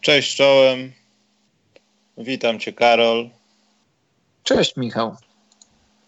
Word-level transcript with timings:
Cześć 0.00 0.36
czołem. 0.36 1.03
Witam 2.24 2.58
Cię, 2.58 2.72
Karol. 2.72 3.28
Cześć, 4.44 4.76
Michał. 4.76 5.16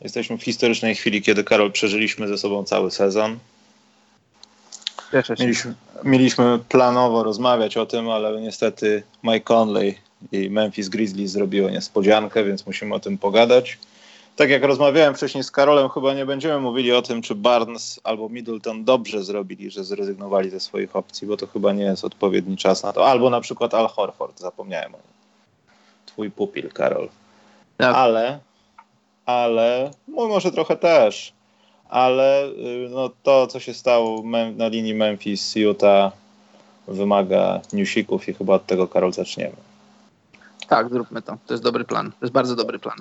Jesteśmy 0.01 0.39
w 0.39 0.43
historycznej 0.43 0.95
chwili, 0.95 1.23
kiedy 1.23 1.45
Karol 1.45 1.73
przeżyliśmy 1.73 2.29
ze 2.29 2.39
sobą 2.39 2.65
cały 2.65 2.91
sezon. 2.91 3.39
Cieszę 5.13 5.37
się. 5.37 5.45
Mieliśmy, 5.45 5.75
mieliśmy 6.05 6.59
planowo 6.69 7.23
rozmawiać 7.23 7.77
o 7.77 7.87
tym, 7.87 8.11
ale 8.11 8.41
niestety 8.41 9.03
Mike 9.23 9.41
Conley 9.41 9.99
i 10.33 10.51
Memphis 10.51 10.89
Grizzlies 10.89 11.31
zrobiło 11.31 11.71
niespodziankę, 11.71 12.45
więc 12.45 12.67
musimy 12.67 12.95
o 12.95 13.01
tym 13.01 13.19
pogadać. 13.19 13.79
Tak 14.37 14.51
jak 14.51 14.63
rozmawiałem 14.63 15.15
wcześniej 15.15 15.45
z 15.45 15.51
Karolem, 15.51 15.89
chyba 15.89 16.15
nie 16.15 16.27
będziemy 16.27 16.61
mówili 16.61 16.93
o 16.93 17.03
tym, 17.03 17.23
czy 17.23 17.35
Barnes 17.35 18.01
albo 18.05 18.29
Middleton 18.29 18.85
dobrze 18.85 19.25
zrobili, 19.25 19.71
że 19.71 19.85
zrezygnowali 19.85 20.51
ze 20.51 20.61
swoich 20.61 20.97
opcji, 20.97 21.27
bo 21.27 21.37
to 21.37 21.47
chyba 21.47 21.73
nie 21.73 21.85
jest 21.85 22.05
odpowiedni 22.05 22.57
czas 22.57 22.83
na 22.83 22.93
to. 22.93 23.07
Albo 23.07 23.31
na 23.31 23.41
przykład 23.41 23.75
Al 23.75 23.89
Horford, 23.89 24.41
zapomniałem 24.41 24.95
o 24.95 24.99
nim. 24.99 25.17
Twój 26.17 26.31
pupil, 26.31 26.73
Karol. 26.73 27.09
Tak. 27.77 27.97
Ale, 27.97 28.39
ale, 29.27 29.91
mój 30.09 30.29
może 30.29 30.53
trochę 30.53 30.77
też, 30.77 31.33
ale 31.89 32.47
y, 32.47 32.89
no, 32.91 33.11
to, 33.23 33.47
co 33.47 33.61
się 33.61 33.75
stało 33.75 34.23
na 34.57 34.69
linii 34.69 34.95
Memphis-Utah 34.95 36.11
wymaga 36.89 37.61
newsików 37.73 38.29
i 38.29 38.35
chyba 38.35 38.55
od 38.55 38.67
tego, 38.67 38.89
Karol, 38.89 39.13
zaczniemy. 39.13 39.57
Tak, 40.69 40.89
zróbmy 40.91 41.23
to. 41.23 41.37
To 41.47 41.55
jest 41.55 41.65
dobry 41.65 41.85
plan. 41.85 42.11
To 42.11 42.19
jest 42.23 42.33
bardzo 42.33 42.57
dobry 42.57 42.79
plan. 42.79 42.99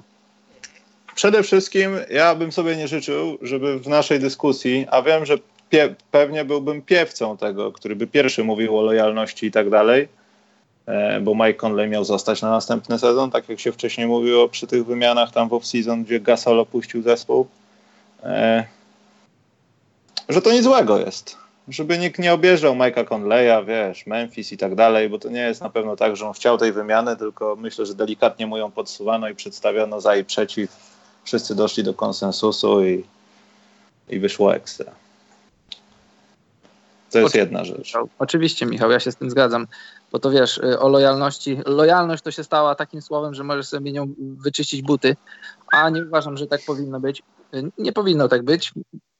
Przede 1.15 1.43
wszystkim 1.43 1.91
ja 2.09 2.35
bym 2.35 2.51
sobie 2.51 2.75
nie 2.75 2.87
życzył, 2.87 3.37
żeby 3.41 3.79
w 3.79 3.87
naszej 3.87 4.19
dyskusji, 4.19 4.87
a 4.91 5.01
wiem, 5.01 5.25
że 5.25 5.37
pie, 5.69 5.95
pewnie 6.11 6.45
byłbym 6.45 6.81
piewcą 6.81 7.37
tego, 7.37 7.71
który 7.71 7.95
by 7.95 8.07
pierwszy 8.07 8.43
mówił 8.43 8.79
o 8.79 8.81
lojalności 8.81 9.45
i 9.45 9.51
tak 9.51 9.69
dalej, 9.69 10.07
bo 11.21 11.35
Mike 11.35 11.53
Conley 11.53 11.89
miał 11.89 12.03
zostać 12.03 12.41
na 12.41 12.49
następny 12.49 12.99
sezon, 12.99 13.31
tak 13.31 13.49
jak 13.49 13.59
się 13.59 13.71
wcześniej 13.71 14.07
mówiło 14.07 14.49
przy 14.49 14.67
tych 14.67 14.85
wymianach 14.85 15.31
tam 15.31 15.49
w 15.49 15.51
off-season, 15.51 16.03
gdzie 16.03 16.19
Gasol 16.19 16.59
opuścił 16.59 17.01
zespół, 17.01 17.47
e, 18.23 18.65
że 20.29 20.41
to 20.41 20.51
nic 20.51 20.63
złego 20.63 20.99
jest. 20.99 21.37
Żeby 21.67 21.97
nikt 21.97 22.19
nie 22.19 22.33
objeżdżał 22.33 22.75
Mike'a 22.75 23.13
Conleya, 23.13 23.65
wiesz, 23.65 24.05
Memphis 24.05 24.51
i 24.51 24.57
tak 24.57 24.75
dalej, 24.75 25.09
bo 25.09 25.19
to 25.19 25.29
nie 25.29 25.39
jest 25.39 25.61
na 25.61 25.69
pewno 25.69 25.95
tak, 25.95 26.15
że 26.15 26.27
on 26.27 26.33
chciał 26.33 26.57
tej 26.57 26.71
wymiany, 26.71 27.17
tylko 27.17 27.55
myślę, 27.55 27.85
że 27.85 27.95
delikatnie 27.95 28.47
mu 28.47 28.57
ją 28.57 28.71
podsuwano 28.71 29.29
i 29.29 29.35
przedstawiono 29.35 30.01
za 30.01 30.15
i 30.15 30.23
przeciw 30.23 30.69
wszyscy 31.23 31.55
doszli 31.55 31.83
do 31.83 31.93
konsensusu 31.93 32.85
i, 32.85 33.03
i 34.09 34.19
wyszło 34.19 34.55
ekstra. 34.55 34.91
To 37.15 37.19
jest 37.19 37.35
Oczywiście, 37.35 37.39
jedna 37.39 37.63
rzecz. 37.63 37.87
Michał. 37.87 38.09
Oczywiście, 38.19 38.65
Michał, 38.65 38.91
ja 38.91 38.99
się 38.99 39.11
z 39.11 39.15
tym 39.15 39.29
zgadzam, 39.29 39.67
bo 40.11 40.19
to 40.19 40.31
wiesz, 40.31 40.57
y, 40.57 40.79
o 40.79 40.89
lojalności. 40.89 41.57
Lojalność 41.65 42.23
to 42.23 42.31
się 42.31 42.43
stała 42.43 42.75
takim 42.75 43.01
słowem, 43.01 43.33
że 43.33 43.43
możesz 43.43 43.67
sobie 43.67 43.91
nią 43.91 44.13
wyczyścić 44.17 44.81
buty, 44.81 45.15
a 45.71 45.89
nie 45.89 46.05
uważam, 46.05 46.37
że 46.37 46.47
tak 46.47 46.61
powinno 46.67 46.99
być. 46.99 47.23
Y, 47.55 47.71
Nie 47.77 47.93
powinno 47.93 48.27
tak 48.27 48.43
być. 48.43 48.73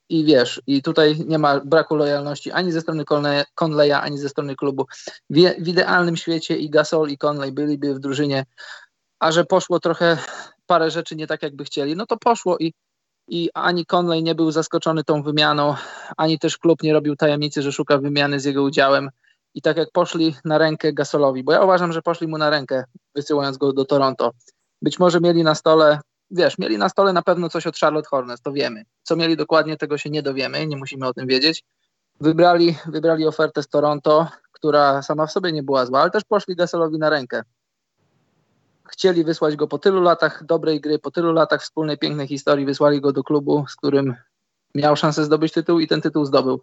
I 0.08 0.24
wiesz, 0.24 0.62
i 0.66 0.82
tutaj 0.82 1.16
nie 1.26 1.38
ma 1.38 1.60
braku 1.60 1.96
lojalności 1.96 2.50
ani 2.52 2.72
ze 2.72 2.80
strony 2.80 3.04
Conley- 3.04 3.44
Conleya, 3.54 3.92
ani 3.92 4.18
ze 4.18 4.28
strony 4.28 4.56
klubu. 4.56 4.86
W, 5.30 5.34
w 5.58 5.68
idealnym 5.68 6.16
świecie 6.16 6.56
i 6.56 6.70
Gasol, 6.70 7.08
i 7.08 7.18
Conley 7.18 7.52
byliby 7.52 7.94
w 7.94 7.98
drużynie, 7.98 8.44
a 9.18 9.32
że 9.32 9.44
poszło 9.44 9.80
trochę 9.80 10.18
parę 10.66 10.90
rzeczy 10.90 11.16
nie 11.16 11.26
tak, 11.26 11.42
jakby 11.42 11.64
chcieli, 11.64 11.96
no 11.96 12.06
to 12.06 12.16
poszło 12.16 12.58
i, 12.58 12.72
i 13.28 13.50
ani 13.54 13.86
Conley 13.86 14.22
nie 14.22 14.34
był 14.34 14.50
zaskoczony 14.50 15.04
tą 15.04 15.22
wymianą, 15.22 15.74
ani 16.16 16.38
też 16.38 16.58
klub 16.58 16.82
nie 16.82 16.92
robił 16.92 17.16
tajemnicy, 17.16 17.62
że 17.62 17.72
szuka 17.72 17.98
wymiany 17.98 18.40
z 18.40 18.44
jego 18.44 18.62
udziałem. 18.62 19.10
I 19.54 19.62
tak 19.62 19.76
jak 19.76 19.88
poszli 19.92 20.34
na 20.44 20.58
rękę 20.58 20.92
Gasolowi, 20.92 21.44
bo 21.44 21.52
ja 21.52 21.64
uważam, 21.64 21.92
że 21.92 22.02
poszli 22.02 22.28
mu 22.28 22.38
na 22.38 22.50
rękę, 22.50 22.84
wysyłając 23.14 23.56
go 23.56 23.72
do 23.72 23.84
Toronto. 23.84 24.32
Być 24.82 24.98
może 24.98 25.20
mieli 25.20 25.42
na 25.42 25.54
stole, 25.54 26.00
wiesz, 26.30 26.58
mieli 26.58 26.78
na 26.78 26.88
stole 26.88 27.12
na 27.12 27.22
pewno 27.22 27.48
coś 27.48 27.66
od 27.66 27.76
Charlotte 27.76 28.08
Hornets, 28.08 28.42
to 28.42 28.52
wiemy. 28.52 28.82
Co 29.02 29.16
mieli 29.16 29.36
dokładnie, 29.36 29.76
tego 29.76 29.98
się 29.98 30.10
nie 30.10 30.22
dowiemy, 30.22 30.66
nie 30.66 30.76
musimy 30.76 31.06
o 31.06 31.14
tym 31.14 31.26
wiedzieć. 31.26 31.64
Wybrali, 32.20 32.76
wybrali 32.86 33.26
ofertę 33.26 33.62
z 33.62 33.68
Toronto, 33.68 34.28
która 34.52 35.02
sama 35.02 35.26
w 35.26 35.32
sobie 35.32 35.52
nie 35.52 35.62
była 35.62 35.86
zła, 35.86 36.00
ale 36.00 36.10
też 36.10 36.24
poszli 36.24 36.56
Gasolowi 36.56 36.98
na 36.98 37.10
rękę 37.10 37.42
chcieli 38.88 39.24
wysłać 39.24 39.56
go 39.56 39.68
po 39.68 39.78
tylu 39.78 40.02
latach 40.02 40.44
dobrej 40.44 40.80
gry, 40.80 40.98
po 40.98 41.10
tylu 41.10 41.32
latach 41.32 41.62
wspólnej 41.62 41.98
pięknej 41.98 42.28
historii, 42.28 42.66
wysłali 42.66 43.00
go 43.00 43.12
do 43.12 43.22
klubu, 43.22 43.64
z 43.68 43.76
którym 43.76 44.14
miał 44.74 44.96
szansę 44.96 45.24
zdobyć 45.24 45.52
tytuł 45.52 45.80
i 45.80 45.86
ten 45.86 46.00
tytuł 46.00 46.24
zdobył. 46.24 46.60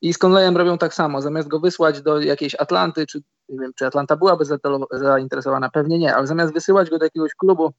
I 0.00 0.14
z 0.14 0.18
Conleyem 0.18 0.56
robią 0.56 0.78
tak 0.78 0.94
samo, 0.94 1.22
zamiast 1.22 1.48
go 1.48 1.60
wysłać 1.60 2.02
do 2.02 2.20
jakiejś 2.20 2.54
Atlanty, 2.54 3.06
czy 3.06 3.22
nie 3.48 3.58
wiem, 3.60 3.72
czy 3.76 3.86
Atlanta 3.86 4.16
byłaby 4.16 4.44
zainteresowana, 4.92 5.70
pewnie 5.70 5.98
nie, 5.98 6.14
ale 6.14 6.26
zamiast 6.26 6.52
wysyłać 6.52 6.90
go 6.90 6.98
do 6.98 7.04
jakiegoś 7.04 7.34
klubu, 7.34 7.72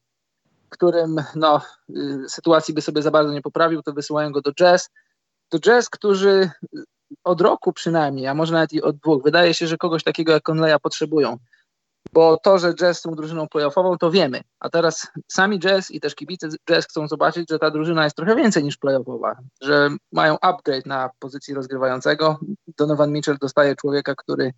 którym 0.70 1.24
no, 1.36 1.62
y, 1.90 2.30
sytuacji 2.30 2.74
by 2.74 2.82
sobie 2.82 3.02
za 3.02 3.12
bardzo 3.12 3.34
nie 3.34 3.42
poprawił, 3.42 3.82
to 3.82 3.94
wysyłają 3.94 4.32
go 4.32 4.42
do 4.42 4.54
Jazz. 4.54 4.90
Do 5.52 5.60
Jazz, 5.60 5.90
którzy 5.90 6.50
od 7.24 7.42
roku 7.42 7.74
przynajmniej, 7.74 8.28
a 8.28 8.34
może 8.34 8.54
nawet 8.54 8.74
i 8.74 8.82
od 8.82 8.98
dwóch, 8.98 9.24
wydaje 9.24 9.54
się, 9.54 9.68
że 9.68 9.78
kogoś 9.78 10.04
takiego 10.04 10.32
jak 10.32 10.50
Conleya 10.50 10.80
potrzebują 10.82 11.38
bo 12.14 12.38
to, 12.38 12.58
że 12.58 12.74
Jazz 12.74 13.02
są 13.02 13.12
drużyną 13.12 13.48
playoffową, 13.48 13.98
to 13.98 14.12
wiemy. 14.12 14.42
A 14.60 14.70
teraz 14.70 15.08
sami 15.28 15.60
Jazz 15.60 15.92
i 15.92 16.00
też 16.00 16.16
kibice 16.16 16.50
Jazz 16.70 16.86
chcą 16.86 17.08
zobaczyć, 17.08 17.50
że 17.50 17.60
ta 17.60 17.72
drużyna 17.72 18.04
jest 18.04 18.16
trochę 18.16 18.36
więcej 18.36 18.64
niż 18.64 18.78
playoffowa, 18.78 19.36
że 19.62 19.90
mają 20.12 20.40
upgrade 20.40 20.86
na 20.86 21.10
pozycji 21.20 21.54
rozgrywającego. 21.54 22.40
Donovan 22.78 23.12
Mitchell 23.12 23.38
dostaje 23.42 23.76
człowieka, 23.76 24.16
który 24.16 24.54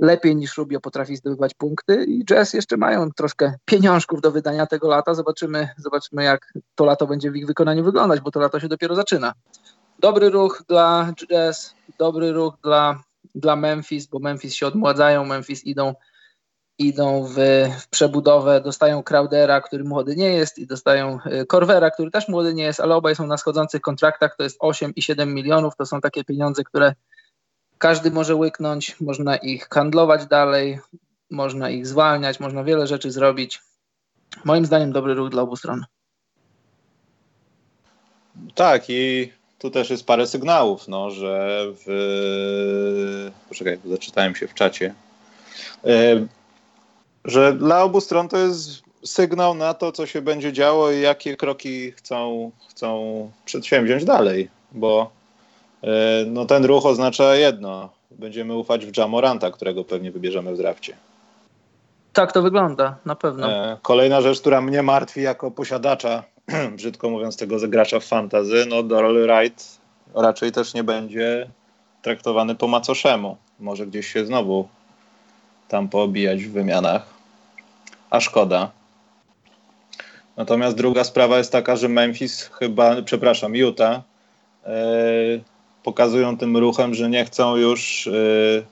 lepiej 0.00 0.36
niż 0.36 0.56
Rubio 0.56 0.80
potrafi 0.80 1.16
zdobywać 1.16 1.54
punkty 1.54 2.04
i 2.04 2.24
Jazz 2.24 2.52
jeszcze 2.52 2.76
mają 2.76 3.10
troszkę 3.10 3.54
pieniążków 3.64 4.20
do 4.20 4.30
wydania 4.30 4.66
tego 4.66 4.88
lata. 4.88 5.14
Zobaczymy, 5.14 5.68
zobaczymy 5.76 6.24
jak 6.24 6.52
to 6.74 6.84
lato 6.84 7.06
będzie 7.06 7.30
w 7.30 7.36
ich 7.36 7.46
wykonaniu 7.46 7.84
wyglądać, 7.84 8.20
bo 8.20 8.30
to 8.30 8.40
lato 8.40 8.60
się 8.60 8.68
dopiero 8.68 8.94
zaczyna. 8.94 9.32
Dobry 9.98 10.30
ruch 10.30 10.62
dla 10.68 11.12
Jazz, 11.16 11.74
dobry 11.98 12.32
ruch 12.32 12.54
dla, 12.62 13.02
dla 13.34 13.56
Memphis, 13.56 14.06
bo 14.06 14.18
Memphis 14.18 14.54
się 14.54 14.66
odmładzają, 14.66 15.24
Memphis 15.24 15.64
idą 15.64 15.94
idą 16.80 17.24
w, 17.24 17.34
w, 17.80 17.88
przebudowę, 17.88 18.60
dostają 18.60 19.02
Crowdera, 19.02 19.60
który 19.60 19.84
młody 19.84 20.16
nie 20.16 20.32
jest 20.32 20.58
i 20.58 20.66
dostają 20.66 21.18
Corvera, 21.50 21.90
który 21.90 22.10
też 22.10 22.28
młody 22.28 22.54
nie 22.54 22.62
jest, 22.62 22.80
ale 22.80 22.94
obaj 22.94 23.16
są 23.16 23.26
na 23.26 23.38
schodzących 23.38 23.80
kontraktach, 23.80 24.36
to 24.36 24.42
jest 24.42 24.56
8 24.60 24.94
i 24.96 25.02
7 25.02 25.34
milionów, 25.34 25.76
to 25.76 25.86
są 25.86 26.00
takie 26.00 26.24
pieniądze, 26.24 26.64
które 26.64 26.94
każdy 27.78 28.10
może 28.10 28.34
łyknąć, 28.34 29.00
można 29.00 29.36
ich 29.36 29.68
handlować 29.68 30.26
dalej, 30.26 30.78
można 31.30 31.70
ich 31.70 31.86
zwalniać, 31.86 32.40
można 32.40 32.64
wiele 32.64 32.86
rzeczy 32.86 33.10
zrobić. 33.10 33.62
Moim 34.44 34.66
zdaniem 34.66 34.92
dobry 34.92 35.14
ruch 35.14 35.30
dla 35.30 35.42
obu 35.42 35.56
stron. 35.56 35.84
Tak 38.54 38.90
i 38.90 39.32
tu 39.58 39.70
też 39.70 39.90
jest 39.90 40.06
parę 40.06 40.26
sygnałów, 40.26 40.88
no, 40.88 41.10
że 41.10 41.64
w... 41.86 43.30
Poczekaj, 43.48 43.78
zaczytałem 43.84 44.34
się 44.34 44.48
w 44.48 44.54
czacie 44.54 44.94
że 47.24 47.52
dla 47.52 47.82
obu 47.82 48.00
stron 48.00 48.28
to 48.28 48.36
jest 48.36 48.82
sygnał 49.04 49.54
na 49.54 49.74
to, 49.74 49.92
co 49.92 50.06
się 50.06 50.22
będzie 50.22 50.52
działo 50.52 50.90
i 50.90 51.00
jakie 51.00 51.36
kroki 51.36 51.92
chcą, 51.92 52.50
chcą 52.68 53.30
przedsięwziąć 53.44 54.04
dalej, 54.04 54.48
bo 54.72 55.10
no, 56.26 56.46
ten 56.46 56.64
ruch 56.64 56.86
oznacza 56.86 57.34
jedno. 57.34 57.88
Będziemy 58.10 58.56
ufać 58.56 58.86
w 58.86 58.96
Jamoranta, 58.96 59.50
którego 59.50 59.84
pewnie 59.84 60.10
wybierzemy 60.10 60.54
w 60.54 60.58
drafcie. 60.58 60.96
Tak 62.12 62.32
to 62.32 62.42
wygląda, 62.42 62.96
na 63.04 63.16
pewno. 63.16 63.48
Kolejna 63.82 64.20
rzecz, 64.20 64.40
która 64.40 64.60
mnie 64.60 64.82
martwi 64.82 65.22
jako 65.22 65.50
posiadacza, 65.50 66.24
brzydko 66.76 67.10
mówiąc, 67.10 67.36
tego 67.36 67.56
gracza 67.68 68.00
w 68.00 68.04
fantazy, 68.04 68.66
no 68.68 68.82
Doral 68.82 69.14
Wright 69.14 69.80
raczej 70.14 70.52
też 70.52 70.74
nie 70.74 70.84
będzie 70.84 71.50
traktowany 72.02 72.54
po 72.54 72.68
macoszemu. 72.68 73.36
Może 73.60 73.86
gdzieś 73.86 74.06
się 74.12 74.26
znowu 74.26 74.68
tam 75.70 75.88
poobijać 75.88 76.44
w 76.44 76.52
wymianach. 76.52 77.06
A 78.10 78.20
szkoda. 78.20 78.70
Natomiast 80.36 80.76
druga 80.76 81.04
sprawa 81.04 81.38
jest 81.38 81.52
taka, 81.52 81.76
że 81.76 81.88
Memphis 81.88 82.50
chyba, 82.58 83.02
przepraszam, 83.02 83.54
Utah 83.54 84.00
yy, 84.66 84.72
pokazują 85.82 86.38
tym 86.38 86.56
ruchem, 86.56 86.94
że 86.94 87.10
nie 87.10 87.24
chcą 87.24 87.56
już 87.56 88.06
yy, 88.06 88.64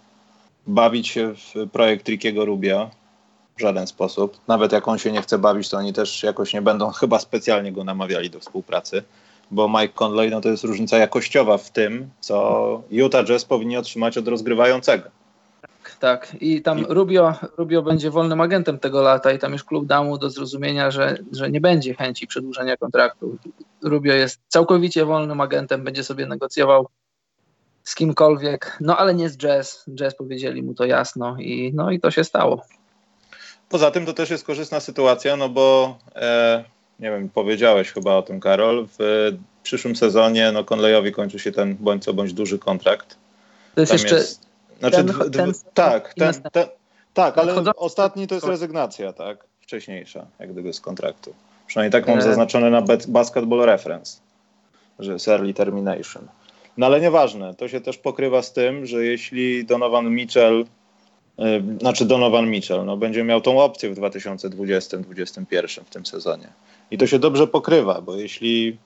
bawić 0.66 1.08
się 1.08 1.34
w 1.34 1.70
projekt 1.72 2.08
Rickiego 2.08 2.44
Rubia. 2.44 2.90
w 3.56 3.60
żaden 3.60 3.86
sposób. 3.86 4.40
Nawet 4.48 4.72
jak 4.72 4.88
on 4.88 4.98
się 4.98 5.12
nie 5.12 5.22
chce 5.22 5.38
bawić, 5.38 5.68
to 5.68 5.76
oni 5.76 5.92
też 5.92 6.22
jakoś 6.22 6.54
nie 6.54 6.62
będą 6.62 6.90
chyba 7.00 7.18
specjalnie 7.18 7.72
go 7.72 7.84
namawiali 7.84 8.30
do 8.30 8.40
współpracy, 8.40 9.02
bo 9.50 9.68
Mike 9.68 9.94
Conley 9.94 10.30
no 10.30 10.40
to 10.40 10.48
jest 10.48 10.64
różnica 10.64 10.98
jakościowa 10.98 11.58
w 11.58 11.70
tym, 11.70 12.10
co 12.20 12.82
Utah 12.90 13.24
Jazz 13.24 13.44
powinni 13.44 13.76
otrzymać 13.76 14.18
od 14.18 14.28
rozgrywającego. 14.28 15.10
Tak. 16.00 16.36
I 16.40 16.62
tam 16.62 16.78
I... 16.78 16.84
Rubio, 16.88 17.34
Rubio 17.56 17.82
będzie 17.82 18.10
wolnym 18.10 18.40
agentem 18.40 18.78
tego 18.78 19.02
lata 19.02 19.32
i 19.32 19.38
tam 19.38 19.52
już 19.52 19.64
klub 19.64 19.86
dał 19.86 20.04
mu 20.04 20.18
do 20.18 20.30
zrozumienia, 20.30 20.90
że, 20.90 21.18
że 21.32 21.50
nie 21.50 21.60
będzie 21.60 21.94
chęci 21.94 22.26
przedłużenia 22.26 22.76
kontraktu. 22.76 23.38
Rubio 23.82 24.14
jest 24.14 24.40
całkowicie 24.48 25.04
wolnym 25.04 25.40
agentem, 25.40 25.84
będzie 25.84 26.04
sobie 26.04 26.26
negocjował 26.26 26.88
z 27.84 27.94
kimkolwiek, 27.94 28.76
no 28.80 28.96
ale 28.96 29.14
nie 29.14 29.28
z 29.28 29.36
jazz. 29.36 29.84
Jazz 29.94 30.14
powiedzieli 30.14 30.62
mu 30.62 30.74
to 30.74 30.84
jasno 30.84 31.36
i, 31.38 31.72
no, 31.74 31.90
i 31.90 32.00
to 32.00 32.10
się 32.10 32.24
stało. 32.24 32.62
Poza 33.68 33.90
tym 33.90 34.06
to 34.06 34.12
też 34.12 34.30
jest 34.30 34.44
korzystna 34.44 34.80
sytuacja, 34.80 35.36
no 35.36 35.48
bo 35.48 35.98
e, 36.16 36.64
nie 37.00 37.10
wiem, 37.10 37.28
powiedziałeś 37.28 37.92
chyba 37.92 38.14
o 38.14 38.22
tym, 38.22 38.40
Karol, 38.40 38.86
w 38.98 39.32
przyszłym 39.62 39.96
sezonie 39.96 40.52
no 40.52 40.64
Conleyowi 40.64 41.12
kończy 41.12 41.38
się 41.38 41.52
ten 41.52 41.76
bądź 41.80 42.04
co 42.04 42.14
bądź 42.14 42.32
duży 42.32 42.58
kontrakt. 42.58 43.16
To 43.74 43.80
jest 43.80 43.92
Tam 43.92 43.98
jeszcze 43.98 44.16
jest, 44.16 44.47
znaczy, 44.78 44.96
ten, 44.96 45.30
ten, 45.30 45.52
tak, 45.75 46.14
ten, 46.14 46.34
ten, 46.52 46.66
tak, 47.14 47.38
ale 47.38 47.54
ostatni 47.76 48.26
to 48.26 48.34
jest 48.34 48.46
rezygnacja, 48.46 49.12
tak, 49.12 49.44
wcześniejsza, 49.60 50.26
jak 50.38 50.52
gdyby 50.52 50.72
z 50.72 50.80
kontraktu. 50.80 51.34
Przynajmniej 51.66 51.92
tak 51.92 52.08
mam 52.08 52.19
e. 52.19 52.22
zaznaczone 52.22 52.70
na 52.70 52.82
Basketball 53.08 53.66
Reference, 53.66 54.20
że 54.98 55.12
jest 55.12 55.28
early 55.28 55.54
termination. 55.54 56.28
No 56.76 56.86
ale 56.86 57.00
nieważne, 57.00 57.54
to 57.54 57.69
się 57.69 57.80
też 57.80 57.98
pokrywa 57.98 58.42
z 58.42 58.52
tym, 58.52 58.86
że 58.86 59.04
jeśli 59.04 59.64
Donovan 59.64 60.10
Mitchell, 60.10 60.64
yy, 61.38 61.62
znaczy 61.80 62.04
Donovan 62.04 62.50
Mitchell, 62.50 62.84
no, 62.84 62.96
będzie 62.96 63.25
miał 63.25 63.40
tą 63.40 63.60
opcję 63.60 63.94
w 63.94 63.98
2020-2021 63.98 65.84
w 65.84 65.90
tym 65.90 66.06
sezonie. 66.06 66.48
I 66.90 66.98
to 66.98 67.06
się 67.06 67.19
dobrze 67.19 67.46
pokrywa, 67.46 68.00
bo 68.00 68.16
jeśli 68.16 68.78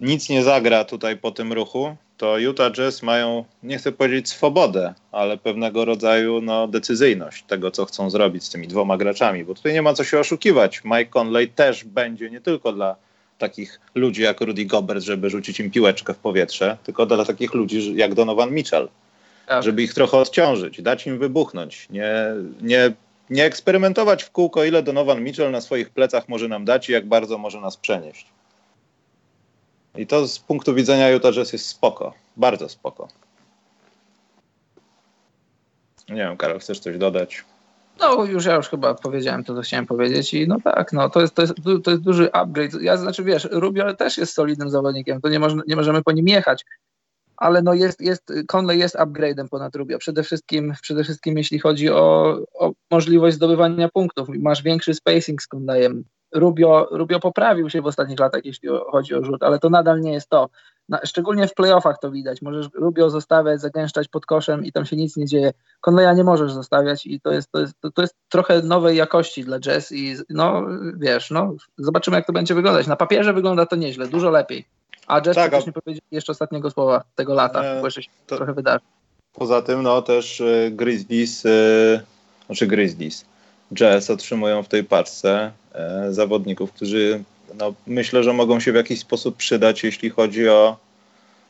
nic 0.00 0.28
nie 0.28 0.42
zagra 0.42 0.84
tutaj 0.84 1.16
po 1.16 1.30
tym 1.30 1.52
ruchu, 1.52 1.96
to 2.16 2.38
Utah 2.38 2.72
Jazz 2.72 3.02
mają, 3.02 3.44
nie 3.62 3.78
chcę 3.78 3.92
powiedzieć 3.92 4.28
swobodę, 4.28 4.94
ale 5.12 5.36
pewnego 5.38 5.84
rodzaju 5.84 6.40
no, 6.40 6.68
decyzyjność 6.68 7.42
tego, 7.42 7.70
co 7.70 7.84
chcą 7.84 8.10
zrobić 8.10 8.44
z 8.44 8.50
tymi 8.50 8.68
dwoma 8.68 8.96
graczami, 8.96 9.44
bo 9.44 9.54
tutaj 9.54 9.72
nie 9.72 9.82
ma 9.82 9.94
co 9.94 10.04
się 10.04 10.18
oszukiwać. 10.18 10.84
Mike 10.84 11.06
Conley 11.06 11.48
też 11.48 11.84
będzie 11.84 12.30
nie 12.30 12.40
tylko 12.40 12.72
dla 12.72 12.96
takich 13.38 13.80
ludzi 13.94 14.22
jak 14.22 14.40
Rudy 14.40 14.64
Gobert, 14.64 15.02
żeby 15.02 15.30
rzucić 15.30 15.60
im 15.60 15.70
piłeczkę 15.70 16.14
w 16.14 16.18
powietrze, 16.18 16.76
tylko 16.84 17.06
dla 17.06 17.24
takich 17.24 17.54
ludzi 17.54 17.96
jak 17.96 18.14
Donovan 18.14 18.50
Mitchell, 18.50 18.88
tak. 19.46 19.62
żeby 19.62 19.82
ich 19.82 19.94
trochę 19.94 20.16
odciążyć, 20.16 20.82
dać 20.82 21.06
im 21.06 21.18
wybuchnąć, 21.18 21.86
nie, 21.90 22.14
nie, 22.62 22.92
nie 23.30 23.44
eksperymentować 23.44 24.24
w 24.24 24.30
kółko, 24.30 24.64
ile 24.64 24.82
Donovan 24.82 25.22
Mitchell 25.22 25.50
na 25.50 25.60
swoich 25.60 25.90
plecach 25.90 26.28
może 26.28 26.48
nam 26.48 26.64
dać 26.64 26.88
i 26.88 26.92
jak 26.92 27.06
bardzo 27.06 27.38
może 27.38 27.60
nas 27.60 27.76
przenieść. 27.76 28.26
I 29.96 30.06
to 30.06 30.28
z 30.28 30.38
punktu 30.38 30.74
widzenia 30.74 31.10
Utah 31.10 31.32
Jazz 31.32 31.52
jest 31.52 31.66
spoko, 31.66 32.14
bardzo 32.36 32.68
spoko. 32.68 33.08
Nie 36.08 36.16
wiem, 36.16 36.36
Karol, 36.36 36.58
chcesz 36.58 36.78
coś 36.78 36.98
dodać? 36.98 37.44
No, 38.00 38.24
już 38.24 38.44
ja 38.44 38.54
już 38.54 38.68
chyba 38.68 38.94
powiedziałem 38.94 39.44
to, 39.44 39.54
co 39.54 39.62
chciałem 39.62 39.86
powiedzieć 39.86 40.34
i 40.34 40.48
no 40.48 40.56
tak, 40.64 40.92
no 40.92 41.10
to 41.10 41.20
jest, 41.20 41.34
to 41.34 41.42
jest, 41.42 41.54
to 41.84 41.90
jest 41.90 42.02
duży 42.02 42.32
upgrade. 42.32 42.82
Ja 42.82 42.96
znaczy, 42.96 43.24
wiesz, 43.24 43.48
Rubio 43.50 43.94
też 43.94 44.18
jest 44.18 44.34
solidnym 44.34 44.70
zawodnikiem, 44.70 45.20
to 45.20 45.28
nie, 45.28 45.38
moż, 45.38 45.52
nie 45.66 45.76
możemy 45.76 46.02
po 46.02 46.12
nim 46.12 46.28
jechać, 46.28 46.64
ale 47.36 47.62
no 47.62 47.74
jest, 47.74 48.00
jest, 48.00 48.32
Conley 48.46 48.78
jest 48.78 48.96
upgrade'em 48.96 49.48
ponad 49.48 49.76
Rubio. 49.76 49.98
Przede 49.98 50.22
wszystkim, 50.22 50.72
przede 50.82 51.04
wszystkim 51.04 51.38
jeśli 51.38 51.58
chodzi 51.58 51.90
o, 51.90 52.38
o 52.54 52.72
możliwość 52.90 53.36
zdobywania 53.36 53.88
punktów. 53.88 54.28
Masz 54.28 54.62
większy 54.62 54.94
spacing 54.94 55.42
z 55.42 55.48
Conleyem. 55.54 56.04
Rubio, 56.36 56.88
Rubio 56.90 57.20
poprawił 57.20 57.70
się 57.70 57.82
w 57.82 57.86
ostatnich 57.86 58.20
latach, 58.20 58.44
jeśli 58.44 58.68
chodzi 58.90 59.14
o 59.14 59.24
rzut, 59.24 59.42
ale 59.42 59.58
to 59.58 59.70
nadal 59.70 60.00
nie 60.00 60.12
jest 60.12 60.28
to. 60.28 60.48
Na, 60.88 61.00
szczególnie 61.04 61.48
w 61.48 61.54
playoffach 61.54 61.98
to 61.98 62.10
widać. 62.10 62.42
Możesz 62.42 62.66
Rubio 62.74 63.10
zostawiać, 63.10 63.60
zagęszczać 63.60 64.08
pod 64.08 64.26
koszem 64.26 64.64
i 64.64 64.72
tam 64.72 64.86
się 64.86 64.96
nic 64.96 65.16
nie 65.16 65.26
dzieje. 65.26 65.52
Conleya 65.80 66.16
nie 66.16 66.24
możesz 66.24 66.52
zostawiać 66.52 67.06
i 67.06 67.20
to 67.20 67.32
jest, 67.32 67.52
to 67.52 67.60
jest, 67.60 67.74
to, 67.80 67.90
to 67.90 68.02
jest 68.02 68.14
trochę 68.28 68.62
nowej 68.62 68.96
jakości 68.96 69.44
dla 69.44 69.60
Jazz 69.60 69.92
i 69.92 70.16
no 70.30 70.62
wiesz, 70.96 71.30
no 71.30 71.54
zobaczymy 71.78 72.16
jak 72.16 72.26
to 72.26 72.32
będzie 72.32 72.54
wyglądać. 72.54 72.86
Na 72.86 72.96
papierze 72.96 73.32
wygląda 73.32 73.66
to 73.66 73.76
nieźle, 73.76 74.08
dużo 74.08 74.30
lepiej. 74.30 74.64
A 75.06 75.20
Jazz 75.20 75.36
tak, 75.36 75.50
też 75.50 75.66
nie 75.66 75.72
powiedzieli 75.72 76.06
jeszcze 76.10 76.32
ostatniego 76.32 76.70
słowa 76.70 77.04
tego 77.14 77.34
lata, 77.34 77.62
e, 77.62 77.80
bo 77.80 77.86
jeszcze 77.86 78.02
się 78.02 78.10
to, 78.26 78.36
trochę 78.36 78.54
wydarzy. 78.54 78.84
Poza 79.32 79.62
tym 79.62 79.82
no 79.82 80.02
też 80.02 80.40
y, 80.40 80.70
Grizzlies, 80.74 81.44
y, 81.44 82.00
znaczy 82.46 82.66
Grizzlies, 82.66 83.24
Jazz 83.74 84.10
otrzymują 84.10 84.62
w 84.62 84.68
tej 84.68 84.84
paczce 84.84 85.50
y, 86.08 86.12
zawodników, 86.12 86.72
którzy 86.72 87.22
no, 87.54 87.74
myślę, 87.86 88.24
że 88.24 88.32
mogą 88.32 88.60
się 88.60 88.72
w 88.72 88.74
jakiś 88.74 89.00
sposób 89.00 89.36
przydać, 89.36 89.84
jeśli 89.84 90.10
chodzi 90.10 90.48
o. 90.48 90.76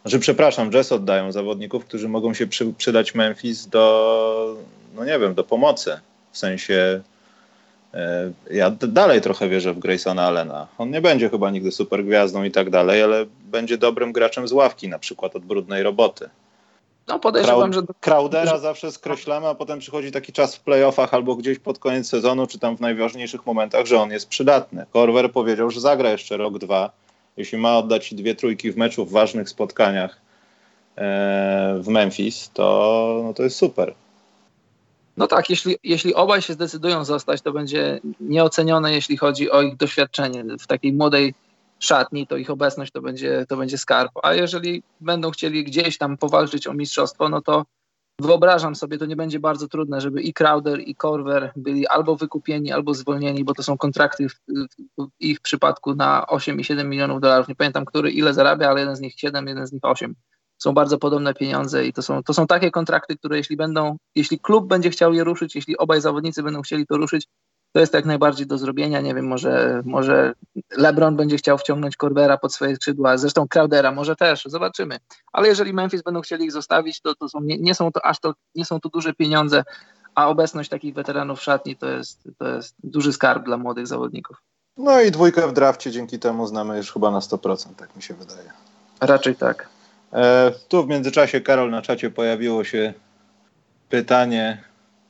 Znaczy, 0.03 0.19
przepraszam, 0.19 0.71
Jazz 0.71 0.93
oddają 0.93 1.33
zawodników, 1.33 1.85
którzy 1.85 2.09
mogą 2.09 2.35
się 2.35 2.47
przy, 2.47 2.73
przydać 2.73 3.15
Memphis 3.15 3.67
do, 3.67 4.57
no 4.97 5.05
nie 5.05 5.19
wiem, 5.19 5.35
do 5.35 5.45
pomocy. 5.45 6.01
W 6.33 6.39
sensie, 6.39 7.01
e, 7.95 8.33
ja 8.51 8.71
dalej 8.71 9.21
trochę 9.21 9.49
wierzę 9.49 9.75
w 9.75 9.79
Graysona 9.79 10.23
Allena. 10.23 10.67
On 10.79 10.91
nie 10.91 11.01
będzie 11.01 11.31
chyba 11.31 11.51
nigdy 11.51 11.73
super 11.73 12.05
gwiazdą 12.05 12.45
i 12.45 12.51
tak 12.51 12.71
dalej, 12.71 13.03
ale 13.03 13.27
będzie 13.45 13.79
dobrym 13.79 14.13
graczem 14.13 14.49
z 14.49 14.53
ławki, 14.53 14.89
na 14.89 14.99
przykład 14.99 15.37
od 15.37 15.45
brudnej 15.45 15.83
roboty. 15.83 16.29
No 17.09 17.19
podejrzewam, 17.19 17.73
że... 17.73 17.83
Crowdera 18.01 18.59
zawsze 18.59 18.93
skreślamy, 18.93 19.49
a 19.49 19.55
potem 19.55 19.79
przychodzi 19.79 20.13
taki 20.13 20.33
czas 20.33 20.57
w 20.57 20.61
playoffach 20.61 21.15
albo 21.15 21.37
gdzieś 21.37 21.59
pod 21.59 21.79
koniec 21.79 22.09
sezonu, 22.09 22.47
czy 22.47 22.59
tam 22.59 22.77
w 22.77 22.81
najważniejszych 22.81 23.47
momentach, 23.47 23.87
że 23.87 24.01
on 24.01 24.11
jest 24.11 24.29
przydatny. 24.29 24.87
Korwer 24.93 25.33
powiedział, 25.33 25.71
że 25.71 25.81
zagra 25.81 26.11
jeszcze 26.11 26.37
rok, 26.37 26.59
dwa. 26.59 26.91
Jeśli 27.37 27.59
ma 27.59 27.79
oddać 27.79 28.15
dwie 28.15 28.35
trójki 28.35 28.73
w 28.73 28.77
meczu 28.77 29.07
w 29.07 29.13
ważnych 29.13 29.49
spotkaniach 29.49 30.21
e, 30.97 31.79
w 31.81 31.89
Memphis, 31.89 32.51
to, 32.55 33.21
no 33.25 33.35
to 33.35 33.43
jest 33.43 33.57
super. 33.57 33.95
No 35.17 35.27
tak, 35.27 35.51
jeśli, 35.51 35.77
jeśli 35.85 36.15
obaj 36.15 36.43
się 36.43 36.53
zdecydują 36.53 37.05
zostać, 37.05 37.43
to 37.43 37.53
będzie 37.53 38.01
nieocenione, 38.21 38.93
jeśli 38.93 39.17
chodzi 39.17 39.51
o 39.51 39.63
ich 39.63 39.77
doświadczenie 39.77 40.45
w 40.61 40.67
takiej 40.67 40.93
młodej 40.93 41.35
szatni, 41.79 42.27
to 42.27 42.37
ich 42.37 42.51
obecność 42.51 42.93
to 42.93 43.03
będzie, 43.03 43.47
to 43.49 43.57
będzie 43.57 43.79
skarb. 43.79 44.13
A 44.23 44.35
jeżeli 44.35 44.83
będą 45.01 45.31
chcieli 45.31 45.65
gdzieś 45.65 45.99
tam 45.99 46.17
powalczyć 46.17 46.67
o 46.67 46.75
mistrzostwo, 46.75 47.29
no 47.29 47.43
to 47.43 47.65
wyobrażam 48.21 48.75
sobie, 48.75 48.99
to 48.99 49.07
nie 49.07 49.17
będzie 49.17 49.41
bardzo 49.41 49.69
trudne, 49.69 50.01
żeby 50.01 50.23
i 50.23 50.33
Crowder, 50.33 50.81
i 50.81 50.95
Korver 50.95 51.53
byli 51.57 51.87
albo 51.87 52.17
wykupieni, 52.17 52.73
albo 52.73 52.95
zwolnieni, 52.95 53.45
bo 53.45 53.55
to 53.55 53.63
są 53.63 53.79
kontrakty 53.79 54.29
w, 54.29 54.35
w 54.99 55.09
ich 55.21 55.41
przypadku 55.41 55.95
na 55.95 56.27
8 56.27 56.61
i 56.61 56.65
7 56.65 56.89
milionów 56.89 57.21
dolarów. 57.21 57.49
Nie 57.49 57.55
pamiętam, 57.55 57.85
który 57.85 58.11
ile 58.11 58.35
zarabia, 58.35 58.69
ale 58.71 58.81
jeden 58.81 58.97
z 58.97 59.01
nich 59.01 59.21
7, 59.21 59.47
jeden 59.47 59.67
z 59.67 59.73
nich 59.73 59.85
8. 59.85 60.15
Są 60.59 60.73
bardzo 60.73 60.99
podobne 60.99 61.35
pieniądze 61.35 61.87
i 61.87 61.93
to 61.93 62.03
są, 62.03 62.23
to 62.23 62.35
są 62.35 62.47
takie 62.47 62.71
kontrakty, 62.71 63.17
które 63.17 63.37
jeśli 63.37 63.57
będą, 63.57 63.97
jeśli 64.15 64.39
klub 64.41 64.69
będzie 64.69 64.91
chciał 64.91 65.15
je 65.15 65.25
ruszyć, 65.25 65.55
jeśli 65.55 65.77
obaj 65.77 66.01
zawodnicy 66.01 66.43
będą 66.43 66.63
chcieli 66.63 66.87
to 66.87 66.97
ruszyć, 66.97 67.27
to 67.77 67.81
jest 67.81 67.95
jak 67.95 68.05
najbardziej 68.05 68.47
do 68.47 68.59
zrobienia. 68.59 69.01
Nie 69.01 69.15
wiem, 69.15 69.27
może, 69.27 69.83
może 69.85 70.33
LeBron 70.77 71.17
będzie 71.17 71.37
chciał 71.37 71.59
wciągnąć 71.59 71.97
Corbera 71.97 72.39
pod 72.39 72.55
swoje 72.55 72.77
skrzydła, 72.77 73.17
zresztą 73.17 73.49
Crowdera 73.49 73.93
może 73.93 74.17
też, 74.17 74.45
zobaczymy. 74.45 74.99
Ale 75.33 75.49
jeżeli 75.49 75.73
Memphis 75.73 76.03
będą 76.03 76.21
chcieli 76.21 76.45
ich 76.45 76.53
zostawić, 76.53 77.01
to, 77.01 77.15
to 77.15 77.29
są, 77.29 77.41
nie, 77.41 77.59
nie, 77.59 77.75
są 77.75 77.93
to 77.93 78.05
aż 78.05 78.21
to, 78.21 78.35
nie 78.55 78.65
są 78.65 78.81
to 78.81 78.89
duże 78.89 79.15
pieniądze, 79.15 79.65
a 80.15 80.29
obecność 80.29 80.71
takich 80.71 80.95
weteranów 80.95 81.39
w 81.39 81.43
szatni 81.43 81.77
to 81.77 81.87
jest, 81.87 82.29
to 82.39 82.49
jest 82.49 82.75
duży 82.85 83.13
skarb 83.13 83.45
dla 83.45 83.57
młodych 83.57 83.87
zawodników. 83.87 84.37
No 84.77 85.01
i 85.01 85.11
dwójkę 85.11 85.49
w 85.49 85.53
drafcie 85.53 85.91
dzięki 85.91 86.19
temu 86.19 86.47
znamy 86.47 86.77
już 86.77 86.93
chyba 86.93 87.11
na 87.11 87.19
100%, 87.19 87.75
tak 87.77 87.97
mi 87.97 88.03
się 88.03 88.15
wydaje. 88.15 88.51
Raczej 89.01 89.35
tak. 89.35 89.69
E, 90.13 90.53
tu 90.69 90.85
w 90.85 90.89
międzyczasie, 90.89 91.41
Karol, 91.41 91.71
na 91.71 91.83
czacie 91.83 92.11
pojawiło 92.11 92.65
się 92.65 92.95
pytanie 93.89 94.65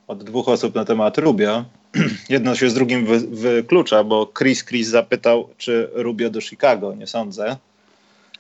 od 0.06 0.24
dwóch 0.24 0.48
osób 0.48 0.74
na 0.74 0.84
temat 0.84 1.18
Rubio. 1.18 1.64
jedno 2.28 2.54
się 2.54 2.70
z 2.70 2.74
drugim 2.74 3.06
wy, 3.06 3.18
wyklucza, 3.18 4.04
bo 4.04 4.32
Chris 4.38 4.64
Chris 4.64 4.88
zapytał, 4.88 5.48
czy 5.58 5.90
Rubio 5.92 6.30
do 6.30 6.40
Chicago. 6.40 6.94
Nie 6.94 7.06
sądzę. 7.06 7.56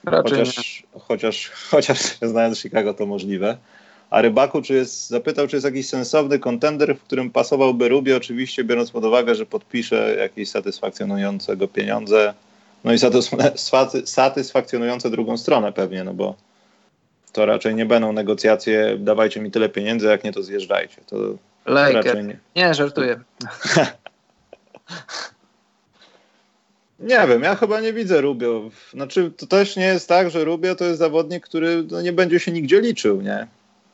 Raczej 0.04 0.38
chociaż, 0.38 0.82
nie. 0.94 1.00
chociaż, 1.00 1.50
chociaż 1.70 1.98
znając 2.22 2.58
Chicago 2.58 2.94
to 2.94 3.06
możliwe. 3.06 3.56
A 4.10 4.22
Rybaku 4.22 4.62
czy 4.62 4.74
jest, 4.74 5.08
zapytał, 5.08 5.48
czy 5.48 5.56
jest 5.56 5.66
jakiś 5.66 5.88
sensowny 5.88 6.38
kontender, 6.38 6.96
w 6.96 7.02
którym 7.02 7.30
pasowałby 7.30 7.88
Rubio, 7.88 8.16
oczywiście 8.16 8.64
biorąc 8.64 8.90
pod 8.90 9.04
uwagę, 9.04 9.34
że 9.34 9.46
podpisze 9.46 10.16
jakieś 10.18 10.48
satysfakcjonujące 10.48 11.56
go 11.56 11.68
pieniądze, 11.68 12.34
no 12.84 12.92
i 12.92 12.98
satysfakcjonujące 14.04 15.10
drugą 15.10 15.36
stronę 15.36 15.72
pewnie, 15.72 16.04
no 16.04 16.14
bo 16.14 16.34
to 17.32 17.46
raczej 17.46 17.74
nie 17.74 17.86
będą 17.86 18.12
negocjacje, 18.12 18.96
dawajcie 18.98 19.40
mi 19.40 19.50
tyle 19.50 19.68
pieniędzy, 19.68 20.06
jak 20.06 20.24
nie 20.24 20.32
to 20.32 20.42
zjeżdżajcie. 20.42 20.96
To 21.06 21.16
Laker. 21.66 22.24
Nie. 22.24 22.38
nie, 22.56 22.74
żartuję. 22.74 23.20
nie 27.00 27.26
wiem, 27.28 27.42
ja 27.42 27.54
chyba 27.54 27.80
nie 27.80 27.92
widzę 27.92 28.20
Rubio. 28.20 28.70
Znaczy, 28.90 29.30
to 29.36 29.46
też 29.46 29.76
nie 29.76 29.86
jest 29.86 30.08
tak, 30.08 30.30
że 30.30 30.44
Rubio 30.44 30.74
to 30.74 30.84
jest 30.84 30.98
zawodnik, 30.98 31.44
który 31.44 31.84
no, 31.90 32.02
nie 32.02 32.12
będzie 32.12 32.40
się 32.40 32.52
nigdzie 32.52 32.80
liczył, 32.80 33.22
nie? 33.22 33.46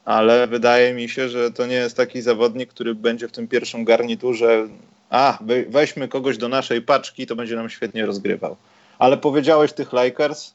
Ale 0.04 0.46
wydaje 0.46 0.94
mi 0.94 1.08
się, 1.08 1.28
że 1.28 1.50
to 1.50 1.66
nie 1.66 1.74
jest 1.74 1.96
taki 1.96 2.22
zawodnik, 2.22 2.70
który 2.70 2.94
będzie 2.94 3.28
w 3.28 3.32
tym 3.32 3.48
pierwszym 3.48 3.84
garniturze 3.84 4.68
a 5.12 5.38
weźmy 5.68 6.08
kogoś 6.08 6.38
do 6.38 6.48
naszej 6.48 6.82
paczki, 6.82 7.26
to 7.26 7.36
będzie 7.36 7.56
nam 7.56 7.70
świetnie 7.70 8.06
rozgrywał. 8.06 8.56
Ale 8.98 9.16
powiedziałeś 9.16 9.72
tych 9.72 9.92
Lakers, 9.92 10.54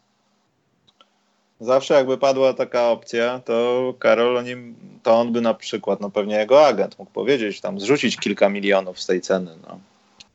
zawsze 1.60 1.94
jakby 1.94 2.18
padła 2.18 2.54
taka 2.54 2.90
opcja, 2.90 3.42
to 3.46 3.94
Karol 4.00 4.38
o 4.38 4.42
nim, 4.42 4.76
to 5.04 5.20
on 5.20 5.32
by 5.32 5.42
na 5.42 5.54
przykład, 5.54 6.02
no 6.02 6.10
pewnie 6.10 6.36
jego 6.36 6.68
agent 6.68 7.00
mógł 7.00 7.12
powiedzieć, 7.12 7.62
tam 7.62 7.80
zrzucić 7.80 8.18
kilka 8.18 8.50
milionów 8.50 9.00
z 9.00 9.06
tej 9.06 9.22
ceny. 9.22 9.52
No, 9.68 9.80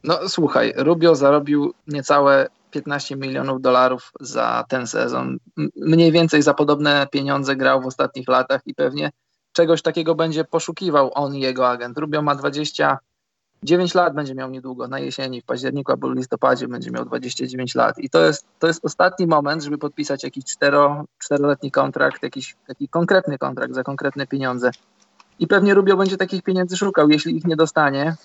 no 0.04 0.28
słuchaj, 0.28 0.72
Rubio 0.76 1.14
zarobił 1.14 1.74
niecałe 1.86 2.48
15 2.70 3.16
milionów 3.16 3.60
dolarów 3.60 4.12
za 4.20 4.64
ten 4.68 4.86
sezon. 4.86 5.38
Mniej 5.76 6.12
więcej 6.12 6.42
za 6.42 6.54
podobne 6.54 7.06
pieniądze 7.10 7.56
grał 7.56 7.82
w 7.82 7.86
ostatnich 7.86 8.28
latach 8.28 8.60
i 8.66 8.74
pewnie 8.74 9.10
czegoś 9.52 9.82
takiego 9.82 10.14
będzie 10.14 10.44
poszukiwał 10.44 11.10
on 11.14 11.34
i 11.34 11.40
jego 11.40 11.68
agent. 11.68 11.98
Rubio 11.98 12.22
ma 12.22 12.34
29 13.62 13.94
lat, 13.94 14.14
będzie 14.14 14.34
miał 14.34 14.50
niedługo, 14.50 14.88
na 14.88 14.98
jesieni, 14.98 15.40
w 15.40 15.44
październiku 15.44 15.92
albo 15.92 16.12
listopadzie 16.12 16.68
będzie 16.68 16.90
miał 16.90 17.04
29 17.04 17.74
lat. 17.74 17.98
I 17.98 18.10
to 18.10 18.24
jest, 18.24 18.46
to 18.58 18.66
jest 18.66 18.84
ostatni 18.84 19.26
moment, 19.26 19.62
żeby 19.62 19.78
podpisać 19.78 20.24
jakiś 20.24 20.44
cztero, 20.44 21.04
czteroletni 21.18 21.70
kontrakt, 21.70 22.22
jakiś 22.22 22.56
taki 22.66 22.88
konkretny 22.88 23.38
kontrakt 23.38 23.74
za 23.74 23.82
konkretne 23.82 24.26
pieniądze. 24.26 24.70
I 25.38 25.46
pewnie 25.46 25.74
Rubio 25.74 25.96
będzie 25.96 26.16
takich 26.16 26.42
pieniędzy 26.42 26.76
szukał. 26.76 27.10
Jeśli 27.10 27.36
ich 27.36 27.44
nie 27.44 27.56
dostanie, 27.56 28.16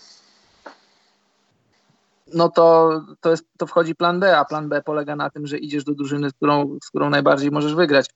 no 2.34 2.50
to, 2.50 2.92
to, 3.22 3.32
jest, 3.32 3.46
to 3.58 3.68
wchodzi 3.68 3.96
plan 3.96 4.20
B, 4.20 4.38
a 4.38 4.46
plan 4.46 4.70
B 4.70 4.82
polega 4.82 5.16
na 5.16 5.30
tym, 5.30 5.48
że 5.48 5.58
idziesz 5.58 5.84
do 5.84 5.94
drużyny, 5.94 6.30
z 6.30 6.34
którą, 6.34 6.78
z 6.84 6.90
którą 6.90 7.10
najbardziej 7.10 7.52
możesz 7.52 7.76
wygrać. 7.76 8.10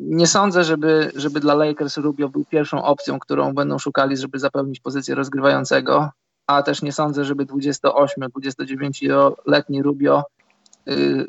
Nie 0.00 0.26
sądzę, 0.26 0.64
żeby, 0.64 1.12
żeby 1.14 1.40
dla 1.40 1.54
Lakers 1.54 1.96
Rubio 1.96 2.28
był 2.28 2.44
pierwszą 2.44 2.82
opcją, 2.82 3.18
którą 3.18 3.54
będą 3.54 3.78
szukali, 3.78 4.16
żeby 4.16 4.38
zapełnić 4.38 4.80
pozycję 4.80 5.14
rozgrywającego, 5.14 6.10
a 6.48 6.62
też 6.62 6.82
nie 6.82 6.92
sądzę, 6.92 7.24
żeby 7.24 7.46
28-29-letni 7.46 9.82
Rubio 9.82 10.24
yy, 10.86 11.26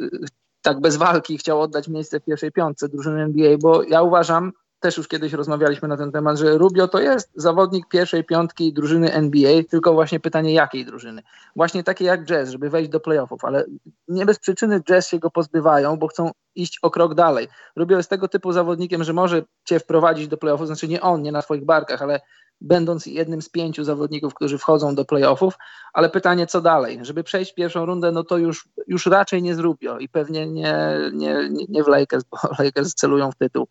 tak 0.61 0.81
bez 0.81 0.97
walki 0.97 1.37
chciał 1.37 1.61
oddać 1.61 1.87
miejsce 1.87 2.19
w 2.19 2.23
pierwszej 2.23 2.51
piątce 2.51 2.89
drużyny 2.89 3.21
NBA, 3.21 3.57
bo 3.61 3.83
ja 3.83 4.01
uważam, 4.01 4.51
też 4.79 4.97
już 4.97 5.07
kiedyś 5.07 5.33
rozmawialiśmy 5.33 5.87
na 5.87 5.97
ten 5.97 6.11
temat, 6.11 6.37
że 6.37 6.57
Rubio 6.57 6.87
to 6.87 6.99
jest 6.99 7.31
zawodnik 7.35 7.87
pierwszej 7.87 8.23
piątki 8.23 8.73
drużyny 8.73 9.13
NBA, 9.13 9.63
tylko 9.69 9.93
właśnie 9.93 10.19
pytanie 10.19 10.53
jakiej 10.53 10.85
drużyny. 10.85 11.23
Właśnie 11.55 11.83
takie 11.83 12.05
jak 12.05 12.25
Jazz, 12.25 12.49
żeby 12.49 12.69
wejść 12.69 12.89
do 12.89 12.99
playoffów, 12.99 13.45
ale 13.45 13.65
nie 14.07 14.25
bez 14.25 14.39
przyczyny 14.39 14.81
Jazz 14.81 15.07
się 15.07 15.19
go 15.19 15.31
pozbywają, 15.31 15.97
bo 15.97 16.07
chcą 16.07 16.31
iść 16.55 16.79
o 16.81 16.91
krok 16.91 17.15
dalej. 17.15 17.47
Rubio 17.75 17.97
jest 17.97 18.09
tego 18.09 18.27
typu 18.27 18.51
zawodnikiem, 18.51 19.03
że 19.03 19.13
może 19.13 19.41
cię 19.65 19.79
wprowadzić 19.79 20.27
do 20.27 20.37
playoffów, 20.37 20.67
znaczy 20.67 20.87
nie 20.87 21.01
on, 21.01 21.21
nie 21.21 21.31
na 21.31 21.41
swoich 21.41 21.65
barkach, 21.65 22.01
ale 22.01 22.19
będąc 22.61 23.05
jednym 23.05 23.41
z 23.41 23.49
pięciu 23.49 23.83
zawodników, 23.83 24.33
którzy 24.33 24.57
wchodzą 24.57 24.95
do 24.95 25.05
playoffów, 25.05 25.53
ale 25.93 26.09
pytanie 26.09 26.47
co 26.47 26.61
dalej? 26.61 26.99
Żeby 27.01 27.23
przejść 27.23 27.53
pierwszą 27.53 27.85
rundę, 27.85 28.11
no 28.11 28.23
to 28.23 28.37
już, 28.37 28.69
już 28.87 29.05
raczej 29.05 29.43
nie 29.43 29.55
z 29.55 29.59
Rubio 29.59 29.97
i 29.97 30.09
pewnie 30.09 30.47
nie, 30.47 30.95
nie, 31.13 31.49
nie 31.69 31.83
w 31.83 31.87
Lakers, 31.87 32.23
bo 32.23 32.37
Lakers 32.63 32.93
celują 32.93 33.31
w 33.31 33.35
tytuł 33.35 33.67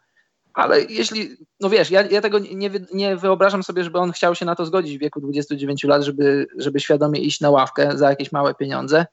ale 0.54 0.82
jeśli, 0.82 1.36
no 1.60 1.70
wiesz, 1.70 1.90
ja, 1.90 2.02
ja 2.02 2.20
tego 2.20 2.38
nie, 2.38 2.70
nie 2.94 3.16
wyobrażam 3.16 3.62
sobie, 3.62 3.84
żeby 3.84 3.98
on 3.98 4.12
chciał 4.12 4.34
się 4.34 4.44
na 4.46 4.54
to 4.54 4.66
zgodzić 4.66 4.98
w 4.98 5.00
wieku 5.00 5.20
29 5.20 5.84
lat, 5.84 6.02
żeby, 6.02 6.46
żeby 6.56 6.80
świadomie 6.80 7.20
iść 7.20 7.40
na 7.40 7.50
ławkę 7.50 7.98
za 7.98 8.10
jakieś 8.10 8.32
małe 8.32 8.54
pieniądze. 8.54 9.06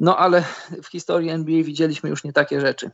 No 0.00 0.16
ale 0.16 0.44
w 0.82 0.86
historii 0.86 1.30
NBA 1.30 1.62
widzieliśmy 1.62 2.10
już 2.10 2.24
nie 2.24 2.32
takie 2.32 2.60
rzeczy. 2.60 2.90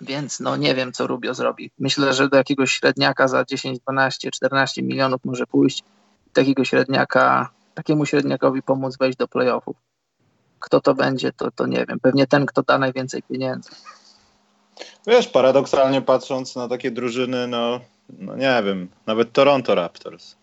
Więc 0.00 0.40
no 0.40 0.56
nie 0.56 0.74
wiem, 0.74 0.92
co 0.92 1.06
Rubio 1.06 1.34
zrobi. 1.34 1.70
Myślę, 1.78 2.14
że 2.14 2.28
do 2.28 2.36
jakiegoś 2.36 2.72
średniaka 2.72 3.28
za 3.28 3.44
10, 3.44 3.78
12, 3.80 4.30
14 4.30 4.82
milionów 4.82 5.20
może 5.24 5.46
pójść. 5.46 5.84
Takiego 6.32 6.64
średniaka, 6.64 7.50
takiemu 7.74 8.06
średniakowi 8.06 8.62
pomóc 8.62 8.96
wejść 8.96 9.18
do 9.18 9.28
playoffów. 9.28 9.76
Kto 10.58 10.80
to 10.80 10.94
będzie, 10.94 11.32
to, 11.32 11.50
to 11.50 11.66
nie 11.66 11.86
wiem. 11.86 12.00
Pewnie 12.00 12.26
ten, 12.26 12.46
kto 12.46 12.62
da 12.62 12.78
najwięcej 12.78 13.22
pieniędzy. 13.22 13.70
Wiesz, 15.06 15.28
paradoksalnie 15.28 16.02
patrząc 16.02 16.56
na 16.56 16.68
takie 16.68 16.90
drużyny, 16.90 17.46
no, 17.46 17.80
no 18.18 18.36
nie 18.36 18.62
wiem, 18.64 18.88
nawet 19.06 19.32
Toronto 19.32 19.74
Raptors, 19.74 20.36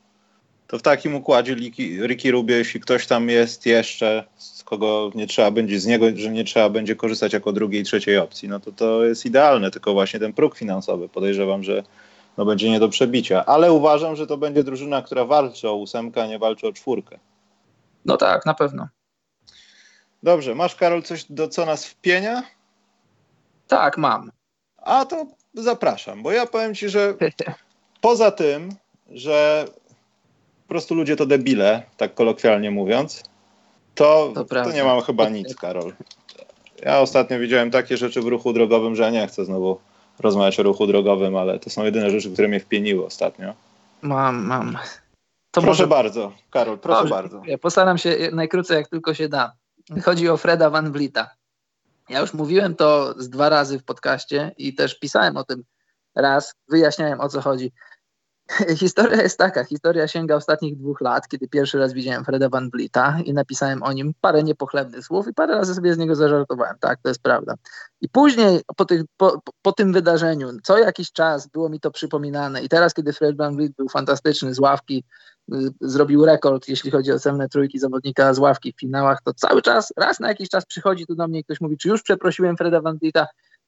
to 0.67 0.77
w 0.77 0.81
takim 0.81 1.15
układzie 1.15 1.55
Ricky, 1.55 2.07
Ricky 2.07 2.31
Rubio, 2.31 2.55
jeśli 2.55 2.79
ktoś 2.79 3.07
tam 3.07 3.29
jest 3.29 3.65
jeszcze, 3.65 4.23
z 4.37 4.63
kogo 4.63 5.11
nie 5.15 5.27
trzeba 5.27 5.51
będzie, 5.51 5.79
z 5.79 5.85
niego, 5.85 6.05
że 6.15 6.31
nie 6.31 6.43
trzeba 6.43 6.69
będzie 6.69 6.95
korzystać 6.95 7.33
jako 7.33 7.53
drugiej, 7.53 7.83
trzeciej 7.83 8.17
opcji, 8.17 8.49
no 8.49 8.59
to 8.59 8.71
to 8.71 9.05
jest 9.05 9.25
idealne, 9.25 9.71
tylko 9.71 9.93
właśnie 9.93 10.19
ten 10.19 10.33
próg 10.33 10.55
finansowy, 10.57 11.09
podejrzewam, 11.09 11.63
że 11.63 11.83
no 12.37 12.45
będzie 12.45 12.69
nie 12.69 12.79
do 12.79 12.89
przebicia, 12.89 13.45
ale 13.45 13.71
uważam, 13.71 14.15
że 14.15 14.27
to 14.27 14.37
będzie 14.37 14.63
drużyna, 14.63 15.01
która 15.01 15.25
walczy 15.25 15.69
o 15.69 15.75
ósemkę, 15.75 16.23
a 16.23 16.27
nie 16.27 16.39
walczy 16.39 16.67
o 16.67 16.73
czwórkę. 16.73 17.19
No 18.05 18.17
tak, 18.17 18.45
na 18.45 18.53
pewno. 18.53 18.87
Dobrze, 20.23 20.55
masz 20.55 20.75
Karol 20.75 21.03
coś, 21.03 21.25
do 21.29 21.47
co 21.47 21.65
nas 21.65 21.85
wpienia? 21.85 22.43
Tak, 23.67 23.97
mam. 23.97 24.31
A 24.77 25.05
to 25.05 25.25
zapraszam, 25.53 26.23
bo 26.23 26.31
ja 26.31 26.45
powiem 26.45 26.75
ci, 26.75 26.89
że 26.89 27.13
poza 28.01 28.31
tym, 28.31 28.69
że 29.09 29.65
po 30.67 30.69
prostu 30.69 30.95
ludzie 30.95 31.15
to 31.15 31.25
debile, 31.25 31.83
tak 31.97 32.13
kolokwialnie 32.13 32.71
mówiąc, 32.71 33.23
to, 33.95 34.31
to, 34.35 34.45
to 34.45 34.71
nie 34.71 34.83
mam 34.83 35.01
chyba 35.01 35.29
nic, 35.29 35.55
Karol. 35.55 35.93
Ja 36.83 36.99
ostatnio 36.99 37.39
widziałem 37.39 37.71
takie 37.71 37.97
rzeczy 37.97 38.21
w 38.21 38.27
ruchu 38.27 38.53
drogowym, 38.53 38.95
że 38.95 39.03
ja 39.03 39.09
nie 39.09 39.27
chcę 39.27 39.45
znowu 39.45 39.79
rozmawiać 40.19 40.59
o 40.59 40.63
ruchu 40.63 40.87
drogowym, 40.87 41.35
ale 41.35 41.59
to 41.59 41.69
są 41.69 41.83
jedyne 41.83 42.09
rzeczy, 42.09 42.31
które 42.31 42.47
mnie 42.47 42.59
wpieniły 42.59 43.05
ostatnio. 43.05 43.53
Mam, 44.01 44.45
mam. 44.45 44.77
To 45.51 45.61
proszę 45.61 45.67
może... 45.67 45.87
bardzo, 45.87 46.31
Karol, 46.49 46.77
proszę 46.79 46.99
Dobrze, 46.99 47.15
bardzo. 47.15 47.41
Postaram 47.61 47.97
się 47.97 48.29
najkrócej, 48.33 48.77
jak 48.77 48.87
tylko 48.87 49.13
się 49.13 49.29
da. 49.29 49.51
Chodzi 50.03 50.29
o 50.29 50.37
Freda 50.37 50.69
Van 50.69 50.91
Vlita. 50.91 51.29
Ja 52.09 52.19
już 52.19 52.33
mówiłem 52.33 52.75
to 52.75 53.13
z 53.17 53.29
dwa 53.29 53.49
razy 53.49 53.79
w 53.79 53.83
podcaście 53.83 54.51
i 54.57 54.75
też 54.75 54.99
pisałem 54.99 55.37
o 55.37 55.43
tym 55.43 55.63
raz, 56.15 56.53
wyjaśniałem 56.69 57.21
o 57.21 57.29
co 57.29 57.41
chodzi. 57.41 57.73
Historia 58.79 59.21
jest 59.21 59.37
taka, 59.37 59.63
historia 59.63 60.07
sięga 60.07 60.35
ostatnich 60.35 60.77
dwóch 60.77 61.01
lat, 61.01 61.27
kiedy 61.27 61.47
pierwszy 61.47 61.79
raz 61.79 61.93
widziałem 61.93 62.25
Freda 62.25 62.49
Van 62.49 62.69
Vlieta 62.69 63.17
i 63.25 63.33
napisałem 63.33 63.83
o 63.83 63.93
nim 63.93 64.13
parę 64.21 64.43
niepochlebnych 64.43 65.05
słów 65.05 65.27
i 65.27 65.33
parę 65.33 65.55
razy 65.55 65.75
sobie 65.75 65.93
z 65.93 65.97
niego 65.97 66.15
zażartowałem. 66.15 66.75
Tak, 66.79 66.99
to 67.03 67.09
jest 67.09 67.21
prawda. 67.21 67.55
I 68.01 68.09
później 68.09 68.61
po, 68.77 68.85
tych, 68.85 69.01
po, 69.17 69.41
po 69.61 69.71
tym 69.71 69.93
wydarzeniu, 69.93 70.49
co 70.63 70.77
jakiś 70.77 71.11
czas 71.11 71.47
było 71.47 71.69
mi 71.69 71.79
to 71.79 71.91
przypominane 71.91 72.61
i 72.63 72.69
teraz, 72.69 72.93
kiedy 72.93 73.13
Fred 73.13 73.37
Van 73.37 73.55
Vliet 73.55 73.71
był 73.71 73.89
fantastyczny 73.89 74.53
z 74.53 74.59
ławki, 74.59 75.03
Y, 75.53 75.69
zrobił 75.81 76.25
rekord, 76.25 76.67
jeśli 76.67 76.91
chodzi 76.91 77.11
o 77.11 77.19
celne 77.19 77.49
trójki 77.49 77.79
zawodnika 77.79 78.33
z 78.33 78.39
ławki 78.39 78.73
w 78.73 78.79
finałach, 78.79 79.21
to 79.21 79.33
cały 79.33 79.61
czas, 79.61 79.93
raz 79.97 80.19
na 80.19 80.27
jakiś 80.27 80.49
czas 80.49 80.65
przychodzi 80.65 81.05
tu 81.05 81.15
do 81.15 81.27
mnie 81.27 81.39
i 81.39 81.43
ktoś 81.43 81.61
mówi, 81.61 81.77
czy 81.77 81.89
już 81.89 82.03
przeprosiłem 82.03 82.57
Freda 82.57 82.81
Van 82.81 82.97
Vlieta, 82.97 83.27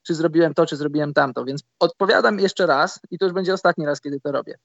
czy 0.09 0.15
zrobiłem 0.15 0.53
to, 0.53 0.65
czy 0.65 0.75
zrobiłem 0.75 1.13
tamto. 1.13 1.45
Więc 1.45 1.63
odpowiadam 1.79 2.39
jeszcze 2.39 2.65
raz 2.65 2.99
i 3.11 3.17
to 3.17 3.25
już 3.25 3.33
będzie 3.33 3.53
ostatni 3.53 3.85
raz, 3.85 4.01
kiedy 4.01 4.19
to 4.19 4.31
robię. 4.31 4.57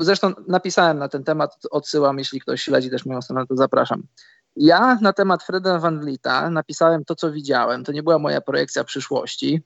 Zresztą 0.00 0.32
napisałem 0.48 0.98
na 0.98 1.08
ten 1.08 1.24
temat, 1.24 1.58
odsyłam, 1.70 2.18
jeśli 2.18 2.40
ktoś 2.40 2.62
śledzi 2.62 2.90
też 2.90 3.06
moją 3.06 3.22
stronę, 3.22 3.46
to 3.46 3.56
zapraszam. 3.56 4.02
Ja 4.56 4.98
na 5.02 5.12
temat 5.12 5.42
Freda 5.42 5.78
Van 5.78 6.00
Vlieta 6.00 6.50
napisałem 6.50 7.04
to, 7.04 7.14
co 7.14 7.32
widziałem. 7.32 7.84
To 7.84 7.92
nie 7.92 8.02
była 8.02 8.18
moja 8.18 8.40
projekcja 8.40 8.84
przyszłości 8.84 9.62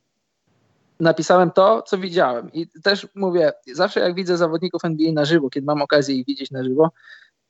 napisałem 1.01 1.51
to, 1.51 1.83
co 1.83 1.99
widziałem. 1.99 2.53
I 2.53 2.69
też 2.83 3.09
mówię, 3.15 3.53
zawsze 3.75 4.01
jak 4.01 4.15
widzę 4.15 4.37
zawodników 4.37 4.85
NBA 4.85 5.13
na 5.13 5.25
żywo, 5.25 5.51
kiedy 5.51 5.67
mam 5.67 5.83
okazję 5.83 6.15
ich 6.15 6.27
widzieć 6.27 6.51
na 6.51 6.65
żywo, 6.65 6.91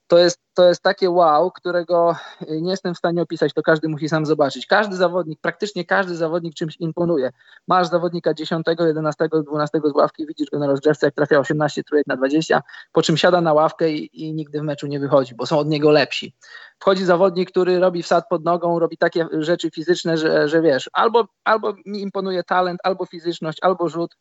to 0.08 0.18
jest, 0.18 0.40
to 0.54 0.68
jest 0.68 0.82
takie 0.82 1.10
wow, 1.10 1.50
którego 1.50 2.16
y, 2.42 2.62
nie 2.62 2.70
jestem 2.70 2.94
w 2.94 2.98
stanie 2.98 3.22
opisać, 3.22 3.52
to 3.52 3.62
każdy 3.62 3.88
musi 3.88 4.08
sam 4.08 4.26
zobaczyć. 4.26 4.66
Każdy 4.66 4.96
zawodnik, 4.96 5.40
praktycznie 5.40 5.84
każdy 5.84 6.16
zawodnik 6.16 6.54
czymś 6.54 6.76
imponuje. 6.80 7.30
Masz 7.68 7.88
zawodnika 7.88 8.34
10, 8.34 8.66
11, 8.78 9.28
12 9.46 9.80
z 9.84 9.92
ławki, 9.92 10.26
widzisz 10.26 10.50
go 10.50 10.58
na 10.58 10.66
rozgrzewce, 10.66 11.06
jak 11.06 11.14
trafia 11.14 11.38
18 11.38 11.84
trójek 11.84 12.06
na 12.06 12.16
20, 12.16 12.62
po 12.92 13.02
czym 13.02 13.16
siada 13.16 13.40
na 13.40 13.52
ławkę 13.52 13.90
i, 13.90 14.26
i 14.26 14.34
nigdy 14.34 14.60
w 14.60 14.62
meczu 14.62 14.86
nie 14.86 15.00
wychodzi, 15.00 15.34
bo 15.34 15.46
są 15.46 15.58
od 15.58 15.68
niego 15.68 15.90
lepsi. 15.90 16.34
Wchodzi 16.78 17.04
zawodnik, 17.04 17.50
który 17.50 17.78
robi 17.78 18.02
wsad 18.02 18.24
pod 18.28 18.44
nogą, 18.44 18.78
robi 18.78 18.96
takie 18.96 19.26
rzeczy 19.32 19.70
fizyczne, 19.70 20.16
że, 20.16 20.48
że 20.48 20.62
wiesz, 20.62 20.90
albo, 20.92 21.28
albo 21.44 21.74
mi 21.86 22.00
imponuje 22.02 22.42
talent, 22.44 22.80
albo 22.84 23.06
fizyczność, 23.06 23.58
albo 23.62 23.88
rzut, 23.88 24.16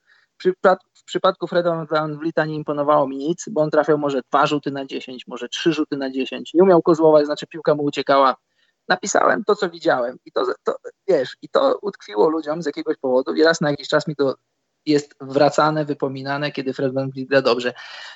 w 0.93 1.03
przypadku 1.05 1.47
Freda 1.47 1.85
Van 1.89 2.17
Vlita 2.17 2.45
nie 2.45 2.55
imponowało 2.55 3.07
mi 3.07 3.17
nic, 3.17 3.45
bo 3.49 3.61
on 3.61 3.69
trafiał 3.69 3.97
może 3.97 4.21
dwa 4.29 4.45
rzuty 4.45 4.71
na 4.71 4.85
10, 4.85 5.27
może 5.27 5.49
trzy 5.49 5.73
rzuty 5.73 5.97
na 5.97 6.09
10. 6.09 6.53
Nie 6.53 6.63
umiał 6.63 6.81
kozłować, 6.81 7.25
znaczy 7.25 7.47
piłka 7.47 7.75
mu 7.75 7.83
uciekała. 7.83 8.35
Napisałem 8.87 9.43
to, 9.43 9.55
co 9.55 9.69
widziałem 9.69 10.17
i 10.25 10.31
to, 10.31 10.45
to, 10.63 10.75
wiesz, 11.07 11.37
i 11.41 11.49
to 11.49 11.79
utkwiło 11.81 12.29
ludziom 12.29 12.63
z 12.63 12.65
jakiegoś 12.65 12.97
powodu 12.97 13.33
i 13.33 13.43
raz 13.43 13.61
na 13.61 13.71
jakiś 13.71 13.87
czas 13.87 14.07
mi 14.07 14.15
to 14.15 14.35
jest 14.85 15.15
wracane, 15.21 15.85
wypominane, 15.85 16.51
kiedy 16.51 16.73
Fred 16.73 16.93
Van 16.93 17.11
Vliet 17.11 17.29
gra 17.29 17.41
dobrze. 17.41 17.73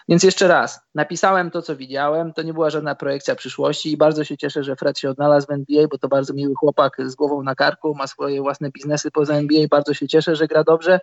Więc 0.09 0.23
jeszcze 0.23 0.47
raz, 0.47 0.79
napisałem 0.95 1.51
to, 1.51 1.61
co 1.61 1.75
widziałem, 1.75 2.33
to 2.33 2.41
nie 2.41 2.53
była 2.53 2.69
żadna 2.69 2.95
projekcja 2.95 3.35
przyszłości 3.35 3.91
i 3.91 3.97
bardzo 3.97 4.23
się 4.23 4.37
cieszę, 4.37 4.63
że 4.63 4.75
Fred 4.75 4.99
się 4.99 5.09
odnalazł 5.09 5.47
w 5.47 5.51
NBA, 5.51 5.87
bo 5.87 5.97
to 5.97 6.07
bardzo 6.07 6.33
miły 6.33 6.53
chłopak 6.55 6.97
z 7.05 7.15
głową 7.15 7.43
na 7.43 7.55
karku, 7.55 7.95
ma 7.95 8.07
swoje 8.07 8.41
własne 8.41 8.71
biznesy 8.71 9.11
poza 9.11 9.35
NBA, 9.35 9.67
bardzo 9.69 9.93
się 9.93 10.07
cieszę, 10.07 10.35
że 10.35 10.47
gra 10.47 10.63
dobrze 10.63 10.99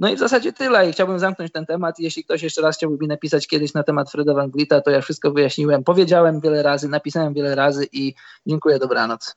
No 0.00 0.08
i 0.08 0.16
w 0.16 0.18
zasadzie 0.18 0.52
tyle 0.52 0.88
i 0.88 0.92
chciałbym 0.92 1.18
zamknąć 1.18 1.52
ten 1.52 1.66
temat. 1.66 1.98
Jeśli 1.98 2.24
ktoś 2.24 2.42
jeszcze 2.42 2.62
raz 2.62 2.76
chciałby 2.76 2.98
mi 2.98 3.08
napisać 3.08 3.46
kiedyś 3.46 3.74
na 3.74 3.82
temat 3.82 4.10
Freda 4.10 4.34
Van 4.34 4.50
Vlieta, 4.50 4.80
to 4.80 4.90
ja 4.90 5.00
wszystko 5.00 5.30
wyjaśniłem, 5.30 5.84
powiedziałem 5.84 6.40
wiele 6.40 6.62
razy, 6.62 6.88
napisałem 6.88 7.34
wiele 7.34 7.54
razy 7.54 7.86
i 7.92 8.14
dziękuję, 8.46 8.78
dobranoc. 8.78 9.36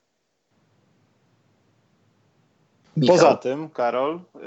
Michał. 2.97 3.17
Poza 3.17 3.35
tym, 3.35 3.69
Karol, 3.69 4.19
yy, 4.35 4.41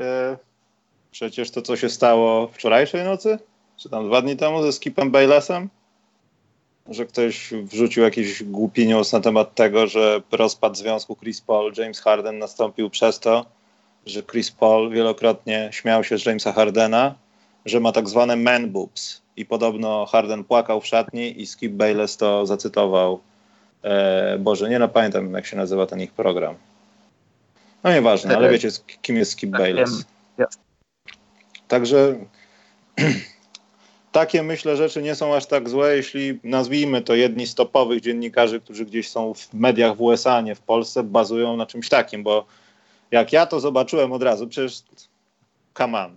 przecież 1.11 1.50
to, 1.50 1.62
co 1.62 1.76
się 1.76 1.88
stało 1.88 2.49
wczorajszej 2.49 3.04
nocy, 3.04 3.38
czy 3.76 3.88
tam 3.90 4.06
dwa 4.06 4.23
dni 4.23 4.37
temu 4.37 4.62
ze 4.62 4.73
Skipem 4.73 5.11
Baylessem, 5.11 5.68
że 6.88 7.06
ktoś 7.06 7.54
wrzucił 7.62 8.02
jakiś 8.02 8.44
głupi 8.44 8.87
news 8.87 9.12
na 9.12 9.20
temat 9.20 9.54
tego, 9.54 9.87
że 9.87 10.23
rozpad 10.32 10.76
związku 10.76 11.16
Chris 11.16 11.40
Paul, 11.40 11.73
James 11.76 12.00
Harden 12.00 12.38
nastąpił 12.38 12.90
przez 12.90 13.20
to, 13.20 13.55
że 14.06 14.22
Chris 14.22 14.50
Paul 14.50 14.90
wielokrotnie 14.90 15.68
śmiał 15.72 16.04
się 16.04 16.18
z 16.18 16.26
Jamesa 16.26 16.52
Hardena, 16.52 17.14
że 17.64 17.80
ma 17.80 17.92
tak 17.92 18.08
zwane 18.08 18.36
man 18.36 18.70
boobs 18.70 19.22
i 19.36 19.44
podobno 19.46 20.06
Harden 20.06 20.44
płakał 20.44 20.80
w 20.80 20.86
szatni 20.86 21.40
i 21.40 21.46
Skip 21.46 21.72
Bayless 21.72 22.16
to 22.16 22.46
zacytował. 22.46 23.20
E, 23.82 24.38
Boże, 24.38 24.68
nie 24.68 24.78
no 24.78 24.88
pamiętam 24.88 25.32
jak 25.32 25.46
się 25.46 25.56
nazywa 25.56 25.86
ten 25.86 26.00
ich 26.00 26.12
program. 26.12 26.54
No 27.84 27.92
nieważne, 27.92 28.36
ale 28.36 28.50
wiecie 28.50 28.68
kim 29.02 29.16
jest 29.16 29.32
Skip 29.32 29.50
tak, 29.50 29.60
Bayless. 29.60 30.04
Także 31.68 32.16
takie 34.12 34.42
myślę 34.42 34.76
rzeczy 34.76 35.02
nie 35.02 35.14
są 35.14 35.34
aż 35.34 35.46
tak 35.46 35.68
złe, 35.68 35.96
jeśli 35.96 36.38
nazwijmy 36.44 37.02
to 37.02 37.14
jedni 37.14 37.46
z 37.46 37.54
topowych 37.54 38.00
dziennikarzy, 38.00 38.60
którzy 38.60 38.86
gdzieś 38.86 39.08
są 39.08 39.34
w 39.34 39.54
mediach 39.54 39.96
w 39.96 40.00
USA, 40.00 40.40
nie 40.40 40.54
w 40.54 40.60
Polsce, 40.60 41.02
bazują 41.02 41.56
na 41.56 41.66
czymś 41.66 41.88
takim, 41.88 42.22
bo 42.22 42.46
jak 43.10 43.32
ja 43.32 43.46
to 43.46 43.60
zobaczyłem 43.60 44.12
od 44.12 44.22
razu, 44.22 44.48
przecież 44.48 44.82
come 45.78 46.04
on. 46.04 46.16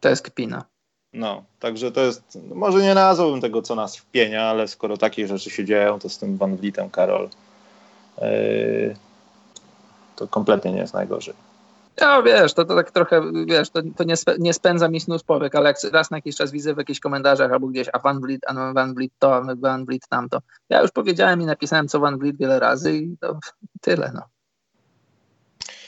To 0.00 0.08
jest 0.08 0.22
kpina. 0.22 0.64
No, 1.12 1.44
także 1.60 1.92
to 1.92 2.00
jest, 2.00 2.38
może 2.54 2.82
nie 2.82 2.94
nazwałbym 2.94 3.40
tego, 3.40 3.62
co 3.62 3.74
nas 3.74 3.96
wpienia, 3.96 4.42
ale 4.42 4.68
skoro 4.68 4.96
takie 4.96 5.28
rzeczy 5.28 5.50
się 5.50 5.64
dzieją, 5.64 5.98
to 5.98 6.08
z 6.08 6.18
tym 6.18 6.36
Van 6.36 6.56
Vlietem, 6.56 6.90
Karol, 6.90 7.28
yy, 8.20 8.96
to 10.16 10.28
kompletnie 10.28 10.72
nie 10.72 10.78
jest 10.78 10.94
najgorzej. 10.94 11.34
Ja 12.00 12.22
wiesz, 12.22 12.54
to, 12.54 12.64
to 12.64 12.76
tak 12.76 12.90
trochę, 12.90 13.22
wiesz, 13.46 13.70
to, 13.70 13.80
to 13.96 14.04
nie, 14.04 14.16
spe, 14.16 14.34
nie 14.38 14.54
spędza 14.54 14.88
mi 14.88 15.00
snu 15.00 15.18
z 15.18 15.22
powiek, 15.22 15.54
ale 15.54 15.66
jak 15.66 15.76
raz 15.92 16.10
na 16.10 16.16
jakiś 16.16 16.36
czas 16.36 16.50
widzę 16.50 16.74
w 16.74 16.78
jakichś 16.78 17.00
komentarzach 17.00 17.52
albo 17.52 17.66
gdzieś, 17.66 17.88
a 17.92 17.98
Van 17.98 18.20
Vliet, 18.20 18.40
a 18.46 18.72
Van 18.72 18.94
Vliet 18.94 19.12
to, 19.18 19.36
a 19.36 19.42
Van 19.56 19.84
Vliet 19.84 20.08
tamto. 20.08 20.38
Ja 20.68 20.82
już 20.82 20.90
powiedziałem 20.90 21.40
i 21.40 21.44
napisałem 21.44 21.88
co 21.88 22.00
Van 22.00 22.18
Vliet 22.18 22.36
wiele 22.36 22.60
razy 22.60 22.96
i 22.96 23.16
to 23.20 23.38
tyle, 23.80 24.12
no. 24.14 24.22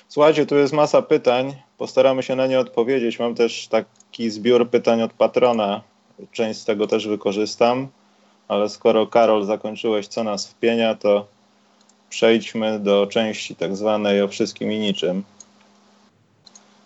Słuchajcie, 0.09 0.47
tu 0.47 0.57
jest 0.57 0.73
masa 0.73 1.03
pytań. 1.03 1.55
Postaramy 1.79 2.23
się 2.23 2.37
na 2.37 2.47
nie 2.47 2.61
odpowiedzieć. 2.61 3.19
Mam 3.19 3.35
też 3.35 3.69
taki 3.69 4.31
zbiór 4.31 4.71
pytań 4.71 5.03
od 5.03 5.13
patrona. 5.13 5.81
Część 6.33 6.61
z 6.61 6.65
tego 6.65 6.87
też 6.87 7.09
wykorzystam, 7.09 7.89
ale 8.49 8.69
skoro 8.69 9.07
Karol 9.07 9.45
zakończyłeś, 9.45 10.07
co 10.07 10.25
nas 10.25 10.49
wpienia, 10.49 10.95
to 10.95 11.27
przejdźmy 12.11 12.79
do 12.79 13.07
części 13.07 13.57
tak 13.57 13.77
zwanej 13.77 14.23
o 14.23 14.29
wszystkim 14.29 14.73
i 14.73 14.79
niczym. 14.79 15.23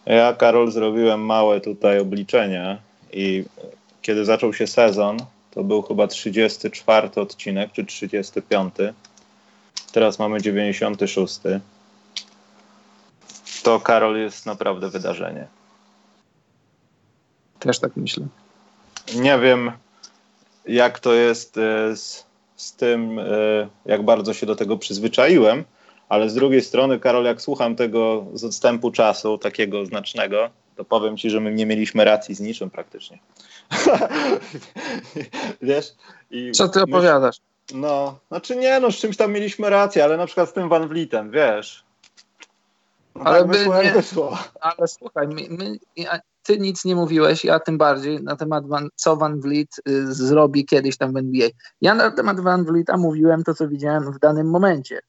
Ja, 0.06 0.32
Karol, 0.32 0.70
zrobiłem 0.70 1.20
małe 1.20 1.60
tutaj 1.60 1.98
obliczenia 1.98 2.78
i 3.12 3.44
kiedy 4.02 4.24
zaczął 4.24 4.54
się 4.54 4.66
sezon, 4.66 5.16
to 5.50 5.64
był 5.64 5.82
chyba 5.82 6.06
34 6.06 7.10
odcinek, 7.16 7.72
czy 7.72 7.84
35. 7.84 8.74
Teraz 9.92 10.18
mamy 10.18 10.42
96 10.42 11.40
to 13.62 13.80
Karol 13.80 14.16
jest 14.16 14.46
naprawdę 14.46 14.88
wydarzenie. 14.90 15.46
Też 17.58 17.78
tak 17.78 17.96
myślę. 17.96 18.26
Nie 19.14 19.38
wiem, 19.38 19.72
jak 20.66 20.98
to 20.98 21.12
jest 21.12 21.58
e, 21.58 21.96
z, 21.96 22.26
z 22.56 22.72
tym, 22.72 23.18
e, 23.18 23.24
jak 23.86 24.02
bardzo 24.02 24.34
się 24.34 24.46
do 24.46 24.56
tego 24.56 24.76
przyzwyczaiłem, 24.76 25.64
ale 26.08 26.30
z 26.30 26.34
drugiej 26.34 26.62
strony, 26.62 27.00
Karol, 27.00 27.24
jak 27.24 27.42
słucham 27.42 27.76
tego 27.76 28.26
z 28.34 28.44
odstępu 28.44 28.90
czasu, 28.90 29.38
takiego 29.38 29.86
znacznego, 29.86 30.50
to 30.76 30.84
powiem 30.84 31.16
ci, 31.16 31.30
że 31.30 31.40
my 31.40 31.54
nie 31.54 31.66
mieliśmy 31.66 32.04
racji 32.04 32.34
z 32.34 32.40
niczym 32.40 32.70
praktycznie. 32.70 33.18
Wiesz? 35.62 35.86
Co 36.52 36.68
ty 36.68 36.82
opowiadasz? 36.82 37.36
No, 37.74 38.18
znaczy 38.28 38.56
nie, 38.56 38.80
no 38.80 38.92
z 38.92 38.96
czymś 38.96 39.16
tam 39.16 39.32
mieliśmy 39.32 39.70
rację, 39.70 40.04
ale 40.04 40.16
na 40.16 40.26
przykład 40.26 40.48
z 40.48 40.52
tym 40.52 40.68
Van 40.68 40.88
Vlietem, 40.88 41.30
wiesz, 41.30 41.84
ale, 43.24 43.38
tak 43.38 43.94
wyszło. 43.94 44.38
ale 44.60 44.88
słuchaj, 44.88 45.28
my, 45.28 45.42
my, 45.50 45.78
ty 46.42 46.58
nic 46.58 46.84
nie 46.84 46.96
mówiłeś, 46.96 47.44
ja 47.44 47.60
tym 47.60 47.78
bardziej 47.78 48.22
na 48.22 48.36
temat 48.36 48.66
Van, 48.66 48.88
co 48.94 49.16
Van 49.16 49.40
Vliet 49.40 49.68
y, 49.88 50.14
zrobi 50.14 50.66
kiedyś 50.66 50.96
tam 50.96 51.12
w 51.12 51.16
NBA. 51.16 51.48
Ja 51.80 51.94
na 51.94 52.10
temat 52.10 52.40
Van 52.40 52.64
Vlieta 52.64 52.96
mówiłem 52.96 53.44
to, 53.44 53.54
co 53.54 53.68
widziałem 53.68 54.12
w 54.12 54.18
danym 54.18 54.50
momencie. 54.50 55.00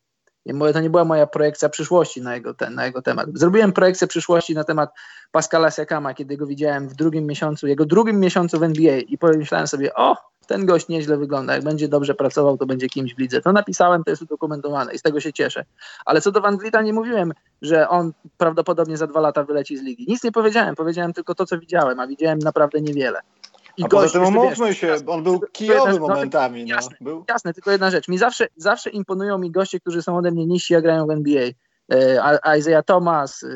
to 0.73 0.79
nie 0.79 0.89
była 0.89 1.05
moja 1.05 1.27
projekcja 1.27 1.69
przyszłości 1.69 2.21
na 2.21 2.35
jego, 2.35 2.53
ten, 2.53 2.75
na 2.75 2.85
jego 2.85 3.01
temat. 3.01 3.27
Zrobiłem 3.33 3.73
projekcję 3.73 4.07
przyszłości 4.07 4.55
na 4.55 4.63
temat 4.63 4.89
Pascala 5.31 5.71
Siakama, 5.71 6.13
kiedy 6.13 6.37
go 6.37 6.45
widziałem 6.45 6.89
w 6.89 6.95
drugim 6.95 7.25
miesiącu, 7.25 7.67
jego 7.67 7.85
drugim 7.85 8.19
miesiącu 8.19 8.59
w 8.59 8.63
NBA 8.63 8.97
i 8.97 9.17
pomyślałem 9.17 9.67
sobie, 9.67 9.93
o, 9.93 10.30
ten 10.51 10.65
gość 10.65 10.87
nieźle 10.87 11.17
wygląda, 11.17 11.53
jak 11.53 11.63
będzie 11.63 11.87
dobrze 11.87 12.13
pracował, 12.13 12.57
to 12.57 12.65
będzie 12.65 12.89
kimś 12.89 13.15
w 13.15 13.17
lidze. 13.17 13.41
To 13.41 13.51
napisałem, 13.51 14.03
to 14.03 14.09
jest 14.09 14.21
udokumentowane 14.21 14.93
i 14.93 14.99
z 14.99 15.01
tego 15.01 15.19
się 15.19 15.33
cieszę. 15.33 15.65
Ale 16.05 16.21
co 16.21 16.31
do 16.31 16.41
Van 16.41 16.57
Vlieta 16.57 16.81
nie 16.81 16.93
mówiłem, 16.93 17.33
że 17.61 17.89
on 17.89 18.11
prawdopodobnie 18.37 18.97
za 18.97 19.07
dwa 19.07 19.19
lata 19.19 19.43
wyleci 19.43 19.77
z 19.77 19.81
ligi. 19.81 20.05
Nic 20.07 20.23
nie 20.23 20.31
powiedziałem, 20.31 20.75
powiedziałem 20.75 21.13
tylko 21.13 21.35
to, 21.35 21.45
co 21.45 21.59
widziałem, 21.59 21.99
a 21.99 22.07
widziałem 22.07 22.39
naprawdę 22.39 22.81
niewiele. 22.81 23.19
I 23.77 23.83
a 23.83 23.87
gość, 23.87 24.13
poza 24.13 24.25
tym 24.25 24.37
umówmy 24.37 24.73
się, 24.73 24.95
on 25.07 25.23
był 25.23 25.39
kijowy 25.51 25.99
momentami. 25.99 26.63
No, 26.63 26.75
jasne, 26.75 26.95
był... 27.01 27.25
jasne, 27.29 27.53
tylko 27.53 27.71
jedna 27.71 27.91
rzecz. 27.91 28.07
Mi 28.07 28.17
zawsze, 28.17 28.47
zawsze 28.55 28.89
imponują 28.89 29.37
mi 29.37 29.51
goście, 29.51 29.79
którzy 29.79 30.01
są 30.01 30.17
ode 30.17 30.31
mnie 30.31 30.45
niżsi, 30.45 30.75
a 30.75 30.81
grają 30.81 31.07
w 31.07 31.11
NBA. 31.11 31.43
E, 31.91 32.57
Isaiah 32.59 32.85
Thomas, 32.85 33.43
e, 33.43 33.47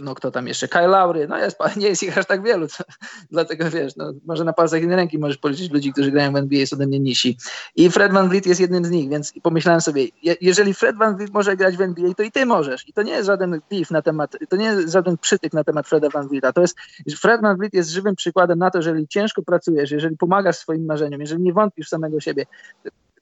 no 0.00 0.14
kto 0.14 0.30
tam 0.30 0.46
jeszcze, 0.46 0.68
Kyle 0.68 0.86
Lowry, 0.86 1.28
no 1.28 1.38
jest, 1.38 1.58
nie 1.76 1.88
jest 1.88 2.02
ich 2.02 2.18
aż 2.18 2.26
tak 2.26 2.42
wielu, 2.42 2.66
dlatego 3.30 3.70
wiesz, 3.70 3.96
no, 3.96 4.12
może 4.26 4.44
na 4.44 4.52
palcach 4.52 4.80
jednej 4.80 4.96
ręki 4.96 5.18
możesz 5.18 5.38
policzyć 5.38 5.70
ludzi, 5.70 5.92
którzy 5.92 6.10
grają 6.10 6.32
w 6.32 6.36
NBA, 6.36 6.58
jest 6.58 6.72
ode 6.72 6.86
mnie 6.86 7.00
niżsi. 7.00 7.38
I 7.76 7.90
Fred 7.90 8.12
Van 8.12 8.28
Vliet 8.28 8.46
jest 8.46 8.60
jednym 8.60 8.84
z 8.84 8.90
nich, 8.90 9.10
więc 9.10 9.32
pomyślałem 9.42 9.80
sobie, 9.80 10.06
je, 10.22 10.36
jeżeli 10.40 10.74
Fred 10.74 10.96
Van 10.96 11.16
Vliet 11.16 11.32
może 11.32 11.56
grać 11.56 11.76
w 11.76 11.80
NBA, 11.80 12.14
to 12.14 12.22
i 12.22 12.32
ty 12.32 12.46
możesz. 12.46 12.88
I 12.88 12.92
to 12.92 13.02
nie 13.02 13.12
jest 13.12 13.26
żaden 13.26 13.60
beef 13.70 13.90
na 13.90 14.02
temat, 14.02 14.36
to 14.48 14.56
nie 14.56 14.64
jest 14.64 14.92
żaden 14.92 15.18
przytyk 15.18 15.52
na 15.52 15.64
temat 15.64 15.88
Freda 15.88 16.08
Van 16.08 16.28
Vlieta, 16.28 16.52
to 16.52 16.60
jest, 16.60 16.76
Fred 17.20 17.40
Van 17.42 17.56
Vliet 17.56 17.74
jest 17.74 17.90
żywym 17.90 18.16
przykładem 18.16 18.58
na 18.58 18.70
to, 18.70 18.82
że 18.82 18.90
jeżeli 18.90 19.08
ciężko 19.08 19.42
pracujesz, 19.42 19.90
jeżeli 19.90 20.16
pomagasz 20.16 20.56
swoim 20.56 20.84
marzeniom, 20.84 21.20
jeżeli 21.20 21.42
nie 21.42 21.52
wątpisz 21.52 21.86
w 21.86 21.90
samego 21.90 22.20
siebie, 22.20 22.46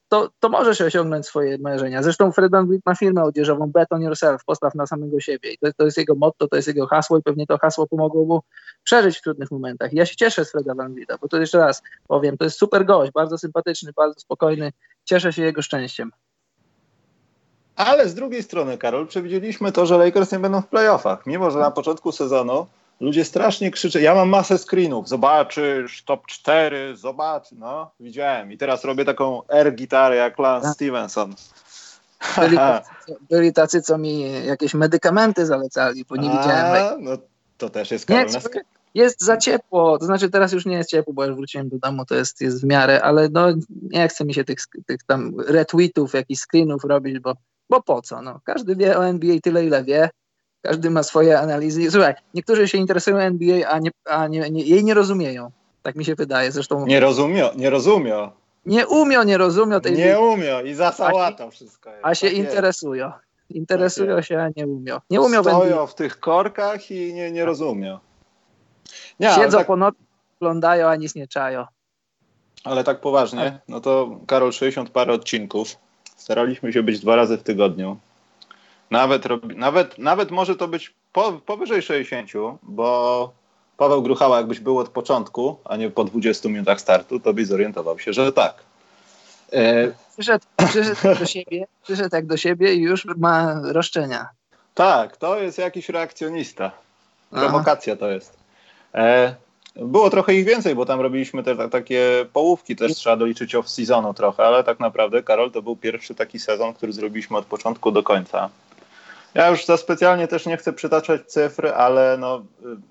to, 0.09 0.31
to 0.41 0.49
możesz 0.49 0.81
osiągnąć 0.81 1.27
swoje 1.27 1.59
marzenia. 1.59 2.03
Zresztą 2.03 2.33
Fred 2.33 2.53
Van 2.53 2.67
Vliet 2.67 2.87
ma 2.87 2.95
firmę 2.95 3.23
odzieżową 3.23 3.71
Bet 3.71 3.93
on 3.93 4.03
Yourself, 4.03 4.45
postaw 4.45 4.75
na 4.75 4.87
samego 4.87 5.21
siebie. 5.21 5.53
I 5.53 5.59
to, 5.59 5.69
to 5.77 5.85
jest 5.85 5.99
jego 5.99 6.15
motto, 6.15 6.49
to 6.49 6.57
jest 6.57 6.69
jego 6.69 6.87
hasło 6.87 7.19
i 7.19 7.23
pewnie 7.23 7.47
to 7.47 7.59
hasło 7.59 7.87
pomogło 7.87 8.25
mu 8.25 8.41
przeżyć 8.85 9.19
w 9.19 9.23
trudnych 9.23 9.51
momentach. 9.51 9.93
I 9.93 9.97
ja 9.97 10.07
się 10.07 10.17
cieszę 10.17 10.45
z 10.45 10.53
Freda 10.53 10.75
Van 10.75 10.95
Vlieta, 10.95 11.19
bo 11.21 11.29
to 11.29 11.41
jeszcze 11.41 11.59
raz 11.59 11.83
powiem, 12.09 12.37
to 12.37 12.45
jest 12.45 12.59
super 12.59 12.87
gość, 12.87 13.13
bardzo 13.13 13.39
sympatyczny, 13.39 13.93
bardzo 13.97 14.21
spokojny. 14.21 14.73
Cieszę 15.05 15.33
się 15.33 15.43
jego 15.43 15.63
szczęściem. 15.63 16.13
Ale 17.77 18.09
z 18.09 18.15
drugiej 18.15 18.43
strony, 18.43 18.79
Karol, 18.79 19.07
przewidzieliśmy 19.07 19.73
to, 19.73 19.87
że 19.87 19.99
Lakers 19.99 20.33
nie 20.33 20.39
będą 20.39 20.63
w 20.63 20.67
playoffach. 20.67 21.27
Mimo, 21.27 21.51
że 21.51 21.59
na 21.59 21.71
początku 21.71 22.13
sezonu 22.13 22.67
Ludzie 23.01 23.25
strasznie 23.25 23.71
krzyczą. 23.71 23.99
Ja 23.99 24.15
mam 24.15 24.29
masę 24.29 24.59
screenów. 24.59 25.09
Zobaczysz, 25.09 26.03
top 26.05 26.27
4, 26.27 26.97
zobacz. 26.97 27.53
No, 27.53 27.91
widziałem. 28.01 28.53
I 28.53 28.59
teraz 28.59 28.85
robię 28.85 29.05
taką 29.05 29.43
air-gitarę 29.49 30.17
jak 30.17 30.39
Lance 30.39 30.67
tak. 30.67 30.75
Stevenson. 30.75 31.35
Byli 32.39 32.57
tacy, 32.73 32.91
byli 33.31 33.53
tacy, 33.53 33.83
co 33.83 33.99
mi 33.99 34.45
jakieś 34.47 34.75
medykamenty 34.75 35.47
zalecali, 35.47 36.05
bo 36.09 36.17
nie 36.17 36.31
A, 36.31 36.39
widziałem. 36.39 37.05
No 37.05 37.19
to 37.59 37.71
też 37.71 37.91
jest 37.91 38.09
nie, 38.09 38.27
Jest 38.95 39.21
za 39.21 39.37
ciepło, 39.37 39.99
to 39.99 40.05
znaczy 40.05 40.31
teraz 40.31 40.53
już 40.53 40.67
nie 40.67 40.77
jest 40.77 40.91
ciepło, 40.91 41.13
bo 41.13 41.25
już 41.25 41.37
wróciłem 41.37 41.69
do 41.69 41.79
domu, 41.79 42.05
to 42.05 42.15
jest, 42.15 42.41
jest 42.41 42.63
w 42.63 42.67
miarę, 42.67 43.03
ale 43.03 43.29
no 43.29 43.47
nie 43.83 44.09
chce 44.09 44.25
mi 44.25 44.35
się 44.35 44.45
tych, 44.45 44.59
tych 44.87 45.03
tam 45.07 45.33
retweetów, 45.41 46.15
jakichś 46.15 46.41
screenów 46.41 46.85
robić, 46.85 47.19
bo, 47.19 47.35
bo 47.71 47.83
po 47.83 48.03
co? 48.03 48.23
No, 48.23 48.41
każdy 48.45 48.77
wie 48.77 48.99
o 48.99 49.07
NBA 49.07 49.37
tyle, 49.43 49.65
ile 49.65 49.85
wie 49.85 50.11
każdy 50.67 50.91
ma 50.91 51.03
swoje 51.03 51.41
analizy. 51.41 51.91
Słuchaj, 51.91 52.15
niektórzy 52.35 52.69
się 52.69 52.79
interesują 52.79 53.17
NBA, 53.17 53.69
a, 53.69 53.79
nie, 53.79 53.91
a 54.05 54.27
nie, 54.27 54.51
nie, 54.51 54.63
jej 54.63 54.85
nie 54.85 54.95
rozumieją. 54.95 55.51
Tak 55.83 55.97
mi 55.97 56.05
się 56.05 56.15
wydaje. 56.15 56.53
Zresztą. 56.53 56.87
Nie 56.87 57.01
rozumio, 57.01 57.53
nie 57.57 57.71
rozumio. 57.71 58.33
Nie 58.67 58.87
umio, 58.87 59.25
nie 59.25 59.39
rozumio 59.39 59.81
tej. 59.81 59.97
Nie 59.97 60.21
umio 60.21 60.63
i 60.63 60.75
zasałata 60.75 61.51
wszystko. 61.51 61.91
Jest. 61.91 62.01
A 62.05 62.15
się 62.15 62.27
tak 62.27 62.37
interesują. 62.37 63.13
Interesują 63.51 64.17
tak 64.17 64.25
się, 64.25 64.39
a 64.41 64.49
nie 64.57 64.67
umią. 64.67 65.01
Nie 65.11 65.21
umią 65.21 65.43
Stoją 65.43 65.87
w, 65.87 65.91
w 65.91 65.95
tych 65.95 66.21
korkach 66.21 66.91
i 66.91 67.15
nie, 67.15 67.31
nie 67.33 67.45
rozumią. 67.45 67.99
Nie, 69.21 69.31
Siedzą 69.31 69.59
tak... 69.59 69.67
po 69.67 69.77
nocy, 69.77 69.99
oglądają, 70.41 70.89
a 70.89 70.97
nic 70.97 71.15
nie 71.15 71.27
czają. 71.27 71.65
Ale 72.65 72.85
tak 72.85 73.01
poważnie, 73.01 73.59
no 73.69 73.81
to 73.81 74.21
Karol, 74.27 74.53
60 74.53 74.91
parę 74.91 75.13
odcinków. 75.13 75.77
Staraliśmy 76.17 76.73
się 76.73 76.83
być 76.83 77.01
dwa 77.01 77.17
razy 77.17 77.39
w 77.39 77.43
tygodniu. 77.43 77.97
Nawet, 78.91 79.25
nawet, 79.57 79.99
nawet 79.99 80.31
może 80.31 80.57
to 80.57 80.69
być 80.69 80.95
po, 81.13 81.33
powyżej 81.33 81.83
60, 81.83 82.31
bo 82.63 83.33
Paweł 83.77 84.03
Gruchała 84.03 84.37
jakbyś 84.37 84.61
był 84.61 84.79
od 84.79 84.89
początku, 84.89 85.57
a 85.65 85.77
nie 85.77 85.91
po 85.91 86.05
20 86.05 86.49
minutach 86.49 86.81
startu, 86.81 87.21
to 87.21 87.35
byś 87.35 87.47
zorientował 87.47 87.99
się, 87.99 88.13
że 88.13 88.33
tak. 88.33 88.55
E... 89.53 89.93
Przyszedł, 90.13 90.47
przyszedł 90.69 91.19
do 91.19 91.27
siebie, 91.27 91.67
przyszedł 91.83 92.17
jak 92.17 92.27
do 92.27 92.37
siebie 92.37 92.75
i 92.75 92.81
już 92.81 93.05
ma 93.17 93.61
roszczenia. 93.65 94.29
Tak, 94.75 95.17
to 95.17 95.41
jest 95.41 95.59
jakiś 95.59 95.89
reakcjonista. 95.89 96.71
Prowokacja 97.31 97.97
to 97.97 98.09
jest. 98.09 98.37
E, 98.95 99.35
było 99.77 100.11
trochę 100.11 100.35
ich 100.35 100.45
więcej, 100.45 100.75
bo 100.75 100.87
tam 100.87 101.01
robiliśmy 101.01 101.43
te 101.43 101.69
takie 101.69 102.27
połówki, 102.33 102.77
też 102.77 102.95
trzeba 102.95 103.17
doliczyć 103.17 103.55
off-seasonu 103.55 104.15
trochę, 104.15 104.45
ale 104.45 104.65
tak 104.65 104.81
naprawdę, 104.81 105.23
Karol, 105.23 105.51
to 105.51 105.63
był 105.63 105.77
pierwszy 105.77 106.15
taki 106.15 106.41
sezon, 106.41 106.75
który 106.75 106.93
zrobiliśmy 106.93 107.37
od 107.37 107.47
początku 107.47 107.93
do 107.93 108.03
końca. 108.03 108.51
Ja 109.37 109.49
już 109.49 109.65
za 109.65 109.77
specjalnie 109.77 110.29
też 110.29 110.47
nie 110.47 110.57
chcę 110.57 110.73
przytaczać 110.73 111.27
cyfr, 111.27 111.67
ale 111.67 112.17
no, 112.19 112.45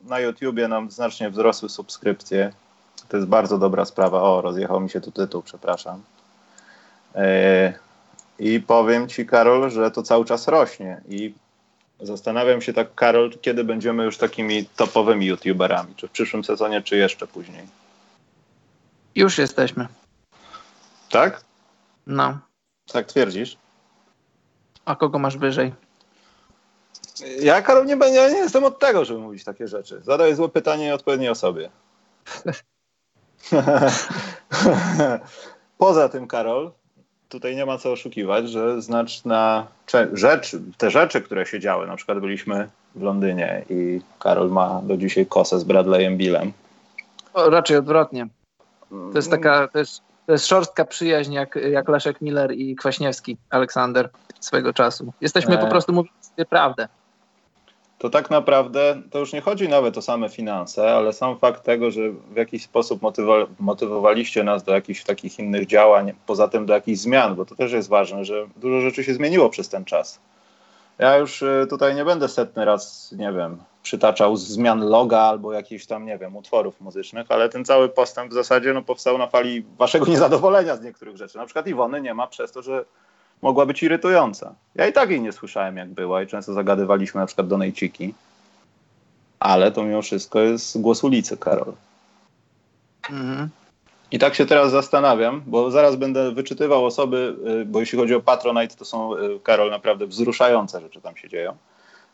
na 0.03 0.19
YouTubie 0.19 0.67
nam 0.67 0.91
znacznie 0.91 1.29
wzrosły 1.29 1.69
subskrypcje. 1.69 2.53
To 3.09 3.17
jest 3.17 3.29
bardzo 3.29 3.57
dobra 3.57 3.85
sprawa. 3.85 4.21
O, 4.21 4.41
rozjechał 4.41 4.81
mi 4.81 4.89
się 4.89 5.01
tu 5.01 5.11
tytuł, 5.11 5.41
przepraszam. 5.41 6.01
E, 7.15 7.73
I 8.39 8.59
powiem 8.59 9.07
Ci, 9.07 9.25
Karol, 9.25 9.71
że 9.71 9.91
to 9.91 10.03
cały 10.03 10.25
czas 10.25 10.47
rośnie. 10.47 11.01
I 11.09 11.33
Zastanawiam 11.99 12.61
się 12.61 12.73
tak, 12.73 12.95
Karol, 12.95 13.31
kiedy 13.41 13.63
będziemy 13.63 14.03
już 14.03 14.17
takimi 14.17 14.65
topowymi 14.65 15.25
YouTuberami? 15.25 15.95
Czy 15.95 16.07
w 16.07 16.11
przyszłym 16.11 16.43
sezonie, 16.43 16.81
czy 16.81 16.97
jeszcze 16.97 17.27
później? 17.27 17.67
Już 19.15 19.37
jesteśmy. 19.37 19.87
Tak? 21.09 21.41
No. 22.07 22.39
Tak 22.91 23.05
twierdzisz? 23.05 23.57
A 24.85 24.95
kogo 24.95 25.19
masz 25.19 25.37
wyżej? 25.37 25.84
Ja, 27.39 27.61
Karol, 27.61 27.85
nie, 27.85 27.97
ja 28.13 28.29
nie 28.29 28.37
jestem 28.37 28.63
od 28.63 28.79
tego, 28.79 29.05
żeby 29.05 29.19
mówić 29.19 29.43
takie 29.43 29.67
rzeczy. 29.67 30.01
Zadaję 30.03 30.35
złe 30.35 30.49
pytanie 30.49 30.95
odpowiedniej 30.95 31.29
osobie. 31.29 31.69
Poza 35.77 36.09
tym, 36.09 36.27
Karol, 36.27 36.71
tutaj 37.29 37.55
nie 37.55 37.65
ma 37.65 37.77
co 37.77 37.91
oszukiwać, 37.91 38.49
że 38.49 38.81
znaczna 38.81 39.67
rzecz, 40.13 40.55
te 40.77 40.91
rzeczy, 40.91 41.21
które 41.21 41.45
się 41.45 41.59
działy, 41.59 41.87
na 41.87 41.95
przykład 41.95 42.19
byliśmy 42.19 42.69
w 42.95 43.01
Londynie 43.01 43.65
i 43.69 44.01
Karol 44.19 44.49
ma 44.49 44.81
do 44.83 44.97
dzisiaj 44.97 45.25
kosę 45.25 45.59
z 45.59 45.63
Bradleyem 45.63 46.17
Billem. 46.17 46.51
O, 47.33 47.49
raczej 47.49 47.77
odwrotnie. 47.77 48.27
To 48.89 49.17
jest 49.17 49.31
taka, 49.31 49.67
to 49.67 49.79
jest, 49.79 50.01
to 50.25 50.31
jest 50.31 50.47
szorstka 50.47 50.85
przyjaźń 50.85 51.33
jak, 51.33 51.55
jak 51.55 51.89
Leszek 51.89 52.21
Miller 52.21 52.51
i 52.51 52.75
Kwaśniewski, 52.75 53.37
Aleksander 53.49 54.09
swego 54.39 54.73
czasu. 54.73 55.13
Jesteśmy 55.21 55.55
e... 55.55 55.57
po 55.57 55.67
prostu 55.67 55.93
mówiąc 55.93 56.33
prawdę 56.49 56.87
to 57.97 58.09
tak 58.09 58.29
naprawdę 58.29 59.01
to 59.11 59.19
już 59.19 59.33
nie 59.33 59.41
chodzi 59.41 59.69
nawet 59.69 59.97
o 59.97 60.01
same 60.01 60.29
finanse, 60.29 60.95
ale 60.95 61.13
sam 61.13 61.37
fakt 61.37 61.63
tego, 61.63 61.91
że 61.91 62.01
w 62.11 62.35
jakiś 62.35 62.63
sposób 62.63 63.01
motywa- 63.01 63.47
motywowaliście 63.59 64.43
nas 64.43 64.63
do 64.63 64.73
jakichś 64.73 65.03
takich 65.03 65.39
innych 65.39 65.65
działań, 65.65 66.13
poza 66.25 66.47
tym 66.47 66.65
do 66.65 66.73
jakichś 66.73 66.99
zmian, 66.99 67.35
bo 67.35 67.45
to 67.45 67.55
też 67.55 67.71
jest 67.71 67.89
ważne, 67.89 68.25
że 68.25 68.47
dużo 68.57 68.81
rzeczy 68.81 69.03
się 69.03 69.13
zmieniło 69.13 69.49
przez 69.49 69.69
ten 69.69 69.85
czas. 69.85 70.19
Ja 70.99 71.17
już 71.17 71.41
y, 71.41 71.67
tutaj 71.69 71.95
nie 71.95 72.05
będę 72.05 72.27
setny 72.27 72.65
raz, 72.65 73.11
nie 73.17 73.33
wiem, 73.33 73.57
przytaczał 73.83 74.37
zmian 74.37 74.89
loga 74.89 75.19
albo 75.19 75.53
jakichś 75.53 75.85
tam, 75.85 76.05
nie 76.05 76.17
wiem, 76.17 76.35
utworów 76.35 76.81
muzycznych, 76.81 77.25
ale 77.29 77.49
ten 77.49 77.65
cały 77.65 77.89
postęp 77.89 78.31
w 78.31 78.33
zasadzie 78.33 78.73
no, 78.73 78.81
powstał 78.81 79.17
na 79.17 79.27
fali 79.27 79.65
waszego 79.77 80.05
niezadowolenia 80.11 80.75
z 80.75 80.81
niektórych 80.81 81.17
rzeczy. 81.17 81.37
Na 81.37 81.45
przykład 81.45 81.67
Iwony 81.67 82.01
nie 82.01 82.13
ma 82.13 82.27
przez 82.27 82.51
to, 82.51 82.61
że 82.61 82.85
mogła 83.45 83.65
być 83.65 83.83
irytująca. 83.83 84.55
Ja 84.75 84.87
i 84.87 84.93
tak 84.93 85.09
jej 85.09 85.21
nie 85.21 85.31
słyszałem, 85.31 85.77
jak 85.77 85.89
była, 85.89 86.23
i 86.23 86.27
często 86.27 86.53
zagadywaliśmy 86.53 87.19
na 87.19 87.27
przykład 87.27 87.47
do 87.47 87.57
Nejciki. 87.57 88.13
Ale 89.39 89.71
to 89.71 89.83
mimo 89.83 90.01
wszystko 90.01 90.39
jest 90.39 90.81
głos 90.81 91.03
ulicy, 91.03 91.37
Karol. 91.37 91.73
Mhm. 93.09 93.49
I 94.11 94.19
tak 94.19 94.35
się 94.35 94.45
teraz 94.45 94.71
zastanawiam, 94.71 95.41
bo 95.45 95.71
zaraz 95.71 95.95
będę 95.95 96.31
wyczytywał 96.31 96.85
osoby, 96.85 97.35
y, 97.61 97.65
bo 97.65 97.79
jeśli 97.79 97.99
chodzi 97.99 98.15
o 98.15 98.21
Patronite, 98.21 98.75
to 98.75 98.85
są, 98.85 99.15
y, 99.15 99.39
Karol, 99.43 99.69
naprawdę 99.69 100.07
wzruszające 100.07 100.81
rzeczy 100.81 101.01
tam 101.01 101.17
się 101.17 101.29
dzieją. 101.29 101.57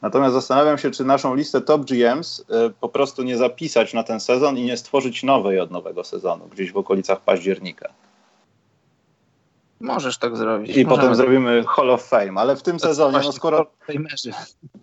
Natomiast 0.02 0.34
zastanawiam 0.34 0.78
się, 0.78 0.92
czy 0.92 1.04
naszą 1.06 1.36
listę 1.36 1.62
top 1.62 1.86
GMs 1.86 2.40
y, 2.40 2.44
po 2.82 2.90
prostu 2.90 3.24
nie 3.24 3.38
zapisać 3.38 3.94
na 3.94 4.04
ten 4.04 4.20
sezon 4.20 4.58
i 4.58 4.64
nie 4.64 4.78
stworzyć 4.78 5.24
nowej 5.24 5.60
od 5.60 5.72
nowego 5.72 6.04
sezonu, 6.04 6.48
gdzieś 6.52 6.72
w 6.72 6.78
okolicach 6.78 7.22
października. 7.22 7.90
Możesz 9.82 10.18
tak 10.18 10.38
zrobić. 10.38 10.78
I 10.78 10.84
Możemy. 10.84 11.02
potem 11.02 11.16
zrobimy 11.16 11.64
Hall 11.68 11.90
of 11.90 12.04
Fame, 12.04 12.42
ale 12.42 12.56
w 12.56 12.62
tym 12.62 12.78
to 12.78 12.88
sezonie, 12.88 13.20
no 13.24 13.32
skoro... 13.32 13.66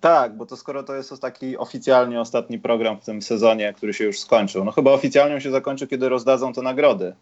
Tak, 0.01 0.37
bo 0.37 0.47
to 0.47 0.57
skoro 0.57 0.83
to 0.83 0.95
jest 0.95 1.21
taki 1.21 1.57
oficjalnie 1.57 2.21
ostatni 2.21 2.59
program 2.59 3.01
w 3.01 3.05
tym 3.05 3.23
sezonie, 3.23 3.73
który 3.77 3.95
się 3.95 4.05
już 4.05 4.19
skończył. 4.21 4.65
No 4.65 4.73
chyba 4.73 4.91
oficjalnie 4.91 5.41
się 5.41 5.51
zakończy, 5.51 5.87
kiedy 5.87 6.09
rozdadzą 6.09 6.53
te 6.53 6.63
nagrody 6.63 7.15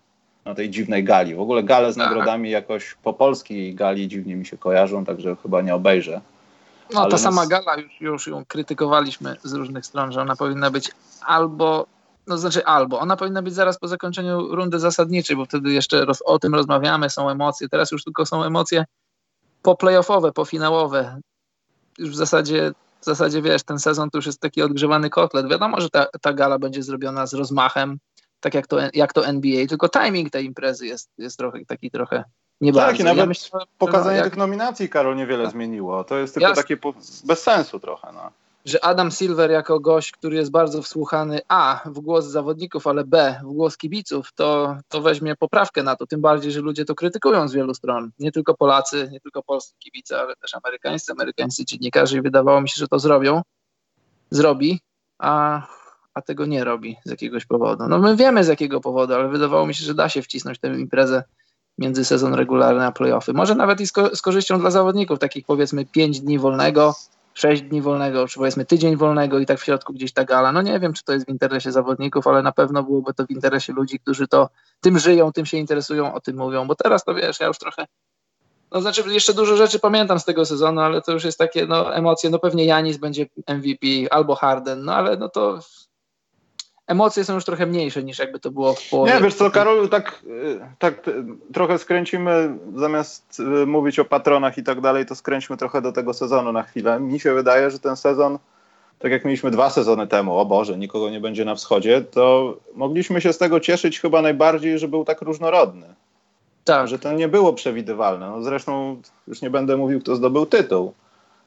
na 0.44 0.54
tej 0.54 0.70
dziwnej 0.70 1.04
gali. 1.04 1.34
W 1.34 1.40
ogóle 1.40 1.62
gale 1.62 1.92
z 1.92 1.96
tak. 1.96 2.06
nagrodami 2.06 2.50
jakoś 2.50 2.96
po 3.02 3.12
polskiej 3.12 3.74
gali 3.74 4.08
dziwnie 4.08 4.36
mi 4.36 4.46
się 4.46 4.58
kojarzą, 4.58 5.04
także 5.04 5.36
chyba 5.42 5.62
nie 5.62 5.74
obejrzę. 5.74 6.20
No 6.94 7.00
ale 7.00 7.10
ta 7.10 7.18
sama 7.18 7.46
gala, 7.46 7.76
już, 7.76 8.00
już 8.00 8.26
ją 8.26 8.44
krytykowaliśmy 8.44 9.36
z 9.42 9.52
różnych 9.52 9.86
stron, 9.86 10.12
że 10.12 10.20
ona 10.20 10.36
powinna 10.36 10.70
być 10.70 10.90
albo 11.26 11.86
no 12.26 12.38
znaczy 12.38 12.64
albo. 12.64 12.98
Ona 13.00 13.16
powinna 13.16 13.42
być 13.42 13.54
zaraz 13.54 13.78
po 13.78 13.88
zakończeniu 13.88 14.54
rundy 14.54 14.78
zasadniczej, 14.78 15.36
bo 15.36 15.44
wtedy 15.44 15.72
jeszcze 15.72 16.04
roz, 16.04 16.22
o 16.22 16.38
tym 16.38 16.54
rozmawiamy, 16.54 17.10
są 17.10 17.30
emocje. 17.30 17.68
Teraz 17.68 17.92
już 17.92 18.04
tylko 18.04 18.26
są 18.26 18.44
emocje 18.44 18.84
poplayoffowe, 19.62 20.32
pofinałowe. 20.32 21.20
Już 21.98 22.10
w 22.10 22.14
zasadzie, 22.14 22.72
w 23.00 23.04
zasadzie 23.04 23.42
wiesz, 23.42 23.62
ten 23.62 23.78
sezon 23.78 24.10
to 24.10 24.18
już 24.18 24.26
jest 24.26 24.40
taki 24.40 24.62
odgrzewany 24.62 25.10
kotlet. 25.10 25.48
Wiadomo, 25.50 25.80
że 25.80 25.90
ta, 25.90 26.06
ta 26.20 26.32
gala 26.32 26.58
będzie 26.58 26.82
zrobiona 26.82 27.26
z 27.26 27.34
rozmachem, 27.34 27.98
tak 28.40 28.54
jak 28.54 28.66
to, 28.66 28.76
jak 28.94 29.12
to 29.12 29.26
NBA, 29.26 29.66
tylko 29.66 29.88
timing 29.88 30.30
tej 30.30 30.44
imprezy 30.44 30.86
jest, 30.86 31.10
jest 31.18 31.38
trochę 31.38 31.64
taki 31.66 31.90
trochę 31.90 32.24
nie 32.60 32.72
tak, 32.72 32.82
bardzo. 32.82 33.02
i 33.02 33.04
nawet 33.04 33.18
ja 33.18 33.26
myślę, 33.26 33.60
pokazanie 33.78 34.16
no, 34.16 34.24
jak... 34.24 34.24
tych 34.24 34.38
nominacji, 34.38 34.88
Karol, 34.88 35.16
niewiele 35.16 35.44
tak. 35.44 35.52
zmieniło. 35.52 36.04
To 36.04 36.18
jest 36.18 36.34
tylko 36.34 36.54
takie 36.54 36.76
po, 36.76 36.94
bez 37.24 37.42
sensu 37.42 37.80
trochę. 37.80 38.12
No 38.12 38.30
że 38.66 38.84
Adam 38.84 39.10
Silver 39.10 39.50
jako 39.50 39.80
gość, 39.80 40.12
który 40.12 40.36
jest 40.36 40.50
bardzo 40.50 40.82
wsłuchany 40.82 41.40
A 41.48 41.80
w 41.84 42.00
głos 42.00 42.24
zawodników, 42.26 42.86
ale 42.86 43.04
B 43.04 43.40
w 43.44 43.52
głos 43.52 43.76
kibiców, 43.76 44.32
to, 44.34 44.76
to 44.88 45.00
weźmie 45.00 45.36
poprawkę 45.36 45.82
na 45.82 45.96
to. 45.96 46.06
Tym 46.06 46.20
bardziej, 46.20 46.52
że 46.52 46.60
ludzie 46.60 46.84
to 46.84 46.94
krytykują 46.94 47.48
z 47.48 47.52
wielu 47.52 47.74
stron. 47.74 48.10
Nie 48.18 48.32
tylko 48.32 48.54
Polacy, 48.54 49.08
nie 49.12 49.20
tylko 49.20 49.42
polscy 49.42 49.74
kibice, 49.78 50.20
ale 50.20 50.36
też 50.36 50.54
amerykańscy, 50.54 51.12
amerykańscy 51.12 51.64
dziennikarze 51.64 52.18
i 52.18 52.22
wydawało 52.22 52.60
mi 52.60 52.68
się, 52.68 52.74
że 52.78 52.88
to 52.88 52.98
zrobią, 52.98 53.42
zrobi, 54.30 54.80
a, 55.18 55.62
a 56.14 56.22
tego 56.22 56.46
nie 56.46 56.64
robi 56.64 56.96
z 57.04 57.10
jakiegoś 57.10 57.46
powodu. 57.46 57.88
No 57.88 57.98
my 57.98 58.16
wiemy 58.16 58.44
z 58.44 58.48
jakiego 58.48 58.80
powodu, 58.80 59.14
ale 59.14 59.28
wydawało 59.28 59.66
mi 59.66 59.74
się, 59.74 59.84
że 59.84 59.94
da 59.94 60.08
się 60.08 60.22
wcisnąć 60.22 60.58
tę 60.58 60.68
imprezę 60.68 61.24
między 61.78 62.04
sezon 62.04 62.34
regularny 62.34 62.86
a 62.86 62.92
playoffy. 62.92 63.32
Może 63.32 63.54
nawet 63.54 63.80
i 63.80 63.86
z, 63.86 63.92
ko- 63.92 64.16
z 64.16 64.22
korzyścią 64.22 64.60
dla 64.60 64.70
zawodników, 64.70 65.18
takich 65.18 65.46
powiedzmy 65.46 65.84
5 65.84 66.20
dni 66.20 66.38
wolnego, 66.38 66.94
sześć 67.36 67.62
dni 67.62 67.82
wolnego, 67.82 68.28
czy 68.28 68.38
powiedzmy 68.38 68.64
tydzień 68.64 68.96
wolnego 68.96 69.38
i 69.38 69.46
tak 69.46 69.58
w 69.58 69.64
środku 69.64 69.92
gdzieś 69.92 70.12
ta 70.12 70.24
gala. 70.24 70.52
No 70.52 70.62
nie 70.62 70.80
wiem, 70.80 70.92
czy 70.92 71.04
to 71.04 71.12
jest 71.12 71.26
w 71.26 71.28
interesie 71.28 71.72
zawodników, 71.72 72.26
ale 72.26 72.42
na 72.42 72.52
pewno 72.52 72.82
byłoby 72.82 73.14
to 73.14 73.26
w 73.26 73.30
interesie 73.30 73.72
ludzi, 73.72 73.98
którzy 73.98 74.28
to 74.28 74.48
tym 74.80 74.98
żyją, 74.98 75.32
tym 75.32 75.46
się 75.46 75.56
interesują, 75.56 76.14
o 76.14 76.20
tym 76.20 76.36
mówią, 76.36 76.66
bo 76.66 76.74
teraz 76.74 77.04
to 77.04 77.14
wiesz, 77.14 77.40
ja 77.40 77.46
już 77.46 77.58
trochę 77.58 77.86
no 78.72 78.80
znaczy 78.80 79.02
jeszcze 79.06 79.34
dużo 79.34 79.56
rzeczy 79.56 79.78
pamiętam 79.78 80.20
z 80.20 80.24
tego 80.24 80.44
sezonu, 80.44 80.80
ale 80.80 81.02
to 81.02 81.12
już 81.12 81.24
jest 81.24 81.38
takie 81.38 81.66
no 81.66 81.94
emocje, 81.94 82.30
no 82.30 82.38
pewnie 82.38 82.64
Janis 82.64 82.96
będzie 82.96 83.26
MVP 83.48 83.86
albo 84.10 84.34
Harden, 84.34 84.84
no 84.84 84.94
ale 84.94 85.16
no 85.16 85.28
to 85.28 85.58
emocje 86.86 87.24
są 87.24 87.34
już 87.34 87.44
trochę 87.44 87.66
mniejsze 87.66 88.02
niż 88.02 88.18
jakby 88.18 88.40
to 88.40 88.50
było 88.50 88.74
w 88.74 88.88
połowie. 88.90 89.14
Nie, 89.14 89.20
wiesz 89.20 89.34
co, 89.34 89.50
Karol, 89.50 89.88
tak, 89.88 90.22
tak 90.78 91.10
trochę 91.52 91.78
skręcimy, 91.78 92.58
zamiast 92.76 93.40
y, 93.40 93.66
mówić 93.66 93.98
o 93.98 94.04
patronach 94.04 94.58
i 94.58 94.62
tak 94.62 94.80
dalej, 94.80 95.06
to 95.06 95.14
skręćmy 95.14 95.56
trochę 95.56 95.82
do 95.82 95.92
tego 95.92 96.14
sezonu 96.14 96.52
na 96.52 96.62
chwilę. 96.62 97.00
Mi 97.00 97.20
się 97.20 97.34
wydaje, 97.34 97.70
że 97.70 97.78
ten 97.78 97.96
sezon, 97.96 98.38
tak 98.98 99.12
jak 99.12 99.24
mieliśmy 99.24 99.50
dwa 99.50 99.70
sezony 99.70 100.06
temu, 100.06 100.38
o 100.38 100.46
Boże, 100.46 100.78
nikogo 100.78 101.10
nie 101.10 101.20
będzie 101.20 101.44
na 101.44 101.54
wschodzie, 101.54 102.00
to 102.00 102.56
mogliśmy 102.74 103.20
się 103.20 103.32
z 103.32 103.38
tego 103.38 103.60
cieszyć 103.60 104.00
chyba 104.00 104.22
najbardziej, 104.22 104.78
że 104.78 104.88
był 104.88 105.04
tak 105.04 105.22
różnorodny. 105.22 105.86
Tak. 106.64 106.88
Że 106.88 106.98
to 106.98 107.12
nie 107.12 107.28
było 107.28 107.52
przewidywalne. 107.52 108.30
No 108.30 108.42
zresztą 108.42 109.02
już 109.28 109.42
nie 109.42 109.50
będę 109.50 109.76
mówił, 109.76 110.00
kto 110.00 110.16
zdobył 110.16 110.46
tytuł, 110.46 110.92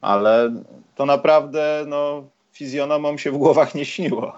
ale 0.00 0.52
to 0.96 1.06
naprawdę 1.06 1.84
no, 1.86 2.24
fizjonomom 2.52 3.18
się 3.18 3.30
w 3.30 3.36
głowach 3.38 3.74
nie 3.74 3.84
śniło. 3.84 4.32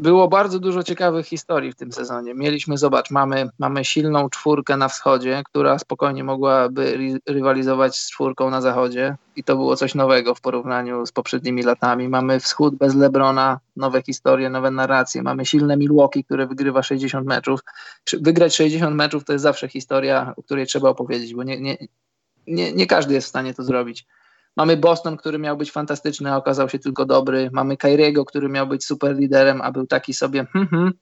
Było 0.00 0.28
bardzo 0.28 0.58
dużo 0.58 0.82
ciekawych 0.82 1.26
historii 1.26 1.72
w 1.72 1.74
tym 1.74 1.92
sezonie. 1.92 2.34
Mieliśmy, 2.34 2.78
zobacz, 2.78 3.10
mamy, 3.10 3.48
mamy 3.58 3.84
silną 3.84 4.30
czwórkę 4.30 4.76
na 4.76 4.88
wschodzie, 4.88 5.42
która 5.44 5.78
spokojnie 5.78 6.24
mogłaby 6.24 6.98
rywalizować 7.26 7.96
z 7.96 8.10
czwórką 8.10 8.50
na 8.50 8.60
zachodzie 8.60 9.16
i 9.36 9.44
to 9.44 9.56
było 9.56 9.76
coś 9.76 9.94
nowego 9.94 10.34
w 10.34 10.40
porównaniu 10.40 11.06
z 11.06 11.12
poprzednimi 11.12 11.62
latami. 11.62 12.08
Mamy 12.08 12.40
wschód 12.40 12.74
bez 12.74 12.94
Lebrona, 12.94 13.60
nowe 13.76 14.02
historie, 14.02 14.50
nowe 14.50 14.70
narracje. 14.70 15.22
Mamy 15.22 15.46
silne 15.46 15.76
Milwaukee, 15.76 16.24
które 16.24 16.46
wygrywa 16.46 16.82
60 16.82 17.26
meczów. 17.26 17.60
Wygrać 18.20 18.56
60 18.56 18.96
meczów 18.96 19.24
to 19.24 19.32
jest 19.32 19.42
zawsze 19.42 19.68
historia, 19.68 20.34
o 20.36 20.42
której 20.42 20.66
trzeba 20.66 20.88
opowiedzieć, 20.88 21.34
bo 21.34 21.42
nie, 21.42 21.60
nie, 21.60 21.76
nie, 22.46 22.72
nie 22.72 22.86
każdy 22.86 23.14
jest 23.14 23.26
w 23.26 23.30
stanie 23.30 23.54
to 23.54 23.62
zrobić. 23.62 24.06
Mamy 24.56 24.76
Boston, 24.76 25.16
który 25.16 25.38
miał 25.38 25.56
być 25.56 25.72
fantastyczny, 25.72 26.32
a 26.32 26.36
okazał 26.36 26.68
się 26.68 26.78
tylko 26.78 27.04
dobry. 27.04 27.50
Mamy 27.52 27.76
Kyriego, 27.76 28.24
który 28.24 28.48
miał 28.48 28.66
być 28.66 28.84
super 28.84 29.16
liderem, 29.16 29.60
a 29.60 29.72
był 29.72 29.86
taki 29.86 30.14
sobie. 30.14 30.46
Hmm, 30.52 30.68
hmm. 30.68 30.92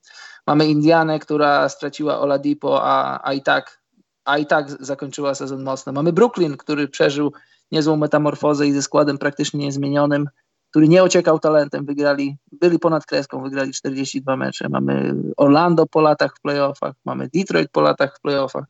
Mamy 0.47 0.67
Indianę, 0.67 1.19
która 1.19 1.69
straciła 1.69 2.19
Oladipo, 2.19 2.83
a, 2.83 3.19
a, 3.23 3.33
i 3.33 3.41
tak, 3.41 3.81
a 4.25 4.37
i 4.37 4.45
tak 4.45 4.69
zakończyła 4.69 5.35
sezon 5.35 5.63
mocno. 5.63 5.91
Mamy 5.93 6.13
Brooklyn, 6.13 6.57
który 6.57 6.87
przeżył 6.87 7.33
niezłą 7.71 7.95
metamorfozę 7.95 8.67
i 8.67 8.71
ze 8.71 8.81
składem 8.81 9.17
praktycznie 9.17 9.65
niezmienionym, 9.65 10.25
który 10.69 10.87
nie 10.87 11.03
ociekał 11.03 11.39
talentem, 11.39 11.85
wygrali, 11.85 12.37
byli 12.51 12.79
ponad 12.79 13.05
kreską, 13.05 13.43
wygrali 13.43 13.71
42 13.71 14.37
mecze. 14.37 14.69
Mamy 14.69 15.15
Orlando 15.37 15.85
po 15.85 16.01
latach 16.01 16.35
w 16.37 16.41
playoffach, 16.41 16.93
mamy 17.05 17.29
Detroit 17.33 17.71
po 17.71 17.81
latach 17.81 18.17
w 18.17 18.21
playoffach 18.21 18.65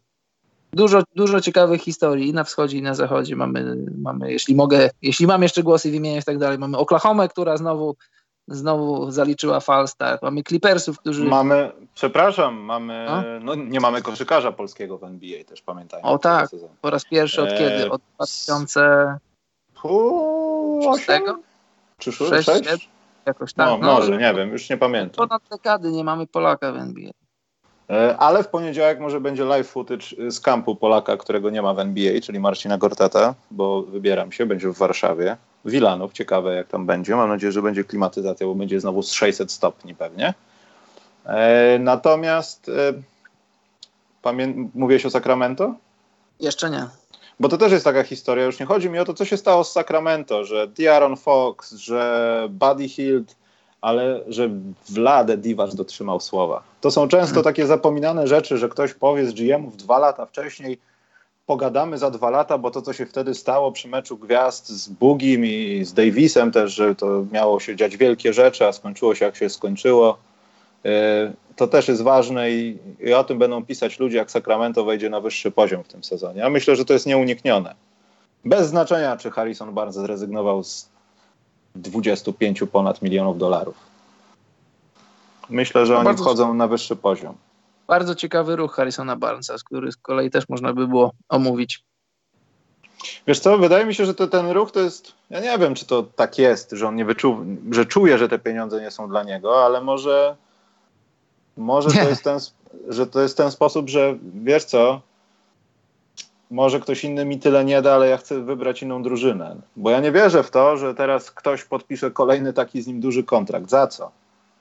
dużo, 0.73 1.03
dużo 1.15 1.41
ciekawych 1.41 1.81
historii 1.81 2.29
i 2.29 2.33
na 2.33 2.43
wschodzie, 2.43 2.77
i 2.77 2.81
na 2.81 2.93
zachodzie. 2.93 3.35
Mamy, 3.35 3.75
mamy, 3.97 4.31
jeśli 4.31 4.55
mogę, 4.55 4.89
jeśli 5.01 5.27
mam 5.27 5.43
jeszcze 5.43 5.63
głosy 5.63 5.91
wymieniać 5.91 6.21
i 6.21 6.25
tak 6.25 6.37
dalej, 6.37 6.57
mamy 6.57 6.77
Oklahoma, 6.77 7.27
która 7.27 7.57
znowu 7.57 7.95
znowu 8.47 9.11
zaliczyła 9.11 9.59
falstart. 9.59 10.21
Mamy 10.21 10.43
Clippersów, 10.43 10.99
którzy... 10.99 11.23
Mamy, 11.23 11.71
przepraszam, 11.95 12.55
mamy, 12.55 13.07
no 13.41 13.55
nie 13.55 13.79
mamy 13.79 14.01
koszykarza 14.01 14.51
polskiego 14.51 14.97
w 14.97 15.03
NBA 15.03 15.43
też, 15.43 15.61
pamiętajmy. 15.61 16.09
O 16.09 16.17
tak, 16.17 16.49
po 16.81 16.89
raz 16.89 17.05
pierwszy 17.05 17.41
od 17.41 17.49
kiedy? 17.49 17.91
Od 17.91 18.01
2000... 18.15 19.17
Czy 21.97 22.11
6? 22.11 22.45
6? 22.45 22.89
Jakoś 23.25 23.53
tak. 23.53 23.67
No, 23.67 23.77
no, 23.77 23.93
może, 23.93 24.17
nie 24.17 24.33
wiem, 24.33 24.49
już 24.49 24.69
nie 24.69 24.77
pamiętam. 24.77 25.27
Ponad 25.27 25.41
dekady 25.51 25.91
nie 25.91 26.03
mamy 26.03 26.27
Polaka 26.27 26.71
w 26.71 26.77
NBA. 26.77 27.11
E, 27.93 28.17
ale 28.17 28.43
w 28.43 28.47
poniedziałek 28.47 28.99
może 28.99 29.21
będzie 29.21 29.45
live 29.45 29.67
footage 29.67 30.05
z 30.31 30.39
kampu 30.39 30.75
Polaka, 30.75 31.17
którego 31.17 31.49
nie 31.49 31.61
ma 31.61 31.73
w 31.73 31.79
NBA, 31.79 32.21
czyli 32.21 32.39
Marcina 32.39 32.77
Gortata, 32.77 33.35
bo 33.51 33.81
wybieram 33.81 34.31
się, 34.31 34.45
będzie 34.45 34.69
w 34.69 34.77
Warszawie. 34.77 35.37
Wilanów, 35.65 36.13
ciekawe 36.13 36.55
jak 36.55 36.67
tam 36.67 36.85
będzie. 36.85 37.15
Mam 37.15 37.29
nadzieję, 37.29 37.51
że 37.51 37.61
będzie 37.61 37.83
klimatyzacja, 37.83 38.47
bo 38.47 38.55
będzie 38.55 38.79
znowu 38.79 39.03
z 39.03 39.11
600 39.11 39.51
stopni 39.51 39.95
pewnie. 39.95 40.33
E, 41.25 41.79
natomiast 41.79 42.69
e, 42.69 42.93
pamię- 44.23 44.69
mówiłeś 44.75 45.05
o 45.05 45.09
Sacramento? 45.09 45.75
Jeszcze 46.39 46.69
nie. 46.69 46.87
Bo 47.39 47.49
to 47.49 47.57
też 47.57 47.71
jest 47.71 47.85
taka 47.85 48.03
historia, 48.03 48.45
już 48.45 48.59
nie 48.59 48.65
chodzi 48.65 48.89
mi 48.89 48.99
o 48.99 49.05
to, 49.05 49.13
co 49.13 49.25
się 49.25 49.37
stało 49.37 49.63
z 49.63 49.71
Sacramento, 49.71 50.45
że 50.45 50.67
Diaron 50.67 51.17
Fox, 51.17 51.73
że 51.73 52.47
Buddy 52.49 52.89
Hield 52.89 53.35
ale 53.83 54.19
że 54.27 54.49
Vlade 54.89 55.37
Divac 55.37 55.75
dotrzymał 55.75 56.19
słowa. 56.19 56.63
To 56.81 56.91
są 56.91 57.07
często 57.07 57.33
hmm. 57.33 57.43
takie 57.43 57.67
zapominane 57.67 58.27
rzeczy, 58.27 58.57
że 58.57 58.69
ktoś 58.69 58.93
powie 58.93 59.25
z 59.25 59.33
GM-ów 59.33 59.77
dwa 59.77 59.99
lata 59.99 60.25
wcześniej, 60.25 60.77
pogadamy 61.45 61.97
za 61.97 62.11
dwa 62.11 62.29
lata, 62.29 62.57
bo 62.57 62.71
to, 62.71 62.81
co 62.81 62.93
się 62.93 63.05
wtedy 63.05 63.33
stało 63.33 63.71
przy 63.71 63.87
meczu 63.87 64.17
gwiazd 64.17 64.69
z 64.69 64.89
Bugim 64.89 65.45
i 65.45 65.81
z 65.85 65.93
Davisem 65.93 66.51
też, 66.51 66.73
że 66.73 66.95
to 66.95 67.25
miało 67.31 67.59
się 67.59 67.75
dziać 67.75 67.97
wielkie 67.97 68.33
rzeczy, 68.33 68.67
a 68.67 68.71
skończyło 68.71 69.15
się 69.15 69.25
jak 69.25 69.35
się 69.35 69.49
skończyło. 69.49 70.17
E, 70.85 71.33
to 71.55 71.67
też 71.67 71.87
jest 71.87 72.01
ważne 72.01 72.51
i, 72.51 72.77
i 72.99 73.13
o 73.13 73.23
tym 73.23 73.39
będą 73.39 73.65
pisać 73.65 73.99
ludzie, 73.99 74.17
jak 74.17 74.31
Sacramento 74.31 74.85
wejdzie 74.85 75.09
na 75.09 75.19
wyższy 75.19 75.51
poziom 75.51 75.83
w 75.83 75.87
tym 75.87 76.03
sezonie. 76.03 76.39
Ja 76.39 76.49
myślę, 76.49 76.75
że 76.75 76.85
to 76.85 76.93
jest 76.93 77.05
nieuniknione. 77.05 77.75
Bez 78.45 78.67
znaczenia, 78.67 79.17
czy 79.17 79.31
Harrison 79.31 79.73
Barnes 79.73 79.95
zrezygnował 79.95 80.63
z 80.63 80.92
25 81.75 82.63
ponad 82.71 83.01
milionów 83.01 83.37
dolarów. 83.37 83.75
Myślę, 85.49 85.85
że 85.85 85.93
no 85.93 85.99
oni 85.99 86.17
wchodzą 86.17 86.53
na 86.53 86.67
wyższy 86.67 86.95
poziom. 86.95 87.35
Bardzo 87.87 88.15
ciekawy 88.15 88.55
ruch 88.55 88.75
Harrisona 88.75 89.15
Barnesa, 89.15 89.55
który 89.65 89.91
z 89.91 89.97
kolei 89.97 90.29
też 90.29 90.49
można 90.49 90.73
by 90.73 90.87
było 90.87 91.11
omówić. 91.29 91.83
Wiesz 93.27 93.39
co, 93.39 93.57
wydaje 93.57 93.85
mi 93.85 93.95
się, 93.95 94.05
że 94.05 94.13
to, 94.13 94.27
ten 94.27 94.51
ruch 94.51 94.71
to 94.71 94.79
jest, 94.79 95.13
ja 95.29 95.39
nie 95.39 95.57
wiem, 95.57 95.75
czy 95.75 95.85
to 95.85 96.03
tak 96.03 96.37
jest, 96.37 96.71
że 96.71 96.87
on 96.87 96.95
nie 96.95 97.05
wyczuł, 97.05 97.37
że 97.71 97.85
czuje, 97.85 98.17
że 98.17 98.29
te 98.29 98.39
pieniądze 98.39 98.81
nie 98.81 98.91
są 98.91 99.09
dla 99.09 99.23
niego, 99.23 99.65
ale 99.65 99.81
może, 99.81 100.35
może 101.57 101.89
to 101.89 102.09
jest 102.09 102.23
ten, 102.23 102.39
że 102.87 103.07
to 103.07 103.21
jest 103.21 103.37
ten 103.37 103.51
sposób, 103.51 103.89
że 103.89 104.17
wiesz 104.33 104.65
co, 104.65 105.01
może 106.51 106.79
ktoś 106.79 107.03
inny 107.03 107.25
mi 107.25 107.39
tyle 107.39 107.65
nie 107.65 107.81
da, 107.81 107.93
ale 107.93 108.07
ja 108.07 108.17
chcę 108.17 108.41
wybrać 108.41 108.81
inną 108.81 109.03
drużynę. 109.03 109.55
Bo 109.75 109.89
ja 109.89 109.99
nie 109.99 110.11
wierzę 110.11 110.43
w 110.43 110.51
to, 110.51 110.77
że 110.77 110.95
teraz 110.95 111.31
ktoś 111.31 111.63
podpisze 111.63 112.11
kolejny 112.11 112.53
taki 112.53 112.81
z 112.81 112.87
nim 112.87 112.99
duży 112.99 113.23
kontrakt. 113.23 113.69
Za 113.69 113.87
co? 113.87 114.11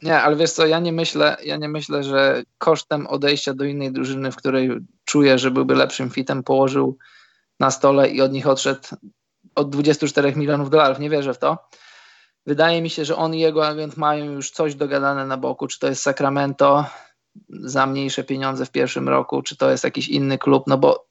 Nie, 0.02 0.22
ale 0.22 0.36
wiesz 0.36 0.52
co, 0.52 0.66
ja 0.66 0.78
nie 0.78 0.92
myślę, 0.92 1.36
ja 1.44 1.56
nie 1.56 1.68
myślę, 1.68 2.04
że 2.04 2.42
kosztem 2.58 3.06
odejścia 3.06 3.54
do 3.54 3.64
innej 3.64 3.92
drużyny, 3.92 4.32
w 4.32 4.36
której 4.36 4.70
czuję, 5.04 5.38
że 5.38 5.50
byłby 5.50 5.74
lepszym 5.74 6.10
fitem, 6.10 6.42
położył 6.42 6.98
na 7.60 7.70
stole 7.70 8.08
i 8.08 8.20
od 8.20 8.32
nich 8.32 8.46
odszedł 8.46 8.80
od 9.54 9.70
24 9.70 10.36
milionów 10.36 10.70
dolarów. 10.70 10.98
Nie 10.98 11.10
wierzę 11.10 11.34
w 11.34 11.38
to. 11.38 11.58
Wydaje 12.46 12.82
mi 12.82 12.90
się, 12.90 13.04
że 13.04 13.16
on 13.16 13.34
i 13.34 13.40
jego 13.40 13.66
agent 13.66 13.96
mają 13.96 14.24
już 14.24 14.50
coś 14.50 14.74
dogadane 14.74 15.26
na 15.26 15.36
boku, 15.36 15.66
czy 15.66 15.78
to 15.78 15.88
jest 15.88 16.02
Sacramento 16.02 16.84
za 17.48 17.86
mniejsze 17.86 18.24
pieniądze 18.24 18.66
w 18.66 18.70
pierwszym 18.70 19.08
roku, 19.08 19.42
czy 19.42 19.56
to 19.56 19.70
jest 19.70 19.84
jakiś 19.84 20.08
inny 20.08 20.38
klub, 20.38 20.64
no 20.66 20.78
bo 20.78 21.06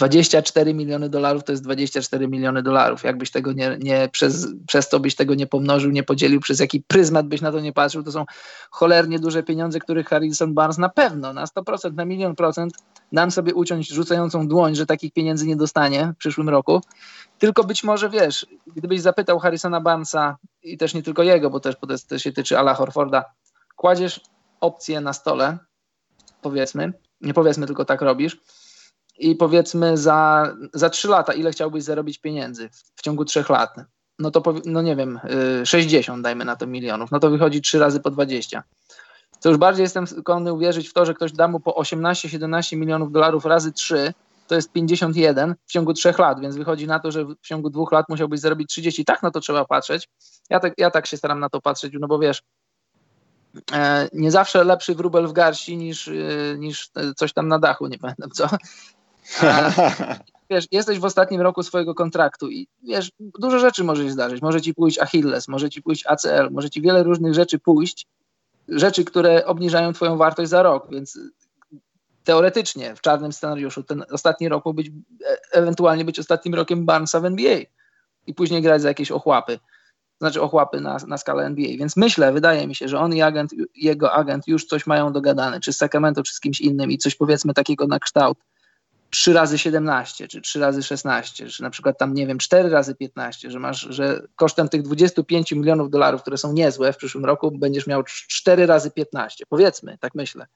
24 0.00 0.74
miliony 0.74 1.08
dolarów 1.08 1.44
to 1.44 1.52
jest 1.52 1.64
24 1.64 2.28
miliony 2.28 2.62
dolarów. 2.62 3.04
Jakbyś 3.04 3.30
tego 3.30 3.52
nie, 3.52 3.78
nie 3.80 4.08
przez, 4.12 4.46
przez 4.66 4.88
to 4.88 5.00
byś 5.00 5.14
tego 5.14 5.34
nie 5.34 5.46
pomnożył, 5.46 5.90
nie 5.90 6.02
podzielił, 6.02 6.40
przez 6.40 6.60
jaki 6.60 6.82
pryzmat 6.82 7.26
byś 7.26 7.40
na 7.40 7.52
to 7.52 7.60
nie 7.60 7.72
patrzył, 7.72 8.02
to 8.02 8.12
są 8.12 8.24
cholernie 8.70 9.18
duże 9.18 9.42
pieniądze, 9.42 9.78
których 9.78 10.08
Harrison 10.08 10.54
Barnes 10.54 10.78
na 10.78 10.88
pewno, 10.88 11.32
na 11.32 11.44
100%, 11.44 11.94
na 11.94 12.04
milion 12.04 12.36
procent 12.36 12.74
dam 13.12 13.30
sobie 13.30 13.54
uciąć 13.54 13.88
rzucającą 13.88 14.48
dłoń, 14.48 14.74
że 14.74 14.86
takich 14.86 15.12
pieniędzy 15.12 15.46
nie 15.46 15.56
dostanie 15.56 16.12
w 16.14 16.18
przyszłym 16.18 16.48
roku. 16.48 16.80
Tylko 17.38 17.64
być 17.64 17.84
może 17.84 18.10
wiesz, 18.10 18.46
gdybyś 18.66 19.00
zapytał 19.00 19.38
Harrisona 19.38 19.80
Barnesa 19.80 20.36
i 20.62 20.78
też 20.78 20.94
nie 20.94 21.02
tylko 21.02 21.22
jego, 21.22 21.50
bo 21.50 21.60
też 21.60 21.76
to 22.08 22.18
się 22.18 22.32
tyczy 22.32 22.58
Ala 22.58 22.74
Horforda, 22.74 23.24
kładziesz 23.76 24.20
opcję 24.60 25.00
na 25.00 25.12
stole, 25.12 25.58
powiedzmy, 26.42 26.92
nie 27.20 27.34
powiedzmy, 27.34 27.66
tylko 27.66 27.84
tak 27.84 28.02
robisz, 28.02 28.40
i 29.20 29.36
powiedzmy 29.36 29.96
za, 29.96 30.52
za 30.74 30.90
3 30.90 31.08
lata, 31.08 31.32
ile 31.32 31.52
chciałbyś 31.52 31.84
zarobić 31.84 32.18
pieniędzy 32.18 32.68
w, 32.68 32.82
w 32.96 33.02
ciągu 33.02 33.24
3 33.24 33.44
lat? 33.48 33.74
No 34.18 34.30
to 34.30 34.42
no 34.64 34.82
nie 34.82 34.96
wiem, 34.96 35.20
60 35.64 36.18
y, 36.18 36.22
dajmy 36.22 36.44
na 36.44 36.56
to 36.56 36.66
milionów, 36.66 37.10
no 37.10 37.20
to 37.20 37.30
wychodzi 37.30 37.60
3 37.60 37.78
razy 37.78 38.00
po 38.00 38.10
20. 38.10 38.62
To 39.40 39.48
już 39.48 39.58
bardziej 39.58 39.82
jestem 39.82 40.06
skłonny 40.06 40.52
uwierzyć 40.52 40.88
w 40.88 40.92
to, 40.92 41.06
że 41.06 41.14
ktoś 41.14 41.32
da 41.32 41.48
mu 41.48 41.60
po 41.60 41.70
18-17 41.70 42.76
milionów 42.76 43.12
dolarów 43.12 43.44
razy 43.44 43.72
3, 43.72 44.12
to 44.46 44.54
jest 44.54 44.72
51 44.72 45.54
w 45.66 45.72
ciągu 45.72 45.92
3 45.92 46.14
lat, 46.18 46.40
więc 46.40 46.56
wychodzi 46.56 46.86
na 46.86 46.98
to, 46.98 47.12
że 47.12 47.24
w 47.24 47.40
ciągu 47.42 47.70
dwóch 47.70 47.92
lat 47.92 48.08
musiałbyś 48.08 48.40
zarobić 48.40 48.68
30. 48.68 49.04
Tak 49.04 49.22
na 49.22 49.30
to 49.30 49.40
trzeba 49.40 49.64
patrzeć. 49.64 50.08
Ja 50.50 50.60
tak, 50.60 50.74
ja 50.78 50.90
tak 50.90 51.06
się 51.06 51.16
staram 51.16 51.40
na 51.40 51.48
to 51.48 51.60
patrzeć, 51.60 51.92
no 52.00 52.08
bo 52.08 52.18
wiesz, 52.18 52.42
e, 53.72 54.08
nie 54.12 54.30
zawsze 54.30 54.64
lepszy 54.64 54.94
wróbel 54.94 55.26
w 55.26 55.32
garści 55.32 55.76
niż, 55.76 56.08
e, 56.08 56.12
niż 56.58 56.90
coś 57.16 57.32
tam 57.32 57.48
na 57.48 57.58
dachu, 57.58 57.86
nie 57.86 57.98
pamiętam 57.98 58.30
co. 58.30 58.48
wiesz, 60.50 60.66
jesteś 60.72 60.98
w 60.98 61.04
ostatnim 61.04 61.40
roku 61.40 61.62
swojego 61.62 61.94
kontraktu 61.94 62.50
i 62.50 62.68
wiesz, 62.82 63.10
dużo 63.20 63.58
rzeczy 63.58 63.84
może 63.84 64.04
się 64.04 64.10
zdarzyć. 64.10 64.42
Może 64.42 64.60
ci 64.60 64.74
pójść 64.74 64.98
Achilles, 64.98 65.48
może 65.48 65.70
ci 65.70 65.82
pójść 65.82 66.06
ACL, 66.06 66.50
może 66.50 66.70
ci 66.70 66.82
wiele 66.82 67.02
różnych 67.02 67.34
rzeczy 67.34 67.58
pójść, 67.58 68.06
rzeczy, 68.68 69.04
które 69.04 69.46
obniżają 69.46 69.92
twoją 69.92 70.16
wartość 70.16 70.50
za 70.50 70.62
rok, 70.62 70.86
więc 70.90 71.18
teoretycznie 72.24 72.96
w 72.96 73.00
czarnym 73.00 73.32
scenariuszu 73.32 73.82
ten 73.82 74.04
ostatni 74.10 74.48
rok 74.48 74.64
mógł 74.64 74.76
być, 74.76 74.88
e, 74.88 74.92
ewentualnie 75.52 76.04
być 76.04 76.18
ostatnim 76.18 76.54
rokiem 76.54 76.86
Barnesa 76.86 77.20
w 77.20 77.24
NBA 77.24 77.58
i 78.26 78.34
później 78.34 78.62
grać 78.62 78.82
za 78.82 78.88
jakieś 78.88 79.10
ochłapy. 79.10 79.58
Znaczy 80.18 80.42
ochłapy 80.42 80.80
na, 80.80 80.96
na 81.06 81.18
skalę 81.18 81.44
NBA. 81.44 81.76
Więc 81.78 81.96
myślę, 81.96 82.32
wydaje 82.32 82.66
mi 82.66 82.74
się, 82.74 82.88
że 82.88 82.98
on 82.98 83.14
i 83.14 83.22
agent, 83.22 83.50
jego 83.74 84.12
agent 84.12 84.48
już 84.48 84.66
coś 84.66 84.86
mają 84.86 85.12
dogadane, 85.12 85.60
czy 85.60 85.72
z 85.72 85.76
Sacramento, 85.76 86.22
czy 86.22 86.34
z 86.34 86.40
kimś 86.40 86.60
innym 86.60 86.90
i 86.90 86.98
coś 86.98 87.14
powiedzmy 87.14 87.54
takiego 87.54 87.86
na 87.86 87.98
kształt 87.98 88.38
3 89.10 89.32
razy 89.32 89.58
17, 89.58 90.28
czy 90.28 90.40
3 90.40 90.60
razy 90.60 90.82
16, 90.82 91.48
czy 91.48 91.62
na 91.62 91.70
przykład 91.70 91.98
tam, 91.98 92.14
nie 92.14 92.26
wiem, 92.26 92.38
4 92.38 92.68
razy 92.68 92.94
15, 92.94 93.50
że 93.50 93.58
masz, 93.58 93.80
że 93.80 94.22
kosztem 94.36 94.68
tych 94.68 94.82
25 94.82 95.52
milionów 95.52 95.90
dolarów, 95.90 96.22
które 96.22 96.38
są 96.38 96.52
niezłe 96.52 96.92
w 96.92 96.96
przyszłym 96.96 97.24
roku, 97.24 97.50
będziesz 97.50 97.86
miał 97.86 98.02
4 98.04 98.66
razy 98.66 98.90
15. 98.90 99.44
Powiedzmy, 99.48 99.98
tak 100.00 100.14
myślę. 100.14 100.46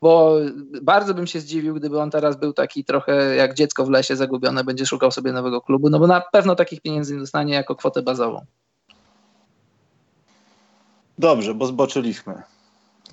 Bo 0.00 0.36
bardzo 0.82 1.14
bym 1.14 1.26
się 1.26 1.40
zdziwił, 1.40 1.74
gdyby 1.74 2.00
on 2.00 2.10
teraz 2.10 2.36
był 2.36 2.52
taki 2.52 2.84
trochę 2.84 3.36
jak 3.36 3.54
dziecko 3.54 3.84
w 3.84 3.90
lesie 3.90 4.16
zagubione, 4.16 4.64
będzie 4.64 4.86
szukał 4.86 5.10
sobie 5.10 5.32
nowego 5.32 5.60
klubu, 5.60 5.90
no 5.90 5.98
bo 5.98 6.06
na 6.06 6.20
pewno 6.32 6.54
takich 6.54 6.80
pieniędzy 6.80 7.14
nie 7.14 7.20
dostanie 7.20 7.54
jako 7.54 7.76
kwotę 7.76 8.02
bazową. 8.02 8.46
Dobrze, 11.18 11.54
bo 11.54 11.66
zboczyliśmy. 11.66 12.42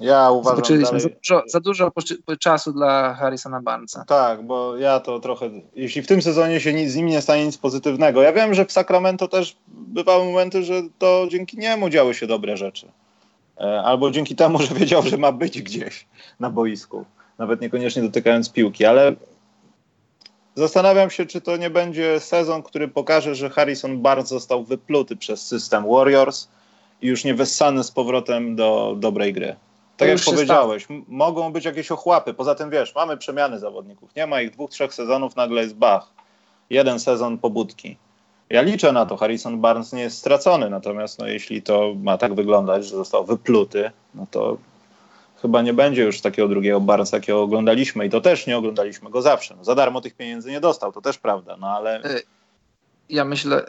Ja 0.02 0.32
uważam 0.32 0.62
dalej... 0.62 0.86
za 1.02 1.10
dużo, 1.10 1.44
za 1.48 1.60
dużo 1.60 1.92
czasu 2.40 2.74
dla 2.74 3.14
Harrisona 3.14 3.62
Barnesa. 3.62 4.06
Tak, 4.08 4.46
bo 4.46 4.78
ja 4.78 5.00
to 5.00 5.20
trochę, 5.20 5.50
jeśli 5.76 6.02
w 6.02 6.08
tym 6.08 6.22
sezonie 6.22 6.60
się 6.60 6.74
nic, 6.74 6.92
z 6.92 6.96
nim 6.96 7.06
nie 7.06 7.22
stanie 7.22 7.46
nic 7.46 7.58
pozytywnego. 7.58 8.22
Ja 8.22 8.34
wiem, 8.34 8.54
że 8.54 8.66
w 8.66 8.72
Sacramento 8.72 9.28
też 9.28 9.58
bywały 9.68 10.26
momenty, 10.26 10.64
że 10.64 10.82
to 11.00 11.28
dzięki 11.30 11.58
niemu 11.58 11.90
działy 11.90 12.14
się 12.14 12.28
dobre 12.28 12.58
rzeczy. 12.58 12.92
E, 13.60 13.82
albo 13.84 14.12
dzięki 14.12 14.36
temu, 14.36 14.60
że 14.62 14.76
wiedział, 14.76 15.02
że 15.02 15.18
ma 15.18 15.32
być 15.32 15.62
gdzieś 15.62 16.08
na 16.40 16.50
boisku. 16.50 17.06
Nawet 17.38 17.62
niekoniecznie 17.62 18.02
dotykając 18.02 18.50
piłki, 18.50 18.86
ale 18.86 19.16
Zastanawiam 20.56 21.10
się, 21.10 21.26
czy 21.26 21.42
to 21.42 21.58
nie 21.58 21.70
będzie 21.70 22.20
sezon, 22.20 22.64
który 22.64 22.88
pokaże, 22.88 23.36
że 23.36 23.50
Harrison 23.50 24.02
Barnes 24.02 24.30
został 24.30 24.64
wypluty 24.64 25.16
przez 25.16 25.48
system 25.48 25.84
Warriors 25.90 26.48
i 27.02 27.08
już 27.08 27.24
nie 27.24 27.34
wessany 27.34 27.84
z 27.84 27.92
powrotem 27.92 28.56
do 28.56 28.96
dobrej 29.00 29.34
gry. 29.34 29.56
Tak 30.02 30.10
jak 30.10 30.20
powiedziałeś, 30.26 30.88
mogą 31.08 31.54
być 31.54 31.66
jakieś 31.66 31.92
ochłapy. 31.92 32.34
Poza 32.34 32.56
tym 32.56 32.70
wiesz, 32.70 32.96
mamy 32.96 33.18
przemiany 33.18 33.60
zawodników. 33.60 34.16
Nie 34.16 34.28
ma 34.28 34.42
ich 34.42 34.52
dwóch, 34.52 34.72
trzech 34.72 34.94
sezonów, 34.94 35.36
nagle 35.36 35.62
jest 35.62 35.76
bach. 35.76 36.08
Jeden 36.70 37.00
sezon 37.00 37.38
pobudki. 37.38 37.98
Ja 38.50 38.62
liczę 38.62 38.92
na 38.92 39.06
to, 39.06 39.18
Harrison 39.18 39.62
Barnes 39.62 39.94
nie 39.94 40.02
jest 40.02 40.18
stracony, 40.18 40.70
natomiast 40.70 41.20
no, 41.20 41.28
jeśli 41.28 41.62
to 41.62 41.94
ma 42.04 42.18
tak 42.18 42.34
wyglądać, 42.34 42.86
że 42.86 42.96
został 42.96 43.26
wypluty, 43.26 43.92
no 44.16 44.26
to 44.32 44.58
chyba 45.42 45.62
nie 45.62 45.74
będzie 45.74 46.04
już 46.04 46.22
takiego 46.22 46.48
drugiego 46.48 46.82
Barnesa, 46.82 47.18
jakiego 47.18 47.42
oglądaliśmy 47.42 48.06
i 48.06 48.10
to 48.10 48.22
też 48.22 48.48
nie 48.48 48.58
oglądaliśmy 48.58 49.10
go 49.10 49.22
zawsze. 49.22 49.56
No, 49.58 49.64
za 49.64 49.76
darmo 49.76 50.02
tych 50.02 50.16
pieniędzy 50.16 50.52
nie 50.52 50.60
dostał, 50.60 50.92
to 50.92 51.02
też 51.02 51.18
prawda, 51.18 51.58
no 51.60 51.68
ale... 51.68 52.04
E, 52.04 52.22
ja 53.10 53.26
myślę... 53.26 53.66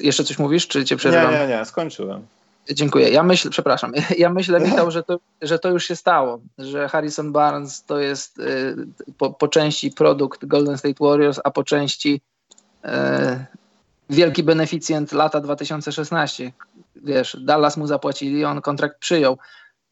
Jeszcze 0.00 0.24
coś 0.24 0.38
mówisz, 0.38 0.68
czy 0.68 0.84
cię 0.84 0.96
przerywam? 0.96 1.32
Nie, 1.32 1.38
nie, 1.38 1.46
nie, 1.46 1.64
skończyłem. 1.64 2.26
Dziękuję. 2.70 3.10
Ja 3.10 3.22
myślę, 3.22 3.50
przepraszam, 3.50 3.92
ja 4.18 4.30
myślę, 4.30 4.60
Michał, 4.60 4.90
że 4.90 5.02
to, 5.02 5.18
że 5.42 5.58
to 5.58 5.68
już 5.68 5.84
się 5.84 5.96
stało, 5.96 6.40
że 6.58 6.88
Harrison 6.88 7.32
Barnes 7.32 7.84
to 7.84 7.98
jest 7.98 8.38
y, 8.38 8.76
po, 9.18 9.30
po, 9.30 9.48
części 9.48 9.90
produkt 9.90 10.46
Golden 10.46 10.78
State 10.78 11.04
Warriors, 11.04 11.40
a 11.44 11.50
po 11.50 11.64
części 11.64 12.20
y, 12.84 12.88
wielki 14.10 14.42
beneficjent 14.42 15.12
lata 15.12 15.40
2016. 15.40 16.52
Wiesz, 16.96 17.36
Dallas 17.40 17.76
mu 17.76 17.86
zapłacili, 17.86 18.44
on 18.44 18.60
kontrakt 18.60 18.98
przyjął. 18.98 19.38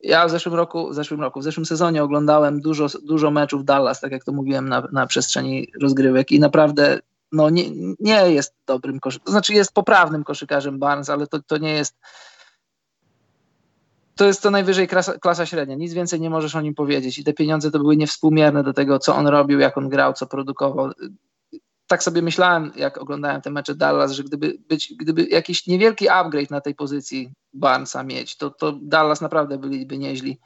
Ja 0.02 0.26
w 0.26 0.30
zeszłym 0.30 0.54
roku, 0.54 0.90
w 0.90 0.94
zeszłym 0.94 1.20
roku, 1.20 1.40
w 1.40 1.44
zeszłym 1.44 1.66
sezonie 1.66 2.02
oglądałem 2.02 2.61
dużo, 2.61 2.87
dużo 3.02 3.30
meczów 3.30 3.64
Dallas, 3.64 4.00
tak 4.00 4.12
jak 4.12 4.24
to 4.24 4.33
mówiłem 4.33 4.68
na, 4.68 4.88
na 4.92 5.06
przestrzeni 5.06 5.68
rozgrywek 5.80 6.33
i 6.33 6.40
naprawdę 6.40 6.98
no, 7.33 7.50
nie, 7.50 7.64
nie 8.00 8.33
jest 8.33 8.54
dobrym 8.66 9.00
koszykarzem, 9.00 9.24
to 9.24 9.33
znaczy 9.33 9.54
jest 9.54 9.72
poprawnym 9.72 10.24
koszykarzem 10.24 10.78
Barnes, 10.78 11.11
ale 11.11 11.26
to, 11.26 11.42
to 11.42 11.59
nie 11.59 11.72
jest 11.72 11.96
to 14.20 14.26
jest 14.26 14.42
to 14.42 14.50
najwyżej 14.50 14.88
klasa, 14.88 15.18
klasa, 15.18 15.46
średnia. 15.46 15.74
Nic 15.74 15.92
więcej 15.92 16.20
nie 16.20 16.30
możesz 16.30 16.56
o 16.56 16.61
nim 16.61 16.74
powiedzieć. 16.74 17.18
I 17.18 17.24
te 17.24 17.33
pieniądze 17.33 17.70
to 17.70 17.78
były 17.78 17.96
niewspółmierne 17.96 18.62
do 18.62 18.72
tego, 18.72 18.98
co 18.98 19.16
on 19.16 19.26
robił, 19.26 19.59
jak 19.59 19.78
on 19.78 19.88
grał, 19.88 20.12
co 20.12 20.26
produkował. 20.26 20.90
Tak 21.87 22.02
sobie 22.02 22.22
myślałem, 22.22 22.72
jak 22.76 22.98
oglądałem 22.98 23.40
te 23.40 23.50
mecze 23.50 23.74
Dallas, 23.74 24.12
że 24.12 24.24
gdyby, 24.24 24.59
być, 24.68 24.94
gdyby 24.98 25.22
jakiś 25.22 25.66
niewielki 25.66 26.09
upgrade 26.09 26.50
na 26.50 26.61
tej 26.61 26.74
pozycji 26.74 27.33
Barnesa 27.52 28.04
mieć, 28.04 28.37
to, 28.37 28.50
to 28.50 28.78
Dallas 28.83 29.20
naprawdę 29.20 29.59
byliby 29.59 29.98
nieźli. 29.98 30.38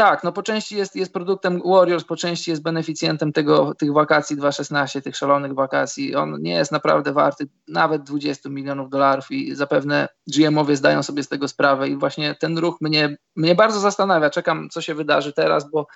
Tak, 0.00 0.24
no 0.24 0.32
po 0.32 0.42
części 0.42 0.76
jest, 0.76 0.96
jest 0.96 1.12
produktem 1.12 1.62
Warriors, 1.64 2.04
po 2.04 2.16
części 2.16 2.50
jest 2.50 2.62
beneficjentem 2.62 3.32
tego, 3.32 3.74
tych 3.74 3.92
wakacji 3.92 4.36
2.16, 4.36 5.02
tych 5.02 5.16
szalonych 5.16 5.54
wakacji. 5.54 6.14
On 6.14 6.42
nie 6.42 6.52
jest 6.52 6.72
naprawdę 6.72 7.12
warty 7.12 7.48
nawet 7.68 8.02
20 8.02 8.48
milionów 8.48 8.90
dolarów 8.90 9.30
i 9.30 9.54
zapewne 9.54 10.08
GM-owie 10.26 10.76
zdają 10.76 11.02
sobie 11.02 11.22
z 11.22 11.28
tego 11.28 11.48
sprawę 11.48 11.88
i 11.88 11.96
właśnie 11.96 12.34
ten 12.34 12.58
ruch 12.58 12.80
mnie, 12.80 13.16
mnie 13.36 13.54
bardzo 13.54 13.80
zastanawia. 13.80 14.30
Czekam, 14.30 14.68
co 14.70 14.80
się 14.80 14.94
wydarzy 14.94 15.32
teraz, 15.32 15.70
bo, 15.70 15.86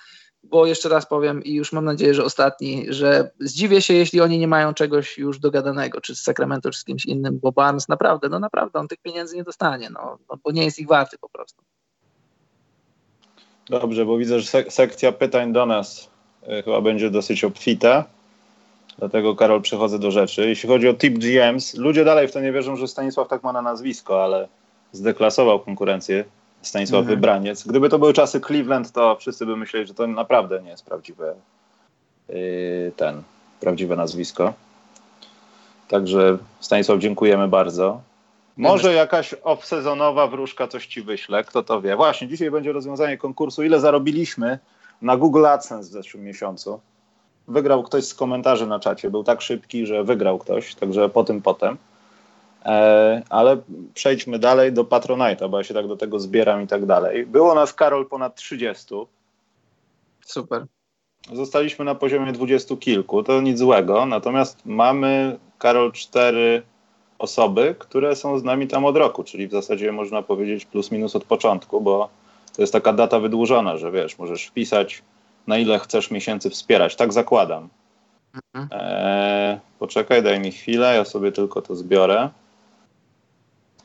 bo 0.42 0.66
jeszcze 0.66 0.88
raz 0.88 1.06
powiem 1.06 1.44
i 1.44 1.54
już 1.54 1.72
mam 1.72 1.84
nadzieję, 1.84 2.14
że 2.14 2.24
ostatni, 2.24 2.86
że 2.88 3.30
zdziwię 3.40 3.82
się, 3.82 3.94
jeśli 3.94 4.20
oni 4.20 4.38
nie 4.38 4.48
mają 4.48 4.74
czegoś 4.74 5.18
już 5.18 5.38
dogadanego, 5.38 6.00
czy 6.00 6.16
z 6.16 6.22
Sacramento, 6.22 6.70
czy 6.70 6.80
z 6.80 6.84
kimś 6.84 7.06
innym, 7.06 7.38
bo 7.42 7.52
Barnes 7.52 7.88
naprawdę, 7.88 8.28
no 8.28 8.38
naprawdę, 8.38 8.78
on 8.78 8.88
tych 8.88 8.98
pieniędzy 8.98 9.36
nie 9.36 9.44
dostanie, 9.44 9.90
no, 9.90 10.18
no 10.30 10.38
bo 10.44 10.52
nie 10.52 10.64
jest 10.64 10.78
ich 10.78 10.88
warty 10.88 11.18
po 11.18 11.28
prostu. 11.28 11.62
Dobrze, 13.68 14.04
bo 14.04 14.18
widzę, 14.18 14.40
że 14.40 14.46
sek 14.46 14.72
sekcja 14.72 15.12
pytań 15.12 15.52
do 15.52 15.66
nas 15.66 16.10
y, 16.42 16.62
chyba 16.62 16.80
będzie 16.80 17.10
dosyć 17.10 17.44
obfita. 17.44 18.04
Dlatego, 18.98 19.36
Karol, 19.36 19.62
przechodzę 19.62 19.98
do 19.98 20.10
rzeczy. 20.10 20.48
Jeśli 20.48 20.68
chodzi 20.68 20.88
o 20.88 20.94
tip 20.94 21.18
GMs, 21.18 21.74
ludzie 21.74 22.04
dalej 22.04 22.28
w 22.28 22.32
to 22.32 22.40
nie 22.40 22.52
wierzą, 22.52 22.76
że 22.76 22.88
Stanisław 22.88 23.28
tak 23.28 23.42
ma 23.42 23.52
na 23.52 23.62
nazwisko, 23.62 24.24
ale 24.24 24.48
zdeklasował 24.92 25.60
konkurencję 25.60 26.24
Stanisław 26.62 27.00
mhm. 27.00 27.16
Wybraniec. 27.16 27.66
Gdyby 27.66 27.88
to 27.88 27.98
były 27.98 28.12
czasy 28.12 28.40
Cleveland, 28.40 28.92
to 28.92 29.16
wszyscy 29.16 29.46
by 29.46 29.56
myśleli, 29.56 29.86
że 29.86 29.94
to 29.94 30.06
naprawdę 30.06 30.62
nie 30.62 30.70
jest 30.70 30.84
prawdziwe 30.84 31.34
yy, 32.28 32.92
ten, 32.96 33.22
prawdziwe 33.60 33.96
nazwisko. 33.96 34.52
Także 35.88 36.38
Stanisław, 36.60 36.98
dziękujemy 36.98 37.48
bardzo. 37.48 38.00
Może 38.56 38.94
jakaś 38.94 39.34
obsezonowa 39.34 40.26
wróżka 40.26 40.68
coś 40.68 40.86
ci 40.86 41.02
wyśle, 41.02 41.44
kto 41.44 41.62
to 41.62 41.80
wie. 41.80 41.96
Właśnie, 41.96 42.28
dzisiaj 42.28 42.50
będzie 42.50 42.72
rozwiązanie 42.72 43.18
konkursu, 43.18 43.62
ile 43.62 43.80
zarobiliśmy 43.80 44.58
na 45.02 45.16
Google 45.16 45.46
AdSense 45.46 45.90
w 45.90 45.92
zeszłym 45.92 46.24
miesiącu. 46.24 46.80
Wygrał 47.48 47.82
ktoś 47.82 48.04
z 48.04 48.14
komentarzy 48.14 48.66
na 48.66 48.80
czacie, 48.80 49.10
był 49.10 49.24
tak 49.24 49.42
szybki, 49.42 49.86
że 49.86 50.04
wygrał 50.04 50.38
ktoś, 50.38 50.74
także 50.74 51.08
po 51.08 51.24
tym 51.24 51.42
potem. 51.42 51.76
E, 52.64 53.22
ale 53.30 53.56
przejdźmy 53.94 54.38
dalej 54.38 54.72
do 54.72 54.84
Patronite'a, 54.84 55.50
bo 55.50 55.58
ja 55.58 55.64
się 55.64 55.74
tak 55.74 55.88
do 55.88 55.96
tego 55.96 56.20
zbieram 56.20 56.62
i 56.62 56.66
tak 56.66 56.86
dalej. 56.86 57.26
Było 57.26 57.54
nas, 57.54 57.74
Karol, 57.74 58.08
ponad 58.08 58.34
30. 58.34 58.94
Super. 60.26 60.66
Zostaliśmy 61.32 61.84
na 61.84 61.94
poziomie 61.94 62.32
dwudziestu 62.32 62.76
kilku, 62.76 63.22
to 63.22 63.40
nic 63.40 63.58
złego, 63.58 64.06
natomiast 64.06 64.66
mamy, 64.66 65.38
Karol, 65.58 65.92
cztery 65.92 66.62
osoby, 67.18 67.74
które 67.78 68.16
są 68.16 68.38
z 68.38 68.44
nami 68.44 68.68
tam 68.68 68.84
od 68.84 68.96
roku, 68.96 69.24
czyli 69.24 69.48
w 69.48 69.52
zasadzie 69.52 69.92
można 69.92 70.22
powiedzieć 70.22 70.64
plus 70.64 70.90
minus 70.90 71.16
od 71.16 71.24
początku, 71.24 71.80
bo 71.80 72.08
to 72.56 72.62
jest 72.62 72.72
taka 72.72 72.92
data 72.92 73.18
wydłużona, 73.20 73.76
że 73.76 73.92
wiesz, 73.92 74.18
możesz 74.18 74.44
wpisać 74.46 75.02
na 75.46 75.58
ile 75.58 75.78
chcesz 75.78 76.10
miesięcy 76.10 76.50
wspierać. 76.50 76.96
Tak 76.96 77.12
zakładam. 77.12 77.68
Eee, 78.54 79.58
poczekaj, 79.78 80.22
daj 80.22 80.40
mi 80.40 80.52
chwilę, 80.52 80.94
ja 80.94 81.04
sobie 81.04 81.32
tylko 81.32 81.62
to 81.62 81.76
zbiorę, 81.76 82.30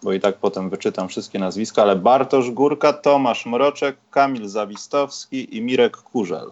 bo 0.04 0.14
i 0.14 0.20
tak 0.20 0.38
potem 0.38 0.70
wyczytam 0.70 1.08
wszystkie 1.08 1.40
nazwiska, 1.40 1.82
ale 1.82 1.96
Bartosz 1.96 2.52
Górka, 2.52 2.94
Tomasz 2.94 3.46
Mroczek, 3.46 3.98
Kamil 4.12 4.48
Zawistowski 4.48 5.58
i 5.58 5.62
Mirek 5.62 5.98
Kurzel. 5.98 6.52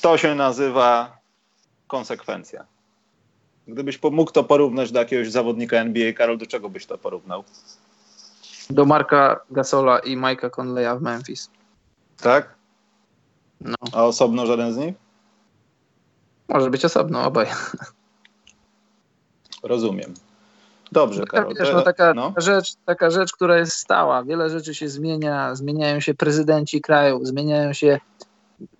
To 0.00 0.18
się 0.18 0.34
nazywa 0.34 1.18
konsekwencja. 1.86 2.64
Gdybyś 3.68 4.02
mógł 4.02 4.32
to 4.32 4.44
porównać 4.44 4.92
do 4.92 4.98
jakiegoś 4.98 5.30
zawodnika 5.30 5.76
NBA, 5.76 6.12
Karol, 6.12 6.38
do 6.38 6.46
czego 6.46 6.68
byś 6.68 6.86
to 6.86 6.98
porównał? 6.98 7.44
Do 8.70 8.84
Marka 8.84 9.40
Gasola 9.50 9.98
i 9.98 10.16
Mike'a 10.16 10.50
Conleya 10.50 10.98
w 10.98 11.02
Memphis. 11.02 11.50
Tak? 12.22 12.54
No. 13.60 13.74
A 13.92 14.04
osobno 14.04 14.46
żaden 14.46 14.72
z 14.72 14.76
nich? 14.76 14.94
Może 16.48 16.70
być 16.70 16.84
osobno, 16.84 17.24
obaj. 17.24 17.46
Rozumiem. 19.62 20.14
Dobrze, 20.92 21.20
no, 21.20 21.26
Karol. 21.26 21.54
Wiesz, 21.58 21.72
no, 21.72 21.82
taka, 21.82 22.14
no. 22.14 22.34
Rzecz, 22.36 22.74
taka 22.84 23.10
rzecz, 23.10 23.32
która 23.32 23.58
jest 23.58 23.72
stała. 23.72 24.24
Wiele 24.24 24.50
rzeczy 24.50 24.74
się 24.74 24.88
zmienia. 24.88 25.54
Zmieniają 25.54 26.00
się 26.00 26.14
prezydenci 26.14 26.80
kraju, 26.80 27.24
zmieniają 27.24 27.72
się 27.72 28.00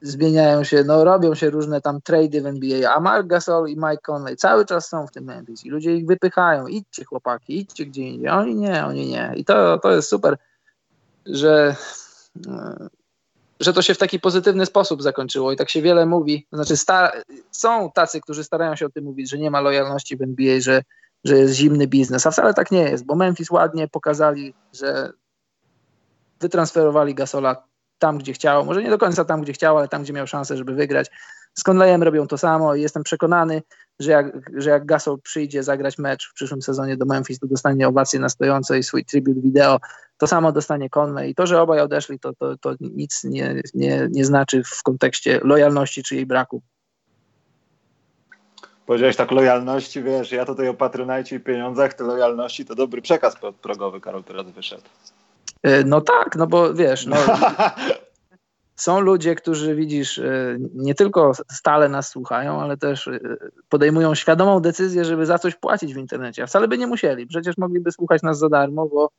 zmieniają 0.02 0.64
się, 0.64 0.84
no 0.84 1.04
robią 1.04 1.34
się 1.34 1.50
różne 1.50 1.80
tam 1.80 2.00
trady 2.00 2.42
w 2.42 2.46
NBA, 2.46 2.94
a. 2.94 3.00
Mark 3.00 3.26
Gasol 3.26 3.68
i 3.68 3.76
Mike 3.76 4.02
Conley 4.02 4.36
cały 4.36 4.66
czas 4.66 4.88
są 4.88 5.06
w 5.06 5.10
tym 5.10 5.24
Memphis 5.24 5.64
i 5.64 5.70
ludzie 5.70 5.96
ich 5.96 6.06
wypychają, 6.06 6.66
idźcie 6.66 7.04
chłopaki, 7.04 7.58
idźcie 7.58 7.86
gdzie 7.86 8.02
indziej, 8.02 8.28
oni 8.28 8.54
nie, 8.54 8.86
oni 8.86 9.06
nie. 9.06 9.32
I 9.36 9.44
to, 9.44 9.78
to 9.78 9.92
jest 9.92 10.08
super, 10.08 10.38
że 11.26 11.76
e, 12.46 12.88
że 13.60 13.72
to 13.72 13.82
się 13.82 13.94
w 13.94 13.98
taki 13.98 14.20
pozytywny 14.20 14.66
sposób 14.66 15.02
zakończyło. 15.02 15.52
I 15.52 15.56
tak 15.56 15.70
się 15.70 15.82
wiele 15.82 16.06
mówi, 16.06 16.46
znaczy 16.52 16.74
są 17.50 17.90
tacy, 17.94 18.20
którzy 18.20 18.44
starają 18.44 18.76
się 18.76 18.86
o 18.86 18.90
tym 18.90 19.04
mówić, 19.04 19.30
że 19.30 19.38
nie 19.38 19.50
ma 19.50 19.60
lojalności 19.60 20.16
w 20.16 20.22
NBA, 20.22 20.60
że, 20.60 20.82
że 21.24 21.38
jest 21.38 21.54
zimny 21.54 21.86
biznes, 21.86 22.26
a 22.26 22.30
wcale 22.30 22.54
tak 22.54 22.70
nie 22.70 22.82
jest, 22.82 23.04
bo 23.04 23.14
Memphis 23.14 23.50
ładnie 23.50 23.88
pokazali, 23.88 24.54
że 24.72 25.12
wytransferowali 26.40 27.14
Gasola 27.14 27.62
tam, 27.98 28.18
gdzie 28.18 28.32
chciał. 28.32 28.64
Może 28.64 28.82
nie 28.82 28.90
do 28.90 28.98
końca 28.98 29.24
tam, 29.24 29.40
gdzie 29.40 29.52
chciał, 29.52 29.78
ale 29.78 29.88
tam, 29.88 30.02
gdzie 30.02 30.12
miał 30.12 30.26
szansę, 30.26 30.56
żeby 30.56 30.74
wygrać. 30.74 31.10
Z 31.58 31.62
Conleyem 31.62 32.02
robią 32.02 32.26
to 32.26 32.38
samo 32.38 32.74
i 32.74 32.82
jestem 32.82 33.02
przekonany, 33.02 33.62
że 34.00 34.10
jak, 34.10 34.50
że 34.54 34.70
jak 34.70 34.86
Gasol 34.86 35.20
przyjdzie 35.20 35.62
zagrać 35.62 35.98
mecz 35.98 36.30
w 36.30 36.34
przyszłym 36.34 36.62
sezonie 36.62 36.96
do 36.96 37.04
Memphis, 37.04 37.38
to 37.38 37.46
dostanie 37.46 37.88
owację 37.88 38.20
na 38.20 38.28
stojącej, 38.28 38.82
swój 38.82 39.04
tribute 39.04 39.40
wideo. 39.40 39.78
To 40.18 40.26
samo 40.26 40.52
dostanie 40.52 40.90
Conley. 40.90 41.30
I 41.30 41.34
to, 41.34 41.46
że 41.46 41.60
obaj 41.60 41.80
odeszli, 41.80 42.18
to, 42.18 42.32
to, 42.34 42.56
to 42.58 42.74
nic 42.80 43.24
nie, 43.24 43.62
nie, 43.74 44.08
nie 44.10 44.24
znaczy 44.24 44.62
w 44.64 44.82
kontekście 44.82 45.40
lojalności 45.42 46.02
czy 46.02 46.14
jej 46.14 46.26
braku. 46.26 46.62
Powiedziałeś 48.86 49.16
tak 49.16 49.30
lojalności, 49.30 50.02
wiesz, 50.02 50.32
ja 50.32 50.44
tutaj 50.44 50.68
o 50.68 50.74
patronajcie 50.74 51.36
i 51.36 51.40
pieniądzach, 51.40 51.94
te 51.94 52.04
lojalności 52.04 52.64
to 52.64 52.74
dobry 52.74 53.02
przekaz 53.02 53.36
progowy, 53.62 54.00
Karol 54.00 54.24
teraz 54.24 54.50
wyszedł. 54.50 54.82
E, 55.62 55.84
no 55.84 56.00
tak, 56.00 56.36
no 56.36 56.46
bo 56.46 56.74
wiesz, 56.74 57.06
no, 57.06 57.16
są 58.76 59.00
ludzie, 59.00 59.34
którzy 59.34 59.74
widzisz, 59.74 60.18
e, 60.18 60.56
nie 60.74 60.94
tylko 60.94 61.32
stale 61.52 61.88
nas 61.88 62.08
słuchają, 62.08 62.60
ale 62.60 62.76
też 62.76 63.08
e, 63.08 63.18
podejmują 63.68 64.14
świadomą 64.14 64.60
decyzję, 64.60 65.04
żeby 65.04 65.26
za 65.26 65.38
coś 65.38 65.54
płacić 65.54 65.94
w 65.94 65.98
internecie, 65.98 66.42
a 66.42 66.46
wcale 66.46 66.68
by 66.68 66.78
nie 66.78 66.86
musieli. 66.86 67.26
Przecież 67.26 67.56
mogliby 67.56 67.92
słuchać 67.92 68.22
nas 68.22 68.38
za 68.38 68.48
darmo, 68.48 68.86
bo 68.86 69.10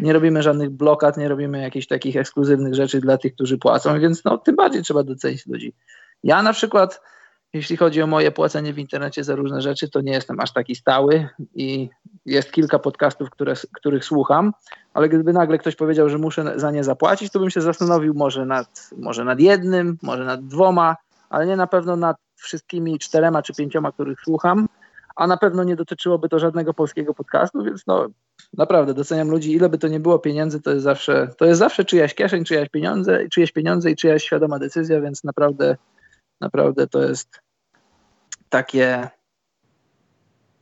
nie 0.00 0.12
robimy 0.12 0.42
żadnych 0.42 0.70
blokad, 0.70 1.16
nie 1.16 1.28
robimy 1.28 1.62
jakichś 1.62 1.86
takich 1.86 2.16
ekskluzywnych 2.16 2.74
rzeczy 2.74 3.00
dla 3.00 3.18
tych, 3.18 3.34
którzy 3.34 3.58
płacą, 3.58 4.00
więc 4.00 4.24
no 4.24 4.38
tym 4.38 4.56
bardziej 4.56 4.82
trzeba 4.82 5.02
docenić 5.02 5.46
ludzi. 5.46 5.74
Ja 6.22 6.42
na 6.42 6.52
przykład 6.52 7.00
jeśli 7.54 7.76
chodzi 7.76 8.02
o 8.02 8.06
moje 8.06 8.30
płacenie 8.30 8.72
w 8.72 8.78
internecie 8.78 9.24
za 9.24 9.34
różne 9.34 9.60
rzeczy, 9.60 9.90
to 9.90 10.00
nie 10.00 10.12
jestem 10.12 10.40
aż 10.40 10.52
taki 10.52 10.74
stały 10.74 11.28
i 11.54 11.90
jest 12.26 12.52
kilka 12.52 12.78
podcastów, 12.78 13.30
które, 13.30 13.54
których 13.72 14.04
słucham, 14.04 14.52
ale 14.94 15.08
gdyby 15.08 15.32
nagle 15.32 15.58
ktoś 15.58 15.76
powiedział, 15.76 16.08
że 16.08 16.18
muszę 16.18 16.52
za 16.56 16.70
nie 16.70 16.84
zapłacić, 16.84 17.32
to 17.32 17.40
bym 17.40 17.50
się 17.50 17.60
zastanowił 17.60 18.14
może 18.14 18.46
nad, 18.46 18.90
może 18.98 19.24
nad 19.24 19.40
jednym, 19.40 19.98
może 20.02 20.24
nad 20.24 20.46
dwoma, 20.46 20.96
ale 21.30 21.46
nie 21.46 21.56
na 21.56 21.66
pewno 21.66 21.96
nad 21.96 22.16
wszystkimi 22.36 22.98
czterema 22.98 23.42
czy 23.42 23.54
pięcioma, 23.54 23.92
których 23.92 24.20
słucham, 24.20 24.68
a 25.16 25.26
na 25.26 25.36
pewno 25.36 25.64
nie 25.64 25.76
dotyczyłoby 25.76 26.28
to 26.28 26.38
żadnego 26.38 26.74
polskiego 26.74 27.14
podcastu, 27.14 27.64
więc 27.64 27.86
no 27.86 28.06
naprawdę 28.58 28.94
doceniam 28.94 29.30
ludzi, 29.30 29.52
ile 29.52 29.68
by 29.68 29.78
to 29.78 29.88
nie 29.88 30.00
było 30.00 30.18
pieniędzy, 30.18 30.60
to 30.60 30.70
jest 30.70 30.84
zawsze, 30.84 31.28
to 31.38 31.44
jest 31.44 31.58
zawsze 31.58 31.84
czyjaś 31.84 32.14
kieszeń, 32.14 32.44
czyjaś 32.44 32.68
pieniądze, 32.68 33.28
czyjeś 33.28 33.52
pieniądze 33.52 33.90
i 33.90 33.96
czyjaś 33.96 34.24
świadoma 34.24 34.58
decyzja, 34.58 35.00
więc 35.00 35.24
naprawdę, 35.24 35.76
naprawdę 36.40 36.86
to 36.86 37.02
jest 37.02 37.40
takie 38.48 39.08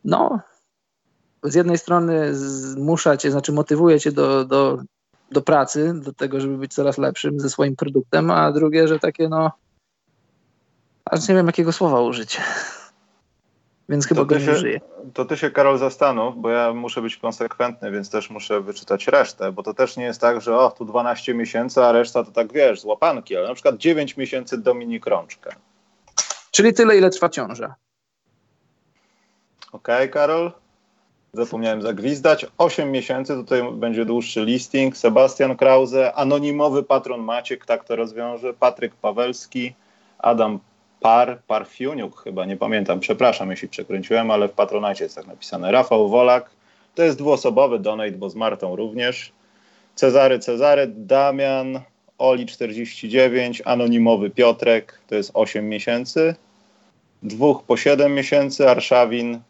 no 0.04 0.40
z 1.42 1.54
jednej 1.54 1.78
strony 1.78 2.34
zmusza 2.34 3.16
cię, 3.16 3.30
znaczy 3.30 3.52
motywuje 3.52 4.00
cię 4.00 4.12
do, 4.12 4.44
do, 4.44 4.82
do 5.30 5.42
pracy, 5.42 5.94
do 5.94 6.12
tego, 6.12 6.40
żeby 6.40 6.58
być 6.58 6.74
coraz 6.74 6.98
lepszym 6.98 7.40
ze 7.40 7.50
swoim 7.50 7.76
produktem, 7.76 8.30
a 8.30 8.52
drugie, 8.52 8.88
że 8.88 8.98
takie 8.98 9.28
no 9.28 9.50
aż 11.04 11.28
nie 11.28 11.34
wiem 11.34 11.46
jakiego 11.46 11.72
słowa 11.72 12.00
użyć. 12.00 12.40
Więc 13.92 14.06
chyba 14.06 14.24
go 14.24 14.38
nie 14.38 14.44
się, 14.44 14.52
użyję. 14.52 14.80
To 15.14 15.24
ty 15.24 15.36
się, 15.36 15.50
Karol, 15.50 15.78
zastanów, 15.78 16.40
bo 16.40 16.50
ja 16.50 16.72
muszę 16.72 17.02
być 17.02 17.16
konsekwentny, 17.16 17.90
więc 17.90 18.10
też 18.10 18.30
muszę 18.30 18.60
wyczytać 18.60 19.08
resztę, 19.08 19.52
bo 19.52 19.62
to 19.62 19.74
też 19.74 19.96
nie 19.96 20.04
jest 20.04 20.20
tak, 20.20 20.40
że 20.40 20.56
o, 20.56 20.70
tu 20.70 20.84
12 20.84 21.34
miesięcy, 21.34 21.84
a 21.84 21.92
reszta 21.92 22.24
to 22.24 22.30
tak, 22.30 22.52
wiesz, 22.52 22.80
z 22.80 22.84
łapanki, 22.84 23.36
ale 23.36 23.48
na 23.48 23.54
przykład 23.54 23.76
9 23.76 24.16
miesięcy 24.16 24.58
Dominik 24.58 25.06
Rączkę. 25.06 25.50
Czyli 26.50 26.74
tyle, 26.74 26.96
ile 26.96 27.10
trwa 27.10 27.28
ciąża. 27.28 27.74
Okej, 29.72 29.96
okay, 29.96 30.08
Karol? 30.08 30.52
Zapomniałem 31.32 31.82
zagwizdać. 31.82 32.46
8 32.58 32.90
miesięcy, 32.90 33.34
tutaj 33.34 33.62
będzie 33.72 34.04
dłuższy 34.04 34.44
listing. 34.44 34.96
Sebastian 34.96 35.56
Krause, 35.56 36.14
anonimowy 36.14 36.82
patron 36.82 37.20
Maciek, 37.20 37.66
tak 37.66 37.84
to 37.84 37.96
rozwiąże. 37.96 38.54
Patryk 38.54 38.94
Pawelski, 38.94 39.74
Adam 40.18 40.58
Par, 41.02 41.38
Parfiuniuk 41.46 42.22
chyba, 42.22 42.44
nie 42.44 42.56
pamiętam, 42.56 43.00
przepraszam 43.00 43.50
jeśli 43.50 43.68
przekręciłem, 43.68 44.30
ale 44.30 44.48
w 44.48 44.52
patronacie 44.52 45.04
jest 45.04 45.16
tak 45.16 45.26
napisane. 45.26 45.72
Rafał 45.72 46.08
Wolak, 46.08 46.50
to 46.94 47.02
jest 47.02 47.18
dwuosobowy 47.18 47.78
donate, 47.78 48.12
bo 48.12 48.30
z 48.30 48.34
Martą 48.34 48.76
również. 48.76 49.32
Cezary 49.94 50.38
Cezary, 50.38 50.86
Damian, 50.86 51.80
Oli 52.18 52.46
49, 52.46 53.62
anonimowy 53.64 54.30
Piotrek, 54.30 55.00
to 55.06 55.14
jest 55.14 55.30
8 55.34 55.68
miesięcy. 55.68 56.34
Dwóch 57.22 57.62
po 57.62 57.76
7 57.76 58.14
miesięcy, 58.14 58.70
Arszawin, 58.70 59.40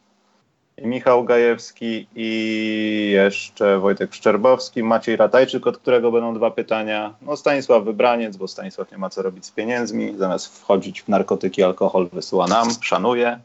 Michał 0.82 1.24
Gajewski 1.24 2.06
i 2.14 3.10
jeszcze 3.14 3.78
Wojtek 3.78 4.14
Szczerbowski, 4.14 4.82
Maciej 4.82 5.16
Ratajczyk, 5.16 5.66
od 5.66 5.78
którego 5.78 6.12
będą 6.12 6.34
dwa 6.34 6.50
pytania. 6.50 7.14
No 7.22 7.36
Stanisław 7.36 7.84
Wybraniec, 7.84 8.36
bo 8.36 8.48
Stanisław 8.48 8.92
nie 8.92 8.98
ma 8.98 9.10
co 9.10 9.22
robić 9.22 9.46
z 9.46 9.50
pieniędzmi, 9.50 10.14
zamiast 10.16 10.58
wchodzić 10.58 11.02
w 11.02 11.08
narkotyki, 11.08 11.62
alkohol 11.62 12.08
wysyła 12.12 12.46
nam, 12.46 12.68
szanuje. 12.80 13.38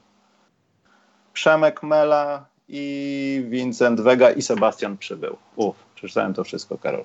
Przemek 1.33 1.83
Mela 1.83 2.45
i 2.67 3.45
Vincent 3.49 4.01
Vega 4.01 4.31
i 4.31 4.41
Sebastian 4.41 4.97
Przybył. 4.97 5.37
Uf, 5.55 5.75
przeczytałem 5.95 6.33
to 6.33 6.43
wszystko, 6.43 6.77
Karol. 6.77 7.03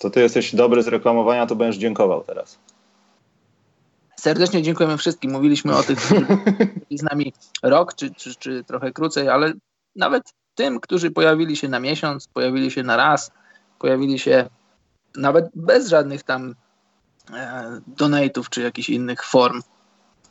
To 0.00 0.10
ty 0.10 0.20
jesteś 0.20 0.54
dobry 0.54 0.82
z 0.82 0.88
reklamowania, 0.88 1.46
to 1.46 1.56
będziesz 1.56 1.80
dziękował 1.80 2.24
teraz. 2.24 2.58
Serdecznie 4.18 4.62
dziękujemy 4.62 4.96
wszystkim. 4.96 5.32
Mówiliśmy 5.32 5.76
o 5.76 5.82
tych, 5.82 5.98
którzy 5.98 6.26
z 6.90 7.02
nami 7.02 7.32
rok, 7.62 7.94
czy, 7.94 8.14
czy, 8.14 8.34
czy 8.34 8.64
trochę 8.64 8.92
krócej, 8.92 9.28
ale 9.28 9.52
nawet 9.96 10.22
tym, 10.54 10.80
którzy 10.80 11.10
pojawili 11.10 11.56
się 11.56 11.68
na 11.68 11.80
miesiąc, 11.80 12.28
pojawili 12.28 12.70
się 12.70 12.82
na 12.82 12.96
raz, 12.96 13.30
pojawili 13.78 14.18
się 14.18 14.48
nawet 15.16 15.46
bez 15.54 15.88
żadnych 15.88 16.22
tam 16.22 16.54
e, 17.32 17.80
donate'ów 17.96 18.48
czy 18.50 18.62
jakichś 18.62 18.88
innych 18.88 19.24
form 19.24 19.62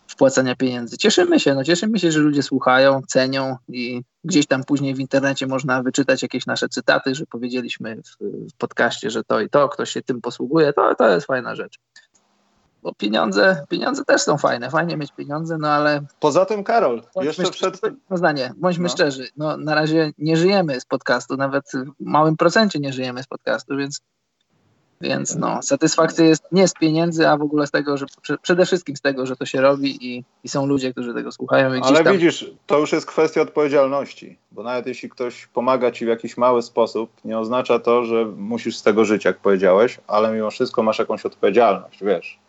wpłacania 0.08 0.56
pieniędzy. 0.56 0.98
Cieszymy 0.98 1.40
się, 1.40 1.56
no 1.56 1.64
cieszymy 1.64 2.00
się, 2.00 2.12
że 2.12 2.20
ludzie 2.20 2.44
słuchają, 2.44 3.02
cenią 3.08 3.56
i 3.68 4.02
gdzieś 4.24 4.48
tam 4.48 4.64
później 4.64 4.96
w 4.96 5.00
internecie 5.00 5.48
można 5.48 5.84
wyczytać 5.84 6.22
jakieś 6.22 6.46
nasze 6.46 6.70
cytaty, 6.70 7.16
że 7.16 7.26
powiedzieliśmy 7.26 7.96
w, 7.96 8.24
w 8.54 8.58
podcaście, 8.58 9.10
że 9.10 9.24
to 9.24 9.42
i 9.42 9.50
to, 9.50 9.70
ktoś 9.70 9.92
się 9.92 10.02
tym 10.02 10.22
posługuje, 10.22 10.74
to, 10.74 10.96
to 10.96 11.10
jest 11.10 11.28
fajna 11.28 11.56
rzecz 11.56 11.80
bo 12.84 12.94
pieniądze, 12.94 13.66
pieniądze 13.70 14.06
też 14.06 14.22
są 14.22 14.38
fajne, 14.38 14.70
fajnie 14.70 14.98
mieć 14.98 15.12
pieniądze, 15.12 15.58
no 15.58 15.70
ale... 15.70 16.02
Poza 16.20 16.46
tym, 16.46 16.64
Karol, 16.64 17.04
jeszcze 17.22 17.52
przed... 17.52 17.82
No 18.10 18.18
zdanie, 18.18 18.54
bądźmy 18.58 18.84
no. 18.84 18.90
szczerzy, 18.90 19.28
no 19.38 19.58
na 19.58 19.76
razie 19.76 20.12
nie 20.18 20.38
żyjemy 20.38 20.82
z 20.82 20.86
podcastu, 20.86 21.38
nawet 21.38 21.66
w 22.00 22.06
małym 22.06 22.38
procencie 22.38 22.80
nie 22.80 22.94
żyjemy 22.94 23.24
z 23.24 23.28
podcastu, 23.28 23.78
więc 23.78 24.02
więc 25.02 25.36
no, 25.36 25.62
satysfakcja 25.62 26.26
jest 26.26 26.44
nie 26.52 26.68
z 26.68 26.74
pieniędzy, 26.74 27.28
a 27.28 27.38
w 27.38 27.42
ogóle 27.42 27.68
z 27.68 27.72
tego, 27.72 27.98
że 27.98 28.06
przede 28.42 28.66
wszystkim 28.66 28.96
z 28.96 29.02
tego, 29.02 29.26
że 29.26 29.36
to 29.36 29.46
się 29.46 29.62
robi 29.62 30.08
i, 30.08 30.24
i 30.44 30.50
są 30.50 30.66
ludzie, 30.66 30.92
którzy 30.92 31.14
tego 31.14 31.32
słuchają. 31.32 31.74
I 31.74 31.82
Ale 31.84 32.04
tam... 32.04 32.14
widzisz, 32.14 32.52
to 32.66 32.80
już 32.80 32.92
jest 32.92 33.06
kwestia 33.06 33.42
odpowiedzialności, 33.42 34.38
bo 34.52 34.64
nawet 34.64 34.88
jeśli 34.88 35.10
ktoś 35.10 35.48
pomaga 35.48 35.92
ci 35.92 36.06
w 36.06 36.08
jakiś 36.08 36.38
mały 36.38 36.62
sposób, 36.62 37.10
nie 37.26 37.40
oznacza 37.40 37.80
to, 37.80 38.04
że 38.04 38.26
musisz 38.26 38.78
z 38.78 38.84
tego 38.84 39.06
żyć, 39.06 39.26
jak 39.26 39.38
powiedziałeś, 39.38 40.00
ale 40.08 40.34
mimo 40.34 40.52
wszystko 40.52 40.84
masz 40.84 41.00
jakąś 41.00 41.26
odpowiedzialność, 41.26 42.04
wiesz 42.04 42.40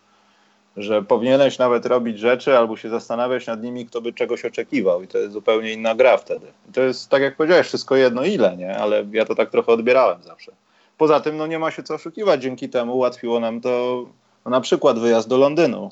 że 0.78 1.02
powinieneś 1.02 1.58
nawet 1.58 1.86
robić 1.86 2.18
rzeczy 2.18 2.58
albo 2.58 2.76
się 2.76 2.88
zastanawiać 2.88 3.46
nad 3.46 3.62
nimi, 3.62 3.86
kto 3.86 4.00
by 4.00 4.12
czegoś 4.12 4.44
oczekiwał 4.44 5.02
i 5.02 5.08
to 5.08 5.18
jest 5.18 5.32
zupełnie 5.32 5.72
inna 5.72 5.94
gra 5.94 6.16
wtedy. 6.16 6.46
I 6.70 6.72
to 6.72 6.80
jest, 6.80 7.08
tak 7.08 7.22
jak 7.22 7.36
powiedziałeś, 7.36 7.66
wszystko 7.66 7.96
jedno 7.96 8.24
ile, 8.24 8.56
nie? 8.56 8.78
Ale 8.78 9.04
ja 9.12 9.24
to 9.24 9.34
tak 9.34 9.50
trochę 9.50 9.72
odbierałem 9.72 10.22
zawsze. 10.22 10.52
Poza 10.98 11.20
tym, 11.20 11.36
no 11.36 11.46
nie 11.46 11.58
ma 11.58 11.70
się 11.70 11.82
co 11.82 11.94
oszukiwać, 11.94 12.42
dzięki 12.42 12.68
temu 12.68 12.96
ułatwiło 12.96 13.40
nam 13.40 13.60
to 13.60 14.04
no, 14.44 14.50
na 14.50 14.60
przykład 14.60 14.98
wyjazd 14.98 15.28
do 15.28 15.36
Londynu. 15.36 15.90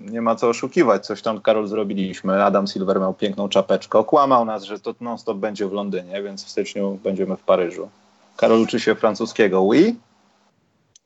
Nie 0.00 0.22
ma 0.22 0.34
co 0.34 0.48
oszukiwać, 0.48 1.06
coś 1.06 1.22
tam 1.22 1.40
Karol 1.40 1.66
zrobiliśmy. 1.66 2.44
Adam 2.44 2.66
Silver 2.66 3.00
miał 3.00 3.14
piękną 3.14 3.48
czapeczkę. 3.48 3.98
Okłamał 3.98 4.44
nas, 4.44 4.64
że 4.64 4.80
to 4.80 4.94
non-stop 5.00 5.36
będzie 5.36 5.68
w 5.68 5.72
Londynie, 5.72 6.22
więc 6.22 6.44
w 6.44 6.48
styczniu 6.48 6.98
będziemy 7.04 7.36
w 7.36 7.42
Paryżu. 7.42 7.88
Karol 8.36 8.60
uczy 8.60 8.80
się 8.80 8.94
francuskiego. 8.94 9.62
Oui? 9.62 9.96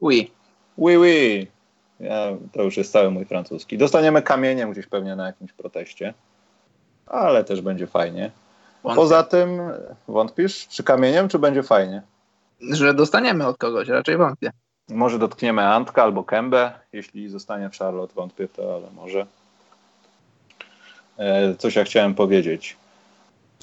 Oui. 0.00 0.30
Oui, 0.80 0.96
oui. 0.96 1.46
Ja, 2.00 2.26
to 2.52 2.62
już 2.62 2.76
jest 2.76 2.92
cały 2.92 3.10
mój 3.10 3.24
francuski. 3.24 3.78
Dostaniemy 3.78 4.22
kamieniem 4.22 4.72
gdzieś 4.72 4.86
pewnie 4.86 5.16
na 5.16 5.26
jakimś 5.26 5.52
proteście, 5.52 6.14
ale 7.06 7.44
też 7.44 7.60
będzie 7.60 7.86
fajnie. 7.86 8.30
Wątpię. 8.82 8.96
Poza 9.02 9.22
tym, 9.22 9.60
wątpisz, 10.08 10.68
czy 10.68 10.82
kamieniem, 10.82 11.28
czy 11.28 11.38
będzie 11.38 11.62
fajnie? 11.62 12.02
Że 12.60 12.94
dostaniemy 12.94 13.46
od 13.46 13.58
kogoś, 13.58 13.88
raczej 13.88 14.16
wątpię. 14.16 14.50
Może 14.88 15.18
dotkniemy 15.18 15.62
Antka 15.66 16.02
albo 16.02 16.24
Kębę, 16.24 16.72
jeśli 16.92 17.28
zostanie 17.28 17.70
w 17.70 17.76
Charlotte, 17.76 18.14
wątpię 18.14 18.48
to, 18.48 18.74
ale 18.74 18.90
może. 18.90 19.26
E, 21.18 21.54
coś 21.54 21.76
ja 21.76 21.84
chciałem 21.84 22.14
powiedzieć. 22.14 22.76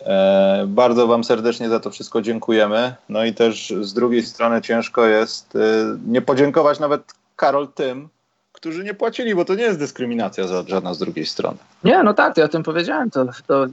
E, 0.06 0.66
bardzo 0.68 1.08
Wam 1.08 1.24
serdecznie 1.24 1.70
za 1.70 1.80
to 1.80 1.92
wszystko 1.92 2.22
dziękujemy. 2.22 2.96
No 3.10 3.26
i 3.26 3.34
też 3.34 3.74
z 3.82 3.94
drugiej 3.94 4.24
strony 4.24 4.62
ciężko 4.62 5.06
jest 5.06 5.56
e, 5.56 5.60
nie 6.08 6.22
podziękować 6.22 6.80
nawet 6.80 7.14
Karol 7.36 7.68
tym, 7.68 8.10
którzy 8.52 8.84
nie 8.84 8.94
płacili, 8.94 9.36
bo 9.36 9.46
to 9.46 9.56
nie 9.56 9.64
jest 9.64 9.80
dyskryminacja 9.80 10.44
żadna 10.68 10.94
z 10.94 11.00
drugiej 11.00 11.26
strony. 11.26 11.58
Nie, 11.84 12.04
no 12.04 12.14
tak, 12.14 12.38
ja 12.38 12.46
o 12.46 12.48
tym 12.48 12.64
powiedziałem. 12.64 13.12
To, 13.12 13.26
to 13.48 13.66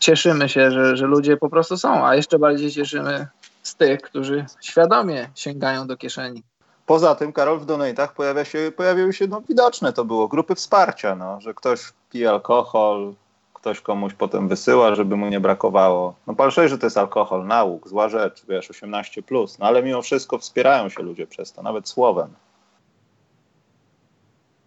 cieszymy 0.00 0.48
się, 0.48 0.70
że, 0.70 0.96
że 0.96 1.06
ludzie 1.06 1.36
po 1.36 1.50
prostu 1.50 1.76
są, 1.76 2.06
a 2.06 2.14
jeszcze 2.14 2.38
bardziej 2.38 2.70
cieszymy 2.70 3.26
z 3.62 3.74
tych, 3.74 4.00
którzy 4.00 4.46
świadomie 4.60 5.28
sięgają 5.34 5.86
do 5.86 5.96
kieszeni. 5.96 6.42
Poza 6.86 7.14
tym, 7.14 7.32
Karol, 7.32 7.58
w 7.58 7.66
donatach 7.66 8.14
pojawia 8.14 8.44
się, 8.44 8.72
pojawiły 8.76 9.12
się, 9.12 9.26
no 9.26 9.42
widoczne 9.48 9.92
to 9.92 10.04
było, 10.04 10.28
grupy 10.28 10.54
wsparcia, 10.54 11.16
no, 11.16 11.40
że 11.40 11.54
ktoś 11.54 11.80
pije 12.10 12.30
alkohol, 12.30 13.14
ktoś 13.60 13.80
komuś 13.80 14.14
potem 14.14 14.48
wysyła, 14.48 14.94
żeby 14.94 15.16
mu 15.16 15.28
nie 15.28 15.40
brakowało. 15.40 16.14
No 16.26 16.34
patrzę, 16.34 16.68
że 16.68 16.78
to 16.78 16.86
jest 16.86 16.98
alkohol, 16.98 17.46
nauk, 17.46 17.88
zła 17.88 18.08
rzecz, 18.08 18.46
wiesz, 18.48 18.70
18+, 18.70 19.22
plus, 19.22 19.58
no 19.58 19.66
ale 19.66 19.82
mimo 19.82 20.02
wszystko 20.02 20.38
wspierają 20.38 20.88
się 20.88 21.02
ludzie 21.02 21.26
przez 21.26 21.52
to, 21.52 21.62
nawet 21.62 21.88
słowem. 21.88 22.34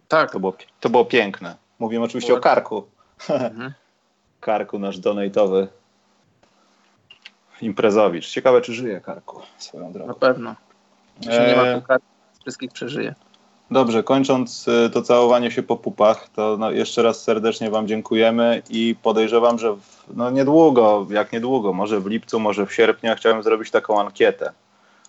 Tak. 0.08 0.32
To 0.32 0.40
było, 0.40 0.56
to 0.80 0.90
było 0.90 1.04
piękne. 1.04 1.56
Mówimy 1.78 2.04
oczywiście 2.04 2.34
o 2.34 2.40
Karku. 2.40 2.84
Mhm. 3.28 3.72
Karku, 4.40 4.78
nasz 4.78 4.98
donatowy 4.98 5.68
imprezowicz. 7.60 8.28
Ciekawe, 8.28 8.60
czy 8.60 8.74
żyje 8.74 9.00
Karku 9.00 9.42
swoją 9.58 9.92
drogą. 9.92 10.08
Na 10.08 10.14
pewno. 10.14 10.54
Jeśli 11.16 11.46
nie 11.46 11.56
ma 11.56 11.62
e, 11.62 11.82
Karku, 11.82 12.06
wszystkich 12.40 12.72
przeżyje. 12.72 13.14
Dobrze, 13.70 14.02
kończąc 14.02 14.68
y, 14.68 14.90
to 14.90 15.02
całowanie 15.02 15.50
się 15.50 15.62
po 15.62 15.76
pupach, 15.76 16.28
to 16.28 16.56
no 16.60 16.70
jeszcze 16.70 17.02
raz 17.02 17.22
serdecznie 17.22 17.70
Wam 17.70 17.88
dziękujemy 17.88 18.62
i 18.70 18.96
podejrzewam, 19.02 19.58
że 19.58 19.72
w, 19.72 20.04
no 20.14 20.30
niedługo, 20.30 21.06
jak 21.10 21.32
niedługo, 21.32 21.72
może 21.72 22.00
w 22.00 22.06
lipcu, 22.06 22.40
może 22.40 22.66
w 22.66 22.74
sierpniu, 22.74 23.14
chciałem 23.16 23.42
zrobić 23.42 23.70
taką 23.70 24.00
ankietę. 24.00 24.52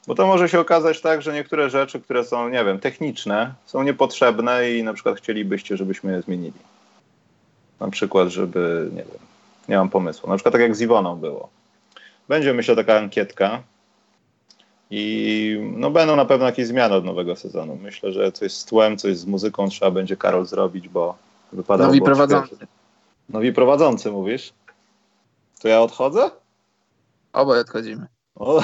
Bo 0.08 0.16
to 0.16 0.28
może 0.28 0.50
się 0.50 0.60
okazać 0.60 1.02
tak, 1.02 1.22
że 1.22 1.34
niektóre 1.34 1.70
rzeczy, 1.70 2.00
które 2.00 2.24
są, 2.24 2.50
nie 2.50 2.66
wiem, 2.66 2.80
techniczne, 2.80 3.54
są 3.66 3.84
niepotrzebne 3.84 4.72
i 4.72 4.84
na 4.84 4.94
przykład 4.94 5.18
chcielibyście, 5.18 5.78
żebyśmy 5.78 6.12
je 6.12 6.22
zmienili. 6.22 6.60
Na 7.80 7.90
przykład, 7.90 8.30
żeby, 8.30 8.90
nie 8.92 9.04
wiem, 9.04 9.20
nie 9.70 9.78
mam 9.78 9.90
pomysłu. 9.90 10.30
Na 10.30 10.36
przykład 10.36 10.52
tak 10.52 10.62
jak 10.62 10.76
z 10.76 10.82
Iwoną 10.82 11.16
było. 11.16 11.50
Będzie, 12.28 12.54
myślę, 12.54 12.76
taka 12.76 12.98
ankietka 12.98 13.64
i 14.90 15.72
no, 15.78 15.92
będą 15.92 16.16
na 16.16 16.26
pewno 16.26 16.46
jakieś 16.46 16.68
zmiany 16.68 16.96
od 16.96 17.06
nowego 17.06 17.36
sezonu. 17.36 17.78
Myślę, 17.82 18.12
że 18.12 18.32
coś 18.32 18.54
z 18.54 18.66
tłem, 18.66 18.98
coś 18.98 19.18
z 19.18 19.26
muzyką 19.26 19.70
trzeba 19.70 19.92
będzie 19.92 20.18
Karol 20.18 20.46
zrobić, 20.46 20.90
bo 20.90 21.16
wypada. 21.54 21.86
Nowi 21.86 22.02
prowadzący. 22.02 22.68
Nowi 23.30 23.54
prowadzący, 23.54 24.12
mówisz? 24.12 24.54
To 25.62 25.68
ja 25.68 25.82
odchodzę? 25.82 26.32
Obaj 27.34 27.60
odchodzimy. 27.60 28.08
O, 28.36 28.62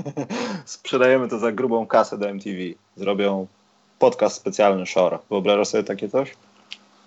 sprzedajemy 0.64 1.28
to 1.28 1.38
za 1.38 1.52
grubą 1.52 1.86
kasę 1.86 2.18
do 2.18 2.28
MTV. 2.28 2.58
Zrobią 2.96 3.46
podcast 3.98 4.36
specjalny 4.36 4.86
Shore. 4.86 5.18
Wyobrażasz 5.30 5.68
sobie 5.68 5.84
takie 5.84 6.08
coś? 6.08 6.36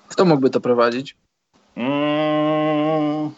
Kto 0.08 0.26
mógłby 0.26 0.50
to 0.50 0.62
prowadzić? 0.62 1.16
Mm, 1.76 3.32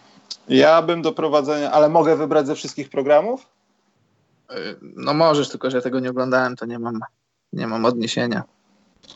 ja 0.49 0.82
bym 0.82 1.01
do 1.01 1.12
prowadzenia, 1.12 1.72
ale 1.72 1.89
mogę 1.89 2.16
wybrać 2.16 2.47
ze 2.47 2.55
wszystkich 2.55 2.89
programów? 2.89 3.51
No 4.82 5.14
możesz, 5.14 5.49
tylko 5.49 5.72
że 5.72 5.78
ja 5.78 5.84
tego 5.84 5.99
nie 5.99 6.10
oglądałem, 6.10 6.56
to 6.56 6.66
nie 6.66 6.80
mam, 6.80 6.99
nie 7.54 7.68
mam 7.68 7.86
odniesienia. 7.86 8.43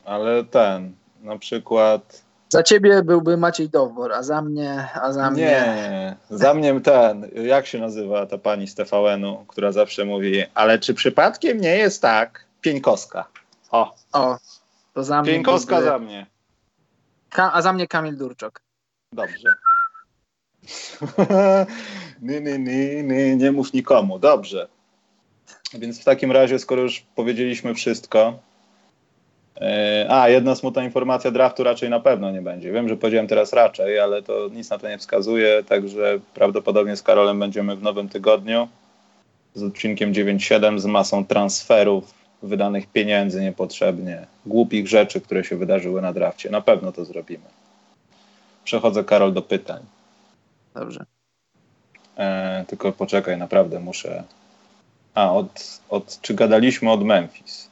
Ale 0.05 0.43
ten, 0.43 0.95
na 1.21 1.37
przykład 1.37 2.25
za 2.49 2.63
ciebie 2.63 3.03
byłby 3.03 3.37
Maciej 3.37 3.69
Dowbor, 3.69 4.13
a 4.13 4.23
za 4.23 4.41
mnie, 4.41 4.89
a 4.93 5.13
za 5.13 5.31
mnie... 5.31 5.43
Nie, 5.43 6.15
za 6.29 6.53
mnie 6.53 6.81
ten, 6.81 7.31
jak 7.35 7.65
się 7.65 7.79
nazywa 7.79 8.25
ta 8.25 8.37
pani 8.37 8.67
z 8.67 8.75
TVN-u, 8.75 9.45
która 9.47 9.71
zawsze 9.71 10.05
mówi, 10.05 10.43
ale 10.53 10.79
czy 10.79 10.93
przypadkiem 10.93 11.61
nie 11.61 11.77
jest 11.77 12.01
tak? 12.01 12.45
Pieńkowska. 12.61 13.27
O. 13.71 13.95
O, 14.13 14.37
to 14.93 15.03
za 15.03 15.21
mnie 15.21 15.31
Pieńkowska 15.31 15.75
byłby... 15.75 15.89
za 15.89 15.99
mnie. 15.99 16.25
Ka 17.29 17.53
a 17.53 17.61
za 17.61 17.73
mnie 17.73 17.87
Kamil 17.87 18.17
Durczok. 18.17 18.61
Dobrze. 19.11 19.55
nie, 22.21 22.41
nie, 22.41 22.59
nie, 22.59 23.03
nie, 23.03 23.35
nie 23.35 23.51
mów 23.51 23.73
nikomu. 23.73 24.19
Dobrze. 24.19 24.67
Więc 25.73 26.01
w 26.01 26.03
takim 26.03 26.31
razie, 26.31 26.59
skoro 26.59 26.81
już 26.81 27.03
powiedzieliśmy 27.15 27.73
wszystko, 27.73 28.39
E, 29.61 30.05
a, 30.09 30.29
jedna 30.29 30.55
smutna 30.55 30.83
informacja, 30.83 31.31
draftu 31.31 31.63
raczej 31.63 31.89
na 31.89 31.99
pewno 31.99 32.31
nie 32.31 32.41
będzie. 32.41 32.71
Wiem, 32.71 32.89
że 32.89 32.97
powiedziałem 32.97 33.27
teraz 33.27 33.53
raczej, 33.53 33.99
ale 33.99 34.23
to 34.23 34.49
nic 34.51 34.69
na 34.69 34.77
to 34.77 34.89
nie 34.89 34.97
wskazuje, 34.97 35.63
także 35.63 36.19
prawdopodobnie 36.33 36.95
z 36.95 37.03
Karolem 37.03 37.39
będziemy 37.39 37.75
w 37.75 37.81
nowym 37.81 38.09
tygodniu 38.09 38.67
z 39.53 39.63
odcinkiem 39.63 40.13
9.7 40.13 40.79
z 40.79 40.85
masą 40.85 41.25
transferów, 41.25 42.13
wydanych 42.43 42.87
pieniędzy 42.87 43.41
niepotrzebnie, 43.41 44.27
głupich 44.45 44.87
rzeczy, 44.87 45.21
które 45.21 45.43
się 45.43 45.57
wydarzyły 45.57 46.01
na 46.01 46.13
drafcie. 46.13 46.49
Na 46.49 46.61
pewno 46.61 46.91
to 46.91 47.05
zrobimy. 47.05 47.45
Przechodzę, 48.63 49.03
Karol, 49.03 49.33
do 49.33 49.41
pytań. 49.41 49.83
Dobrze. 50.73 51.05
E, 52.17 52.65
tylko 52.67 52.91
poczekaj, 52.91 53.37
naprawdę 53.37 53.79
muszę. 53.79 54.23
A, 55.15 55.31
od, 55.33 55.79
od, 55.89 56.21
czy 56.21 56.33
gadaliśmy 56.33 56.91
od 56.91 57.03
Memphis? 57.03 57.69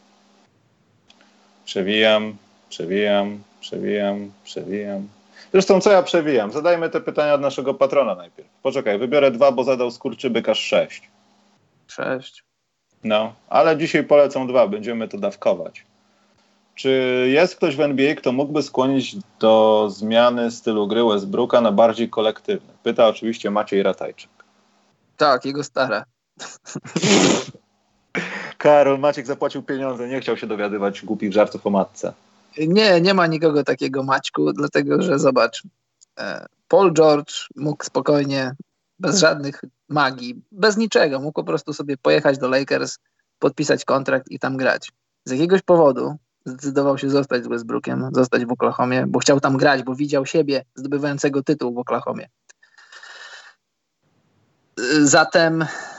Przewijam, 1.66 2.38
przewijam, 2.70 3.44
przewijam, 3.60 4.32
przewijam. 4.44 5.08
Zresztą 5.52 5.82
co 5.82 5.92
ja 5.92 6.04
przewijam? 6.04 6.52
Zadajmy 6.52 6.90
te 6.90 7.02
pytania 7.02 7.34
od 7.34 7.42
naszego 7.42 7.74
patrona 7.74 8.16
najpierw. 8.16 8.50
Poczekaj, 8.64 9.00
wybiorę 9.00 9.32
dwa, 9.32 9.52
bo 9.52 9.64
zadał 9.64 9.92
skurczybyk 9.92 10.50
aż 10.50 10.60
sześć. 10.60 11.10
Sześć. 11.88 12.44
No, 13.04 13.34
ale 13.50 13.78
dzisiaj 13.78 14.04
polecą 14.04 14.48
dwa, 14.48 14.68
będziemy 14.68 15.08
to 15.08 15.18
dawkować. 15.18 15.86
Czy 16.76 16.90
jest 17.34 17.56
ktoś 17.56 17.76
w 17.76 17.82
NBA, 17.82 18.16
kto 18.16 18.32
mógłby 18.32 18.64
skłonić 18.64 19.16
do 19.40 19.88
zmiany 19.90 20.52
stylu 20.52 20.88
gry 20.88 21.04
Westbrooka 21.04 21.62
na 21.62 21.72
bardziej 21.72 22.10
kolektywny? 22.10 22.74
Pyta 22.84 23.08
oczywiście 23.08 23.52
Maciej 23.52 23.84
Ratajczyk. 23.84 24.30
Tak, 25.18 25.46
jego 25.46 25.64
stara. 25.64 26.06
Karol 28.58 29.00
Maciek 29.00 29.28
zapłacił 29.28 29.64
pieniądze, 29.64 30.08
nie 30.08 30.22
chciał 30.22 30.38
się 30.38 30.48
dowiadywać 30.48 31.06
głupich 31.06 31.34
żartów 31.34 31.68
o 31.68 31.70
matce. 31.70 32.14
Nie, 32.58 33.02
nie 33.02 33.14
ma 33.14 33.28
nikogo 33.28 33.64
takiego 33.64 34.04
Maćku, 34.04 34.54
dlatego 34.54 35.02
że 35.02 35.20
zobacz, 35.20 35.64
e, 36.20 36.46
Paul 36.68 36.94
George 36.94 37.34
mógł 37.56 37.84
spokojnie, 37.84 38.56
bez 39.00 39.20
żadnych 39.20 39.62
magii, 39.90 40.42
bez 40.52 40.78
niczego, 40.78 41.20
mógł 41.20 41.34
po 41.34 41.44
prostu 41.44 41.74
sobie 41.74 41.98
pojechać 41.98 42.38
do 42.38 42.48
Lakers, 42.50 42.98
podpisać 43.40 43.86
kontrakt 43.86 44.32
i 44.32 44.40
tam 44.40 44.58
grać. 44.58 44.92
Z 45.26 45.32
jakiegoś 45.32 45.62
powodu 45.62 46.16
zdecydował 46.46 46.98
się 46.98 47.10
zostać 47.10 47.44
z 47.44 47.48
Westbrookiem, 47.48 48.10
zostać 48.12 48.46
w 48.46 48.52
Oklahomie, 48.52 49.06
bo 49.08 49.20
chciał 49.20 49.40
tam 49.40 49.58
grać, 49.58 49.84
bo 49.84 49.96
widział 49.96 50.26
siebie 50.26 50.66
zdobywającego 50.76 51.44
tytuł 51.44 51.74
w 51.74 51.78
Oklahomie. 51.78 52.30
Zatem 55.02 55.66
E, 55.66 55.93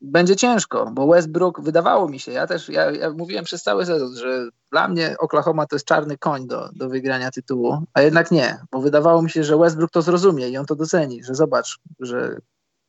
będzie 0.00 0.36
ciężko, 0.36 0.90
bo 0.94 1.06
Westbrook 1.06 1.60
wydawało 1.60 2.08
mi 2.08 2.20
się, 2.20 2.32
ja 2.32 2.46
też 2.46 2.68
ja, 2.68 2.90
ja, 2.90 3.10
mówiłem 3.10 3.44
przez 3.44 3.62
cały 3.62 3.86
sezon, 3.86 4.16
że 4.16 4.48
dla 4.70 4.88
mnie 4.88 5.16
Oklahoma 5.18 5.66
to 5.66 5.76
jest 5.76 5.86
czarny 5.86 6.18
koń 6.18 6.46
do, 6.46 6.68
do 6.72 6.88
wygrania 6.88 7.30
tytułu, 7.30 7.86
a 7.94 8.02
jednak 8.02 8.30
nie, 8.30 8.58
bo 8.70 8.80
wydawało 8.80 9.22
mi 9.22 9.30
się, 9.30 9.44
że 9.44 9.58
Westbrook 9.58 9.90
to 9.90 10.02
zrozumie 10.02 10.48
i 10.48 10.56
on 10.56 10.66
to 10.66 10.74
doceni, 10.74 11.24
że 11.24 11.34
zobacz, 11.34 11.78
że 12.00 12.36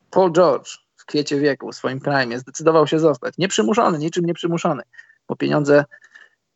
Paul 0.09 0.31
George 0.31 0.69
w 0.95 1.05
kwiecie 1.05 1.39
wieku, 1.39 1.71
w 1.71 1.75
swoim 1.75 1.99
prime 1.99 2.39
zdecydował 2.39 2.87
się 2.87 2.99
zostać. 2.99 3.33
Nieprzymuszony, 3.37 3.97
niczym 3.97 4.25
nieprzymuszony, 4.25 4.83
bo 5.27 5.35
pieniądze 5.35 5.85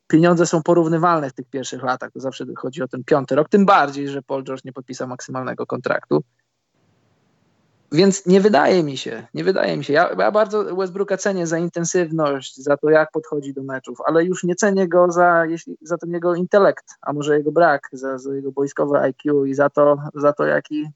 pieniądze 0.08 0.46
są 0.46 0.64
porównywalne 0.64 1.30
w 1.30 1.34
tych 1.34 1.50
pierwszych 1.50 1.84
latach, 1.84 2.12
to 2.12 2.20
zawsze 2.20 2.46
chodzi 2.58 2.84
o 2.84 2.88
ten 2.88 3.04
piąty 3.04 3.36
rok, 3.36 3.50
tym 3.50 3.66
bardziej, 3.66 4.10
że 4.10 4.22
Paul 4.22 4.44
George 4.44 4.66
nie 4.66 4.74
podpisał 4.74 5.08
maksymalnego 5.08 5.66
kontraktu. 5.66 6.24
Więc 7.94 8.26
nie 8.26 8.42
wydaje 8.42 8.84
mi 8.84 8.98
się, 8.98 9.28
nie 9.34 9.44
wydaje 9.44 9.78
mi 9.78 9.84
się. 9.84 9.94
Ja, 9.94 10.10
ja, 10.20 10.32
bardzo 10.32 10.76
Westbrooka 10.76 11.18
cenię 11.18 11.48
za 11.48 11.58
intensywność, 11.58 12.58
za 12.58 12.78
to, 12.78 12.90
jak 12.90 13.12
podchodzi 13.12 13.54
do 13.54 13.64
meczów, 13.64 13.98
ale 14.06 14.24
już 14.26 14.44
nie 14.44 14.56
cenię 14.56 14.88
go 14.88 15.12
za, 15.12 15.46
jeśli, 15.46 15.78
za 15.82 15.98
ten 15.98 16.12
jego 16.14 16.36
intelekt, 16.36 16.86
a 17.02 17.14
może 17.14 17.38
jego 17.38 17.52
brak, 17.52 17.90
za, 17.92 18.18
za 18.18 18.36
jego 18.36 18.52
boiskowe 18.52 19.02
IQ 19.02 19.46
i 19.46 19.54
za 19.54 19.70
to, 19.70 19.98
za 20.16 20.34
to 20.34 20.46
jaki, 20.46 20.90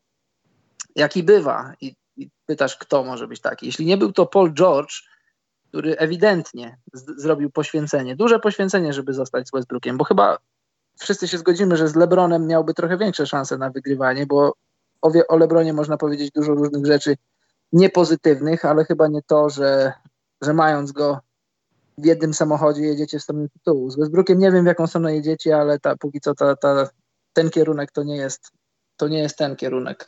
jaki 0.95 1.24
bywa. 1.24 1.74
I, 1.82 1.95
I, 2.18 2.30
pytasz, 2.45 2.78
kto 2.78 3.04
może 3.04 3.28
być 3.28 3.41
taki. 3.41 3.66
Jeśli 3.66 3.86
nie 3.86 3.98
był 3.98 4.12
to 4.12 4.26
Paul 4.26 4.54
George, 4.54 4.93
który 5.70 5.98
ewidentnie 5.98 6.78
z, 6.93 7.22
zrobił 7.22 7.50
poświęcenie, 7.50 8.16
duże 8.16 8.39
poświęcenie, 8.39 8.93
żeby 8.93 9.14
zostać 9.14 9.48
z 9.48 9.52
Westbrookiem, 9.52 9.98
bo 9.98 10.04
chyba 10.04 10.38
wszyscy 11.00 11.28
się 11.28 11.38
zgodzimy, 11.38 11.78
że 11.78 11.88
z 11.88 11.95
LeBronem 11.95 12.48
miałby 12.48 12.74
trochę 12.74 12.98
większe 12.98 13.28
szanse 13.28 13.58
na 13.58 13.70
wygrywanie, 13.70 14.26
bo 14.26 14.54
o, 15.02 15.12
o 15.28 15.38
Lebronie 15.38 15.74
można 15.74 15.98
powiedzieć 15.98 16.32
dużo 16.32 16.56
różnych 16.56 16.86
rzeczy 16.86 17.16
niepozytywnych, 17.72 18.66
ale 18.66 18.86
chyba 18.86 19.08
nie 19.08 19.22
to, 19.22 19.50
że, 19.50 19.93
że 20.41 20.54
mając 20.54 20.91
go 20.91 21.20
w 21.98 22.06
jednym 22.06 22.34
samochodzie 22.34 22.82
jedziecie 22.82 23.20
w 23.20 23.24
stronę 23.24 23.50
tytułu. 23.50 23.89
Z 23.89 23.98
Westbrookiem 23.98 24.39
nie 24.39 24.52
wiem, 24.52 24.64
w 24.64 24.68
jaką 24.68 24.88
stronę 24.88 25.16
jedziecie, 25.16 25.58
ale 25.58 25.80
ta, 25.80 25.95
póki 25.95 26.20
co 26.20 26.36
ta, 26.36 26.56
ta, 26.56 26.89
ten 27.34 27.50
kierunek 27.50 27.91
to 27.91 28.04
nie 28.04 28.18
jest 28.18 28.52
to 28.98 29.08
nie 29.08 29.20
jest 29.20 29.38
ten 29.38 29.56
kierunek. 29.56 30.06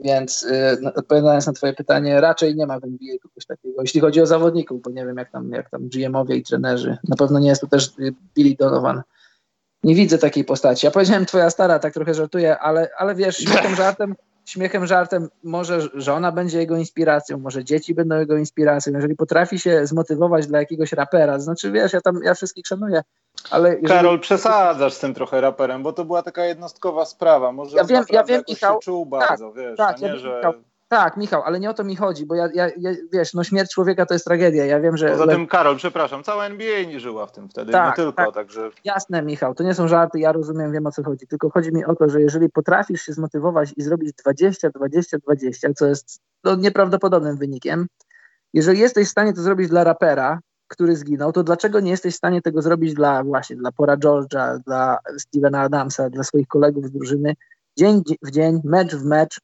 Więc 0.00 0.42
yy, 0.82 0.94
odpowiadając 0.94 1.46
na 1.46 1.52
twoje 1.52 1.72
pytanie, 1.72 2.20
raczej 2.20 2.56
nie 2.56 2.66
ma 2.66 2.80
w 2.80 2.84
NBA 2.84 3.18
kogoś 3.22 3.46
takiego, 3.46 3.82
jeśli 3.82 4.00
chodzi 4.00 4.20
o 4.20 4.26
zawodników, 4.26 4.82
bo 4.82 4.90
nie 4.90 5.06
wiem 5.06 5.16
jak 5.16 5.30
tam, 5.30 5.50
jak 5.50 5.70
tam 5.70 5.88
GM-owie 5.88 6.36
i 6.36 6.42
trenerzy. 6.42 6.98
Na 7.08 7.16
pewno 7.16 7.38
nie 7.38 7.48
jest 7.48 7.60
to 7.60 7.66
też 7.66 7.92
Billy 8.34 8.56
Donovan 8.58 9.02
nie 9.82 9.94
widzę 9.94 10.18
takiej 10.18 10.44
postaci. 10.44 10.86
Ja 10.86 10.90
powiedziałem 10.90 11.26
twoja 11.26 11.50
stara, 11.50 11.78
tak 11.78 11.94
trochę 11.94 12.14
żartuję, 12.14 12.58
ale, 12.58 12.88
ale 12.98 13.14
wiesz, 13.14 13.36
śmiechem, 13.36 13.76
żartem, 13.84 14.14
śmiechem, 14.44 14.86
żartem, 14.86 15.28
może 15.44 15.80
żona 15.94 16.32
będzie 16.32 16.58
jego 16.58 16.76
inspiracją, 16.76 17.38
może 17.38 17.64
dzieci 17.64 17.94
będą 17.94 18.18
jego 18.18 18.36
inspiracją. 18.36 18.92
Jeżeli 18.92 19.16
potrafi 19.16 19.58
się 19.58 19.86
zmotywować 19.86 20.46
dla 20.46 20.58
jakiegoś 20.58 20.92
rapera, 20.92 21.38
znaczy 21.38 21.72
wiesz, 21.72 21.92
ja 21.92 22.00
tam, 22.00 22.20
ja 22.24 22.34
wszystkich 22.34 22.66
szanuję, 22.66 23.02
ale... 23.50 23.68
Jeżeli... 23.68 23.88
Karol, 23.88 24.20
przesadzasz 24.20 24.92
z 24.92 24.98
tym 25.00 25.14
trochę 25.14 25.40
raperem, 25.40 25.82
bo 25.82 25.92
to 25.92 26.04
była 26.04 26.22
taka 26.22 26.44
jednostkowa 26.44 27.04
sprawa. 27.04 27.52
Może 27.52 27.76
ja 27.76 27.84
wiem, 27.84 28.04
ja 28.10 28.24
wiem, 28.24 28.42
Michał, 28.48 28.74
się 28.74 28.80
czuł 28.84 29.06
bardzo, 29.06 29.48
tak, 29.48 29.56
wiesz, 29.56 29.76
tak, 29.76 30.00
nie, 30.00 30.08
ja 30.08 30.16
że... 30.16 30.36
Michał, 30.36 30.52
tak, 30.88 31.16
Michał, 31.16 31.42
ale 31.42 31.60
nie 31.60 31.70
o 31.70 31.74
to 31.74 31.84
mi 31.84 31.96
chodzi, 31.96 32.26
bo 32.26 32.34
ja, 32.34 32.48
ja, 32.54 32.68
ja, 32.78 32.90
wiesz, 33.12 33.34
no 33.34 33.44
śmierć 33.44 33.74
człowieka 33.74 34.06
to 34.06 34.14
jest 34.14 34.24
tragedia. 34.24 34.64
Ja 34.64 34.80
wiem, 34.80 34.96
że. 34.96 35.10
Poza 35.10 35.26
tym, 35.26 35.46
Karol, 35.46 35.76
przepraszam, 35.76 36.22
cała 36.22 36.46
NBA 36.46 36.84
nie 36.84 37.00
żyła 37.00 37.26
w 37.26 37.32
tym 37.32 37.48
wtedy, 37.48 37.72
tak, 37.72 37.98
nie 37.98 38.04
tylko, 38.04 38.24
tak. 38.24 38.34
także. 38.34 38.70
Jasne, 38.84 39.22
Michał, 39.22 39.54
to 39.54 39.64
nie 39.64 39.74
są 39.74 39.88
żarty, 39.88 40.18
ja 40.18 40.32
rozumiem, 40.32 40.72
wiem 40.72 40.86
o 40.86 40.92
co 40.92 41.02
chodzi. 41.02 41.26
Tylko 41.26 41.50
chodzi 41.50 41.72
mi 41.72 41.84
o 41.84 41.94
to, 41.94 42.08
że 42.08 42.20
jeżeli 42.20 42.50
potrafisz 42.50 43.02
się 43.02 43.12
zmotywować 43.12 43.72
i 43.76 43.82
zrobić 43.82 44.12
20, 44.12 44.70
20, 44.70 45.18
20, 45.18 45.68
co 45.74 45.86
jest 45.86 46.20
no, 46.44 46.54
nieprawdopodobnym 46.54 47.36
wynikiem, 47.36 47.86
jeżeli 48.54 48.78
jesteś 48.78 49.08
w 49.08 49.10
stanie 49.10 49.32
to 49.32 49.42
zrobić 49.42 49.68
dla 49.68 49.84
rapera, 49.84 50.40
który 50.68 50.96
zginął, 50.96 51.32
to 51.32 51.42
dlaczego 51.42 51.80
nie 51.80 51.90
jesteś 51.90 52.14
w 52.14 52.16
stanie 52.16 52.42
tego 52.42 52.62
zrobić 52.62 52.94
dla 52.94 53.24
właśnie 53.24 53.56
dla 53.56 53.72
Pora 53.72 53.96
George'a, 53.96 54.58
dla 54.66 54.98
Stevena 55.18 55.60
Adamsa, 55.60 56.10
dla 56.10 56.24
swoich 56.24 56.48
kolegów 56.48 56.86
z 56.86 56.90
drużyny, 56.90 57.34
dzień 57.78 58.02
w 58.22 58.30
dzień, 58.30 58.60
mecz 58.64 58.96
w 58.96 59.04
mecz, 59.04 59.40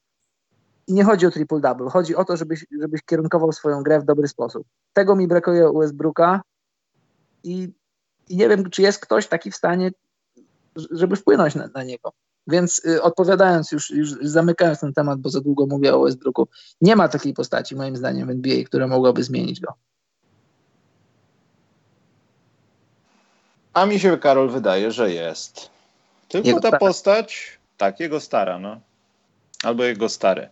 nie 0.88 1.04
chodzi 1.04 1.26
o 1.26 1.30
triple-double, 1.30 1.90
chodzi 1.90 2.16
o 2.16 2.24
to, 2.24 2.36
żebyś, 2.36 2.66
żebyś 2.80 3.02
kierunkował 3.02 3.52
swoją 3.52 3.82
grę 3.82 4.00
w 4.00 4.04
dobry 4.04 4.28
sposób. 4.28 4.66
Tego 4.92 5.16
mi 5.16 5.28
brakuje 5.28 5.70
u 5.70 5.78
Westbrooka 5.78 6.42
i, 7.44 7.72
i 8.28 8.36
nie 8.36 8.48
wiem, 8.48 8.70
czy 8.70 8.82
jest 8.82 9.00
ktoś 9.00 9.26
taki 9.26 9.50
w 9.50 9.56
stanie, 9.56 9.90
żeby 10.90 11.16
wpłynąć 11.16 11.54
na, 11.54 11.68
na 11.74 11.82
niego. 11.82 12.12
Więc 12.46 12.84
y, 12.84 13.02
odpowiadając, 13.02 13.72
już, 13.72 13.90
już 13.90 14.10
zamykając 14.22 14.80
ten 14.80 14.92
temat, 14.92 15.20
bo 15.20 15.30
za 15.30 15.40
długo 15.40 15.66
mówię 15.66 15.94
o 15.94 16.02
Westbrooku, 16.02 16.48
nie 16.80 16.96
ma 16.96 17.08
takiej 17.08 17.34
postaci, 17.34 17.76
moim 17.76 17.96
zdaniem, 17.96 18.26
w 18.26 18.30
NBA, 18.30 18.64
która 18.64 18.86
mogłaby 18.86 19.24
zmienić 19.24 19.60
go. 19.60 19.74
A 23.74 23.86
mi 23.86 24.00
się, 24.00 24.18
Karol, 24.18 24.50
wydaje, 24.50 24.92
że 24.92 25.12
jest. 25.12 25.70
Tylko 26.28 26.48
jego 26.48 26.60
ta 26.60 26.68
stara. 26.68 26.78
postać, 26.78 27.58
tak, 27.76 28.00
jego 28.00 28.20
stara, 28.20 28.58
no. 28.58 28.80
Albo 29.62 29.84
jego 29.84 30.08
stary. 30.08 30.48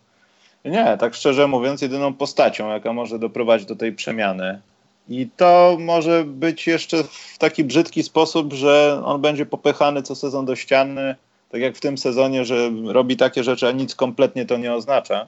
Nie, 0.64 0.96
tak 1.00 1.14
szczerze 1.14 1.46
mówiąc, 1.46 1.82
jedyną 1.82 2.14
postacią, 2.14 2.68
jaka 2.68 2.92
może 2.92 3.18
doprowadzić 3.18 3.68
do 3.68 3.76
tej 3.76 3.92
przemiany. 3.92 4.60
I 5.08 5.28
to 5.36 5.76
może 5.80 6.24
być 6.24 6.66
jeszcze 6.66 7.04
w 7.04 7.38
taki 7.38 7.64
brzydki 7.64 8.02
sposób, 8.02 8.52
że 8.52 9.02
on 9.04 9.20
będzie 9.20 9.46
popychany 9.46 10.02
co 10.02 10.14
sezon 10.14 10.46
do 10.46 10.56
ściany, 10.56 11.14
tak 11.50 11.60
jak 11.60 11.76
w 11.76 11.80
tym 11.80 11.98
sezonie, 11.98 12.44
że 12.44 12.70
robi 12.86 13.16
takie 13.16 13.44
rzeczy, 13.44 13.68
a 13.68 13.72
nic 13.72 13.94
kompletnie 13.94 14.46
to 14.46 14.56
nie 14.56 14.74
oznacza. 14.74 15.26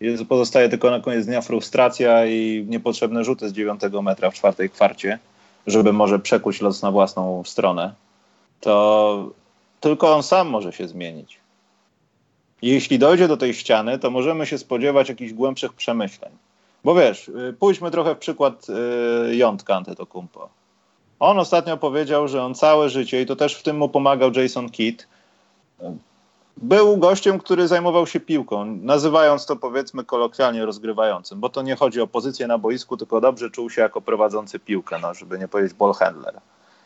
Jest, 0.00 0.24
pozostaje 0.24 0.68
tylko 0.68 0.90
na 0.90 1.00
koniec 1.00 1.26
dnia 1.26 1.40
frustracja 1.40 2.26
i 2.26 2.66
niepotrzebne 2.68 3.24
rzuty 3.24 3.48
z 3.48 3.52
dziewiątego 3.52 4.02
metra 4.02 4.30
w 4.30 4.34
czwartej 4.34 4.70
kwarcie, 4.70 5.18
żeby 5.66 5.92
może 5.92 6.18
przekuć 6.18 6.60
los 6.60 6.82
na 6.82 6.90
własną 6.90 7.42
stronę. 7.44 7.94
To 8.60 9.30
tylko 9.80 10.14
on 10.14 10.22
sam 10.22 10.48
może 10.48 10.72
się 10.72 10.88
zmienić. 10.88 11.38
Jeśli 12.62 12.98
dojdzie 12.98 13.28
do 13.28 13.36
tej 13.36 13.54
ściany, 13.54 13.98
to 13.98 14.10
możemy 14.10 14.46
się 14.46 14.58
spodziewać 14.58 15.08
jakichś 15.08 15.32
głębszych 15.32 15.72
przemyśleń. 15.72 16.32
Bo 16.84 16.94
wiesz, 16.94 17.28
y, 17.28 17.54
pójdźmy 17.58 17.90
trochę 17.90 18.14
w 18.14 18.18
przykład 18.18 18.66
y, 19.30 19.36
Jątka 19.36 19.76
Antetokumpo. 19.76 20.48
On 21.20 21.38
ostatnio 21.38 21.76
powiedział, 21.76 22.28
że 22.28 22.42
on 22.42 22.54
całe 22.54 22.88
życie, 22.88 23.22
i 23.22 23.26
to 23.26 23.36
też 23.36 23.54
w 23.54 23.62
tym 23.62 23.76
mu 23.76 23.88
pomagał 23.88 24.32
Jason 24.32 24.70
Kidd, 24.70 25.08
był 26.56 26.96
gościem, 26.96 27.38
który 27.38 27.68
zajmował 27.68 28.06
się 28.06 28.20
piłką, 28.20 28.64
nazywając 28.64 29.46
to 29.46 29.56
powiedzmy 29.56 30.04
kolokwialnie 30.04 30.66
rozgrywającym, 30.66 31.40
bo 31.40 31.48
to 31.48 31.62
nie 31.62 31.76
chodzi 31.76 32.00
o 32.00 32.06
pozycję 32.06 32.46
na 32.46 32.58
boisku, 32.58 32.96
tylko 32.96 33.20
dobrze 33.20 33.50
czuł 33.50 33.70
się 33.70 33.82
jako 33.82 34.00
prowadzący 34.00 34.58
piłkę, 34.58 34.98
no, 35.02 35.14
żeby 35.14 35.38
nie 35.38 35.48
powiedzieć 35.48 35.74
ball 35.74 35.92
handler. 35.92 36.40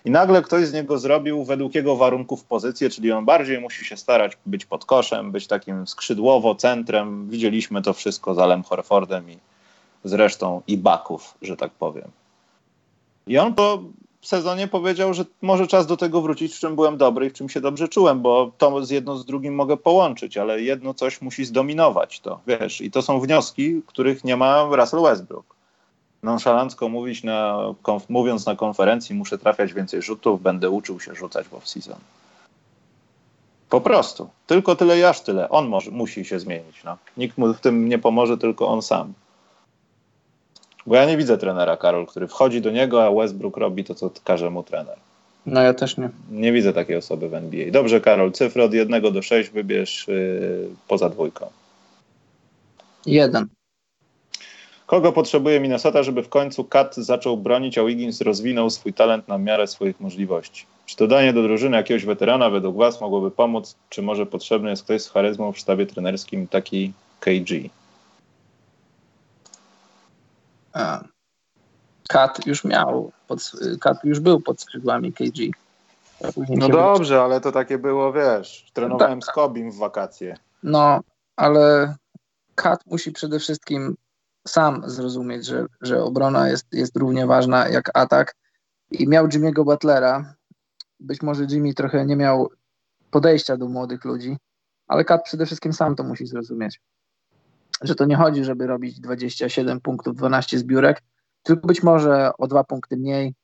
I 0.04 0.10
nagle 0.10 0.42
ktoś 0.42 0.66
z 0.66 0.72
niego 0.72 0.98
zrobił 0.98 1.44
według 1.44 1.74
jego 1.74 1.96
warunków 1.96 2.44
pozycję, 2.44 2.90
czyli 2.90 3.12
on 3.12 3.24
bardziej 3.24 3.60
musi 3.60 3.84
się 3.84 3.96
starać 3.96 4.38
być 4.46 4.66
pod 4.66 4.84
koszem, 4.84 5.32
być 5.32 5.46
takim 5.46 5.86
skrzydłowo, 5.86 6.54
centrem. 6.54 7.30
Widzieliśmy 7.30 7.82
to 7.82 7.92
wszystko 7.92 8.34
z 8.34 8.38
Alem 8.38 8.62
Horfordem 8.62 9.30
i 9.30 9.38
zresztą 10.04 10.62
i 10.66 10.76
Baków, 10.76 11.34
że 11.42 11.56
tak 11.56 11.72
powiem. 11.72 12.08
I 13.26 13.38
on 13.38 13.54
w 14.20 14.26
sezonie 14.26 14.68
powiedział, 14.68 15.14
że 15.14 15.24
może 15.42 15.66
czas 15.66 15.86
do 15.86 15.96
tego 15.96 16.20
wrócić, 16.22 16.54
w 16.54 16.58
czym 16.58 16.74
byłem 16.74 16.96
dobry 16.96 17.26
i 17.26 17.30
w 17.30 17.32
czym 17.32 17.48
się 17.48 17.60
dobrze 17.60 17.88
czułem, 17.88 18.20
bo 18.20 18.52
to 18.58 18.84
z 18.84 18.90
jedno 18.90 19.16
z 19.16 19.24
drugim 19.24 19.54
mogę 19.54 19.76
połączyć, 19.76 20.36
ale 20.36 20.62
jedno 20.62 20.94
coś 20.94 21.20
musi 21.20 21.44
zdominować 21.44 22.20
to, 22.20 22.40
wiesz. 22.46 22.80
I 22.80 22.90
to 22.90 23.02
są 23.02 23.20
wnioski, 23.20 23.82
których 23.86 24.24
nie 24.24 24.36
ma 24.36 24.62
Russell 24.76 25.02
Westbrook 25.02 25.53
nonszalancko 26.24 26.88
mówić 26.88 27.24
na, 27.24 27.58
konf, 27.82 28.10
mówiąc 28.10 28.46
na 28.46 28.56
konferencji, 28.56 29.14
muszę 29.14 29.38
trafiać 29.38 29.72
więcej 29.72 30.02
rzutów, 30.02 30.42
będę 30.42 30.70
uczył 30.70 31.00
się 31.00 31.14
rzucać 31.14 31.46
w 31.46 31.52
off-season. 31.52 31.96
Po 33.70 33.80
prostu. 33.80 34.28
Tylko 34.46 34.76
tyle 34.76 34.98
i 34.98 35.04
aż 35.04 35.20
tyle. 35.20 35.48
On 35.48 35.68
może, 35.68 35.90
musi 35.90 36.24
się 36.24 36.40
zmienić. 36.40 36.84
No. 36.84 36.96
Nikt 37.16 37.38
mu 37.38 37.54
w 37.54 37.60
tym 37.60 37.88
nie 37.88 37.98
pomoże, 37.98 38.38
tylko 38.38 38.68
on 38.68 38.82
sam. 38.82 39.12
Bo 40.86 40.96
ja 40.96 41.04
nie 41.04 41.16
widzę 41.16 41.38
trenera, 41.38 41.76
Karol, 41.76 42.06
który 42.06 42.28
wchodzi 42.28 42.60
do 42.60 42.70
niego, 42.70 43.06
a 43.06 43.10
Westbrook 43.10 43.56
robi 43.56 43.84
to, 43.84 43.94
co 43.94 44.10
każe 44.24 44.50
mu 44.50 44.62
trener. 44.62 44.96
No 45.46 45.62
ja 45.62 45.74
też 45.74 45.96
nie. 45.96 46.10
Nie 46.30 46.52
widzę 46.52 46.72
takiej 46.72 46.96
osoby 46.96 47.28
w 47.28 47.34
NBA. 47.34 47.70
Dobrze, 47.70 48.00
Karol, 48.00 48.32
cyfry 48.32 48.62
od 48.62 48.74
1 48.74 49.12
do 49.12 49.22
6 49.22 49.50
wybierz 49.50 50.08
yy, 50.08 50.68
poza 50.88 51.10
dwójką. 51.10 51.46
Jeden. 53.06 53.48
Kogo 54.86 55.12
potrzebuje 55.12 55.60
Minnesota, 55.60 56.02
żeby 56.02 56.22
w 56.22 56.28
końcu 56.28 56.64
Kat 56.64 56.96
zaczął 56.96 57.36
bronić, 57.36 57.78
a 57.78 57.84
Wiggins 57.84 58.20
rozwinął 58.20 58.70
swój 58.70 58.92
talent 58.92 59.28
na 59.28 59.38
miarę 59.38 59.66
swoich 59.66 60.00
możliwości? 60.00 60.66
Czy 60.86 60.96
dodanie 60.96 61.32
do 61.32 61.42
drużyny 61.42 61.76
jakiegoś 61.76 62.04
weterana 62.04 62.50
według 62.50 62.76
Was 62.76 63.00
mogłoby 63.00 63.30
pomóc? 63.30 63.76
Czy 63.88 64.02
może 64.02 64.26
potrzebny 64.26 64.70
jest 64.70 64.84
ktoś 64.84 65.02
z 65.02 65.10
charyzmą 65.10 65.52
w 65.52 65.58
sztabie 65.58 65.86
trenerskim, 65.86 66.48
taki 66.48 66.92
KG? 67.20 67.70
Kat 72.08 72.46
już 72.46 72.64
miał, 72.64 73.12
pod, 73.28 73.52
Kat 73.80 73.96
już 74.04 74.20
był 74.20 74.40
pod 74.40 74.60
skrzydłami 74.60 75.12
KG. 75.12 75.50
No 76.48 76.68
dobrze, 76.68 77.22
ale 77.22 77.40
to 77.40 77.52
takie 77.52 77.78
było, 77.78 78.12
wiesz, 78.12 78.66
trenowałem 78.72 79.20
tak. 79.20 79.30
z 79.30 79.32
Kobim 79.32 79.72
w 79.72 79.76
wakacje. 79.76 80.36
No, 80.62 81.00
ale 81.36 81.94
Kat 82.54 82.86
musi 82.86 83.12
przede 83.12 83.38
wszystkim 83.38 83.96
sam 84.48 84.82
zrozumieć, 84.86 85.46
że, 85.46 85.66
że 85.80 86.02
obrona 86.02 86.48
jest, 86.48 86.66
jest 86.72 86.96
równie 86.96 87.26
ważna 87.26 87.68
jak 87.68 87.90
atak. 87.94 88.34
I 88.90 89.08
miał 89.08 89.28
Jimmy'ego 89.28 89.64
Butlera. 89.64 90.34
Być 91.00 91.22
może 91.22 91.46
Jimmy 91.50 91.74
trochę 91.74 92.06
nie 92.06 92.16
miał 92.16 92.50
podejścia 93.10 93.56
do 93.56 93.68
młodych 93.68 94.04
ludzi, 94.04 94.36
ale 94.86 95.04
Kat 95.04 95.24
przede 95.24 95.46
wszystkim 95.46 95.72
sam 95.72 95.96
to 95.96 96.04
musi 96.04 96.26
zrozumieć. 96.26 96.80
Że 97.82 97.94
to 97.94 98.04
nie 98.04 98.16
chodzi, 98.16 98.44
żeby 98.44 98.66
robić 98.66 99.00
27 99.00 99.80
punktów, 99.80 100.16
12 100.16 100.58
zbiórek, 100.58 101.02
tylko 101.42 101.66
być 101.66 101.82
może 101.82 102.30
o 102.38 102.46
dwa 102.46 102.64
punkty 102.64 102.96
mniej, 102.96 103.34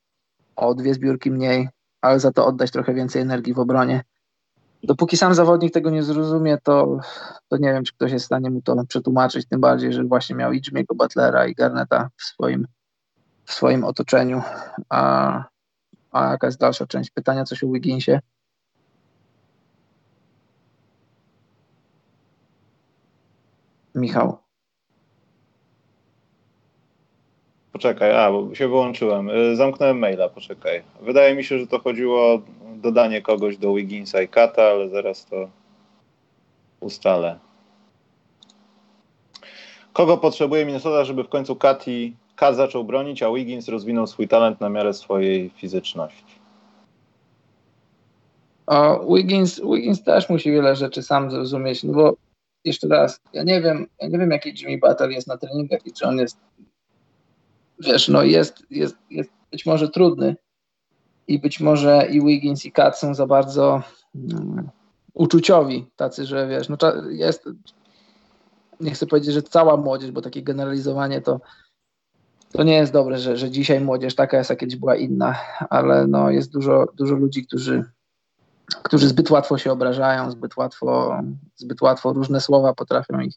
o 0.57 0.75
dwie 0.75 0.95
zbiórki 0.95 1.31
mniej, 1.31 1.69
ale 2.01 2.21
za 2.21 2.33
to 2.33 2.47
oddać 2.47 2.71
trochę 2.71 2.95
więcej 2.95 3.23
energii 3.23 3.55
w 3.55 3.59
obronie 3.59 4.05
dopóki 4.83 5.17
sam 5.17 5.35
zawodnik 5.35 5.75
tego 5.75 5.91
nie 5.91 6.03
zrozumie, 6.03 6.59
to, 6.59 6.99
to 7.49 7.57
nie 7.57 7.73
wiem, 7.73 7.85
czy 7.85 7.93
ktoś 7.93 8.13
jest 8.13 8.25
w 8.25 8.27
stanie 8.27 8.51
mu 8.51 8.63
to 8.63 8.85
przetłumaczyć, 8.89 9.47
tym 9.49 9.61
bardziej, 9.61 9.93
że 9.93 10.05
właśnie 10.05 10.37
miał 10.37 10.53
i 10.53 10.61
Jimmy'ego 10.61 10.97
Butlera 10.97 11.47
i 11.47 11.55
Garneta 11.55 12.11
w 12.17 12.23
swoim, 12.23 12.67
w 13.45 13.53
swoim 13.53 13.85
otoczeniu. 13.85 14.43
A, 14.89 15.45
a 16.13 16.31
jaka 16.31 16.47
jest 16.47 16.59
dalsza 16.59 16.87
część 16.87 17.11
pytania, 17.11 17.45
coś 17.45 17.65
o 17.65 17.69
Wigginsie? 17.69 18.21
Michał. 23.95 24.50
Poczekaj, 27.81 28.17
a, 28.17 28.33
bo 28.33 28.55
się 28.55 28.69
wyłączyłem. 28.69 29.31
Y, 29.31 29.57
zamknąłem 29.57 29.99
maila, 29.99 30.29
poczekaj. 30.29 30.83
Wydaje 31.03 31.35
mi 31.35 31.45
się, 31.45 31.59
że 31.59 31.67
to 31.67 31.79
chodziło 31.79 32.35
o 32.35 32.43
dodanie 32.77 33.23
kogoś 33.23 33.57
do 33.57 33.75
Wigginsa 33.75 34.23
i 34.23 34.29
Kata, 34.29 34.63
ale 34.63 34.89
zaraz 34.89 35.27
to 35.27 35.49
ustalę. 36.81 37.39
Kogo 39.93 40.17
potrzebuje 40.17 40.67
Minnesota, 40.67 41.05
żeby 41.05 41.25
w 41.25 41.29
końcu 41.29 41.57
Kat, 41.57 41.89
i, 41.89 42.17
Kat 42.37 42.57
zaczął 42.57 42.85
bronić, 42.85 43.23
a 43.23 43.33
Wiggins 43.33 43.69
rozwinął 43.69 44.07
swój 44.07 44.29
talent 44.29 44.61
na 44.61 44.69
miarę 44.69 44.95
swojej 44.95 45.51
fizyczności? 45.51 46.35
O, 48.67 49.15
Wiggins, 49.15 49.61
Wiggins 49.61 50.03
też 50.03 50.29
musi 50.29 50.53
wiele 50.53 50.77
rzeczy 50.77 51.03
sam 51.03 51.31
zrozumieć, 51.31 51.85
no 51.85 51.93
bo 51.93 52.15
jeszcze 52.65 52.89
raz, 52.89 53.21
ja 53.33 53.43
nie 53.43 53.61
wiem, 53.61 53.87
ja 54.01 54.09
nie 54.09 54.19
wiem 54.19 54.31
jaki 54.31 54.55
Jimmy 54.57 54.79
Butler 54.79 55.11
jest 55.11 55.27
na 55.27 55.37
treningach 55.37 55.87
i 55.87 55.93
czy 55.93 56.07
on 56.07 56.19
jest 56.19 56.39
wiesz, 57.81 58.09
no 58.09 58.23
jest, 58.23 58.67
jest, 58.71 58.97
jest 59.11 59.31
być 59.51 59.67
może 59.67 59.89
trudny 59.89 60.37
i 61.29 61.39
być 61.39 61.61
może 61.61 62.07
i 62.11 62.25
Wiggins 62.25 62.65
i 62.65 62.73
Kat 62.73 62.99
są 62.99 63.15
za 63.15 63.27
bardzo 63.27 63.83
um, 64.15 64.69
uczuciowi, 65.15 65.87
tacy, 65.97 66.27
że 66.27 66.49
wiesz, 66.49 66.69
no 66.69 66.77
jest, 67.11 67.45
nie 68.81 68.91
chcę 68.91 69.07
powiedzieć, 69.07 69.35
że 69.35 69.43
cała 69.43 69.77
młodzież, 69.77 70.11
bo 70.11 70.23
takie 70.23 70.43
generalizowanie 70.43 71.21
to 71.21 71.41
to 72.53 72.63
nie 72.63 72.75
jest 72.75 72.93
dobre, 72.93 73.19
że, 73.19 73.37
że 73.37 73.51
dzisiaj 73.51 73.81
młodzież 73.81 74.15
taka 74.15 74.39
jest, 74.39 74.51
a 74.51 74.57
kiedyś 74.57 74.77
była 74.77 74.97
inna, 74.97 75.37
ale 75.71 76.07
no 76.07 76.31
jest 76.31 76.53
dużo, 76.53 76.87
dużo 76.95 77.15
ludzi, 77.15 77.47
którzy, 77.47 77.85
którzy 78.83 79.09
zbyt 79.09 79.31
łatwo 79.31 79.59
się 79.59 79.73
obrażają, 79.73 80.31
zbyt 80.31 80.57
łatwo, 80.57 81.21
zbyt 81.57 81.83
łatwo 81.83 82.13
różne 82.13 82.41
słowa 82.41 82.75
potrafią 82.75 83.21
ich 83.21 83.35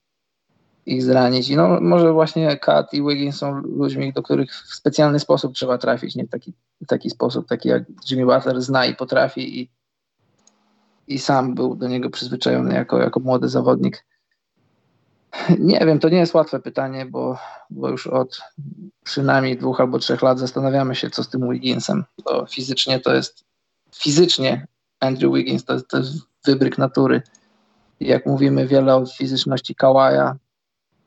ich 0.85 1.03
zranić. 1.03 1.49
I 1.49 1.55
no, 1.55 1.81
może 1.81 2.13
właśnie 2.13 2.57
Kat 2.57 2.93
i 2.93 3.03
Wiggins 3.03 3.37
są 3.37 3.61
ludźmi, 3.61 4.13
do 4.13 4.23
których 4.23 4.51
w 4.51 4.75
specjalny 4.75 5.19
sposób 5.19 5.53
trzeba 5.53 5.77
trafić, 5.77 6.15
nie 6.15 6.27
taki, 6.27 6.53
taki 6.87 7.09
sposób, 7.09 7.47
taki 7.47 7.69
jak 7.69 7.83
Jimmy 8.11 8.25
Butler 8.25 8.61
zna 8.61 8.85
i 8.85 8.95
potrafi 8.95 9.61
i, 9.61 9.69
i 11.07 11.19
sam 11.19 11.55
był 11.55 11.75
do 11.75 11.87
niego 11.87 12.09
przyzwyczajony 12.09 12.73
jako, 12.73 12.99
jako 12.99 13.19
młody 13.19 13.49
zawodnik. 13.49 14.05
Nie 15.59 15.79
wiem, 15.79 15.99
to 15.99 16.09
nie 16.09 16.17
jest 16.17 16.33
łatwe 16.33 16.59
pytanie, 16.59 17.05
bo, 17.05 17.37
bo 17.69 17.89
już 17.89 18.07
od 18.07 18.41
przynajmniej 19.03 19.57
dwóch 19.57 19.81
albo 19.81 19.99
trzech 19.99 20.21
lat 20.21 20.39
zastanawiamy 20.39 20.95
się, 20.95 21.09
co 21.09 21.23
z 21.23 21.29
tym 21.29 21.49
Wigginsem. 21.49 22.03
Bo 22.25 22.45
fizycznie 22.45 22.99
to 22.99 23.13
jest, 23.13 23.43
fizycznie 23.95 24.67
Andrew 24.99 25.33
Wiggins 25.33 25.65
to, 25.65 25.81
to 25.81 25.97
jest 25.97 26.17
wybryk 26.45 26.77
natury. 26.77 27.21
Jak 27.99 28.25
mówimy 28.25 28.67
wiele 28.67 28.95
o 28.95 29.05
fizyczności 29.05 29.75
Kawaja, 29.75 30.35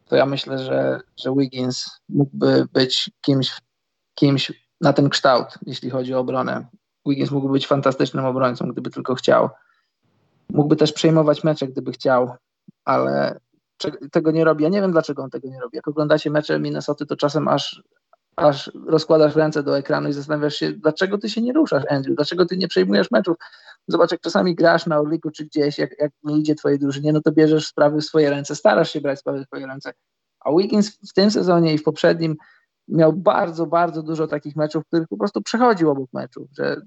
to 0.09 0.17
ja 0.17 0.27
myślę, 0.27 0.59
że, 0.59 1.01
że 1.17 1.35
Wiggins 1.39 2.01
mógłby 2.09 2.67
być 2.73 3.11
kimś, 3.21 3.61
kimś 4.15 4.53
na 4.81 4.93
ten 4.93 5.09
kształt, 5.09 5.59
jeśli 5.67 5.91
chodzi 5.91 6.15
o 6.15 6.19
obronę. 6.19 6.67
Wiggins 7.07 7.31
mógłby 7.31 7.53
być 7.53 7.67
fantastycznym 7.67 8.25
obrońcą, 8.25 8.69
gdyby 8.73 8.91
tylko 8.91 9.15
chciał. 9.15 9.49
Mógłby 10.51 10.77
też 10.77 10.93
przejmować 10.93 11.45
mecze, 11.45 11.67
gdyby 11.69 11.93
chciał, 11.93 12.35
ale 12.85 13.41
tego 14.13 14.31
nie 14.31 14.45
robi. 14.45 14.65
Ja 14.65 14.71
nie 14.71 14.81
wiem, 14.81 14.93
dlaczego 14.93 15.23
on 15.23 15.31
tego 15.31 15.49
nie 15.49 15.61
robi. 15.61 15.77
Jak 15.77 15.89
oglądacie 15.89 16.31
mecze 16.31 16.61
Minnesota, 16.61 17.07
to 17.07 17.17
czasem 17.17 17.49
aż, 17.49 17.83
aż 18.37 18.71
rozkładasz 18.87 19.37
ręce 19.37 19.63
do 19.63 19.79
ekranu 19.79 20.09
i 20.09 20.13
zastanawiasz 20.13 20.55
się, 20.55 20.73
dlaczego 20.73 21.19
ty 21.19 21.31
się 21.31 21.43
nie 21.43 21.53
ruszasz, 21.53 21.85
Andrew, 21.91 22.17
dlaczego 22.17 22.47
ty 22.47 22.57
nie 22.57 22.69
przejmujesz 22.69 23.11
meczów. 23.11 23.37
Zobacz, 23.89 24.13
jak 24.13 24.21
czasami 24.21 24.55
grasz 24.55 24.87
na 24.87 25.01
Orliku 25.01 25.31
czy 25.31 25.45
gdzieś, 25.45 25.79
jak, 25.79 25.91
jak 26.01 26.13
nie 26.23 26.39
idzie 26.39 26.55
twojej 26.55 26.79
drużynie, 26.79 27.13
no 27.13 27.21
to 27.21 27.33
bierzesz 27.33 27.67
sprawy 27.67 28.01
w 28.01 28.05
swoje 28.05 28.31
ręce, 28.31 28.55
starasz 28.55 28.91
się 28.91 29.01
brać 29.01 29.19
sprawy 29.19 29.45
w 29.45 29.47
swoje 29.47 29.67
ręce. 29.67 29.93
A 30.41 30.51
Wiggins 30.57 30.99
w 31.11 31.13
tym 31.13 31.31
sezonie 31.31 31.75
i 31.75 31.79
w 31.79 31.83
poprzednim 31.83 32.37
miał 32.89 33.13
bardzo, 33.13 33.67
bardzo 33.67 34.03
dużo 34.03 34.27
takich 34.27 34.57
meczów, 34.57 34.85
w 34.85 34.87
których 34.87 35.09
po 35.09 35.17
prostu 35.17 35.43
przechodził 35.43 35.91
obok 35.91 36.13
meczów, 36.13 36.49
że 36.53 36.83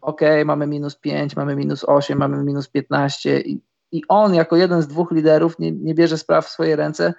okej, 0.00 0.28
okay, 0.28 0.44
mamy 0.44 0.66
minus 0.66 0.96
5, 0.96 1.36
mamy 1.36 1.56
minus 1.56 1.84
8, 1.84 2.18
mamy 2.18 2.44
minus 2.44 2.68
15 2.68 3.40
i, 3.40 3.62
i 3.92 4.02
on 4.08 4.34
jako 4.34 4.56
jeden 4.56 4.82
z 4.82 4.88
dwóch 4.88 5.10
liderów 5.12 5.58
nie, 5.58 5.72
nie 5.72 5.94
bierze 5.94 6.18
spraw 6.18 6.46
w 6.46 6.50
swoje 6.50 6.76
ręce. 6.76 7.14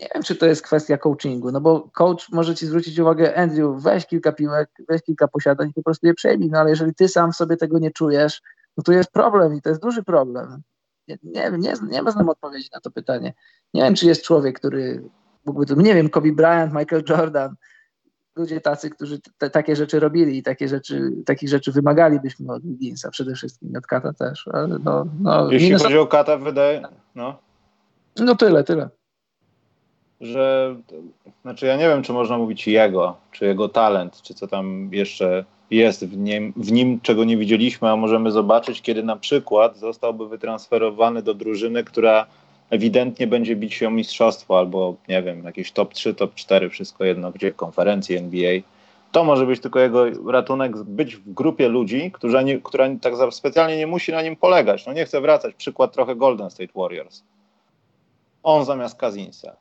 Nie 0.00 0.08
wiem, 0.14 0.22
czy 0.22 0.36
to 0.36 0.46
jest 0.46 0.62
kwestia 0.62 0.98
coachingu, 0.98 1.52
no 1.52 1.60
bo 1.60 1.88
coach 1.92 2.28
może 2.32 2.54
ci 2.54 2.66
zwrócić 2.66 2.98
uwagę, 2.98 3.36
Andrew, 3.36 3.82
weź 3.82 4.06
kilka 4.06 4.32
piłek, 4.32 4.70
weź 4.88 5.02
kilka 5.02 5.28
posiadań 5.28 5.68
i 5.68 5.72
po 5.72 5.82
prostu 5.82 6.06
je 6.06 6.14
przejmij, 6.14 6.50
no 6.50 6.58
ale 6.58 6.70
jeżeli 6.70 6.94
ty 6.94 7.08
sam 7.08 7.32
sobie 7.32 7.56
tego 7.56 7.78
nie 7.78 7.90
czujesz, 7.90 8.42
no 8.76 8.82
to 8.82 8.92
jest 8.92 9.10
problem 9.10 9.54
i 9.54 9.62
to 9.62 9.68
jest 9.68 9.82
duży 9.82 10.02
problem. 10.02 10.62
Nie, 11.08 11.18
nie, 11.22 11.50
nie, 11.58 11.74
nie 11.90 12.02
ma 12.02 12.10
znam 12.10 12.28
odpowiedzi 12.28 12.68
na 12.74 12.80
to 12.80 12.90
pytanie. 12.90 13.34
Nie 13.74 13.82
wiem, 13.82 13.94
czy 13.94 14.06
jest 14.06 14.22
człowiek, 14.22 14.58
który 14.58 15.08
mógłby 15.46 15.66
to, 15.66 15.74
nie 15.74 15.94
wiem, 15.94 16.10
Kobe 16.10 16.32
Bryant, 16.32 16.72
Michael 16.74 17.02
Jordan, 17.08 17.54
ludzie 18.36 18.60
tacy, 18.60 18.90
którzy 18.90 19.20
te, 19.38 19.50
takie 19.50 19.76
rzeczy 19.76 20.00
robili 20.00 20.38
i 20.38 20.42
takie 20.42 20.68
rzeczy, 20.68 21.10
takich 21.26 21.48
rzeczy 21.48 21.72
wymagalibyśmy 21.72 22.52
od 22.52 22.62
Wigginsa 22.62 23.10
przede 23.10 23.34
wszystkim, 23.34 23.76
od 23.76 23.86
Kata 23.86 24.12
też. 24.12 24.48
Ale 24.52 24.68
no, 24.68 25.06
no, 25.20 25.52
Jeśli 25.52 25.74
chodzi 25.74 25.98
o 25.98 26.06
Kata, 26.06 26.36
wydaje, 26.36 26.82
no. 27.14 27.38
No 28.18 28.36
tyle, 28.36 28.64
tyle. 28.64 28.90
Że, 30.20 30.76
znaczy 31.42 31.66
ja 31.66 31.76
nie 31.76 31.88
wiem, 31.88 32.02
czy 32.02 32.12
można 32.12 32.38
mówić 32.38 32.66
jego, 32.66 33.16
czy 33.32 33.44
jego 33.44 33.68
talent, 33.68 34.22
czy 34.22 34.34
co 34.34 34.46
tam 34.46 34.88
jeszcze 34.92 35.44
jest 35.70 36.06
w 36.06 36.16
nim, 36.16 36.52
w 36.56 36.72
nim, 36.72 37.00
czego 37.00 37.24
nie 37.24 37.36
widzieliśmy, 37.36 37.90
a 37.90 37.96
możemy 37.96 38.30
zobaczyć, 38.30 38.82
kiedy 38.82 39.02
na 39.02 39.16
przykład 39.16 39.78
zostałby 39.78 40.28
wytransferowany 40.28 41.22
do 41.22 41.34
drużyny, 41.34 41.84
która 41.84 42.26
ewidentnie 42.70 43.26
będzie 43.26 43.56
bić 43.56 43.74
się 43.74 43.88
o 43.88 43.90
mistrzostwo 43.90 44.58
albo, 44.58 44.94
nie 45.08 45.22
wiem, 45.22 45.44
jakieś 45.44 45.72
top 45.72 45.94
3, 45.94 46.14
top 46.14 46.34
4, 46.34 46.70
wszystko 46.70 47.04
jedno, 47.04 47.32
gdzie 47.32 47.52
konferencji 47.52 48.16
NBA. 48.16 48.60
To 49.12 49.24
może 49.24 49.46
być 49.46 49.60
tylko 49.60 49.80
jego 49.80 50.30
ratunek, 50.32 50.82
być 50.82 51.16
w 51.16 51.32
grupie 51.32 51.68
ludzi, 51.68 52.10
która, 52.12 52.42
nie, 52.42 52.60
która 52.60 52.88
tak 53.00 53.14
specjalnie 53.30 53.76
nie 53.76 53.86
musi 53.86 54.12
na 54.12 54.22
nim 54.22 54.36
polegać. 54.36 54.86
No 54.86 54.92
nie 54.92 55.04
chcę 55.04 55.20
wracać, 55.20 55.54
przykład 55.54 55.92
trochę 55.92 56.16
Golden 56.16 56.50
State 56.50 56.72
Warriors. 56.74 57.22
On 58.42 58.64
zamiast 58.64 58.98
Kazinsa. 58.98 59.56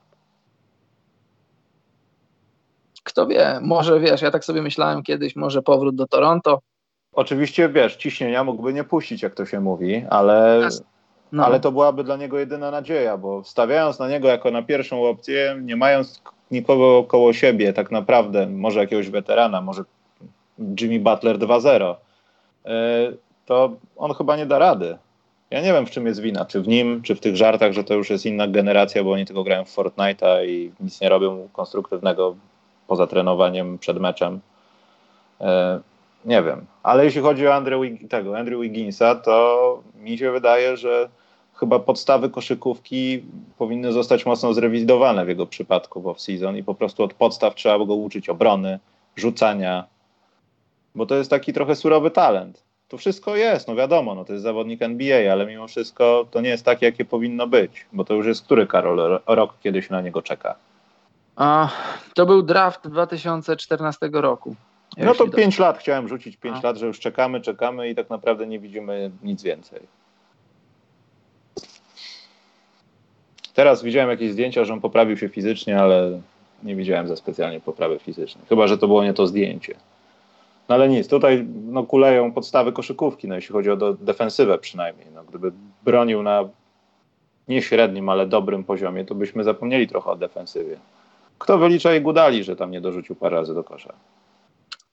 Kto 3.05 3.27
wie, 3.27 3.59
może 3.61 3.99
wiesz, 3.99 4.21
ja 4.21 4.31
tak 4.31 4.45
sobie 4.45 4.61
myślałem 4.61 5.03
kiedyś, 5.03 5.35
może 5.35 5.61
powrót 5.61 5.95
do 5.95 6.07
Toronto. 6.07 6.59
Oczywiście, 7.13 7.69
wiesz, 7.69 7.95
ciśnienia 7.95 8.43
mógłby 8.43 8.73
nie 8.73 8.83
puścić, 8.83 9.23
jak 9.23 9.35
to 9.35 9.45
się 9.45 9.59
mówi, 9.59 10.05
ale... 10.09 10.69
No. 11.31 11.45
Ale 11.45 11.59
to 11.59 11.71
byłaby 11.71 12.03
dla 12.03 12.17
niego 12.17 12.39
jedyna 12.39 12.71
nadzieja, 12.71 13.17
bo 13.17 13.43
stawiając 13.43 13.99
na 13.99 14.09
niego 14.09 14.27
jako 14.27 14.51
na 14.51 14.61
pierwszą 14.61 15.03
opcję, 15.03 15.61
nie 15.61 15.75
mając 15.75 16.21
nikogo 16.51 17.03
koło 17.03 17.33
siebie, 17.33 17.73
tak 17.73 17.91
naprawdę, 17.91 18.47
może 18.47 18.79
jakiegoś 18.79 19.09
weterana, 19.09 19.61
może 19.61 19.83
Jimmy 20.81 20.99
Butler 20.99 21.37
2-0, 21.39 21.95
e, 22.65 23.11
to 23.45 23.71
on 23.97 24.13
chyba 24.13 24.37
nie 24.37 24.45
da 24.45 24.59
rady. 24.59 24.97
Ja 25.49 25.61
nie 25.61 25.73
wiem, 25.73 25.85
w 25.85 25.91
czym 25.91 26.05
jest 26.05 26.21
wina, 26.21 26.45
czy 26.45 26.61
w 26.61 26.67
nim, 26.67 27.01
czy 27.01 27.15
w 27.15 27.19
tych 27.19 27.35
żartach, 27.35 27.73
że 27.73 27.83
to 27.83 27.93
już 27.93 28.09
jest 28.09 28.25
inna 28.25 28.47
generacja, 28.47 29.03
bo 29.03 29.11
oni 29.11 29.25
tylko 29.25 29.43
grają 29.43 29.65
w 29.65 29.75
Fortnite'a 29.75 30.45
i 30.47 30.71
nic 30.79 31.01
nie 31.01 31.09
robią 31.09 31.49
konstruktywnego 31.53 32.35
poza 32.87 33.07
trenowaniem 33.07 33.77
przed 33.77 33.99
meczem. 33.99 34.39
E, 35.41 35.79
nie 36.25 36.43
wiem. 36.43 36.65
Ale 36.83 37.05
jeśli 37.05 37.21
chodzi 37.21 37.47
o 37.47 37.53
Andrew, 37.53 37.81
tego, 38.09 38.37
Andrew 38.37 38.61
Wigginsa, 38.61 39.15
to 39.15 39.83
mi 39.95 40.17
się 40.17 40.31
wydaje, 40.31 40.77
że 40.77 41.09
chyba 41.55 41.79
podstawy 41.79 42.29
koszykówki 42.29 43.23
powinny 43.57 43.93
zostać 43.93 44.25
mocno 44.25 44.53
zrewidowane 44.53 45.25
w 45.25 45.27
jego 45.27 45.45
przypadku 45.45 46.01
w 46.01 46.05
off-season 46.05 46.57
i 46.57 46.63
po 46.63 46.75
prostu 46.75 47.03
od 47.03 47.13
podstaw 47.13 47.55
trzeba 47.55 47.85
go 47.85 47.95
uczyć 47.95 48.29
obrony, 48.29 48.79
rzucania, 49.15 49.83
bo 50.95 51.05
to 51.05 51.15
jest 51.15 51.29
taki 51.29 51.53
trochę 51.53 51.75
surowy 51.75 52.11
talent. 52.11 52.63
To 52.87 52.97
wszystko 52.97 53.35
jest, 53.35 53.67
no 53.67 53.75
wiadomo, 53.75 54.15
no 54.15 54.25
to 54.25 54.33
jest 54.33 54.43
zawodnik 54.43 54.81
NBA, 54.81 55.31
ale 55.31 55.45
mimo 55.45 55.67
wszystko 55.67 56.27
to 56.31 56.41
nie 56.41 56.49
jest 56.49 56.65
takie, 56.65 56.85
jakie 56.85 57.05
powinno 57.05 57.47
być, 57.47 57.85
bo 57.93 58.05
to 58.05 58.13
już 58.13 58.27
jest 58.27 58.43
który 58.43 58.67
Karol 58.67 59.21
rok, 59.27 59.53
kiedy 59.63 59.81
się 59.81 59.91
na 59.91 60.01
niego 60.01 60.21
czeka? 60.21 60.55
A, 61.35 61.69
to 62.13 62.25
był 62.25 62.43
draft 62.43 62.87
2014 62.87 64.09
roku. 64.13 64.55
No 64.97 65.15
to 65.15 65.27
5 65.27 65.59
lat 65.59 65.77
chciałem 65.77 66.07
rzucić, 66.07 66.37
5 66.37 66.63
lat, 66.63 66.77
że 66.77 66.87
już 66.87 66.99
czekamy, 66.99 67.41
czekamy 67.41 67.89
i 67.89 67.95
tak 67.95 68.09
naprawdę 68.09 68.47
nie 68.47 68.59
widzimy 68.59 69.11
nic 69.23 69.43
więcej. 69.43 69.79
Teraz 73.53 73.83
widziałem 73.83 74.09
jakieś 74.09 74.31
zdjęcia, 74.31 74.65
że 74.65 74.73
on 74.73 74.81
poprawił 74.81 75.17
się 75.17 75.29
fizycznie, 75.29 75.79
ale 75.79 76.21
nie 76.63 76.75
widziałem 76.75 77.07
za 77.07 77.15
specjalnie 77.15 77.59
poprawy 77.59 77.99
fizycznej. 77.99 78.45
Chyba, 78.49 78.67
że 78.67 78.77
to 78.77 78.87
było 78.87 79.03
nie 79.03 79.13
to 79.13 79.27
zdjęcie. 79.27 79.75
No 80.69 80.75
ale 80.75 80.89
nic, 80.89 81.07
tutaj 81.07 81.45
no, 81.65 81.83
kuleją 81.83 82.31
podstawy 82.31 82.71
koszykówki, 82.71 83.27
no, 83.27 83.35
jeśli 83.35 83.53
chodzi 83.53 83.71
o 83.71 83.77
do, 83.77 83.93
defensywę 83.93 84.57
przynajmniej. 84.57 85.07
No, 85.13 85.23
gdyby 85.23 85.51
bronił 85.83 86.23
na 86.23 86.49
nie 87.47 87.61
średnim, 87.61 88.09
ale 88.09 88.27
dobrym 88.27 88.63
poziomie, 88.63 89.05
to 89.05 89.15
byśmy 89.15 89.43
zapomnieli 89.43 89.87
trochę 89.87 90.11
o 90.11 90.15
defensywie. 90.15 90.77
Kto 91.39 91.57
wylicza 91.57 91.95
i 91.95 92.01
Gudali, 92.01 92.43
że 92.43 92.55
tam 92.55 92.71
nie 92.71 92.81
dorzucił 92.81 93.15
parę 93.15 93.35
razy 93.37 93.53
do 93.53 93.63
kosza? 93.63 93.93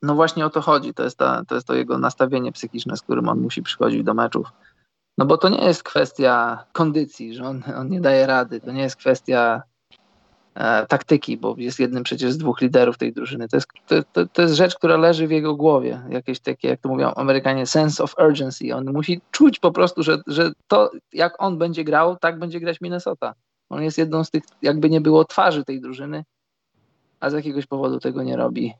No 0.03 0.15
właśnie 0.15 0.47
o 0.47 0.51
to 0.51 0.61
chodzi. 0.61 0.95
To 0.95 1.03
jest, 1.05 1.19
ta, 1.19 1.43
to 1.49 1.55
jest 1.55 1.67
to 1.67 1.75
jego 1.75 1.99
nastawienie 1.99 2.53
psychiczne, 2.53 2.97
z 2.97 3.03
którym 3.03 3.29
on 3.29 3.41
musi 3.41 3.63
przychodzić 3.63 4.03
do 4.03 4.15
meczów. 4.15 4.49
No 5.19 5.27
bo 5.27 5.39
to 5.39 5.49
nie 5.49 5.65
jest 5.65 5.83
kwestia 5.83 6.65
kondycji, 6.73 7.35
że 7.35 7.45
on, 7.45 7.63
on 7.77 7.89
nie 7.89 8.01
daje 8.01 8.27
rady. 8.27 8.61
To 8.61 8.73
nie 8.73 8.83
jest 8.83 8.97
kwestia 8.97 9.63
e, 10.55 10.87
taktyki, 10.87 11.37
bo 11.37 11.55
jest 11.59 11.81
jednym 11.81 12.03
przecież 12.03 12.33
z 12.33 12.39
dwóch 12.39 12.61
liderów 12.61 12.99
tej 12.99 13.13
drużyny. 13.13 13.49
To 13.49 13.57
jest, 13.57 13.67
to, 13.87 14.03
to, 14.13 14.27
to, 14.27 14.43
jest 14.43 14.55
rzecz, 14.55 14.75
która 14.75 14.97
leży 14.97 15.27
w 15.27 15.31
jego 15.31 15.55
głowie. 15.55 16.03
Jakieś 16.09 16.41
takie, 16.41 16.69
jak 16.69 16.81
to 16.81 16.89
mówią 16.89 17.13
Amerykanie, 17.17 17.67
sense 17.67 18.05
of 18.05 18.15
urgency. 18.29 18.75
On 18.75 18.93
musi 18.93 19.21
czuć 19.31 19.59
po 19.59 19.73
prostu, 19.73 20.03
że, 20.03 20.19
że 20.27 20.53
to, 20.69 20.91
jak 21.13 21.43
on 21.43 21.59
będzie 21.59 21.85
grał, 21.85 22.17
tak 22.17 22.39
będzie 22.39 22.61
grać 22.61 22.81
Minnesota. 22.81 23.35
On 23.73 23.83
jest 23.83 23.99
jedną 23.99 24.25
z 24.25 24.31
tych, 24.31 24.43
jakby 24.63 24.91
nie 24.91 25.01
było 25.01 25.25
twarzy 25.25 25.65
tej 25.65 25.81
drużyny, 25.81 26.25
a 27.21 27.31
z 27.31 27.33
jakiegoś 27.33 27.67
powodu 27.67 28.01
tego 28.01 28.23
nie 28.23 28.37
robi 28.37 28.75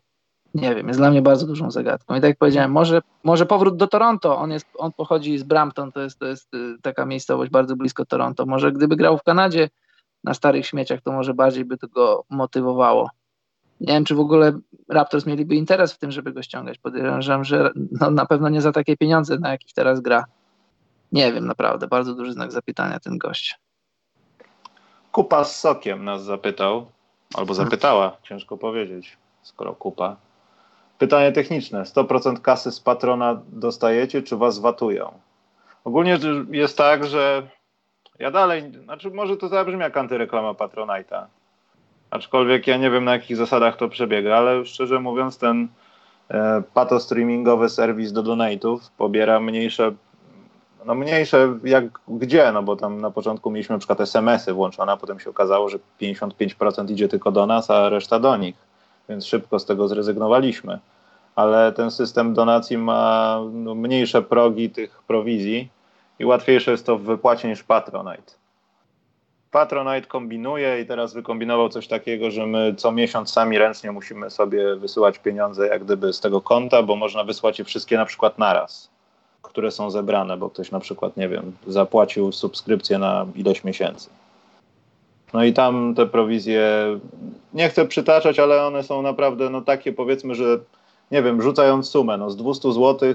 nie 0.55 0.75
wiem, 0.75 0.89
jest 0.89 1.01
dla 1.01 1.11
mnie 1.11 1.23
bardzo 1.23 1.47
dużą 1.47 1.71
zagadką. 1.71 2.15
I 2.15 2.21
tak 2.21 2.29
jak 2.29 2.39
powiedziałem, 2.39 2.73
może, 2.73 3.03
może 3.25 3.47
powrót 3.47 3.77
do 3.77 3.87
Toronto, 3.87 4.39
on, 4.39 4.51
jest, 4.51 4.67
on 4.79 4.93
pochodzi 4.93 5.39
z 5.39 5.43
Brampton, 5.43 5.93
to 5.93 6.01
jest, 6.01 6.19
to 6.19 6.27
jest 6.27 6.55
y, 6.55 6.77
taka 6.83 7.07
miejscowość 7.07 7.51
bardzo 7.51 7.77
blisko 7.77 8.05
Toronto. 8.05 8.47
Może 8.47 8.73
gdyby 8.73 8.97
grał 8.97 9.19
w 9.19 9.23
Kanadzie 9.23 9.71
na 10.25 10.35
starych 10.35 10.67
śmieciach, 10.67 11.01
to 11.01 11.13
może 11.13 11.35
bardziej 11.35 11.65
by 11.65 11.79
to 11.79 11.89
go 11.89 12.25
motywowało. 12.31 13.11
Nie 13.81 13.95
wiem, 13.95 14.05
czy 14.05 14.15
w 14.15 14.21
ogóle 14.21 14.53
Raptors 14.89 15.27
mieliby 15.27 15.55
interes 15.55 15.93
w 15.93 15.99
tym, 15.99 16.11
żeby 16.11 16.33
go 16.33 16.43
ściągać. 16.43 16.79
Podejrzewam, 16.79 17.45
że 17.45 17.71
no, 18.01 18.11
na 18.11 18.27
pewno 18.27 18.49
nie 18.49 18.61
za 18.61 18.73
takie 18.73 18.97
pieniądze, 18.97 19.39
na 19.39 19.51
jakich 19.51 19.73
teraz 19.73 20.01
gra. 20.01 20.25
Nie 21.13 21.33
wiem, 21.33 21.47
naprawdę, 21.47 21.89
bardzo 21.89 22.15
duży 22.15 22.33
znak 22.33 22.53
zapytania 22.53 23.01
ten 23.01 23.19
gość. 23.19 23.59
Kupa 25.13 25.45
z 25.45 25.61
sokiem 25.61 26.05
nas 26.05 26.25
zapytał, 26.25 26.87
albo 27.35 27.55
zapytała, 27.55 28.17
ciężko 28.23 28.57
powiedzieć, 28.57 29.17
skoro 29.43 29.75
kupa. 29.75 30.17
Pytanie 30.99 31.33
techniczne. 31.33 31.83
100% 31.83 32.41
kasy 32.41 32.73
z 32.73 32.81
patrona 32.81 33.41
dostajecie, 33.49 34.23
czy 34.23 34.37
was 34.37 34.59
watują? 34.59 35.13
Ogólnie 35.85 36.19
jest 36.51 36.79
tak, 36.79 37.05
że 37.05 37.43
ja 38.19 38.31
dalej, 38.31 38.73
znaczy 38.85 39.11
może 39.11 39.37
to 39.37 39.49
zabrzmi 39.49 39.81
jak 39.81 39.97
antyreklama 39.97 40.53
Patronite'a. 40.53 41.27
Aczkolwiek 42.11 42.67
ja 42.67 42.77
nie 42.77 42.91
wiem 42.91 43.05
na 43.05 43.13
jakich 43.13 43.37
zasadach 43.37 43.77
to 43.77 43.89
przebiega, 43.89 44.37
ale 44.37 44.67
szczerze 44.67 45.01
mówiąc 45.01 45.39
ten 45.39 45.69
e, 46.29 46.63
pato 46.75 47.01
streamingowy 47.01 47.69
serwis 47.69 48.13
do 48.13 48.23
donate'ów 48.23 48.79
pobiera 48.97 49.41
mniejsze, 49.41 49.93
no 50.87 50.95
mniejsze 50.95 51.59
jak 51.65 51.85
gdzie, 52.09 52.53
no 52.53 52.63
bo 52.63 52.77
tam 52.77 53.01
na 53.01 53.11
początku 53.11 53.51
mieliśmy 53.51 53.73
na 53.73 53.79
przykład 53.79 54.01
SMS-y 54.01 54.53
włączone, 54.53 54.93
a 54.93 54.97
potem 54.97 55.21
się 55.21 55.31
okazało, 55.31 55.69
że 55.69 55.79
55% 56.01 56.91
idzie 56.91 57.09
tylko 57.09 57.33
do 57.33 57.47
nas, 57.47 57.71
a 57.71 57.89
reszta 57.89 58.19
do 58.19 58.37
nich, 58.37 58.57
więc 59.09 59.27
szybko 59.27 59.59
z 59.59 59.67
tego 59.67 59.89
zrezygnowaliśmy. 59.89 60.79
Ale 61.35 61.73
ten 61.73 61.91
system 61.91 62.35
donacji 62.35 62.79
ma 62.79 63.41
no, 63.53 63.75
mniejsze 63.75 64.23
progi 64.23 64.71
tych 64.71 65.03
prowizji 65.03 65.69
i 66.19 66.25
łatwiejsze 66.25 66.71
jest 66.71 66.87
to 66.87 66.99
w 66.99 67.03
wypłacie 67.03 67.49
niż 67.49 67.63
Patronite. 67.63 68.33
Patronite 69.51 70.07
kombinuje 70.07 70.81
i 70.81 70.87
teraz 70.87 71.15
wykombinował 71.15 71.69
coś 71.69 71.89
takiego, 71.89 72.31
że 72.31 72.47
my 72.47 72.75
co 72.77 72.93
miesiąc 72.93 73.31
sami 73.33 73.59
ręcznie 73.59 73.93
musimy 73.93 74.31
sobie 74.31 74.77
wysyłać 74.77 75.19
pieniądze 75.19 75.67
jak 75.67 75.85
gdyby 75.85 76.13
z 76.13 76.21
tego 76.21 76.41
konta, 76.41 76.83
bo 76.83 76.97
można 76.97 77.25
wysłać 77.25 77.59
je 77.59 77.65
wszystkie 77.65 77.97
na 77.97 78.05
przykład 78.05 78.39
naraz, 78.39 78.91
które 79.43 79.71
są 79.71 79.91
zebrane, 79.91 80.37
bo 80.37 80.51
ktoś 80.51 80.71
na 80.71 80.81
przykład, 80.81 81.17
nie 81.17 81.29
wiem, 81.29 81.53
zapłacił 81.67 82.33
subskrypcję 82.33 82.99
na 82.99 83.27
ileś 83.35 83.65
miesięcy. 83.65 84.11
No 85.33 85.45
i 85.45 85.53
tam 85.53 85.95
te 85.95 86.07
prowizje, 86.07 86.63
nie 87.55 87.69
chcę 87.69 87.87
przytaczać, 87.87 88.39
ale 88.39 88.67
one 88.67 88.83
są 88.83 89.03
naprawdę 89.03 89.51
no 89.51 89.61
takie 89.61 89.93
powiedzmy, 89.93 90.35
że 90.35 90.59
nie 91.11 91.23
wiem, 91.23 91.43
rzucając 91.43 91.89
sumę, 91.89 92.19
no 92.19 92.31
z 92.31 92.37
200 92.37 92.73
zł 92.73 93.15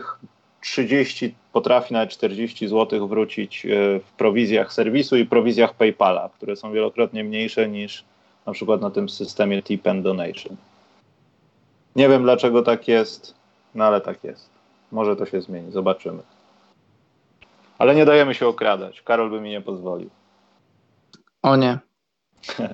30 0.61 1.35
potrafi 1.53 1.93
nawet 1.93 2.09
40 2.09 2.67
zł 2.67 3.07
wrócić 3.07 3.65
e, 3.65 3.69
w 3.99 4.11
prowizjach 4.17 4.73
serwisu 4.73 5.17
i 5.17 5.25
prowizjach 5.25 5.73
PayPala, 5.73 6.29
które 6.37 6.55
są 6.55 6.71
wielokrotnie 6.71 7.23
mniejsze 7.23 7.69
niż 7.69 8.03
na 8.45 8.53
przykład 8.53 8.81
na 8.81 8.89
tym 8.89 9.09
systemie 9.09 9.63
Tip 9.63 9.87
and 9.87 10.03
Donation. 10.03 10.55
Nie 11.95 12.09
wiem 12.09 12.23
dlaczego 12.23 12.61
tak 12.61 12.87
jest, 12.87 13.35
no 13.75 13.85
ale 13.85 14.01
tak 14.01 14.23
jest. 14.23 14.56
Może 14.91 15.15
to 15.15 15.25
się 15.25 15.41
zmieni, 15.41 15.71
zobaczymy. 15.71 16.23
Ale 17.77 17.95
nie 17.95 18.05
dajemy 18.05 18.33
się 18.33 18.47
okradać. 18.47 19.01
Karol 19.01 19.29
by 19.29 19.41
mi 19.41 19.49
nie 19.49 19.61
pozwolił. 19.61 20.09
O 21.41 21.55
nie. 21.55 21.79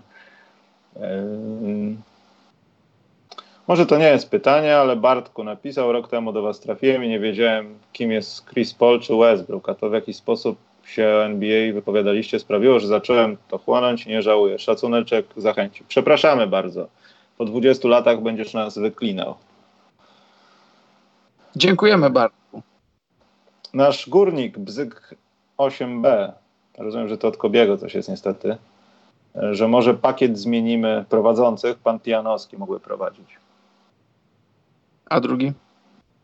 Może 3.67 3.85
to 3.85 3.97
nie 3.97 4.07
jest 4.07 4.29
pytanie, 4.29 4.77
ale 4.77 4.95
Bartku 4.95 5.43
napisał, 5.43 5.91
rok 5.91 6.07
temu 6.07 6.33
do 6.33 6.41
was 6.41 6.59
trafiłem 6.59 7.03
i 7.03 7.09
nie 7.09 7.19
wiedziałem, 7.19 7.79
kim 7.93 8.11
jest 8.11 8.49
Chris 8.49 8.73
Paul 8.73 8.99
czy 8.99 9.15
Westbrook, 9.15 9.69
a 9.69 9.75
to 9.75 9.89
w 9.89 9.93
jaki 9.93 10.13
sposób 10.13 10.57
się 10.85 11.07
o 11.07 11.25
NBA 11.25 11.73
wypowiadaliście 11.73 12.39
sprawiło, 12.39 12.79
że 12.79 12.87
zacząłem 12.87 13.37
to 13.47 13.57
chłonąć 13.57 14.05
i 14.05 14.09
nie 14.09 14.21
żałuję. 14.21 14.59
Szacuneczek 14.59 15.25
zachęcił. 15.37 15.85
Przepraszamy 15.87 16.47
bardzo. 16.47 16.87
Po 17.37 17.45
20 17.45 17.87
latach 17.87 18.21
będziesz 18.21 18.53
nas 18.53 18.77
wyklinał. 18.77 19.35
Dziękujemy 21.55 22.09
Bartku. 22.09 22.61
Nasz 23.73 24.09
górnik 24.09 24.59
Bzyk 24.59 25.15
8B, 25.57 26.31
rozumiem, 26.77 27.07
że 27.07 27.17
to 27.17 27.27
od 27.27 27.37
Kobiego 27.37 27.77
coś 27.77 27.95
jest 27.95 28.09
niestety, 28.09 28.57
że 29.51 29.67
może 29.67 29.93
pakiet 29.93 30.39
zmienimy 30.39 31.05
prowadzących, 31.09 31.77
pan 31.77 31.99
Pijanowski 31.99 32.57
mógłby 32.57 32.79
prowadzić. 32.79 33.37
A 35.09 35.19
drugi? 35.19 35.53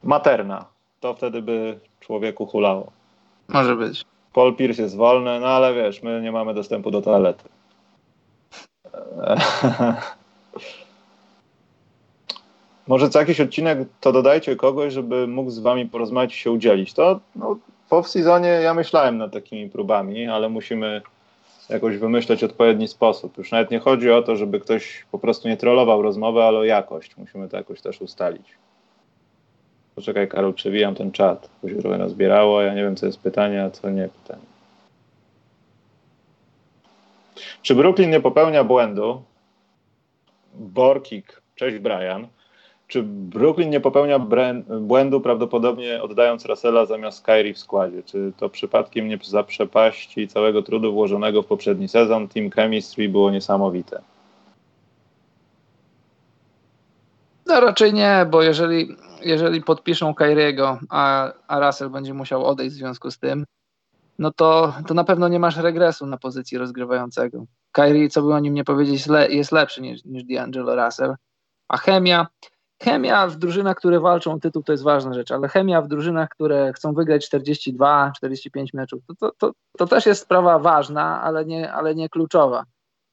Materna. 0.03 0.65
To 0.99 1.13
wtedy 1.13 1.41
by 1.41 1.79
człowieku 1.99 2.45
hulało. 2.45 2.91
Może 3.47 3.75
być. 3.75 4.05
Paul 4.33 4.55
Pierce 4.55 4.81
jest 4.81 4.95
wolny, 4.95 5.39
no 5.39 5.47
ale 5.47 5.73
wiesz, 5.73 6.03
my 6.03 6.21
nie 6.21 6.31
mamy 6.31 6.53
dostępu 6.53 6.91
do 6.91 7.01
toalety. 7.01 7.49
Może 12.89 13.09
co 13.09 13.19
jakiś 13.19 13.41
odcinek 13.41 13.79
to 14.01 14.11
dodajcie 14.11 14.55
kogoś, 14.55 14.93
żeby 14.93 15.27
mógł 15.27 15.49
z 15.49 15.59
wami 15.59 15.85
porozmawiać 15.85 16.33
i 16.33 16.37
się 16.37 16.51
udzielić. 16.51 16.93
To 16.93 17.19
no, 17.35 17.57
po 17.89 18.03
sezonie 18.03 18.47
ja 18.47 18.73
myślałem 18.73 19.17
nad 19.17 19.33
takimi 19.33 19.69
próbami, 19.69 20.27
ale 20.27 20.49
musimy 20.49 21.01
jakoś 21.69 21.97
wymyśleć 21.97 22.43
odpowiedni 22.43 22.87
sposób. 22.87 23.37
Już 23.37 23.51
nawet 23.51 23.71
nie 23.71 23.79
chodzi 23.79 24.11
o 24.11 24.21
to, 24.21 24.35
żeby 24.35 24.59
ktoś 24.59 25.05
po 25.11 25.19
prostu 25.19 25.47
nie 25.47 25.57
trollował 25.57 26.01
rozmowę, 26.01 26.45
ale 26.45 26.59
o 26.59 26.63
jakość. 26.63 27.17
Musimy 27.17 27.49
to 27.49 27.57
jakoś 27.57 27.81
też 27.81 28.01
ustalić. 28.01 28.47
Poczekaj, 29.95 30.27
Karol, 30.27 30.53
przewijam 30.53 30.95
ten 30.95 31.11
czat, 31.11 31.49
bo 31.63 31.69
się 31.69 31.75
trochę 31.75 31.97
nazbierało. 31.97 32.61
Ja 32.61 32.73
nie 32.73 32.83
wiem, 32.83 32.95
co 32.95 33.05
jest 33.05 33.19
pytanie, 33.19 33.63
a 33.63 33.69
co 33.69 33.89
nie 33.89 34.09
pytanie. 34.23 34.45
Czy 37.61 37.75
Brooklyn 37.75 38.09
nie 38.09 38.19
popełnia 38.19 38.63
błędu? 38.63 39.23
Borkik, 40.53 41.41
cześć 41.55 41.77
Brian. 41.77 42.27
Czy 42.89 43.03
Brooklyn 43.03 43.69
nie 43.69 43.79
popełnia 43.79 44.19
błędu 44.79 45.21
prawdopodobnie 45.21 46.03
oddając 46.03 46.45
Russella 46.45 46.85
zamiast 46.85 47.25
Kyrie 47.25 47.53
w 47.53 47.59
składzie? 47.59 48.03
Czy 48.03 48.33
to 48.37 48.49
przypadkiem 48.49 49.07
nie 49.07 49.19
zaprzepaści 49.23 50.27
całego 50.27 50.61
trudu 50.61 50.93
włożonego 50.93 51.41
w 51.41 51.45
poprzedni 51.45 51.87
sezon? 51.87 52.27
Team 52.27 52.49
chemistry 52.49 53.09
było 53.09 53.31
niesamowite. 53.31 54.01
No 57.45 57.59
raczej 57.59 57.93
nie, 57.93 58.27
bo 58.31 58.41
jeżeli, 58.41 58.95
jeżeli 59.21 59.61
podpiszą 59.61 60.13
Kyriego, 60.13 60.79
a, 60.89 61.31
a 61.47 61.59
Russell 61.59 61.89
będzie 61.89 62.13
musiał 62.13 62.45
odejść 62.45 62.75
w 62.75 62.79
związku 62.79 63.11
z 63.11 63.19
tym, 63.19 63.45
no 64.19 64.31
to, 64.31 64.73
to 64.87 64.93
na 64.93 65.03
pewno 65.03 65.27
nie 65.27 65.39
masz 65.39 65.57
regresu 65.57 66.05
na 66.05 66.17
pozycji 66.17 66.57
rozgrywającego. 66.57 67.45
Kyrie, 67.71 68.09
co 68.09 68.21
by 68.21 68.33
o 68.33 68.39
nim 68.39 68.53
nie 68.53 68.63
powiedzieć, 68.63 69.07
jest 69.29 69.51
lepszy 69.51 69.81
niż, 69.81 70.05
niż 70.05 70.23
D'Angelo 70.23 70.85
Russell. 70.85 71.15
A 71.67 71.77
chemia, 71.77 72.27
chemia 72.83 73.27
w 73.27 73.35
drużynach, 73.35 73.77
które 73.77 73.99
walczą 73.99 74.33
o 74.33 74.39
tytuł, 74.39 74.63
to 74.63 74.71
jest 74.71 74.83
ważna 74.83 75.13
rzecz, 75.13 75.31
ale 75.31 75.47
chemia 75.47 75.81
w 75.81 75.87
drużynach, 75.87 76.29
które 76.29 76.73
chcą 76.73 76.93
wygrać 76.93 77.25
42, 77.25 78.11
45 78.15 78.73
meczów, 78.73 79.01
to, 79.07 79.13
to, 79.15 79.31
to, 79.37 79.51
to 79.77 79.87
też 79.87 80.05
jest 80.05 80.21
sprawa 80.21 80.59
ważna, 80.59 81.21
ale 81.21 81.45
nie, 81.45 81.73
ale 81.73 81.95
nie 81.95 82.09
kluczowa. 82.09 82.63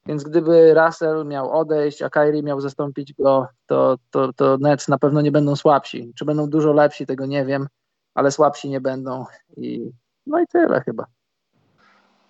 Więc 0.07 0.25
gdyby 0.25 0.75
Russell 0.75 1.27
miał 1.27 1.59
odejść, 1.59 2.03
a 2.03 2.11
Kyrie 2.11 2.43
miał 2.43 2.61
zastąpić 2.61 3.15
go, 3.15 3.49
to, 3.67 3.97
to, 4.11 4.33
to 4.33 4.57
Nets 4.61 4.89
na 4.89 4.99
pewno 4.99 5.21
nie 5.21 5.33
będą 5.33 5.57
słabsi. 5.57 6.13
Czy 6.17 6.25
będą 6.25 6.51
dużo 6.51 6.73
lepsi, 6.73 7.07
tego 7.07 7.27
nie 7.27 7.45
wiem, 7.45 7.67
ale 8.15 8.31
słabsi 8.31 8.71
nie 8.71 8.81
będą. 8.81 9.25
I, 9.57 9.91
no 10.27 10.41
i 10.41 10.47
tyle 10.47 10.81
chyba. 10.81 11.05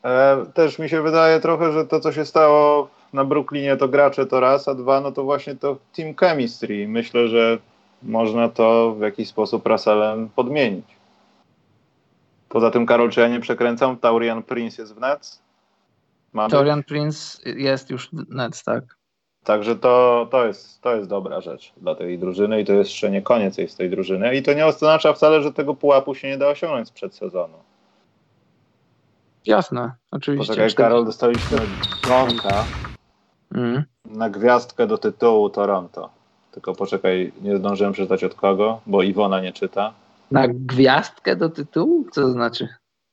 E, 0.05 0.47
też 0.55 0.79
mi 0.79 0.89
się 0.89 1.03
wydaje 1.03 1.41
trochę, 1.41 1.73
że 1.73 1.87
to, 1.87 2.01
co 2.01 2.13
się 2.13 2.25
stało 2.25 2.89
na 3.13 3.25
Brooklynie, 3.25 3.77
to 3.77 3.89
gracze 3.89 4.27
to 4.27 4.41
raz, 4.41 4.69
a 4.69 4.75
dwa, 4.75 5.01
no 5.01 5.13
to 5.13 5.25
właśnie 5.25 5.55
to 5.55 5.77
team 5.97 6.15
chemistry. 6.15 6.89
Myślę, 6.89 7.29
że 7.29 7.59
można 8.03 8.49
to 8.49 8.95
w 8.95 9.01
jakiś 9.01 9.29
sposób 9.29 9.67
Russellem 9.67 10.29
podmienić. 10.29 10.87
Poza 12.49 12.71
tym, 12.71 12.87
Karol, 12.87 13.11
czy 13.11 13.21
ja 13.21 13.29
nie 13.29 13.41
przekręcam? 13.41 13.97
Taurian 13.97 14.43
Prince 14.43 14.79
jest 14.79 14.95
w 14.95 15.01
Nets? 15.01 15.43
Ma 16.33 16.49
Taurian 16.49 16.83
Prince 16.83 17.41
jest 17.45 17.91
już 17.91 18.11
w 18.11 18.35
Nets, 18.35 18.65
tak. 18.65 18.97
Także 19.45 19.77
to, 19.77 20.29
to, 20.31 20.47
jest, 20.47 20.81
to 20.81 20.97
jest 20.97 21.09
dobra 21.09 21.41
rzecz 21.41 21.73
dla 21.77 21.95
tej 21.95 22.19
drużyny 22.19 22.61
i 22.61 22.65
to 22.65 22.73
jest 22.73 22.91
jeszcze 22.91 23.11
nie 23.11 23.23
koniec 23.23 23.59
jest 23.59 23.79
tej 23.79 23.91
drużyny. 23.91 24.37
I 24.37 24.43
to 24.43 24.53
nie 24.53 24.67
oznacza 24.67 25.13
wcale, 25.13 25.43
że 25.43 25.53
tego 25.53 25.75
pułapu 25.75 26.15
się 26.15 26.29
nie 26.29 26.39
da 26.39 26.49
osiągnąć 26.49 26.89
sprzed 26.89 27.15
sezonu. 27.15 27.59
Jasne, 29.47 29.93
oczywiście. 30.11 30.53
Poczekaj, 30.53 30.75
Karol, 30.75 31.05
dostaliśmy 31.05 31.59
dzwonka 32.05 32.65
mm. 33.55 33.85
na 34.05 34.31
gwiazdkę 34.31 34.87
do 34.87 34.99
tytułu 34.99 35.51
Toronto. 35.51 36.11
Tylko 36.53 36.75
poczekaj, 36.75 37.33
nie 37.43 37.57
zdążyłem 37.57 37.93
przeczytać 37.93 38.25
od 38.25 38.35
kogo, 38.35 38.81
bo 38.87 39.03
Iwona 39.03 39.41
nie 39.41 39.53
czyta. 39.53 39.93
Na 40.31 40.49
gwiazdkę 40.49 41.37
do 41.37 41.49
tytułu? 41.49 42.05
Co 42.13 42.21
to 42.21 42.31
znaczy? 42.31 42.69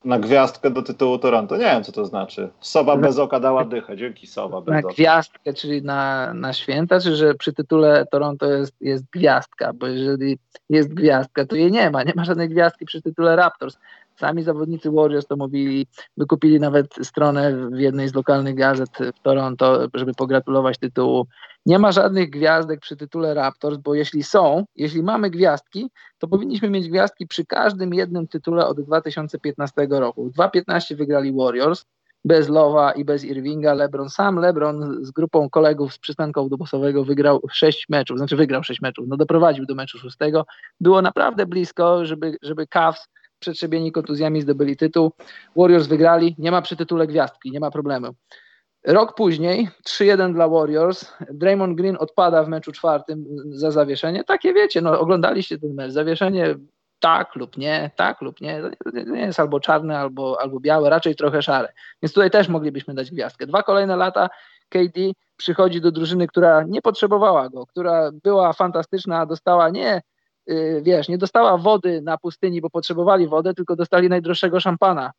Na 0.05 0.19
gwiazdkę 0.19 0.71
do 0.71 0.81
tytułu 0.81 1.17
Toronto. 1.17 1.57
Nie 1.57 1.63
wiem, 1.63 1.83
co 1.83 1.91
to 1.91 2.05
znaczy. 2.05 2.49
Sowa 2.59 2.97
bez 2.97 3.19
oka 3.19 3.39
dała 3.39 3.65
dychę. 3.65 3.97
Dzięki, 3.97 4.27
Sowa 4.27 4.61
bez 4.61 4.71
na 4.71 4.79
oka. 4.79 4.87
Na 4.87 4.93
gwiazdkę, 4.93 5.53
czyli 5.53 5.81
na, 5.81 6.33
na 6.33 6.53
święta, 6.53 6.99
czy 6.99 7.15
że 7.15 7.33
przy 7.33 7.53
tytule 7.53 8.05
Toronto 8.11 8.51
jest, 8.51 8.73
jest 8.81 9.05
gwiazdka? 9.11 9.73
Bo 9.73 9.87
jeżeli 9.87 10.39
jest 10.69 10.93
gwiazdka, 10.93 11.45
to 11.45 11.55
jej 11.55 11.71
nie 11.71 11.89
ma. 11.91 12.03
Nie 12.03 12.13
ma 12.15 12.25
żadnej 12.25 12.49
gwiazdki 12.49 12.85
przy 12.85 13.01
tytule 13.01 13.35
Raptors. 13.35 13.77
Sami 14.15 14.43
zawodnicy 14.43 14.91
Warriors 14.91 15.27
to 15.27 15.35
mówili, 15.35 15.87
wykupili 16.17 16.59
nawet 16.59 16.95
stronę 17.03 17.69
w 17.69 17.79
jednej 17.79 18.09
z 18.09 18.13
lokalnych 18.13 18.55
gazet 18.55 18.89
w 19.15 19.19
Toronto, 19.19 19.87
żeby 19.93 20.13
pogratulować 20.13 20.77
tytułu. 20.77 21.27
Nie 21.65 21.79
ma 21.79 21.91
żadnych 21.91 22.29
gwiazdek 22.29 22.79
przy 22.79 22.95
tytule 22.95 23.33
Raptors, 23.33 23.77
bo 23.77 23.95
jeśli 23.95 24.23
są, 24.23 24.65
jeśli 24.75 25.03
mamy 25.03 25.29
gwiazdki, 25.29 25.89
to 26.17 26.27
powinniśmy 26.27 26.69
mieć 26.69 26.89
gwiazdki 26.89 27.27
przy 27.27 27.45
każdym 27.45 27.93
jednym 27.93 28.27
tytule 28.27 28.67
od 28.67 28.81
2015 28.81 29.87
roku. 29.89 30.25
W 30.29 30.33
2015 30.33 30.95
wygrali 30.95 31.33
Warriors, 31.33 31.85
bez 32.25 32.49
Lowa 32.49 32.91
i 32.91 33.05
bez 33.05 33.23
Irvinga. 33.23 33.73
LeBron, 33.73 34.09
sam 34.09 34.35
LeBron 34.35 35.05
z 35.05 35.11
grupą 35.11 35.49
kolegów 35.49 35.93
z 35.93 35.99
przystanku 35.99 36.39
autobusowego 36.39 37.05
wygrał 37.05 37.41
sześć 37.51 37.89
meczów, 37.89 38.17
znaczy 38.17 38.35
wygrał 38.35 38.63
sześć 38.63 38.81
meczów, 38.81 39.05
no 39.07 39.17
doprowadził 39.17 39.65
do 39.65 39.75
meczu 39.75 39.97
szóstego. 39.97 40.45
Było 40.79 41.01
naprawdę 41.01 41.45
blisko, 41.45 42.05
żeby, 42.05 42.37
żeby 42.41 42.67
Cavs 42.67 43.07
przetrzebieni 43.43 43.91
kontuzjami 43.91 44.41
zdobyli 44.41 44.77
tytuł. 44.77 45.11
Warriors 45.55 45.87
wygrali, 45.87 46.35
nie 46.37 46.51
ma 46.51 46.61
przy 46.61 46.75
tytule 46.75 47.07
gwiazdki, 47.07 47.51
nie 47.51 47.59
ma 47.59 47.71
problemu. 47.71 48.07
Rok 48.87 49.15
później 49.15 49.69
3-1 49.87 50.33
dla 50.33 50.47
Warriors. 50.47 51.13
Draymond 51.31 51.77
Green 51.77 51.97
odpada 51.99 52.43
w 52.43 52.47
meczu 52.47 52.71
czwartym 52.71 53.25
za 53.51 53.71
zawieszenie. 53.71 54.23
Takie 54.23 54.53
wiecie, 54.53 54.81
no 54.81 54.99
oglądaliście 54.99 55.57
ten 55.59 55.73
mecz. 55.73 55.91
Zawieszenie 55.91 56.55
tak 56.99 57.35
lub 57.35 57.57
nie, 57.57 57.91
tak 57.95 58.21
lub 58.21 58.41
nie. 58.41 58.61
To 58.83 58.89
nie 58.91 59.21
jest 59.21 59.39
albo 59.39 59.59
czarne, 59.59 59.99
albo, 59.99 60.41
albo 60.41 60.59
białe, 60.59 60.89
raczej 60.89 61.15
trochę 61.15 61.41
szare. 61.41 61.73
Więc 62.01 62.13
tutaj 62.13 62.31
też 62.31 62.47
moglibyśmy 62.47 62.93
dać 62.93 63.11
gwiazdkę. 63.11 63.47
Dwa 63.47 63.63
kolejne 63.63 63.95
lata 63.95 64.29
KD 64.69 64.99
przychodzi 65.37 65.81
do 65.81 65.91
drużyny, 65.91 66.27
która 66.27 66.63
nie 66.63 66.81
potrzebowała 66.81 67.49
go, 67.49 67.65
która 67.65 68.11
była 68.23 68.53
fantastyczna, 68.53 69.25
dostała 69.25 69.69
nie 69.69 70.01
wiesz, 70.81 71.09
nie 71.09 71.17
dostała 71.17 71.57
wody 71.57 72.01
na 72.01 72.17
pustyni, 72.17 72.61
bo 72.61 72.69
potrzebowali 72.69 73.27
wodę, 73.27 73.53
tylko 73.53 73.75
dostali 73.75 74.09
najdroższego 74.09 74.59
szampana 74.59 75.11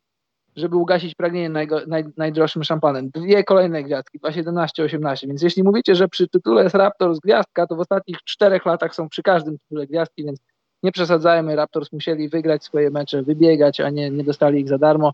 żeby 0.55 0.75
ugasić 0.75 1.15
pragnienie 1.15 1.49
najgo, 1.49 1.81
naj, 1.87 2.03
najdroższym 2.17 2.63
szampanem. 2.63 3.09
Dwie 3.09 3.43
kolejne 3.43 3.83
gwiazdki, 3.83 4.19
2.17-18. 4.19 5.27
Więc 5.27 5.41
jeśli 5.41 5.63
mówicie, 5.63 5.95
że 5.95 6.07
przy 6.07 6.27
tytule 6.27 6.63
jest 6.63 6.75
Raptors 6.75 7.19
gwiazdka, 7.19 7.67
to 7.67 7.75
w 7.75 7.79
ostatnich 7.79 8.17
czterech 8.23 8.65
latach 8.65 8.95
są 8.95 9.09
przy 9.09 9.23
każdym 9.23 9.57
tytule 9.59 9.87
gwiazdki, 9.87 10.25
więc 10.25 10.39
nie 10.83 10.91
przesadzajmy. 10.91 11.55
Raptors 11.55 11.91
musieli 11.91 12.29
wygrać 12.29 12.63
swoje 12.63 12.89
mecze, 12.89 13.23
wybiegać, 13.23 13.79
a 13.79 13.89
nie, 13.89 14.09
nie 14.09 14.23
dostali 14.23 14.59
ich 14.59 14.69
za 14.69 14.77
darmo. 14.77 15.13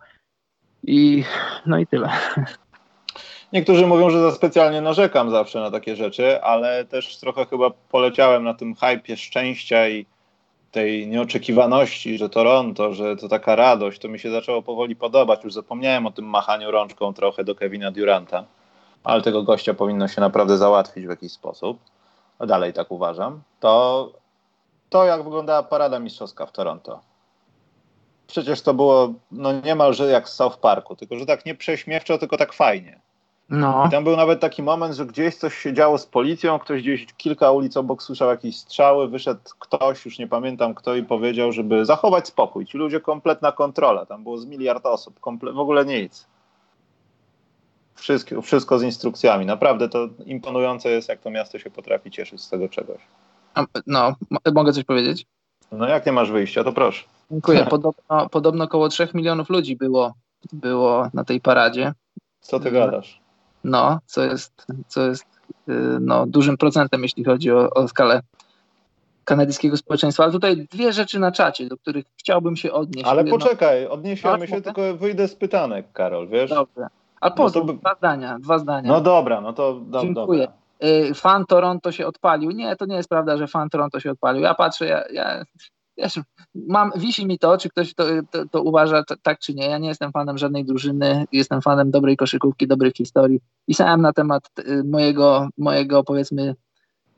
I 0.84 1.24
no 1.66 1.80
i 1.80 1.88
tyle. 1.88 2.10
Niektórzy 3.54 3.88
mówią, 3.88 4.10
że 4.10 4.22
za 4.22 4.32
specjalnie 4.32 4.82
narzekam 4.82 5.32
zawsze 5.32 5.60
na 5.60 5.72
takie 5.72 5.96
rzeczy, 5.96 6.44
ale 6.44 6.86
też 6.86 7.18
trochę 7.18 7.46
chyba 7.46 7.70
poleciałem 7.70 8.44
na 8.44 8.54
tym 8.54 8.76
hypie 8.76 9.18
szczęścia 9.18 9.90
i 9.90 10.06
tej 10.72 11.08
nieoczekiwaności, 11.08 12.18
że 12.18 12.30
Toronto, 12.30 12.94
że 12.94 13.16
to 13.16 13.28
taka 13.28 13.56
radość, 13.56 14.02
to 14.02 14.08
mi 14.08 14.20
się 14.20 14.32
zaczęło 14.32 14.62
powoli 14.62 14.96
podobać. 14.96 15.44
Już 15.44 15.54
zapomniałem 15.54 16.08
o 16.08 16.12
tym 16.12 16.26
machaniu 16.26 16.72
rączką 16.72 17.14
trochę 17.14 17.44
do 17.44 17.56
Kevina 17.56 17.92
Duranta, 17.92 18.46
ale 19.04 19.22
tego 19.22 19.44
gościa 19.44 19.74
powinno 19.74 20.08
się 20.08 20.22
naprawdę 20.22 20.58
załatwić 20.58 21.06
w 21.06 21.10
jakiś 21.10 21.32
sposób. 21.32 21.80
Dalej 22.40 22.74
tak 22.74 22.92
uważam. 22.92 23.42
To, 23.60 24.12
to 24.90 25.06
jak 25.06 25.24
wyglądała 25.24 25.64
parada 25.64 26.00
mistrzowska 26.00 26.46
w 26.46 26.52
Toronto. 26.52 27.00
Przecież 28.28 28.62
to 28.62 28.74
było 28.74 29.14
no 29.32 29.52
niemalże 29.52 30.08
jak 30.08 30.30
z 30.30 30.34
South 30.34 30.58
Parku, 30.58 30.96
tylko 30.96 31.20
że 31.20 31.26
tak 31.26 31.46
nie 31.46 31.56
prześmiewczo, 31.56 32.18
tylko 32.18 32.38
tak 32.38 32.54
fajnie. 32.54 33.00
No. 33.52 33.84
I 33.88 33.92
tam 33.92 34.04
był 34.04 34.16
nawet 34.16 34.40
taki 34.40 34.64
moment, 34.64 34.96
że 34.96 35.06
gdzieś 35.06 35.36
coś 35.36 35.58
się 35.58 35.74
działo 35.74 35.98
z 35.98 36.06
policją, 36.06 36.60
ktoś 36.60 36.82
gdzieś 36.82 37.06
kilka 37.18 37.52
ulic 37.52 37.78
obok 37.78 38.04
słyszał 38.04 38.30
jakieś 38.30 38.58
strzały, 38.58 39.08
wyszedł 39.08 39.42
ktoś, 39.60 40.06
już 40.06 40.20
nie 40.20 40.28
pamiętam 40.28 40.74
kto, 40.74 40.96
i 40.96 41.04
powiedział, 41.04 41.52
żeby 41.52 41.86
zachować 41.86 42.28
spokój. 42.28 42.66
Ci 42.66 42.78
ludzie 42.78 43.00
kompletna 43.00 43.52
kontrola, 43.52 44.06
tam 44.06 44.24
było 44.24 44.38
z 44.38 44.46
miliard 44.46 44.86
osób, 44.86 45.20
komple- 45.20 45.54
w 45.54 45.60
ogóle 45.60 45.86
nic. 45.86 46.28
Wszystko, 47.96 48.42
wszystko 48.42 48.80
z 48.80 48.84
instrukcjami. 48.84 49.46
Naprawdę 49.46 49.90
to 49.90 50.08
imponujące 50.26 50.90
jest, 50.90 51.10
jak 51.10 51.20
to 51.22 51.30
miasto 51.30 51.60
się 51.60 51.70
potrafi 51.70 52.12
cieszyć 52.12 52.42
z 52.42 52.50
tego 52.50 52.70
czegoś. 52.70 53.02
No, 53.88 54.16
mogę 54.54 54.74
coś 54.74 54.84
powiedzieć? 54.84 55.26
No 55.72 55.88
jak 55.88 56.06
nie 56.06 56.12
masz 56.12 56.32
wyjścia, 56.32 56.64
to 56.64 56.72
proszę. 56.72 57.04
Dziękuję. 57.32 57.66
Podobno, 57.70 58.30
podobno 58.30 58.64
około 58.64 58.90
3 58.90 59.08
milionów 59.14 59.50
ludzi 59.50 59.76
było, 59.76 60.14
było 60.54 61.10
na 61.14 61.24
tej 61.24 61.42
paradzie. 61.42 61.94
Co 62.40 62.60
ty 62.60 62.72
gadasz? 62.72 63.21
No, 63.64 64.00
co 64.06 64.24
jest, 64.24 64.66
co 64.88 65.08
jest 65.08 65.26
y, 65.70 65.74
no, 66.02 66.26
dużym 66.26 66.58
procentem, 66.58 67.04
jeśli 67.04 67.24
chodzi 67.24 67.52
o, 67.52 67.70
o 67.70 67.88
skalę 67.88 68.22
kanadyjskiego 69.26 69.78
społeczeństwa. 69.78 70.24
Ale 70.24 70.32
tutaj 70.32 70.68
dwie 70.72 70.94
rzeczy 70.94 71.20
na 71.20 71.32
czacie, 71.32 71.68
do 71.68 71.78
których 71.78 72.06
chciałbym 72.18 72.56
się 72.56 72.72
odnieść. 72.72 73.08
Ale 73.08 73.24
poczekaj, 73.24 73.88
odniesiemy 73.88 74.48
się, 74.48 74.62
tylko 74.62 74.96
wyjdę 74.98 75.28
z 75.28 75.36
pytanek, 75.36 75.92
Karol, 75.94 76.28
wiesz? 76.28 76.50
Dobrze. 76.50 76.88
A 77.22 77.32
po 77.32 77.50
no 77.56 77.64
by... 77.64 77.74
dwa 77.74 77.96
zdania, 77.96 78.40
dwa 78.40 78.60
zdania. 78.60 78.92
No 78.92 79.02
dobra, 79.02 79.42
no 79.42 79.54
to 79.54 79.74
do, 79.74 80.02
Dziękuję. 80.02 80.48
Dobra. 80.48 80.62
Fan 81.16 81.46
Toronto 81.46 81.92
się 81.92 82.08
odpalił. 82.08 82.52
Nie, 82.52 82.76
to 82.76 82.86
nie 82.86 82.96
jest 82.96 83.10
prawda, 83.10 83.38
że 83.38 83.48
fan 83.48 83.70
Toronto 83.70 84.00
się 84.00 84.12
odpalił. 84.12 84.42
Ja 84.42 84.54
patrzę, 84.54 84.86
ja, 84.86 85.04
ja 85.14 85.44
wiesz, 86.02 86.20
mam, 86.56 86.92
wisi 86.96 87.26
mi 87.26 87.40
to, 87.40 87.58
czy 87.58 87.70
ktoś 87.70 87.94
to, 87.94 88.04
to, 88.32 88.46
to 88.52 88.62
uważa 88.62 89.04
tak 89.22 89.40
czy 89.40 89.54
nie. 89.54 89.66
Ja 89.66 89.78
nie 89.78 89.88
jestem 89.88 90.12
fanem 90.12 90.38
żadnej 90.38 90.66
drużyny, 90.66 91.26
jestem 91.32 91.62
fanem 91.62 91.92
dobrej 91.92 92.18
koszykówki, 92.18 92.68
dobrej 92.68 92.92
historii. 92.98 93.40
Pisałem 93.66 94.02
na 94.02 94.14
temat 94.14 94.50
y, 94.60 94.84
mojego, 94.84 95.50
mojego 95.58 96.04
powiedzmy 96.04 96.56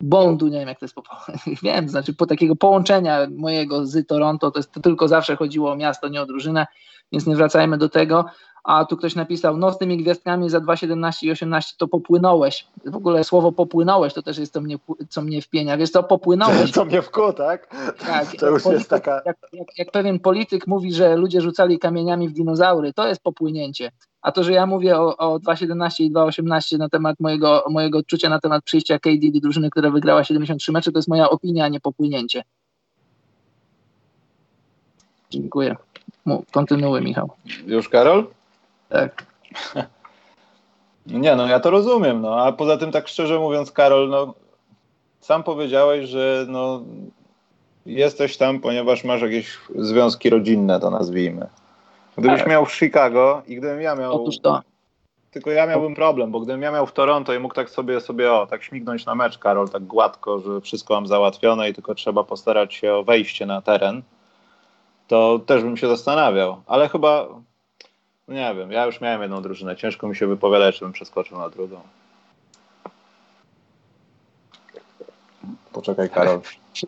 bondu, 0.02 0.48
nie 0.48 0.60
wiem 0.60 0.68
jak 0.68 0.80
to 0.80 0.86
jest, 0.86 0.96
po, 0.96 1.04
wiem, 1.64 1.90
znaczy 1.90 2.14
po 2.14 2.26
takiego 2.26 2.56
połączenia 2.56 3.28
mojego 3.38 3.86
z 3.86 4.08
Toronto, 4.08 4.52
to, 4.52 4.60
jest, 4.60 4.72
to 4.72 4.80
tylko 4.80 5.08
zawsze 5.08 5.36
chodziło 5.36 5.72
o 5.72 5.76
miasto, 5.76 6.10
nie 6.10 6.22
o 6.22 6.26
drużynę, 6.26 6.66
więc 7.12 7.28
nie 7.28 7.36
wracajmy 7.36 7.78
do 7.78 7.90
tego 7.90 8.26
a 8.64 8.86
tu 8.86 8.98
ktoś 8.98 9.16
napisał, 9.16 9.58
no 9.58 9.72
z 9.72 9.78
tymi 9.78 9.98
gwiazdkami 9.98 10.50
za 10.50 10.60
2,17 10.60 11.26
i 11.26 11.32
18 11.32 11.76
to 11.78 11.88
popłynąłeś. 11.88 12.68
W 12.86 12.96
ogóle 12.96 13.24
słowo 13.24 13.52
popłynąłeś 13.52 14.14
to 14.14 14.22
też 14.22 14.38
jest 14.38 14.54
to 14.54 14.62
mnie, 14.62 14.78
co 15.10 15.22
mnie 15.22 15.42
wpienia. 15.42 15.78
Wiesz 15.78 15.90
co, 15.90 16.04
popłynąłeś. 16.04 16.72
To 16.84 16.86
mnie 16.86 17.02
wku, 17.02 17.34
tak? 17.34 17.68
Tak. 18.00 18.36
To 18.40 18.50
już 18.50 18.64
polityk, 18.64 18.80
jest 18.80 18.90
taka... 18.90 19.22
Jak, 19.26 19.38
jak, 19.54 19.78
jak, 19.78 19.92
pewien 19.92 20.20
polityk 20.20 20.68
mówi, 20.68 20.94
że 20.94 21.16
ludzie 21.16 21.42
rzucali 21.42 21.80
kamieniami 21.80 22.30
w 22.30 22.34
dinozaury, 22.34 22.94
to 22.94 23.08
jest 23.08 23.24
popłynięcie. 23.24 23.92
A 24.22 24.32
to, 24.32 24.44
że 24.44 24.54
ja 24.54 24.66
mówię 24.66 25.00
o, 25.00 25.18
o 25.18 25.40
2,17 25.40 26.04
i 26.04 26.12
2,18 26.12 26.78
na 26.78 26.90
temat 26.90 27.20
mojego, 27.20 27.64
mojego 27.70 27.98
odczucia 27.98 28.30
na 28.30 28.40
temat 28.40 28.64
przyjścia 28.64 29.00
KD 29.00 29.32
do 29.34 29.40
drużyny, 29.40 29.70
która 29.70 29.90
wygrała 29.92 30.24
73 30.24 30.72
mecze, 30.72 30.92
to 30.92 30.98
jest 30.98 31.10
moja 31.10 31.30
opinia, 31.30 31.66
a 31.66 31.68
nie 31.68 31.80
popłynięcie. 31.80 32.44
Dziękuję. 35.30 35.76
Kontynuuj, 36.52 37.02
Michał. 37.02 37.30
Już, 37.68 37.90
Karol? 37.90 38.28
Tak. 38.94 39.26
Nie, 41.08 41.36
no 41.36 41.48
ja 41.48 41.60
to 41.60 41.70
rozumiem, 41.70 42.22
no 42.22 42.44
a 42.44 42.52
poza 42.52 42.78
tym 42.78 42.92
tak 42.92 43.08
szczerze 43.08 43.40
mówiąc, 43.40 43.72
Karol, 43.72 44.10
no 44.10 44.34
sam 45.20 45.44
powiedziałeś, 45.44 46.10
że 46.10 46.46
no 46.48 46.84
jesteś 47.86 48.38
tam, 48.38 48.60
ponieważ 48.60 49.04
masz 49.04 49.22
jakieś 49.22 49.58
związki 49.76 50.30
rodzinne, 50.30 50.80
to 50.80 50.90
nazwijmy. 50.90 51.48
Gdybyś 52.18 52.40
tak. 52.40 52.50
miał 52.50 52.66
w 52.66 52.74
Chicago 52.74 53.42
i 53.48 53.56
gdybym 53.56 53.82
ja 53.82 53.96
miał... 53.96 54.22
Otóż 54.22 54.40
to. 54.40 54.62
Tylko 55.32 55.52
ja 55.52 55.68
miałbym 55.68 55.96
problem, 55.96 56.32
bo 56.32 56.40
gdybym 56.40 56.62
ja 56.62 56.72
miał 56.72 56.88
w 56.88 56.92
Toronto 56.92 57.34
i 57.34 57.40
mógł 57.40 57.56
tak 57.56 57.70
sobie, 57.70 58.02
sobie 58.02 58.34
o, 58.34 58.48
tak 58.48 58.64
śmignąć 58.64 59.06
na 59.06 59.16
mecz, 59.16 59.38
Karol, 59.38 59.70
tak 59.70 59.84
gładko, 59.84 60.40
że 60.40 60.62
wszystko 60.62 60.94
mam 60.94 61.08
załatwione 61.08 61.70
i 61.70 61.74
tylko 61.74 61.96
trzeba 61.96 62.24
postarać 62.24 62.74
się 62.74 62.94
o 62.94 63.04
wejście 63.04 63.46
na 63.46 63.62
teren, 63.62 64.02
to 65.08 65.40
też 65.40 65.64
bym 65.64 65.78
się 65.78 65.88
zastanawiał. 65.88 66.62
Ale 66.68 66.90
chyba 66.90 67.28
no 68.28 68.34
nie 68.34 68.56
wiem, 68.56 68.72
ja 68.72 68.86
już 68.86 69.02
miałem 69.02 69.22
jedną 69.22 69.42
drużynę. 69.42 69.76
Ciężko 69.76 70.08
mi 70.08 70.16
się 70.16 70.28
wypowiadać, 70.28 70.80
żebym 70.80 70.94
przeskoczył 70.94 71.38
na 71.38 71.50
drugą. 71.50 71.82
Poczekaj, 75.74 76.10
Karol. 76.10 76.42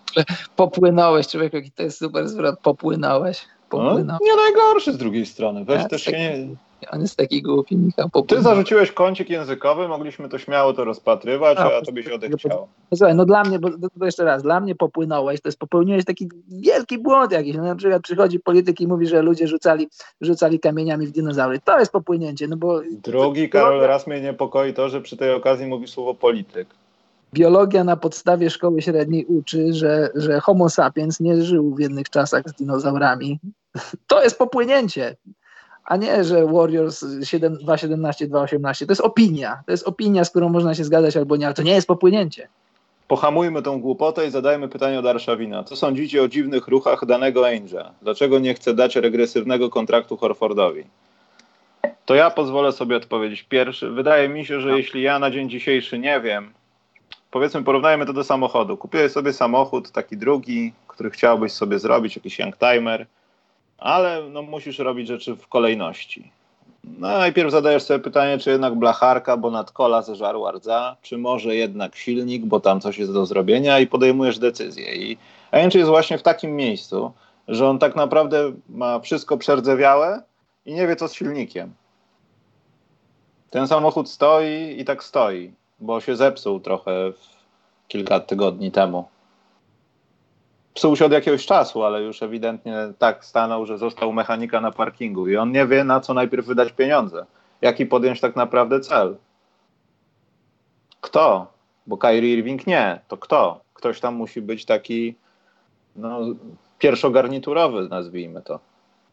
Popłynąłeś, 0.56 1.28
człowiek, 1.28 1.54
jaki 1.54 1.72
to 1.72 1.84
jest 1.84 1.98
super 1.98 2.30
zwrot. 2.30 2.60
Popłynąłeś. 2.60 3.48
Popłynąłeś. 3.70 4.06
No, 4.08 4.18
nie 4.22 4.36
najgorszy 4.36 4.94
z 4.94 4.98
drugiej 4.98 5.26
strony. 5.26 5.66
Weź 5.66 5.82
ja, 5.82 5.88
też 5.88 6.04
taki, 6.04 6.18
się 6.18 6.38
nie... 6.38 6.56
On 6.92 7.02
jest 7.02 7.16
taki 7.16 7.42
głupi, 7.42 7.78
Michał. 7.78 8.10
Ty 8.28 8.42
zarzuciłeś 8.42 8.92
kącik 8.92 9.30
językowy, 9.30 9.88
mogliśmy 9.88 10.30
to 10.30 10.38
śmiało 10.38 10.74
to 10.74 10.86
rozpatrywać, 10.86 11.58
a, 11.58 11.78
a 11.78 11.82
tobie 11.82 12.04
się 12.04 12.14
odechciało. 12.14 12.68
Słuchaj, 12.96 13.16
no 13.16 13.26
dla 13.26 13.44
mnie, 13.44 13.60
bo, 13.60 13.70
bo 13.96 14.06
jeszcze 14.06 14.24
raz, 14.24 14.44
dla 14.44 14.60
mnie 14.60 14.76
popłynąłeś, 14.76 15.42
to 15.42 15.48
jest 15.48 15.60
popełniłeś 15.60 16.06
taki 16.06 16.30
wielki 16.48 16.98
błąd 16.98 17.32
jakiś. 17.32 17.56
No, 17.56 17.64
na 17.64 17.76
przykład 17.76 18.02
przychodzi 18.02 18.40
polityk 18.40 18.82
i 18.82 18.88
mówi, 18.88 19.08
że 19.08 19.22
ludzie 19.22 19.48
rzucali, 19.48 19.88
rzucali 20.22 20.60
kamieniami 20.60 21.08
w 21.08 21.12
dinozaury. 21.12 21.60
To 21.64 21.80
jest 21.80 21.92
popłynięcie, 21.92 22.48
no 22.48 22.58
bo... 22.58 22.82
Drugi, 23.04 23.50
Karol, 23.50 23.82
raz 23.82 24.08
mnie 24.08 24.22
niepokoi 24.22 24.74
to, 24.74 24.90
że 24.90 25.02
przy 25.02 25.18
tej 25.18 25.34
okazji 25.34 25.68
mówi 25.68 25.88
słowo 25.88 26.14
polityk 26.14 26.68
biologia 27.34 27.84
na 27.84 27.98
podstawie 27.98 28.50
szkoły 28.50 28.82
średniej 28.82 29.26
uczy, 29.26 29.74
że, 29.74 30.10
że 30.16 30.40
Homo 30.40 30.70
sapiens 30.70 31.20
nie 31.20 31.42
żył 31.42 31.76
w 31.76 31.80
jednych 31.80 32.10
czasach 32.10 32.44
z 32.50 32.54
dinozaurami. 32.54 33.40
To 34.08 34.24
jest 34.24 34.38
popłynięcie 34.38 35.16
a 35.86 35.98
nie, 35.98 36.24
że 36.24 36.46
Warriors 36.46 37.04
2.17, 37.04 38.28
2.18. 38.28 38.86
To 38.86 38.92
jest 38.92 39.02
opinia. 39.02 39.64
To 39.66 39.72
jest 39.72 39.88
opinia, 39.88 40.26
z 40.26 40.30
którą 40.30 40.50
można 40.50 40.76
się 40.76 40.84
zgadzać 40.84 41.18
albo 41.18 41.36
nie, 41.36 41.46
ale 41.46 41.56
to 41.56 41.64
nie 41.64 41.72
jest 41.72 41.88
popłynięcie. 41.88 42.48
Pohamujmy 43.08 43.62
tą 43.62 43.82
głupotę 43.82 44.28
i 44.28 44.32
zadajmy 44.32 44.68
pytanie 44.68 45.00
od 45.00 45.06
Arszawina. 45.06 45.64
Co 45.64 45.76
sądzicie 45.76 46.24
o 46.24 46.28
dziwnych 46.28 46.68
ruchach 46.68 47.06
danego 47.06 47.48
Angela? 47.48 47.92
Dlaczego 48.02 48.40
nie 48.40 48.54
chce 48.54 48.74
dać 48.74 48.96
regresywnego 48.96 49.70
kontraktu 49.70 50.18
Horfordowi? 50.18 50.84
To 52.06 52.16
ja 52.16 52.30
pozwolę 52.30 52.72
sobie 52.72 52.98
odpowiedzieć 52.98 53.44
pierwszy. 53.44 53.90
Wydaje 53.90 54.30
mi 54.30 54.46
się, 54.46 54.62
że 54.62 54.70
no. 54.70 54.78
jeśli 54.78 55.02
ja 55.02 55.20
na 55.20 55.32
dzień 55.32 55.50
dzisiejszy 55.50 56.00
nie 56.00 56.22
wiem, 56.22 56.54
powiedzmy 57.36 57.64
porównajmy 57.64 58.06
to 58.06 58.14
do 58.14 58.24
samochodu. 58.24 58.78
Kupiłeś 58.78 59.12
sobie 59.12 59.34
samochód, 59.34 59.92
taki 59.92 60.18
drugi, 60.18 60.74
który 60.88 61.10
chciałbyś 61.10 61.52
sobie 61.52 61.80
zrobić, 61.80 62.16
jakiś 62.16 62.40
youngtimer, 62.40 63.06
ale 63.78 64.24
no, 64.30 64.42
musisz 64.42 64.80
robić 64.80 65.08
rzeczy 65.08 65.36
w 65.36 65.48
kolejności. 65.48 66.32
No, 66.84 67.08
najpierw 67.08 67.52
zadajesz 67.52 67.84
sobie 67.84 68.00
pytanie, 68.00 68.38
czy 68.38 68.50
jednak 68.50 68.76
blacharka, 68.76 69.38
bo 69.38 69.52
nadkola 69.52 70.02
zeżarła 70.02 70.52
rdza, 70.52 70.96
czy 71.02 71.18
może 71.18 71.56
jednak 71.56 71.96
silnik, 71.96 72.46
bo 72.46 72.60
tam 72.60 72.82
coś 72.82 72.98
jest 72.98 73.14
do 73.14 73.26
zrobienia 73.26 73.80
i 73.80 73.88
podejmujesz 73.88 74.40
decyzję. 74.40 74.96
I 74.96 75.18
Angel 75.52 75.80
jest 75.80 75.90
właśnie 75.90 76.18
w 76.18 76.24
takim 76.24 76.56
miejscu, 76.56 77.12
że 77.48 77.70
on 77.70 77.80
tak 77.80 77.96
naprawdę 77.96 78.52
ma 78.70 79.00
wszystko 79.00 79.38
przerdzewiałe 79.38 80.24
i 80.66 80.74
nie 80.74 80.88
wie, 80.88 80.96
co 80.96 81.08
z 81.08 81.14
silnikiem. 81.14 81.74
Ten 83.50 83.68
samochód 83.68 84.10
stoi 84.10 84.76
i 84.80 84.86
tak 84.86 85.04
stoi, 85.04 85.54
bo 85.80 86.02
się 86.02 86.16
zepsuł 86.16 86.60
trochę 86.60 87.14
kilka 87.88 88.20
tygodni 88.20 88.72
temu 88.72 89.06
psuł 90.76 90.96
się 90.96 91.06
od 91.06 91.12
jakiegoś 91.12 91.46
czasu, 91.46 91.84
ale 91.84 92.02
już 92.02 92.24
ewidentnie 92.24 92.76
tak 93.00 93.26
stanął, 93.26 93.66
że 93.66 93.78
został 93.78 94.14
mechanika 94.14 94.62
na 94.62 94.72
parkingu 94.72 95.28
i 95.28 95.38
on 95.38 95.52
nie 95.52 95.68
wie, 95.68 95.84
na 95.84 96.00
co 96.00 96.14
najpierw 96.14 96.46
wydać 96.46 96.72
pieniądze. 96.72 97.26
Jaki 97.62 97.86
podjąć 97.86 98.22
tak 98.22 98.36
naprawdę 98.36 98.80
cel? 98.80 99.16
Kto? 101.02 101.48
Bo 101.88 101.98
Kyrie 101.98 102.34
Irving 102.34 102.68
nie. 102.68 103.00
To 103.08 103.18
kto? 103.18 103.62
Ktoś 103.74 104.00
tam 104.00 104.16
musi 104.16 104.42
być 104.42 104.66
taki 104.66 105.16
no, 105.96 106.20
pierwszogarniturowy, 106.80 107.88
nazwijmy 107.90 108.42
to. 108.42 108.60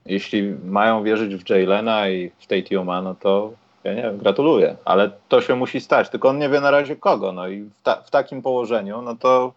jeśli 0.07 0.55
mają 0.65 1.03
wierzyć 1.03 1.37
w 1.37 1.51
Jaylena 1.51 2.09
i 2.09 2.31
w 2.39 2.47
Tatiuma, 2.47 3.03
no 3.03 3.15
to 3.15 3.53
ja 3.85 3.95
nie 3.95 4.03
wiem, 4.03 4.18
gratuluję, 4.18 4.76
ale 4.85 5.11
to 5.28 5.41
się 5.41 5.57
musi 5.57 5.80
stać, 5.80 6.09
tylko 6.09 6.28
on 6.28 6.39
nie 6.39 6.49
wie 6.49 6.61
na 6.61 6.70
razie 6.70 6.97
kogo, 6.97 7.33
no 7.33 7.49
i 7.49 7.62
w, 7.62 7.83
ta, 7.83 7.97
w 7.97 8.11
takim 8.11 8.43
położeniu, 8.43 9.03
no 9.03 9.16
to 9.16 9.53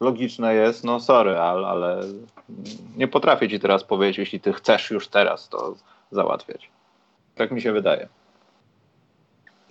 logiczne 0.00 0.54
jest, 0.54 0.84
no 0.84 1.00
sorry, 1.00 1.38
ale, 1.38 1.68
ale 1.68 2.00
nie 2.96 3.08
potrafię 3.08 3.48
ci 3.48 3.60
teraz 3.60 3.84
powiedzieć, 3.84 4.18
jeśli 4.18 4.40
ty 4.40 4.52
chcesz 4.52 4.90
już 4.90 5.08
teraz 5.08 5.48
to 5.48 5.74
załatwiać. 6.10 6.70
Tak 7.34 7.50
mi 7.50 7.62
się 7.62 7.72
wydaje. 7.72 8.08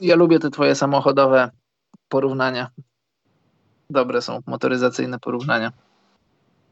Ja 0.01 0.15
lubię 0.15 0.39
te 0.39 0.49
twoje 0.49 0.75
samochodowe 0.75 1.49
porównania. 2.09 2.69
Dobre 3.89 4.21
są 4.21 4.39
motoryzacyjne 4.47 5.19
porównania. 5.19 5.71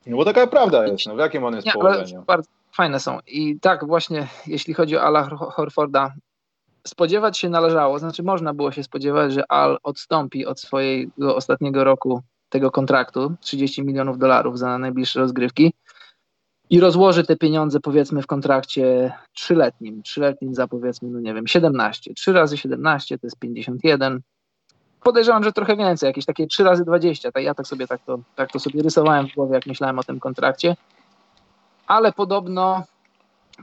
No 0.06 0.18
bo 0.18 0.26
taka 0.26 0.48
prawda 0.48 0.88
jest, 0.88 1.08
no 1.08 1.16
w 1.16 1.20
jakim 1.20 1.44
on 1.44 1.56
jest 1.56 1.68
nie, 1.68 1.74
położeniu? 1.74 2.24
Bardzo 2.28 2.50
fajne 2.76 3.00
są. 3.00 3.20
I 3.28 3.60
tak 3.60 3.88
właśnie, 3.88 4.28
jeśli 4.48 4.74
chodzi 4.74 4.98
o 4.98 5.02
Ala 5.02 5.24
Horforda, 5.24 6.14
spodziewać 6.88 7.38
się 7.38 7.50
należało, 7.50 8.00
znaczy 8.00 8.24
można 8.24 8.54
było 8.54 8.72
się 8.72 8.84
spodziewać, 8.84 9.34
że 9.34 9.52
Al 9.52 9.78
odstąpi 9.84 10.46
od 10.46 10.60
swojego 10.60 11.36
ostatniego 11.36 11.84
roku 11.84 12.22
tego 12.50 12.72
kontraktu, 12.72 13.36
30 13.40 13.84
milionów 13.84 14.18
dolarów 14.18 14.60
za 14.60 14.78
najbliższe 14.78 15.20
rozgrywki 15.20 15.74
i 16.70 16.80
rozłoży 16.80 17.24
te 17.24 17.36
pieniądze 17.36 17.80
powiedzmy 17.80 18.22
w 18.22 18.28
kontrakcie 18.28 19.14
trzyletnim, 19.34 20.04
trzyletnim 20.04 20.56
za 20.56 20.68
powiedzmy, 20.68 21.10
no 21.10 21.20
nie 21.20 21.34
wiem, 21.34 21.48
17. 21.48 22.14
3 22.14 22.34
razy 22.34 22.58
17 22.58 23.18
to 23.18 23.28
jest 23.28 23.40
51. 23.40 24.22
Podejrzewam, 25.04 25.44
że 25.44 25.52
trochę 25.52 25.76
więcej, 25.76 26.08
jakieś 26.08 26.26
takie 26.26 26.48
3 26.48 26.64
razy 26.64 26.86
20. 26.86 27.32
Tak, 27.32 27.44
ja 27.44 27.54
tak 27.54 27.68
sobie 27.68 27.88
tak 27.88 28.02
to, 28.06 28.20
tak 28.36 28.52
to 28.52 28.60
sobie 28.60 28.84
rysowałem 28.84 29.28
w 29.28 29.36
głowie, 29.36 29.54
jak 29.54 29.66
myślałem 29.66 30.00
o 30.00 30.04
tym 30.04 30.20
kontrakcie. 30.20 30.76
Ale 31.88 32.12
podobno 32.12 32.84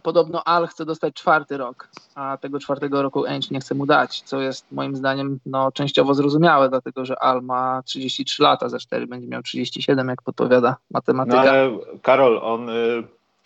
Podobno 0.03 0.45
Al 0.45 0.67
chce 0.67 0.85
dostać 0.85 1.15
czwarty 1.15 1.57
rok, 1.57 1.89
a 2.15 2.39
tego 2.41 2.59
czwartego 2.59 3.03
roku 3.03 3.27
Ainge 3.27 3.49
nie 3.51 3.61
chce 3.61 3.75
mu 3.75 3.87
dać, 3.87 4.23
co 4.23 4.41
jest 4.41 4.73
moim 4.73 4.97
zdaniem 4.97 5.39
no, 5.47 5.73
częściowo 5.73 6.15
zrozumiałe, 6.15 6.69
dlatego 6.69 7.05
że 7.05 7.19
Al 7.19 7.43
ma 7.43 7.83
33 7.85 8.43
lata, 8.43 8.69
za 8.69 8.79
4 8.79 9.07
będzie 9.07 9.29
miał 9.29 9.43
37, 9.43 10.09
jak 10.09 10.23
podpowiada 10.23 10.77
matematyka. 10.91 11.37
No 11.37 11.51
ale 11.51 11.71
Karol, 12.03 12.41
on, 12.43 12.69
y, 12.69 13.03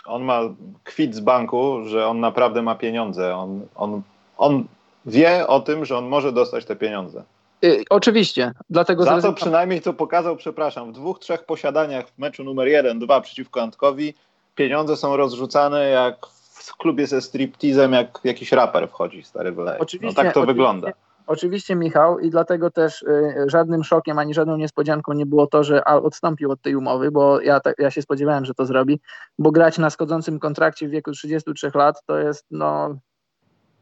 on 0.07 0.23
ma 0.23 0.41
kwit 0.85 1.15
z 1.15 1.21
banku, 1.21 1.85
że 1.85 2.07
on 2.07 2.21
naprawdę 2.21 2.63
ma 2.63 2.75
pieniądze. 2.75 3.37
On, 3.37 3.61
on, 3.75 4.03
on 4.39 4.65
wie 5.07 5.47
o 5.47 5.61
tym, 5.61 5.85
że 5.85 5.99
on 5.99 6.09
może 6.09 6.33
dostać 6.33 6.65
te 6.65 6.77
pieniądze. 6.77 7.23
Yy, 7.63 7.85
oczywiście, 7.91 8.53
dlatego 8.71 9.05
Za 9.05 9.23
to 9.23 9.33
przynajmniej 9.33 9.81
to 9.81 9.93
pokazał, 9.93 10.37
przepraszam, 10.37 10.93
w 10.93 10.95
dwóch, 10.95 11.19
trzech 11.19 11.45
posiadaniach 11.45 12.09
w 12.09 12.19
meczu 12.19 12.45
numer 12.45 12.69
jeden, 12.69 12.99
dwa 12.99 13.21
przeciwko 13.21 13.63
Antkowi 13.63 14.15
pieniądze 14.55 14.97
są 14.97 15.17
rozrzucane 15.17 15.89
jak 15.89 16.27
w 16.27 16.42
klubie 16.79 17.07
ze 17.07 17.21
striptizem, 17.21 17.93
jak 17.93 18.21
jakiś 18.25 18.53
raper 18.53 18.89
wchodzi, 18.89 19.23
stary 19.23 19.53
wyleje. 19.53 19.79
Oczywiście, 19.79 20.17
no 20.17 20.25
tak 20.25 20.35
to 20.35 20.41
oczywiście, 20.41 20.55
wygląda. 20.55 20.93
Oczywiście, 21.27 21.77
Michał, 21.77 22.19
i 22.19 22.31
dlatego 22.31 22.71
też 22.71 23.03
y, 23.03 23.35
żadnym 23.47 23.85
szokiem 23.85 24.19
ani 24.19 24.35
żadną 24.35 24.57
niespodzianką 24.57 25.13
nie 25.13 25.27
było 25.27 25.47
to, 25.47 25.65
że 25.65 25.85
Al 25.85 26.07
odstąpił 26.07 26.51
od 26.51 26.63
tej 26.63 26.77
umowy, 26.77 27.11
bo 27.11 27.41
ja, 27.41 27.61
ja 27.79 27.91
się 27.91 28.03
spodziewałem, 28.03 28.45
że 28.45 28.55
to 28.55 28.67
zrobi, 28.67 29.01
bo 29.39 29.51
grać 29.51 29.79
na 29.79 29.91
schodzącym 29.91 30.39
kontrakcie 30.39 30.89
w 30.89 30.91
wieku 30.91 31.13
33 31.13 31.71
lat 31.75 32.03
to 32.07 32.19
jest, 32.19 32.47
no, 32.51 32.97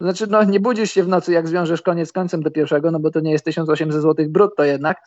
znaczy, 0.00 0.26
no 0.26 0.44
nie 0.44 0.60
budzisz 0.60 0.90
się 0.90 1.02
w 1.02 1.08
nocy, 1.08 1.32
jak 1.32 1.48
zwiążesz 1.48 1.82
koniec 1.82 2.12
końcem 2.12 2.42
do 2.42 2.50
pierwszego, 2.50 2.90
no 2.90 3.00
bo 3.00 3.10
to 3.10 3.20
nie 3.20 3.32
jest 3.32 3.44
1800 3.44 4.02
zł 4.02 4.26
brutto 4.28 4.64
jednak, 4.64 4.98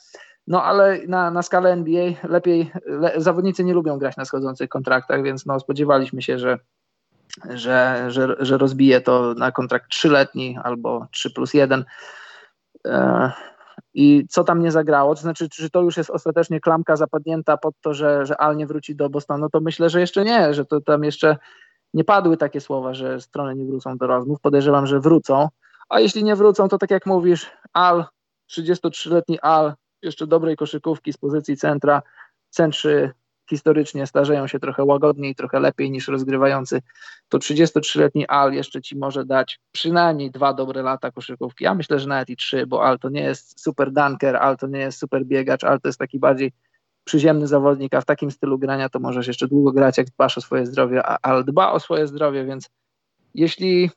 no 0.48 0.64
ale 0.64 1.00
na, 1.08 1.32
na 1.32 1.42
skalę 1.42 1.72
NBA 1.72 2.14
lepiej, 2.24 2.72
le, 2.86 3.14
zawodnicy 3.18 3.64
nie 3.64 3.74
lubią 3.74 3.98
grać 3.98 4.18
na 4.18 4.26
schodzących 4.26 4.70
kontraktach, 4.70 5.24
więc 5.24 5.46
no 5.46 5.60
spodziewaliśmy 5.60 6.22
się, 6.22 6.40
że 6.40 6.60
że, 7.50 8.06
że, 8.08 8.36
że 8.40 8.58
rozbije 8.58 9.02
to 9.02 9.34
na 9.34 9.52
kontrakt 9.52 9.90
trzyletni 9.90 10.58
albo 10.64 11.08
3 11.12 11.32
plus 11.32 11.54
1. 11.54 11.86
E, 12.88 13.32
I 13.94 14.28
co 14.30 14.44
tam 14.44 14.62
nie 14.62 14.72
zagrało, 14.72 15.16
to 15.16 15.22
znaczy, 15.22 15.50
czy 15.50 15.70
to 15.70 15.82
już 15.82 15.98
jest 15.98 16.10
ostatecznie 16.10 16.60
klamka 16.60 16.96
zapadnięta 16.96 17.58
pod 17.58 17.76
to, 17.82 17.94
że, 17.94 18.26
że 18.26 18.38
Al 18.38 18.58
nie 18.58 18.68
wróci 18.68 18.96
do 18.96 19.10
Bostonu, 19.10 19.50
to 19.50 19.60
myślę, 19.60 19.90
że 19.90 20.00
jeszcze 20.00 20.24
nie, 20.24 20.54
że 20.54 20.66
to 20.66 20.82
tam 20.82 21.04
jeszcze 21.04 21.38
nie 21.94 22.04
padły 22.04 22.38
takie 22.38 22.62
słowa, 22.62 22.94
że 22.94 23.22
strony 23.22 23.56
nie 23.56 23.66
wrócą 23.66 23.98
do 23.98 24.08
rozmów. 24.08 24.40
Podejrzewam, 24.42 24.88
że 24.88 25.00
wrócą. 25.00 25.50
A 25.90 26.00
jeśli 26.00 26.24
nie 26.24 26.36
wrócą, 26.36 26.68
to 26.70 26.78
tak 26.78 26.92
jak 26.92 27.06
mówisz, 27.06 27.52
Al, 27.74 28.06
33-letni 28.52 29.40
Al, 29.40 29.74
jeszcze 30.02 30.28
dobrej 30.28 30.56
koszykówki 30.56 31.14
z 31.14 31.18
pozycji 31.18 31.58
centra, 31.58 32.02
centrzy 32.50 33.12
historycznie 33.50 34.08
starzeją 34.08 34.48
się 34.48 34.60
trochę 34.60 34.84
łagodniej, 34.84 35.36
trochę 35.36 35.60
lepiej 35.60 35.92
niż 35.92 36.08
rozgrywający, 36.08 36.82
to 37.30 37.38
33-letni 37.38 38.28
Al 38.28 38.54
jeszcze 38.54 38.82
ci 38.82 38.98
może 38.98 39.26
dać 39.26 39.60
przynajmniej 39.72 40.32
dwa 40.32 40.54
dobre 40.54 40.82
lata 40.82 41.12
koszykówki. 41.12 41.64
Ja 41.64 41.74
myślę, 41.74 42.00
że 42.00 42.08
nawet 42.08 42.30
i 42.30 42.36
trzy, 42.36 42.68
bo 42.68 42.84
Al 42.84 43.00
to 43.00 43.10
nie 43.10 43.22
jest 43.22 43.62
super 43.62 43.92
dunker, 43.92 44.36
Al 44.36 44.58
to 44.58 44.68
nie 44.68 44.80
jest 44.80 45.00
super 45.00 45.26
biegacz, 45.26 45.64
Al 45.64 45.82
to 45.82 45.88
jest 45.88 46.00
taki 46.00 46.20
bardziej 46.20 46.52
przyziemny 47.04 47.48
zawodnik, 47.48 47.94
a 47.94 48.02
w 48.02 48.06
takim 48.06 48.32
stylu 48.32 48.60
grania 48.60 48.90
to 48.90 49.00
możesz 49.00 49.28
jeszcze 49.28 49.48
długo 49.48 49.72
grać, 49.72 49.98
jak 49.98 50.08
dbasz 50.08 50.38
o 50.38 50.42
swoje 50.42 50.66
zdrowie, 50.66 51.06
a 51.06 51.18
Al 51.22 51.46
dba 51.46 51.72
o 51.72 51.80
swoje 51.80 52.08
zdrowie, 52.08 52.46
więc 52.46 52.70
jeśli 53.36 53.90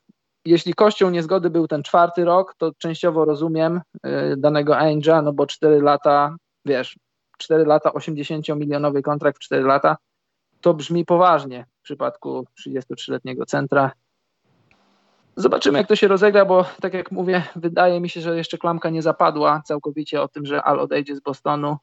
jeśli 0.44 0.74
kością 0.74 1.10
niezgody 1.10 1.50
był 1.50 1.68
ten 1.68 1.82
czwarty 1.82 2.24
rok, 2.24 2.54
to 2.58 2.72
częściowo 2.78 3.24
rozumiem 3.24 3.80
yy, 4.04 4.36
danego 4.36 4.78
Angela, 4.78 5.22
no 5.22 5.32
bo 5.32 5.46
cztery 5.46 5.80
lata, 5.80 6.36
wiesz, 6.64 6.98
4 7.36 7.64
lata, 7.64 7.90
80-milionowy 7.90 9.02
kontrakt 9.02 9.38
w 9.38 9.40
4 9.40 9.64
lata, 9.64 9.96
to 10.60 10.74
brzmi 10.74 11.04
poważnie 11.04 11.66
w 11.80 11.82
przypadku 11.82 12.46
33-letniego 12.60 13.46
centra. 13.46 13.92
Zobaczymy, 15.36 15.78
jak 15.78 15.88
to 15.88 15.96
się 15.96 16.08
rozegra, 16.08 16.44
bo 16.44 16.64
tak 16.80 16.94
jak 16.94 17.12
mówię, 17.12 17.42
wydaje 17.56 18.00
mi 18.00 18.08
się, 18.08 18.20
że 18.20 18.36
jeszcze 18.36 18.58
klamka 18.58 18.90
nie 18.90 19.02
zapadła 19.02 19.62
całkowicie 19.64 20.22
o 20.22 20.28
tym, 20.28 20.46
że 20.46 20.62
Al 20.62 20.80
odejdzie 20.80 21.16
z 21.16 21.20
Bostonu. 21.20 21.76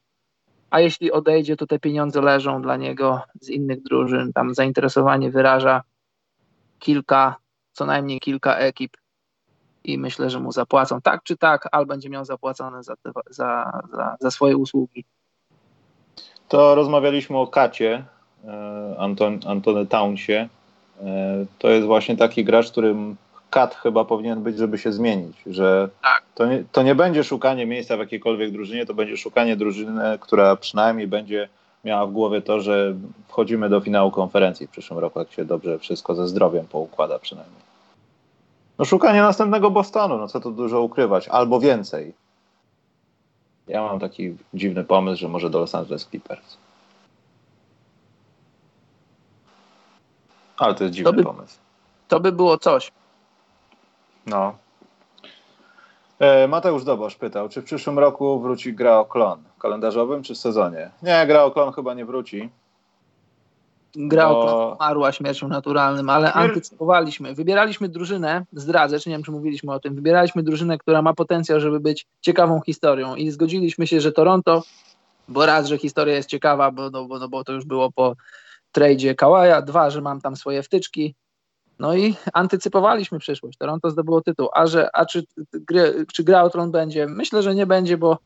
A 0.70 0.80
jeśli 0.80 1.12
odejdzie, 1.12 1.56
to 1.56 1.66
te 1.66 1.78
pieniądze 1.78 2.20
leżą 2.20 2.62
dla 2.62 2.76
niego 2.76 3.22
z 3.40 3.48
innych 3.48 3.82
drużyn. 3.82 4.32
Tam 4.32 4.54
zainteresowanie 4.54 5.30
wyraża 5.30 5.82
kilka, 6.78 7.36
co 7.72 7.86
najmniej 7.86 8.20
kilka 8.20 8.56
ekip 8.56 8.96
i 9.84 9.98
myślę, 9.98 10.30
że 10.30 10.40
mu 10.40 10.52
zapłacą 10.52 11.00
tak 11.00 11.22
czy 11.22 11.36
tak, 11.36 11.68
Al 11.72 11.86
będzie 11.86 12.10
miał 12.10 12.24
zapłacone 12.24 12.82
za, 12.82 12.96
te, 12.96 13.12
za, 13.30 13.80
za, 13.92 14.16
za 14.20 14.30
swoje 14.30 14.56
usługi 14.56 15.04
to 16.54 16.74
rozmawialiśmy 16.74 17.38
o 17.38 17.46
Kacie, 17.46 18.04
e, 18.44 18.94
Anton, 18.98 19.40
Antony 19.46 19.86
Townsie. 19.86 20.32
E, 20.32 20.48
to 21.58 21.70
jest 21.70 21.86
właśnie 21.86 22.16
taki 22.16 22.44
gracz, 22.44 22.70
którym 22.70 23.16
kat 23.50 23.74
chyba 23.74 24.04
powinien 24.04 24.42
być, 24.42 24.58
żeby 24.58 24.78
się 24.78 24.92
zmienić, 24.92 25.36
że 25.46 25.88
tak. 26.02 26.22
to, 26.34 26.46
nie, 26.46 26.64
to 26.72 26.82
nie 26.82 26.94
będzie 26.94 27.24
szukanie 27.24 27.66
miejsca 27.66 27.96
w 27.96 28.00
jakiejkolwiek 28.00 28.50
drużynie, 28.50 28.86
to 28.86 28.94
będzie 28.94 29.16
szukanie 29.16 29.56
drużyny, 29.56 30.18
która 30.20 30.56
przynajmniej 30.56 31.06
będzie 31.06 31.48
miała 31.84 32.06
w 32.06 32.12
głowie 32.12 32.42
to, 32.42 32.60
że 32.60 32.94
wchodzimy 33.28 33.68
do 33.68 33.80
finału 33.80 34.10
konferencji 34.10 34.66
w 34.66 34.70
przyszłym 34.70 34.98
roku, 34.98 35.18
jak 35.18 35.32
się 35.32 35.44
dobrze 35.44 35.78
wszystko 35.78 36.14
ze 36.14 36.28
zdrowiem 36.28 36.66
poukłada 36.66 37.18
przynajmniej. 37.18 37.64
No 38.78 38.84
szukanie 38.84 39.22
następnego 39.22 39.70
Bostonu, 39.70 40.18
no 40.18 40.28
co 40.28 40.40
tu 40.40 40.50
dużo 40.50 40.82
ukrywać, 40.82 41.28
albo 41.28 41.60
więcej. 41.60 42.14
Ja 43.68 43.82
mam 43.82 44.00
taki 44.00 44.36
dziwny 44.54 44.84
pomysł, 44.84 45.20
że 45.20 45.28
może 45.28 45.50
do 45.50 45.58
Los 45.58 45.74
Angeles 45.74 46.06
Clippers. 46.06 46.56
Ale 50.56 50.74
to 50.74 50.84
jest 50.84 50.96
dziwny 50.96 51.12
to 51.12 51.16
by, 51.16 51.24
pomysł. 51.24 51.58
To 52.08 52.20
by 52.20 52.32
było 52.32 52.58
coś. 52.58 52.92
No. 54.26 54.56
E, 56.18 56.48
Mateusz 56.48 56.84
Dobosz 56.84 57.16
pytał, 57.16 57.48
czy 57.48 57.62
w 57.62 57.64
przyszłym 57.64 57.98
roku 57.98 58.40
wróci 58.40 58.74
gra 58.74 58.98
o 58.98 59.04
klon? 59.04 59.42
Kalendarzowym 59.58 60.22
czy 60.22 60.34
w 60.34 60.38
sezonie? 60.38 60.90
Nie, 61.02 61.26
gra 61.26 61.44
o 61.44 61.50
klon 61.50 61.72
chyba 61.72 61.94
nie 61.94 62.04
wróci 62.04 62.50
grał, 63.96 64.34
bo... 64.34 64.74
umarła 64.74 65.12
śmiercią 65.12 65.48
naturalnym, 65.48 66.10
ale 66.10 66.32
Śmier... 66.32 66.44
antycypowaliśmy. 66.44 67.34
Wybieraliśmy 67.34 67.88
drużynę, 67.88 68.44
zdradzę, 68.52 69.00
czy 69.00 69.08
nie 69.08 69.14
wiem, 69.14 69.22
czy 69.22 69.32
mówiliśmy 69.32 69.72
o 69.72 69.80
tym, 69.80 69.94
wybieraliśmy 69.94 70.42
drużynę, 70.42 70.78
która 70.78 71.02
ma 71.02 71.14
potencjał, 71.14 71.60
żeby 71.60 71.80
być 71.80 72.06
ciekawą 72.20 72.60
historią 72.60 73.14
i 73.14 73.30
zgodziliśmy 73.30 73.86
się, 73.86 74.00
że 74.00 74.12
Toronto, 74.12 74.62
bo 75.28 75.46
raz, 75.46 75.66
że 75.66 75.78
historia 75.78 76.14
jest 76.14 76.28
ciekawa, 76.28 76.70
bo, 76.70 76.90
no, 76.90 77.04
bo, 77.04 77.18
no, 77.18 77.28
bo 77.28 77.44
to 77.44 77.52
już 77.52 77.64
było 77.64 77.92
po 77.92 78.14
tradzie 78.72 79.14
Kawaja, 79.14 79.62
dwa, 79.62 79.90
że 79.90 80.00
mam 80.00 80.20
tam 80.20 80.36
swoje 80.36 80.62
wtyczki, 80.62 81.14
no 81.78 81.96
i 81.96 82.14
antycypowaliśmy 82.32 83.18
przyszłość. 83.18 83.58
Toronto 83.58 83.90
zdobyło 83.90 84.20
tytuł. 84.20 84.48
A, 84.54 84.66
że, 84.66 84.96
a 84.96 85.06
czy, 85.06 85.24
czy 86.12 86.24
gra 86.24 86.42
o 86.42 86.50
tron 86.50 86.70
będzie? 86.70 87.06
Myślę, 87.06 87.42
że 87.42 87.54
nie 87.54 87.66
będzie, 87.66 87.96
bo 87.96 88.18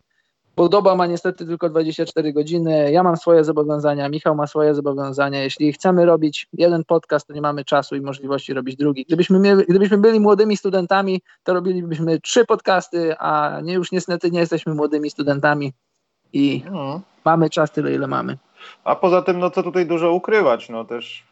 Podoba 0.59 0.95
ma 0.95 1.07
niestety 1.07 1.47
tylko 1.47 1.69
24 1.69 2.33
godziny. 2.33 2.93
Ja 2.93 3.03
mam 3.03 3.17
swoje 3.17 3.45
zobowiązania, 3.45 4.09
Michał 4.09 4.35
ma 4.35 4.47
swoje 4.47 4.75
zobowiązania. 4.75 5.43
Jeśli 5.43 5.73
chcemy 5.73 6.07
robić 6.07 6.49
jeden 6.53 6.85
podcast, 6.85 7.27
to 7.27 7.33
nie 7.33 7.41
mamy 7.41 7.65
czasu 7.65 7.97
i 7.97 8.01
możliwości 8.01 8.55
robić 8.55 8.77
drugi. 8.77 9.05
Gdybyśmy, 9.05 9.39
mieli, 9.39 9.65
gdybyśmy 9.69 9.99
byli 9.99 10.21
młodymi 10.21 10.57
studentami, 10.57 11.23
to 11.43 11.55
robilibyśmy 11.55 12.21
trzy 12.21 12.45
podcasty, 12.45 13.19
a 13.19 13.61
nie 13.63 13.75
już 13.75 13.93
niestety 13.93 14.31
nie 14.31 14.41
jesteśmy 14.41 14.75
młodymi 14.75 15.11
studentami 15.11 15.73
i 16.33 16.63
no. 16.71 17.01
mamy 17.25 17.51
czas 17.51 17.73
tyle, 17.73 17.95
ile 17.95 18.07
mamy. 18.07 18.39
A 18.85 18.97
poza 18.97 19.23
tym, 19.23 19.39
no 19.39 19.51
co 19.51 19.63
tutaj 19.63 19.87
dużo 19.87 20.13
ukrywać, 20.13 20.69
no 20.69 20.85
też 20.85 21.25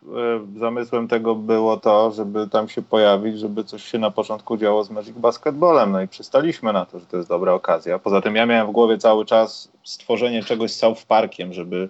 e, 0.56 0.58
zamysłem 0.58 1.08
tego 1.08 1.34
było 1.34 1.76
to, 1.76 2.10
żeby 2.10 2.48
tam 2.48 2.68
się 2.68 2.82
pojawić, 2.82 3.38
żeby 3.38 3.64
coś 3.64 3.84
się 3.84 3.98
na 3.98 4.10
początku 4.10 4.56
działo 4.56 4.84
z 4.84 4.90
Magic 4.90 5.16
Basketballem, 5.16 5.92
no 5.92 6.00
i 6.00 6.08
przystaliśmy 6.08 6.72
na 6.72 6.86
to, 6.86 6.98
że 6.98 7.06
to 7.06 7.16
jest 7.16 7.28
dobra 7.28 7.52
okazja. 7.52 7.98
Poza 7.98 8.20
tym 8.20 8.36
ja 8.36 8.46
miałem 8.46 8.66
w 8.66 8.70
głowie 8.70 8.98
cały 8.98 9.24
czas 9.24 9.72
stworzenie 9.84 10.42
czegoś 10.42 10.72
z 10.72 10.78
South 10.78 11.04
Parkiem, 11.04 11.52
żeby 11.52 11.88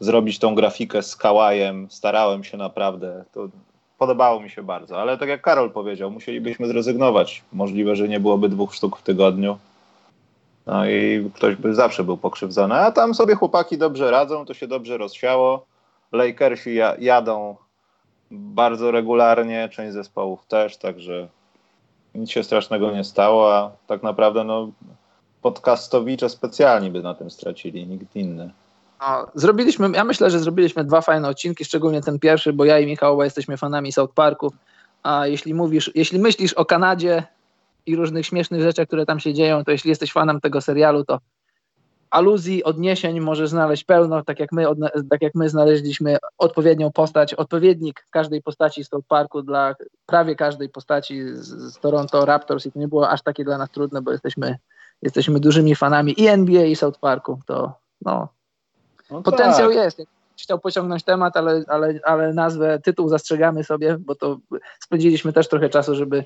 zrobić 0.00 0.38
tą 0.38 0.54
grafikę 0.54 1.02
z 1.02 1.16
Kałajem, 1.16 1.86
starałem 1.90 2.44
się 2.44 2.56
naprawdę, 2.56 3.24
to 3.32 3.48
podobało 3.98 4.40
mi 4.40 4.50
się 4.50 4.62
bardzo, 4.62 5.00
ale 5.00 5.18
tak 5.18 5.28
jak 5.28 5.42
Karol 5.42 5.70
powiedział, 5.70 6.10
musielibyśmy 6.10 6.66
zrezygnować. 6.66 7.42
Możliwe, 7.52 7.96
że 7.96 8.08
nie 8.08 8.20
byłoby 8.20 8.48
dwóch 8.48 8.74
sztuk 8.74 8.96
w 8.96 9.02
tygodniu. 9.02 9.58
No 10.68 10.86
i 10.86 11.30
ktoś 11.34 11.56
by 11.56 11.74
zawsze 11.74 12.04
był 12.04 12.16
pokrzywdzony. 12.16 12.74
A 12.74 12.92
tam 12.92 13.14
sobie 13.14 13.34
chłopaki 13.34 13.78
dobrze 13.78 14.10
radzą, 14.10 14.46
to 14.46 14.54
się 14.54 14.66
dobrze 14.66 14.98
rozsiało. 14.98 15.66
Lakersi 16.12 16.74
jadą 16.98 17.56
bardzo 18.30 18.90
regularnie, 18.90 19.68
część 19.68 19.92
zespołów 19.92 20.46
też, 20.46 20.76
także 20.76 21.28
nic 22.14 22.30
się 22.30 22.44
strasznego 22.44 22.90
nie 22.90 23.04
stało, 23.04 23.54
a 23.54 23.70
tak 23.86 24.02
naprawdę 24.02 24.44
no, 24.44 24.70
podcastowicze 25.42 26.28
specjalni 26.28 26.90
by 26.90 27.02
na 27.02 27.14
tym 27.14 27.30
stracili, 27.30 27.86
nikt 27.86 28.16
inny. 28.16 28.50
No, 29.00 29.26
zrobiliśmy, 29.34 29.90
ja 29.90 30.04
myślę, 30.04 30.30
że 30.30 30.38
zrobiliśmy 30.38 30.84
dwa 30.84 31.00
fajne 31.00 31.28
odcinki, 31.28 31.64
szczególnie 31.64 32.00
ten 32.00 32.18
pierwszy, 32.18 32.52
bo 32.52 32.64
ja 32.64 32.78
i 32.78 32.86
Michał 32.86 33.22
jesteśmy 33.22 33.56
fanami 33.56 33.92
South 33.92 34.14
Parku, 34.14 34.52
a 35.02 35.26
jeśli 35.26 35.54
mówisz, 35.54 35.90
jeśli 35.94 36.18
myślisz 36.18 36.52
o 36.52 36.64
Kanadzie 36.64 37.26
i 37.88 37.96
różnych 37.96 38.26
śmiesznych 38.26 38.62
rzeczach, 38.62 38.86
które 38.86 39.06
tam 39.06 39.20
się 39.20 39.34
dzieją, 39.34 39.64
to 39.64 39.70
jeśli 39.70 39.88
jesteś 39.88 40.12
fanem 40.12 40.40
tego 40.40 40.60
serialu, 40.60 41.04
to 41.04 41.18
aluzji, 42.10 42.64
odniesień 42.64 43.20
możesz 43.20 43.50
znaleźć 43.50 43.84
pełno, 43.84 44.24
tak 44.24 44.40
jak 44.40 44.52
my, 44.52 44.64
tak 45.10 45.22
jak 45.22 45.34
my 45.34 45.48
znaleźliśmy 45.48 46.16
odpowiednią 46.38 46.92
postać, 46.92 47.34
odpowiednik 47.34 48.06
każdej 48.10 48.42
postaci 48.42 48.84
z 48.84 48.88
South 48.88 49.06
Parku 49.08 49.42
dla 49.42 49.74
prawie 50.06 50.36
każdej 50.36 50.68
postaci 50.68 51.22
z, 51.34 51.48
z 51.48 51.78
Toronto 51.78 52.24
Raptors 52.24 52.66
i 52.66 52.72
to 52.72 52.78
nie 52.78 52.88
było 52.88 53.10
aż 53.10 53.22
takie 53.22 53.44
dla 53.44 53.58
nas 53.58 53.70
trudne, 53.70 54.02
bo 54.02 54.12
jesteśmy, 54.12 54.58
jesteśmy 55.02 55.40
dużymi 55.40 55.74
fanami 55.74 56.20
i 56.20 56.28
NBA 56.28 56.64
i 56.64 56.76
South 56.76 56.98
Parku, 56.98 57.40
to 57.46 57.72
no, 58.02 58.28
no 59.10 59.22
Potencjał 59.22 59.68
tak. 59.68 59.76
jest. 59.76 60.02
Chciał 60.40 60.58
pociągnąć 60.58 61.04
temat, 61.04 61.36
ale, 61.36 61.64
ale, 61.68 62.00
ale 62.04 62.32
nazwę, 62.32 62.80
tytuł 62.84 63.08
zastrzegamy 63.08 63.64
sobie, 63.64 63.96
bo 63.98 64.14
to 64.14 64.38
spędziliśmy 64.80 65.32
też 65.32 65.48
trochę 65.48 65.68
czasu, 65.68 65.94
żeby, 65.94 66.24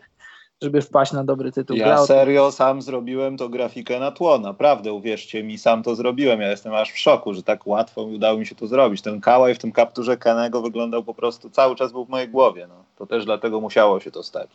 żeby 0.63 0.83
wpaść 0.83 1.13
na 1.13 1.25
dobry 1.25 1.53
tytuł. 1.53 1.77
Ja 1.77 1.99
serio 1.99 2.53
sam 2.53 2.83
zrobiłem 2.83 3.37
to 3.37 3.49
grafikę 3.49 4.01
na 4.01 4.11
tło, 4.11 4.39
naprawdę, 4.39 4.93
uwierzcie 4.93 5.43
mi, 5.43 5.59
sam 5.59 5.83
to 5.83 5.95
zrobiłem. 5.95 6.41
Ja 6.41 6.51
jestem 6.51 6.75
aż 6.75 6.93
w 6.93 6.99
szoku, 6.99 7.35
że 7.35 7.43
tak 7.43 7.67
łatwo 7.67 8.03
udało 8.03 8.39
mi 8.39 8.47
się 8.47 8.55
to 8.55 8.67
zrobić. 8.67 9.03
Ten 9.03 9.21
kałaj 9.21 9.55
w 9.55 9.59
tym 9.59 9.73
kapturze 9.73 10.17
Kenego 10.17 10.63
wyglądał 10.63 11.05
po 11.05 11.15
prostu, 11.15 11.51
cały 11.51 11.77
czas 11.77 11.93
był 11.93 12.05
w 12.05 12.09
mojej 12.09 12.29
głowie. 12.29 12.67
No. 12.69 12.75
To 12.97 13.07
też 13.07 13.25
dlatego 13.25 13.61
musiało 13.61 14.01
się 14.01 14.11
to 14.11 14.23
stać. 14.23 14.51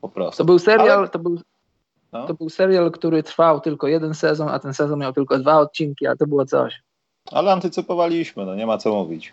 Po 0.00 0.08
prostu. 0.08 0.38
To 0.38 0.44
był 0.44 0.58
serial, 0.58 0.98
Ale... 0.98 1.08
to 1.08 1.18
był 1.18 1.38
no. 2.12 2.26
To 2.26 2.34
był 2.34 2.50
serial, 2.50 2.90
który 2.90 3.22
trwał 3.22 3.60
tylko 3.60 3.88
jeden 3.88 4.14
sezon, 4.14 4.48
a 4.48 4.58
ten 4.58 4.74
sezon 4.74 4.98
miał 4.98 5.12
tylko 5.12 5.38
dwa 5.38 5.58
odcinki, 5.58 6.06
a 6.06 6.16
to 6.16 6.26
było 6.26 6.46
coś. 6.46 6.82
Ale 7.32 7.52
antycypowaliśmy, 7.52 8.46
no 8.46 8.54
nie 8.54 8.66
ma 8.66 8.78
co 8.78 8.94
mówić. 8.94 9.32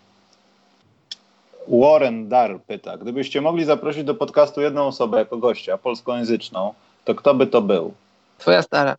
Warren 1.68 2.28
Dar 2.28 2.60
pyta, 2.66 2.98
gdybyście 2.98 3.40
mogli 3.40 3.64
zaprosić 3.64 4.04
do 4.04 4.14
podcastu 4.14 4.60
jedną 4.60 4.86
osobę 4.86 5.18
jako 5.18 5.36
gościa 5.36 5.78
polskojęzyczną, 5.78 6.74
to 7.04 7.14
kto 7.14 7.34
by 7.34 7.46
to 7.46 7.62
był? 7.62 7.94
Twoja 8.38 8.62
stara. 8.62 8.96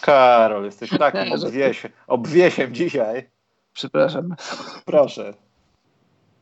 Karol, 0.00 0.64
jesteś 0.64 0.90
takim 0.98 1.32
obwiesiem, 1.42 1.90
obwiesiem 2.06 2.74
dzisiaj. 2.74 3.28
Przepraszam. 3.72 4.34
Proszę. 4.84 5.34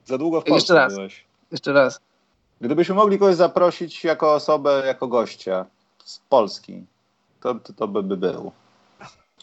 Za 0.04 0.18
długo 0.18 0.40
w 0.40 0.44
Polsce 0.44 0.54
Jeszcze 0.56 0.74
raz. 0.74 0.94
byłeś. 0.94 1.24
Jeszcze 1.52 1.72
raz. 1.72 2.00
Gdybyśmy 2.60 2.94
mogli 2.94 3.18
kogoś 3.18 3.34
zaprosić 3.34 4.04
jako 4.04 4.34
osobę, 4.34 4.82
jako 4.86 5.08
gościa 5.08 5.66
z 6.04 6.18
Polski, 6.28 6.84
to, 7.40 7.54
to, 7.54 7.72
to 7.72 7.88
by, 7.88 8.02
by 8.02 8.16
był. 8.16 8.52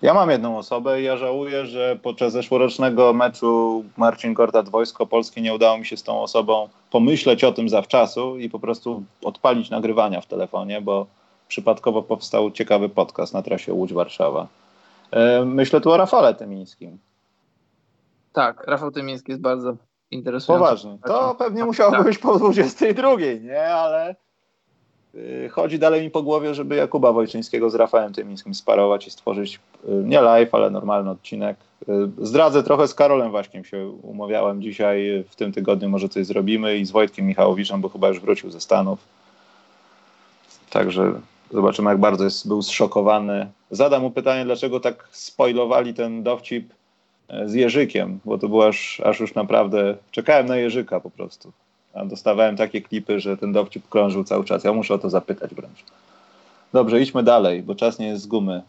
Ja 0.01 0.13
mam 0.13 0.29
jedną 0.29 0.57
osobę 0.57 1.01
i 1.01 1.03
ja 1.03 1.17
żałuję, 1.17 1.65
że 1.65 1.99
podczas 2.01 2.33
zeszłorocznego 2.33 3.13
meczu 3.13 3.83
Marcin 3.97 4.33
Gortat 4.33 4.69
Wojsko 4.69 5.05
Polskie 5.05 5.41
nie 5.41 5.53
udało 5.53 5.77
mi 5.77 5.85
się 5.85 5.97
z 5.97 6.03
tą 6.03 6.21
osobą 6.21 6.69
pomyśleć 6.91 7.43
o 7.43 7.51
tym 7.51 7.69
zawczasu 7.69 8.37
i 8.37 8.49
po 8.49 8.59
prostu 8.59 9.03
odpalić 9.23 9.69
nagrywania 9.69 10.21
w 10.21 10.25
telefonie, 10.25 10.81
bo 10.81 11.05
przypadkowo 11.47 12.03
powstał 12.03 12.51
ciekawy 12.51 12.89
podcast 12.89 13.33
na 13.33 13.41
trasie 13.41 13.73
Łódź-Warszawa. 13.73 14.45
E, 15.11 15.45
myślę 15.45 15.81
tu 15.81 15.91
o 15.91 15.97
Rafale 15.97 16.33
Tymińskim. 16.35 16.97
Tak, 18.33 18.67
Rafał 18.67 18.91
Tymiński 18.91 19.31
jest 19.31 19.41
bardzo 19.41 19.75
interesujący. 20.11 20.63
Poważnie. 20.63 20.97
To 21.05 21.35
pewnie 21.35 21.65
musiało 21.65 21.91
tak. 21.91 22.03
być 22.03 22.17
po 22.17 22.39
22, 22.39 23.15
nie? 23.41 23.67
Ale 23.75 24.15
chodzi 25.51 25.79
dalej 25.79 26.01
mi 26.01 26.09
po 26.09 26.23
głowie, 26.23 26.53
żeby 26.53 26.75
Jakuba 26.75 27.11
Wojczyńskiego 27.11 27.69
z 27.69 27.75
Rafałem 27.75 28.13
Tymińskim 28.13 28.55
sparować 28.55 29.07
i 29.07 29.11
stworzyć 29.11 29.55
y, 29.55 29.59
nie 29.89 30.21
live, 30.21 30.55
ale 30.55 30.69
normalny 30.69 31.09
odcinek. 31.09 31.57
Y, 31.89 32.25
zdradzę 32.25 32.63
trochę 32.63 32.87
z 32.87 32.93
Karolem 32.93 33.31
Waśkiem 33.31 33.65
się 33.65 33.89
umawiałem 34.03 34.61
dzisiaj, 34.61 35.23
w 35.29 35.35
tym 35.35 35.51
tygodniu 35.51 35.89
może 35.89 36.09
coś 36.09 36.25
zrobimy 36.25 36.77
i 36.77 36.85
z 36.85 36.91
Wojtkiem 36.91 37.25
Michałowiczem, 37.25 37.81
bo 37.81 37.89
chyba 37.89 38.07
już 38.07 38.19
wrócił 38.19 38.51
ze 38.51 38.61
Stanów. 38.61 38.99
Także 40.69 41.13
zobaczymy, 41.51 41.89
jak 41.89 41.99
bardzo 41.99 42.23
jest, 42.23 42.47
był 42.47 42.61
zszokowany. 42.61 43.47
Zadam 43.71 44.01
mu 44.01 44.11
pytanie, 44.11 44.45
dlaczego 44.45 44.79
tak 44.79 45.07
spoilowali 45.11 45.93
ten 45.93 46.23
dowcip 46.23 46.73
z 47.45 47.53
Jerzykiem, 47.53 48.19
bo 48.25 48.37
to 48.37 48.49
było 48.49 48.67
aż, 48.67 48.99
aż 48.99 49.19
już 49.19 49.35
naprawdę, 49.35 49.97
czekałem 50.11 50.45
na 50.45 50.57
Jerzyka 50.57 50.99
po 50.99 51.09
prostu. 51.09 51.51
Dostawałem 52.05 52.57
takie 52.57 52.81
klipy, 52.81 53.19
że 53.19 53.37
ten 53.37 53.53
dowcip 53.53 53.89
krążył 53.89 54.23
cały 54.23 54.45
czas. 54.45 54.63
Ja 54.63 54.73
muszę 54.73 54.93
o 54.93 54.97
to 54.97 55.09
zapytać 55.09 55.55
wręcz. 55.55 55.83
Dobrze, 56.73 57.01
idźmy 57.01 57.23
dalej, 57.23 57.63
bo 57.63 57.75
czas 57.75 57.99
nie 57.99 58.07
jest 58.07 58.23
z 58.23 58.27
gumy. 58.27 58.61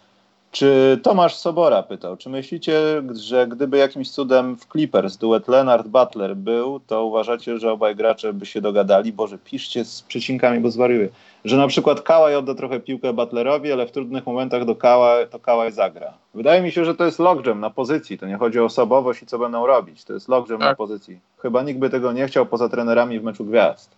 Czy 0.53 1.01
Tomasz 1.03 1.37
Sobora 1.37 1.83
pytał, 1.83 2.17
czy 2.17 2.31
myślicie, 2.31 3.03
że 3.13 3.47
gdyby 3.47 3.79
jakimś 3.79 4.11
cudem 4.11 4.57
w 4.57 4.67
Clippers 4.67 5.17
duet 5.17 5.49
Leonard 5.49 5.87
Butler 5.87 6.37
był, 6.37 6.81
to 6.81 7.05
uważacie, 7.05 7.59
że 7.59 7.73
obaj 7.73 7.97
gracze 7.97 8.33
by 8.33 8.47
się 8.47 8.61
dogadali? 8.61 9.13
Boże, 9.13 9.39
piszcie 9.39 9.85
z 9.85 10.03
przecinkami, 10.03 10.61
bo 10.61 10.71
zwariuję. 10.71 11.09
Że 11.45 11.57
na 11.57 11.67
przykład 11.67 12.01
Kałaj 12.01 12.37
odda 12.37 12.55
trochę 12.55 12.81
piłkę 12.81 13.13
Butlerowi, 13.13 13.73
ale 13.73 13.87
w 13.87 13.93
trudnych 13.93 14.27
momentach 14.27 14.65
do 14.65 14.77
Kała, 14.77 15.27
to 15.27 15.39
Kałaj 15.39 15.73
zagra. 15.73 16.13
Wydaje 16.35 16.63
mi 16.63 16.73
się, 16.73 16.85
że 16.85 16.95
to 16.95 17.05
jest 17.05 17.19
logjam 17.19 17.61
na 17.61 17.71
pozycji. 17.71 18.19
To 18.19 18.27
nie 18.27 18.37
chodzi 18.37 18.61
o 18.61 18.65
osobowość 18.65 19.23
i 19.23 19.27
co 19.27 19.39
będą 19.39 19.67
robić. 19.67 20.05
To 20.05 20.13
jest 20.13 20.29
logjam 20.29 20.59
tak. 20.59 20.69
na 20.69 20.75
pozycji. 20.75 21.21
Chyba 21.39 21.63
nikt 21.63 21.81
by 21.81 21.91
tego 21.91 22.13
nie 22.13 22.27
chciał 22.27 22.47
poza 22.47 22.69
trenerami 22.69 23.21
w 23.21 23.25
meczu 23.25 23.45
gwiazd. 23.45 23.91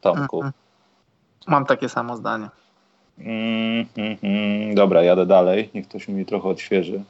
Tomku. 0.00 0.42
-hmm. 0.42 0.50
Mam 1.46 1.66
takie 1.66 1.88
samo 1.88 2.16
zdanie. 2.16 2.48
Mm, 3.18 3.86
mm, 3.96 4.16
mm. 4.22 4.74
Dobra, 4.74 5.02
jadę 5.02 5.26
dalej. 5.26 5.70
Niech 5.74 5.88
ktoś 5.88 6.08
mi 6.08 6.26
trochę 6.26 6.48
odświeży. 6.48 7.02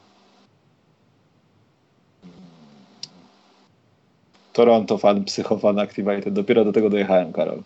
Toronto 4.53 4.97
fan, 4.97 5.23
psychofan 5.23 5.79
Activated. 5.79 6.33
Dopiero 6.33 6.65
do 6.65 6.73
tego 6.73 6.89
dojechałem, 6.89 7.33
Karol. 7.33 7.61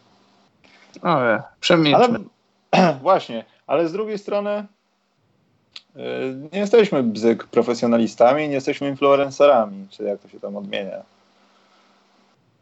O, 1.03 1.19
przemilczmy. 1.59 2.19
Ale, 2.71 2.93
właśnie, 3.01 3.45
ale 3.67 3.87
z 3.87 3.91
drugiej 3.91 4.17
strony 4.17 4.65
yy, 5.95 6.03
nie 6.53 6.59
jesteśmy 6.59 7.03
bzyk 7.03 7.47
profesjonalistami, 7.47 8.47
nie 8.47 8.55
jesteśmy 8.55 8.89
influencerami, 8.89 9.87
czy 9.89 10.03
jak 10.03 10.19
to 10.19 10.29
się 10.29 10.39
tam 10.39 10.55
odmienia. 10.55 11.01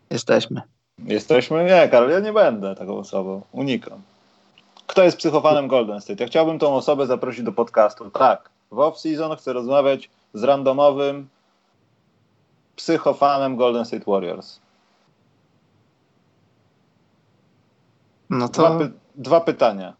Jesteśmy. 0.09 0.61
Jesteśmy? 1.05 1.65
Nie, 1.65 1.89
Karol, 1.89 2.09
ja 2.09 2.19
nie 2.19 2.33
będę 2.33 2.75
taką 2.75 2.97
osobą. 2.97 3.41
Unikam. 3.51 4.01
Kto 4.87 5.03
jest 5.03 5.17
psychofanem 5.17 5.67
Golden 5.67 6.01
State? 6.01 6.23
Ja 6.23 6.27
chciałbym 6.27 6.59
tą 6.59 6.75
osobę 6.75 7.05
zaprosić 7.05 7.43
do 7.43 7.51
podcastu. 7.51 8.09
Tak, 8.11 8.49
w 8.71 8.75
off-season 8.75 9.37
chcę 9.37 9.53
rozmawiać 9.53 10.09
z 10.33 10.43
randomowym 10.43 11.27
psychofanem 12.75 13.55
Golden 13.55 13.85
State 13.85 14.05
Warriors. 14.07 14.59
No 18.29 18.49
to... 18.49 18.61
Dwa, 18.61 18.79
py 18.79 18.91
dwa, 19.15 19.41
pytania, 19.41 19.93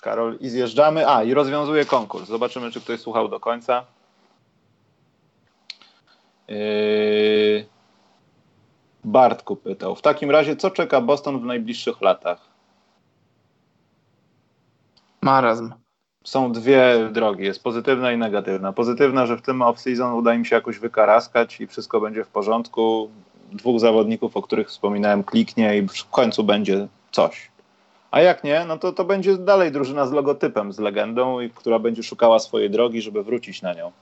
Karol, 0.00 0.36
i 0.40 0.48
zjeżdżamy. 0.48 1.08
A, 1.08 1.22
i 1.22 1.34
rozwiązuję 1.34 1.84
konkurs. 1.84 2.28
Zobaczymy, 2.28 2.70
czy 2.70 2.80
ktoś 2.80 3.00
słuchał 3.00 3.28
do 3.28 3.40
końca. 3.40 3.84
Yy... 6.48 7.66
Bartku 9.04 9.56
pytał. 9.56 9.94
W 9.94 10.02
takim 10.02 10.30
razie, 10.30 10.56
co 10.56 10.70
czeka 10.70 11.00
Boston 11.00 11.40
w 11.40 11.44
najbliższych 11.44 12.00
latach? 12.00 12.45
Marazm. 15.26 15.72
Są 16.24 16.52
dwie 16.52 17.08
drogi, 17.12 17.44
jest 17.44 17.62
pozytywna 17.62 18.12
i 18.12 18.18
negatywna. 18.18 18.72
Pozytywna, 18.72 19.26
że 19.26 19.36
w 19.36 19.42
tym 19.42 19.58
off-season 19.58 20.18
uda 20.18 20.34
im 20.34 20.44
się 20.44 20.56
jakoś 20.56 20.78
wykaraskać 20.78 21.60
i 21.60 21.66
wszystko 21.66 22.00
będzie 22.00 22.24
w 22.24 22.28
porządku. 22.28 23.10
Dwóch 23.52 23.80
zawodników, 23.80 24.36
o 24.36 24.42
których 24.42 24.68
wspominałem, 24.68 25.24
kliknie 25.24 25.78
i 25.78 25.88
w 25.88 26.10
końcu 26.10 26.44
będzie 26.44 26.88
coś. 27.12 27.50
A 28.10 28.20
jak 28.20 28.44
nie, 28.44 28.64
no 28.68 28.78
to 28.78 28.92
to 28.92 29.04
będzie 29.04 29.36
dalej 29.38 29.72
drużyna 29.72 30.06
z 30.06 30.12
logotypem, 30.12 30.72
z 30.72 30.78
legendą, 30.78 31.40
i 31.40 31.50
która 31.50 31.78
będzie 31.78 32.02
szukała 32.02 32.38
swojej 32.38 32.70
drogi, 32.70 33.02
żeby 33.02 33.22
wrócić 33.22 33.62
na 33.62 33.74
nią. 33.74 33.92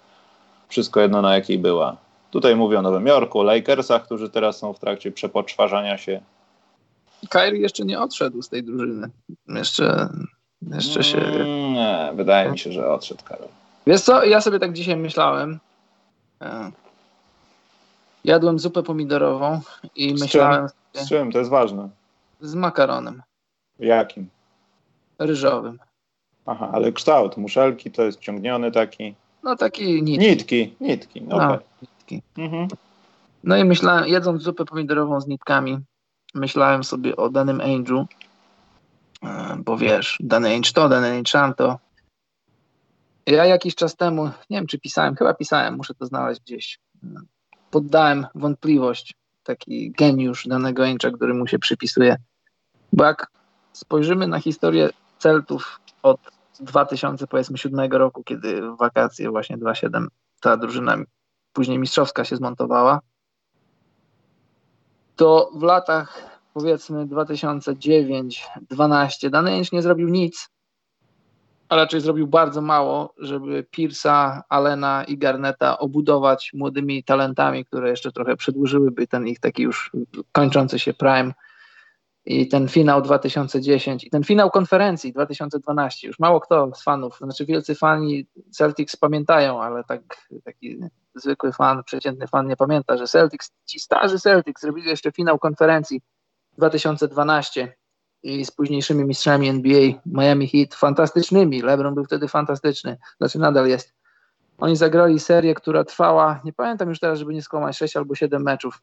Wszystko 0.69 1.01
jedno 1.01 1.23
na 1.23 1.35
jakiej 1.35 1.59
była. 1.59 1.97
Tutaj 2.31 2.57
mówię 2.57 2.79
o 2.79 2.83
Nowym 2.83 3.07
Jorku, 3.07 3.41
o 3.41 3.43
Lakersach, 3.43 4.05
którzy 4.05 4.31
teraz 4.31 4.59
są 4.59 4.73
w 4.73 4.79
trakcie 4.79 5.13
przepoczwarzania 5.13 5.99
się. 5.99 6.21
Kyrie 7.31 7.61
jeszcze 7.61 7.85
nie 7.85 8.01
odszedł 8.01 8.43
z 8.43 8.49
tej 8.49 8.63
drużyny. 8.63 9.11
Jeszcze, 9.49 10.09
jeszcze 10.73 11.05
się... 11.05 11.19
Mm, 11.19 11.73
nie, 11.73 12.11
wydaje 12.15 12.51
mi 12.51 12.59
się, 12.59 12.73
że 12.73 12.91
odszedł 12.93 13.25
Karol. 13.25 13.49
Wiesz 13.87 14.01
co, 14.01 14.25
ja 14.25 14.41
sobie 14.41 14.59
tak 14.59 14.73
dzisiaj 14.73 14.97
myślałem. 14.97 15.59
E, 16.41 16.71
jadłem 18.25 18.59
zupę 18.59 18.83
pomidorową 18.83 19.61
i 19.97 20.19
Z 20.19 20.21
myślałem 20.21 20.69
Z 20.93 21.09
czym? 21.09 21.33
To 21.33 21.39
jest 21.39 21.51
ważne. 21.51 21.89
z 22.41 22.55
makaronem 22.55 23.23
Jakim? 23.79 24.29
ryżowym. 25.19 25.79
Aha, 26.47 26.71
ale 26.73 26.93
kształt, 26.93 27.37
muszelki 27.37 27.91
to 27.91 28.03
jest 28.03 28.21
ciągniony 28.21 28.73
taki. 28.73 29.15
No 29.43 29.57
taki 29.57 30.03
nic. 30.03 30.21
Nitki, 30.21 30.75
nitki, 30.81 31.23
no 31.23 31.37
okej. 31.37 31.59
nitki. 31.83 32.23
Mhm. 32.39 32.69
No 33.45 33.57
i 33.57 33.65
myślałem, 33.65 34.09
jedząc 34.09 34.43
zupę 34.43 34.65
pomidorową 34.65 35.21
z 35.21 35.27
nitkami, 35.27 35.79
myślałem 36.35 36.85
sobie 36.85 37.17
o 37.17 37.31
danym 37.31 37.61
Angel, 37.61 38.05
bo 39.59 39.77
wiesz, 39.77 40.17
dany 40.21 40.49
Ainge 40.49 40.73
to, 40.73 40.89
dany 40.89 41.07
Ainge 41.07 41.33
tamto. 41.33 41.79
Ja 43.27 43.45
jakiś 43.45 43.75
czas 43.75 43.97
temu, 43.97 44.25
nie 44.25 44.57
wiem 44.59 44.67
czy 44.67 44.79
pisałem, 44.79 45.17
chyba 45.17 45.35
pisałem, 45.35 45.77
muszę 45.77 45.95
to 45.95 46.07
znaleźć 46.07 46.41
gdzieś, 46.41 46.79
e, 47.05 47.07
poddałem 47.71 48.27
wątpliwość 48.35 49.15
taki 49.43 49.91
geniusz 49.91 50.47
danego 50.47 50.83
Ainge'a, 50.83 51.13
który 51.17 51.35
mu 51.35 51.47
się 51.47 51.59
przypisuje. 51.59 52.17
Bo 52.93 53.05
jak 53.05 53.27
spojrzymy 53.73 54.27
na 54.29 54.41
historię 54.41 54.91
Celtów 55.19 55.81
od 56.03 56.21
2007 56.61 57.93
roku, 57.93 58.23
kiedy 58.25 58.63
w 58.63 58.77
wakacje 58.77 59.31
właśnie 59.31 59.59
2.7 59.59 60.07
ta 60.41 60.57
drużyna 60.57 60.97
później 61.53 61.79
mistrzowska 61.79 62.25
się 62.25 62.37
zmontowała, 62.37 63.01
to 65.17 65.51
w 65.55 65.63
latach 65.63 66.34
powiedzmy 66.55 67.07
2009-12 67.07 69.31
dany 69.31 69.51
Ainge 69.51 69.69
nie 69.73 69.83
zrobił 69.83 70.09
nic, 70.09 70.51
a 71.69 71.77
raczej 71.77 72.01
zrobił 72.01 72.27
bardzo 72.27 72.61
mało, 72.61 73.15
żeby 73.19 73.67
Pierce'a, 73.77 74.41
Allena 74.49 75.05
i 75.05 75.19
Garneta 75.19 75.79
obudować 75.79 76.51
młodymi 76.55 77.05
talentami, 77.05 77.65
które 77.65 77.91
jeszcze 77.91 78.13
trochę 78.13 78.37
przedłużyłyby 78.37 79.07
ten 79.07 79.27
ich 79.27 79.41
taki 79.41 79.63
już 79.63 79.93
kończący 80.33 80.79
się 80.79 80.95
prime 80.95 81.33
i 82.27 82.49
ten 82.49 82.69
finał 82.69 83.03
2010 83.03 84.05
i 84.05 84.11
ten 84.11 84.25
finał 84.25 84.51
konferencji 84.51 85.13
2012. 85.13 86.07
Już 86.07 86.19
mało 86.19 86.41
kto 86.41 86.71
z 86.75 86.83
fanów, 86.83 87.19
znaczy 87.19 87.47
wielcy 87.47 87.75
fani 87.75 88.27
Celtics 88.51 88.97
pamiętają, 88.97 89.63
ale 89.63 89.85
tak, 89.85 90.29
taki 90.45 90.79
zwykły 91.15 91.53
fan, 91.53 91.85
przeciętny 91.85 92.27
fan 92.27 92.49
nie 92.49 92.57
pamięta, 92.57 92.97
że 92.97 93.07
Celtics, 93.07 93.53
ci 93.67 93.81
starzy 93.81 94.19
Celtics 94.19 94.63
zrobili 94.63 94.89
jeszcze 94.89 95.13
finał 95.13 95.39
konferencji 95.39 96.01
2012 96.59 97.77
i 98.23 98.45
z 98.45 98.51
późniejszymi 98.51 99.05
mistrzami 99.05 99.49
NBA 99.49 99.93
Miami 100.07 100.49
Heat, 100.49 100.75
fantastycznymi. 100.75 101.63
LeBron 101.63 101.95
był 101.95 102.05
wtedy 102.05 102.29
fantastyczny, 102.29 102.99
znaczy 103.19 103.39
nadal 103.39 103.69
jest. 103.69 103.95
Oni 104.59 104.77
zagrali 104.77 105.21
serię, 105.21 105.55
która 105.55 105.85
trwała, 105.85 106.41
nie 106.45 106.53
pamiętam 106.53 106.89
już 106.89 107.01
teraz, 107.01 107.19
żeby 107.19 107.35
nie 107.35 107.43
skłamać, 107.43 107.77
6 107.77 107.97
albo 107.97 108.15
7 108.15 108.43
meczów. 108.43 108.83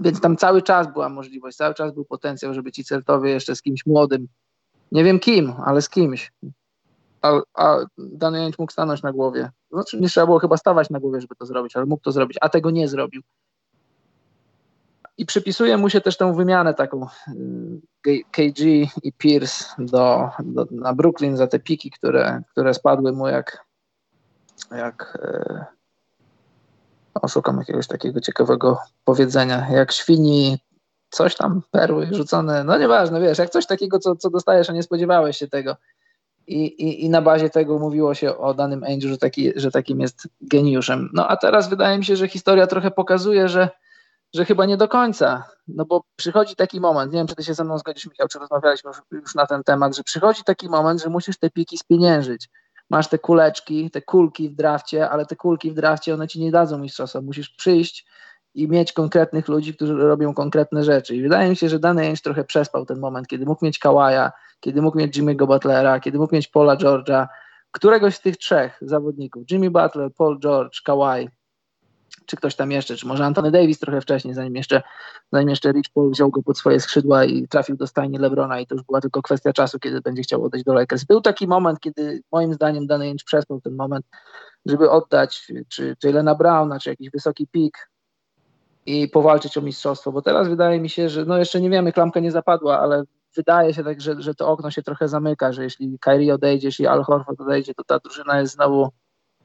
Więc 0.00 0.20
tam 0.20 0.36
cały 0.36 0.62
czas 0.62 0.92
była 0.92 1.08
możliwość, 1.08 1.56
cały 1.56 1.74
czas 1.74 1.92
był 1.92 2.04
potencjał, 2.04 2.54
żeby 2.54 2.72
ci 2.72 2.84
Celtowie 2.84 3.30
jeszcze 3.30 3.56
z 3.56 3.62
kimś 3.62 3.86
młodym, 3.86 4.28
nie 4.92 5.04
wiem 5.04 5.18
kim, 5.18 5.52
ale 5.64 5.82
z 5.82 5.88
kimś. 5.88 6.32
A, 7.22 7.40
a 7.54 7.78
Jęć 8.32 8.58
mógł 8.58 8.72
stanąć 8.72 9.02
na 9.02 9.12
głowie. 9.12 9.50
Znaczy 9.70 10.00
nie 10.00 10.08
trzeba 10.08 10.26
było 10.26 10.38
chyba 10.38 10.56
stawać 10.56 10.90
na 10.90 11.00
głowie, 11.00 11.20
żeby 11.20 11.34
to 11.34 11.46
zrobić, 11.46 11.76
ale 11.76 11.86
mógł 11.86 12.02
to 12.02 12.12
zrobić, 12.12 12.38
a 12.40 12.48
tego 12.48 12.70
nie 12.70 12.88
zrobił. 12.88 13.22
I 15.18 15.26
przypisuje 15.26 15.76
mu 15.76 15.90
się 15.90 16.00
też 16.00 16.16
tę 16.16 16.34
wymianę 16.34 16.74
taką 16.74 17.06
y, 18.06 18.24
KG 18.30 18.60
i 19.02 19.12
Pierce 19.18 19.64
do, 19.78 20.30
do, 20.44 20.66
na 20.70 20.94
Brooklyn 20.94 21.36
za 21.36 21.46
te 21.46 21.58
piki, 21.58 21.90
które, 21.90 22.42
które 22.50 22.74
spadły 22.74 23.12
mu 23.12 23.28
jak 23.28 23.64
jak 24.70 25.18
e, 25.22 25.64
o, 27.14 27.28
szukam 27.28 27.58
jakiegoś 27.58 27.86
takiego 27.86 28.20
ciekawego 28.20 28.78
powiedzenia, 29.04 29.66
jak 29.70 29.92
świni 29.92 30.58
coś 31.10 31.36
tam, 31.36 31.62
perły 31.70 32.08
rzucone, 32.12 32.64
no 32.64 32.78
nieważne, 32.78 33.20
wiesz, 33.20 33.38
jak 33.38 33.50
coś 33.50 33.66
takiego, 33.66 33.98
co, 33.98 34.16
co 34.16 34.30
dostajesz, 34.30 34.70
a 34.70 34.72
nie 34.72 34.82
spodziewałeś 34.82 35.36
się 35.36 35.48
tego. 35.48 35.76
I, 36.46 36.64
i, 36.64 37.04
I 37.04 37.10
na 37.10 37.22
bazie 37.22 37.50
tego 37.50 37.78
mówiło 37.78 38.14
się 38.14 38.36
o 38.36 38.54
danym 38.54 38.84
Angel, 38.84 39.10
że, 39.10 39.18
taki, 39.18 39.52
że 39.56 39.70
takim 39.70 40.00
jest 40.00 40.28
geniuszem. 40.40 41.10
No 41.12 41.28
a 41.28 41.36
teraz 41.36 41.68
wydaje 41.68 41.98
mi 41.98 42.04
się, 42.04 42.16
że 42.16 42.28
historia 42.28 42.66
trochę 42.66 42.90
pokazuje, 42.90 43.48
że 43.48 43.68
że 44.34 44.44
chyba 44.44 44.66
nie 44.66 44.76
do 44.76 44.88
końca, 44.88 45.44
no 45.68 45.84
bo 45.84 46.04
przychodzi 46.16 46.56
taki 46.56 46.80
moment, 46.80 47.12
nie 47.12 47.18
wiem, 47.18 47.26
czy 47.26 47.34
ty 47.34 47.44
się 47.44 47.54
ze 47.54 47.64
mną 47.64 47.78
zgodzisz, 47.78 48.06
Michał, 48.06 48.28
czy 48.28 48.38
rozmawialiśmy 48.38 48.90
już, 49.10 49.34
na 49.34 49.46
ten 49.46 49.64
temat, 49.64 49.96
że 49.96 50.02
przychodzi 50.02 50.42
taki 50.44 50.68
moment, 50.68 51.02
że 51.02 51.10
musisz 51.10 51.38
te 51.38 51.50
piki 51.50 51.78
spieniężyć. 51.78 52.48
Masz 52.90 53.08
te 53.08 53.18
kuleczki, 53.18 53.90
te 53.90 54.02
kulki 54.02 54.48
w 54.48 54.54
drafcie, 54.54 55.10
ale 55.10 55.26
te 55.26 55.36
kulki 55.36 55.70
w 55.70 55.74
drafcie, 55.74 56.14
one 56.14 56.28
ci 56.28 56.40
nie 56.40 56.50
dadzą 56.50 56.78
mistrzostwa. 56.78 57.20
Musisz 57.20 57.50
przyjść 57.50 58.06
i 58.54 58.68
mieć 58.68 58.92
konkretnych 58.92 59.48
ludzi, 59.48 59.74
którzy 59.74 59.94
robią 59.94 60.34
konkretne 60.34 60.84
rzeczy. 60.84 61.16
I 61.16 61.22
wydaje 61.22 61.50
mi 61.50 61.56
się, 61.56 61.68
że 61.68 61.78
dany 61.78 62.02
Ainge 62.02 62.22
trochę 62.22 62.44
przespał 62.44 62.86
ten 62.86 62.98
moment, 62.98 63.26
kiedy 63.26 63.46
mógł 63.46 63.64
mieć 63.64 63.78
Kawaja, 63.78 64.32
kiedy 64.60 64.82
mógł 64.82 64.98
mieć 64.98 65.18
Jimmy'ego 65.18 65.46
Butlera, 65.46 66.00
kiedy 66.00 66.18
mógł 66.18 66.34
mieć 66.34 66.48
Paula 66.48 66.76
George'a, 66.76 67.26
któregoś 67.70 68.14
z 68.14 68.20
tych 68.20 68.36
trzech 68.36 68.78
zawodników, 68.80 69.42
Jimmy 69.50 69.70
Butler, 69.70 70.10
Paul 70.18 70.38
George, 70.40 70.82
Kawhi, 70.82 71.28
czy 72.26 72.36
ktoś 72.36 72.56
tam 72.56 72.70
jeszcze, 72.70 72.96
czy 72.96 73.06
może 73.06 73.24
Anthony 73.24 73.50
Davis 73.50 73.78
trochę 73.78 74.00
wcześniej, 74.00 74.34
zanim 74.34 74.56
jeszcze, 74.56 74.82
zanim 75.32 75.48
jeszcze 75.48 75.72
Rich 75.72 75.90
Paul 75.94 76.10
wziął 76.10 76.30
go 76.30 76.42
pod 76.42 76.58
swoje 76.58 76.80
skrzydła 76.80 77.24
i 77.24 77.48
trafił 77.48 77.76
do 77.76 77.86
stajni 77.86 78.18
Lebrona 78.18 78.60
i 78.60 78.66
to 78.66 78.74
już 78.74 78.84
była 78.84 79.00
tylko 79.00 79.22
kwestia 79.22 79.52
czasu, 79.52 79.78
kiedy 79.78 80.00
będzie 80.00 80.22
chciał 80.22 80.44
odejść 80.44 80.64
do 80.64 80.74
Lakers. 80.74 81.04
Był 81.04 81.20
taki 81.20 81.46
moment, 81.46 81.80
kiedy 81.80 82.22
moim 82.32 82.54
zdaniem 82.54 82.86
Danny 82.86 83.04
Ainge 83.04 83.24
przespał 83.24 83.60
ten 83.60 83.74
moment, 83.74 84.06
żeby 84.66 84.90
oddać 84.90 85.52
czy 85.68 85.96
Jalena 86.04 86.34
Browna, 86.34 86.78
czy 86.80 86.90
jakiś 86.90 87.10
wysoki 87.10 87.46
pik 87.46 87.90
i 88.86 89.08
powalczyć 89.08 89.58
o 89.58 89.62
mistrzostwo, 89.62 90.12
bo 90.12 90.22
teraz 90.22 90.48
wydaje 90.48 90.80
mi 90.80 90.88
się, 90.88 91.08
że 91.08 91.24
no 91.24 91.38
jeszcze 91.38 91.60
nie 91.60 91.70
wiemy, 91.70 91.92
klamka 91.92 92.20
nie 92.20 92.30
zapadła, 92.30 92.80
ale 92.80 93.04
wydaje 93.36 93.74
się 93.74 93.84
tak, 93.84 94.00
że, 94.00 94.14
że 94.18 94.34
to 94.34 94.48
okno 94.48 94.70
się 94.70 94.82
trochę 94.82 95.08
zamyka, 95.08 95.52
że 95.52 95.64
jeśli 95.64 95.98
Kyrie 95.98 96.34
odejdzie, 96.34 96.68
jeśli 96.68 96.86
Al 96.86 97.02
Horford 97.02 97.40
odejdzie, 97.40 97.74
to 97.74 97.84
ta 97.84 97.98
drużyna 97.98 98.40
jest 98.40 98.54
znowu 98.54 98.88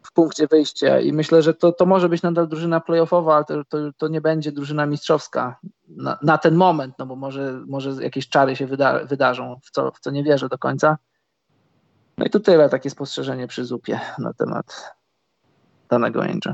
w 0.04 0.14
punkcie 0.14 0.48
wyjścia 0.48 1.00
i 1.00 1.14
myślę, 1.14 1.42
że 1.42 1.54
to, 1.54 1.72
to 1.72 1.86
może 1.86 2.10
być 2.10 2.22
nadal 2.22 2.48
drużyna 2.48 2.80
playoffowa, 2.80 3.36
ale 3.36 3.46
to, 3.46 3.64
to, 3.66 3.78
to 3.98 4.08
nie 4.08 4.22
będzie 4.22 4.52
drużyna 4.52 4.86
mistrzowska 4.86 5.60
na, 5.88 6.18
na, 6.22 6.38
ten 6.38 6.56
moment, 6.56 6.96
no 7.00 7.06
bo 7.06 7.16
może, 7.16 7.62
może 7.68 8.04
jakieś 8.04 8.30
czary 8.30 8.56
się 8.56 8.68
wyda, 8.68 9.06
wydarzą, 9.06 9.60
w 9.64 9.72
co, 9.72 9.92
w 9.92 10.00
co 10.00 10.12
nie 10.12 10.24
wierzę 10.24 10.50
do 10.50 10.58
końca. 10.58 10.98
No 12.18 12.26
i 12.26 12.30
to 12.30 12.40
tyle, 12.40 12.70
takie 12.70 12.90
spostrzeżenie 12.90 13.48
przy 13.48 13.66
zupie 13.66 14.00
na 14.18 14.34
temat 14.34 14.96
danego 15.90 16.24
Angel. 16.24 16.54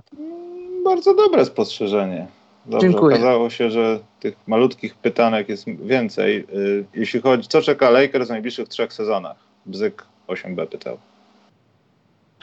Bardzo 0.86 1.16
dobre 1.16 1.46
spostrzeżenie. 1.46 2.28
Dobrze, 2.66 2.88
Dziękuję. 2.88 3.16
okazało 3.16 3.50
się, 3.50 3.72
że 3.72 4.00
tych 4.20 4.36
malutkich 4.48 4.96
pytanek 4.96 5.50
jest 5.50 5.66
więcej. 5.70 6.48
Y, 6.54 6.86
Jeśli 6.94 7.22
chodzi, 7.22 7.48
co 7.48 7.62
czeka 7.62 7.90
Lakers 7.90 8.28
w 8.28 8.30
najbliższych 8.30 8.68
trzech 8.68 8.94
sezonach? 8.94 9.38
Bzyk 9.66 10.06
8B 10.28 10.68
pytał. 10.68 10.98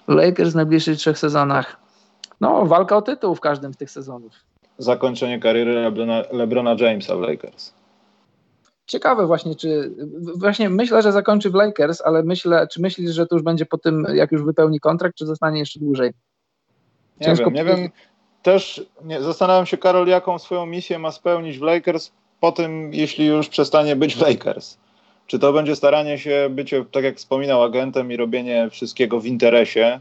Lakers 0.09 0.53
w 0.53 0.57
najbliższych 0.57 0.97
trzech 0.99 1.19
sezonach. 1.19 1.77
No, 2.41 2.67
walka 2.67 2.97
o 2.97 3.03
tytuł 3.03 3.35
w 3.35 3.41
każdym 3.41 3.75
z 3.75 3.77
tych 3.77 3.91
sezonów. 3.91 4.33
Zakończenie 4.79 5.41
kariery 5.41 5.75
Lebrona, 5.75 6.23
Lebrona 6.33 6.77
Jamesa 6.79 7.17
w 7.17 7.21
Lakers. 7.21 7.73
Ciekawe 8.87 9.27
właśnie, 9.27 9.55
czy 9.55 9.95
właśnie 10.37 10.71
myślę, 10.71 11.03
że 11.03 11.13
zakończy 11.13 11.51
w 11.51 11.55
Lakers, 11.55 12.01
ale 12.01 12.23
myślę, 12.23 12.67
czy 12.71 12.81
myślisz, 12.81 13.11
że 13.11 13.27
to 13.27 13.35
już 13.37 13.43
będzie 13.43 13.67
po 13.67 13.79
tym, 13.79 14.07
jak 14.15 14.33
już 14.33 14.43
wypełni 14.43 14.81
kontrakt, 14.81 15.17
czy 15.17 15.27
zostanie 15.27 15.59
jeszcze 15.59 15.81
dłużej? 15.81 16.13
Nie 17.21 17.27
Ciężko 17.27 17.45
wiem, 17.45 17.55
nie 17.55 17.65
wiem. 17.65 17.89
Też 18.43 18.87
nie, 19.05 19.23
zastanawiam 19.23 19.67
się, 19.67 19.77
Karol, 19.77 20.07
jaką 20.07 20.39
swoją 20.39 20.67
misję 20.67 20.99
ma 20.99 21.11
spełnić 21.11 21.59
w 21.59 21.63
Lakers 21.63 22.13
po 22.41 22.53
tym, 22.53 22.95
jeśli 22.95 23.27
już 23.27 23.49
przestanie 23.49 23.97
być 23.97 24.17
w 24.17 24.21
Lakers. 24.21 24.79
Czy 25.27 25.39
to 25.39 25.53
będzie 25.53 25.77
staranie 25.77 26.19
się 26.19 26.49
bycie, 26.51 26.85
tak 26.93 27.05
jak 27.05 27.17
wspominał, 27.17 27.63
agentem 27.63 28.13
i 28.13 28.17
robienie 28.17 28.71
wszystkiego 28.71 29.21
w 29.21 29.27
interesie 29.27 30.01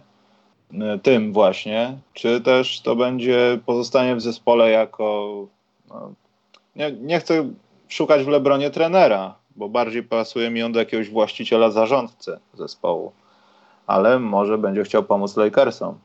y, 0.73 0.99
tym 0.99 1.34
właśnie, 1.34 1.98
czy 2.14 2.41
też 2.41 2.81
to 2.81 2.95
będzie 2.95 3.60
pozostanie 3.65 4.15
w 4.15 4.22
zespole 4.22 4.69
jako. 4.69 5.48
No, 5.89 6.11
nie, 6.76 6.91
nie 6.91 7.19
chcę 7.19 7.49
szukać 7.88 8.23
w 8.23 8.27
Lebronie 8.27 8.69
trenera, 8.69 9.35
bo 9.56 9.69
bardziej 9.69 10.03
pasuje 10.03 10.49
mi 10.49 10.64
on 10.64 10.72
do 10.72 10.80
jakiegoś 10.80 11.10
właściciela, 11.10 11.72
zarządcy 11.72 12.39
zespołu, 12.53 13.11
ale 13.88 14.19
może 14.19 14.57
będzie 14.57 14.84
chciał 14.84 15.03
pomóc 15.03 15.38
Lakersom. 15.38 15.99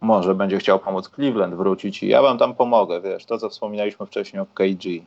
Może 0.00 0.34
będzie 0.34 0.58
chciał 0.58 0.78
pomóc 0.78 1.08
Cleveland 1.08 1.54
wrócić 1.54 2.02
i 2.02 2.08
ja 2.08 2.22
wam 2.22 2.38
tam 2.38 2.54
pomogę, 2.54 3.00
wiesz, 3.00 3.24
to 3.24 3.38
co 3.38 3.48
wspominaliśmy 3.48 4.06
wcześniej 4.06 4.42
o 4.42 4.46
KG. 4.46 5.04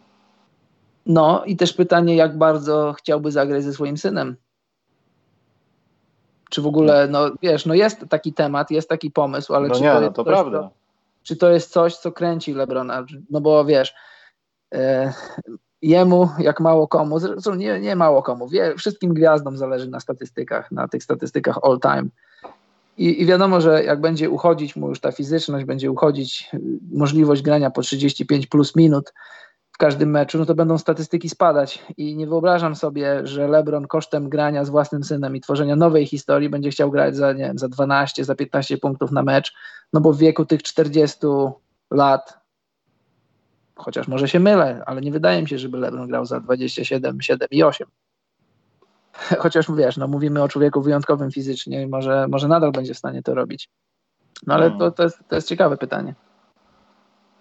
No 1.06 1.46
i 1.46 1.56
też 1.56 1.74
pytanie, 1.74 2.16
jak 2.16 2.38
bardzo 2.38 2.94
chciałby 2.98 3.32
zagrać 3.32 3.64
ze 3.64 3.74
swoim 3.74 3.98
synem. 3.98 4.36
Czy 6.50 6.62
w 6.62 6.68
ogóle, 6.68 7.08
no 7.08 7.32
wiesz, 7.42 7.66
no 7.66 7.74
jest 7.74 8.06
taki 8.10 8.34
temat, 8.34 8.72
jest 8.72 8.90
taki 8.90 9.12
pomysł, 9.12 9.54
ale 9.54 9.68
No 9.68 9.76
czy 9.76 9.82
nie, 9.82 9.90
to 9.90 9.96
no 9.96 10.02
jest 10.02 10.16
to 10.16 10.24
coś, 10.24 10.72
czy 11.24 11.36
to 11.36 11.50
jest 11.50 11.72
coś, 11.72 11.96
co 11.96 12.12
kręci 12.12 12.54
LeBrona. 12.54 13.06
No 13.30 13.42
bo 13.42 13.66
wiesz, 13.66 13.96
e, 14.74 15.14
jemu 15.82 16.30
jak 16.40 16.60
mało 16.60 16.88
komu, 16.88 17.20
zresztą 17.20 17.56
nie, 17.56 17.80
nie 17.80 17.96
mało 17.96 18.24
komu, 18.24 18.48
wie, 18.48 18.76
wszystkim 18.78 19.14
gwiazdom 19.14 19.58
zależy 19.58 19.90
na 19.90 20.00
statystykach, 20.00 20.72
na 20.72 20.88
tych 20.88 21.04
statystykach 21.04 21.60
all 21.64 21.80
time. 21.80 22.10
I, 22.98 23.22
I, 23.22 23.26
wiadomo, 23.26 23.62
że 23.62 23.84
jak 23.84 24.02
będzie 24.02 24.30
uchodzić 24.30 24.76
mu 24.76 24.90
już 24.90 25.00
ta 25.00 25.12
fizyczność, 25.12 25.66
będzie 25.66 25.92
uchodzić 25.92 26.50
y, 26.54 26.60
możliwość 26.92 27.42
grania 27.42 27.72
po 27.72 27.82
35 27.82 28.48
plus 28.48 28.76
minut 28.76 29.14
w 29.76 29.78
każdym 29.78 30.10
meczu, 30.10 30.38
no 30.38 30.46
to 30.46 30.56
będą 30.56 30.78
statystyki 30.78 31.30
spadać. 31.30 31.86
I 31.98 32.16
nie 32.16 32.28
wyobrażam 32.28 32.76
sobie, 32.76 33.28
że 33.28 33.48
LeBron 33.48 33.88
kosztem 33.88 34.30
grania 34.30 34.66
z 34.66 34.70
własnym 34.70 35.04
synem 35.04 35.36
i 35.36 35.42
tworzenia 35.42 35.76
nowej 35.76 36.06
historii 36.06 36.50
będzie 36.50 36.70
chciał 36.70 36.92
grać 36.92 37.16
za, 37.16 37.34
nie 37.34 37.44
wiem, 37.44 37.58
za 37.58 37.68
12, 37.68 38.24
za 38.26 38.36
15 38.36 38.78
punktów 38.78 39.12
na 39.12 39.24
mecz, 39.24 39.54
no 39.94 40.02
bo 40.02 40.14
w 40.14 40.18
wieku 40.18 40.46
tych 40.46 40.64
40 40.64 41.18
lat, 41.92 42.40
chociaż 43.76 44.08
może 44.08 44.28
się 44.28 44.40
mylę, 44.40 44.84
ale 44.86 45.02
nie 45.02 45.12
wydaje 45.12 45.42
mi 45.42 45.50
się, 45.50 45.58
żeby 45.58 45.78
LeBron 45.78 46.08
grał 46.08 46.26
za 46.26 46.40
27, 46.40 47.22
7 47.22 47.48
i 47.52 47.64
8. 47.64 47.88
Chociaż 49.44 49.66
wiesz, 49.78 49.98
no 49.98 50.08
mówimy 50.08 50.44
o 50.44 50.48
człowieku 50.48 50.82
wyjątkowym 50.82 51.32
fizycznie 51.32 51.82
i 51.82 51.88
może, 51.88 52.28
może 52.28 52.48
nadal 52.48 52.72
będzie 52.72 52.94
w 52.94 52.98
stanie 52.98 53.24
to 53.24 53.36
robić. 53.36 53.70
No 54.48 54.54
ale 54.54 54.72
to, 54.72 54.92
to, 54.92 55.04
jest, 55.04 55.20
to 55.28 55.36
jest 55.36 55.48
ciekawe 55.48 55.78
pytanie. 55.78 56.16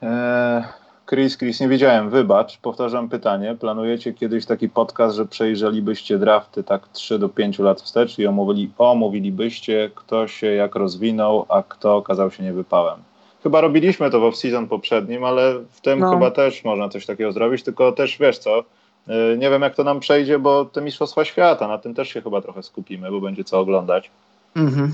Eee, 0.02 0.64
Chris, 1.06 1.38
Chris, 1.38 1.60
nie 1.60 1.68
wiedziałem, 1.68 2.10
wybacz, 2.10 2.58
powtarzam 2.58 3.08
pytanie. 3.08 3.56
Planujecie 3.60 4.12
kiedyś 4.12 4.46
taki 4.46 4.68
podcast, 4.68 5.16
że 5.16 5.26
przejrzelibyście 5.26 6.18
drafty 6.18 6.64
tak 6.64 6.88
3 6.88 7.18
do 7.18 7.28
5 7.28 7.58
lat 7.58 7.80
wstecz 7.80 8.18
i 8.18 8.26
omówili, 8.26 8.70
omówilibyście, 8.78 9.90
kto 9.94 10.28
się 10.28 10.46
jak 10.46 10.74
rozwinął, 10.74 11.46
a 11.48 11.62
kto 11.62 11.96
okazał 11.96 12.30
się 12.30 12.42
niewypałem? 12.42 12.98
Chyba 13.42 13.60
robiliśmy 13.60 14.10
to 14.10 14.20
w 14.20 14.22
off-season 14.22 14.68
poprzednim, 14.68 15.24
ale 15.24 15.54
w 15.70 15.80
tym 15.80 15.98
no. 15.98 16.10
chyba 16.10 16.30
też 16.30 16.64
można 16.64 16.88
coś 16.88 17.06
takiego 17.06 17.32
zrobić, 17.32 17.62
tylko 17.62 17.92
też 17.92 18.18
wiesz 18.18 18.38
co, 18.38 18.64
Y, 19.08 19.38
nie 19.38 19.50
wiem, 19.50 19.62
jak 19.62 19.74
to 19.74 19.84
nam 19.84 20.00
przejdzie, 20.00 20.38
bo 20.38 20.64
te 20.64 20.80
Mistrzostwa 20.82 21.24
Świata, 21.24 21.68
na 21.68 21.78
tym 21.78 21.94
też 21.94 22.08
się 22.08 22.22
chyba 22.22 22.40
trochę 22.40 22.62
skupimy, 22.62 23.10
bo 23.10 23.20
będzie 23.20 23.44
co 23.44 23.58
oglądać. 23.58 24.10
Mhm. 24.56 24.92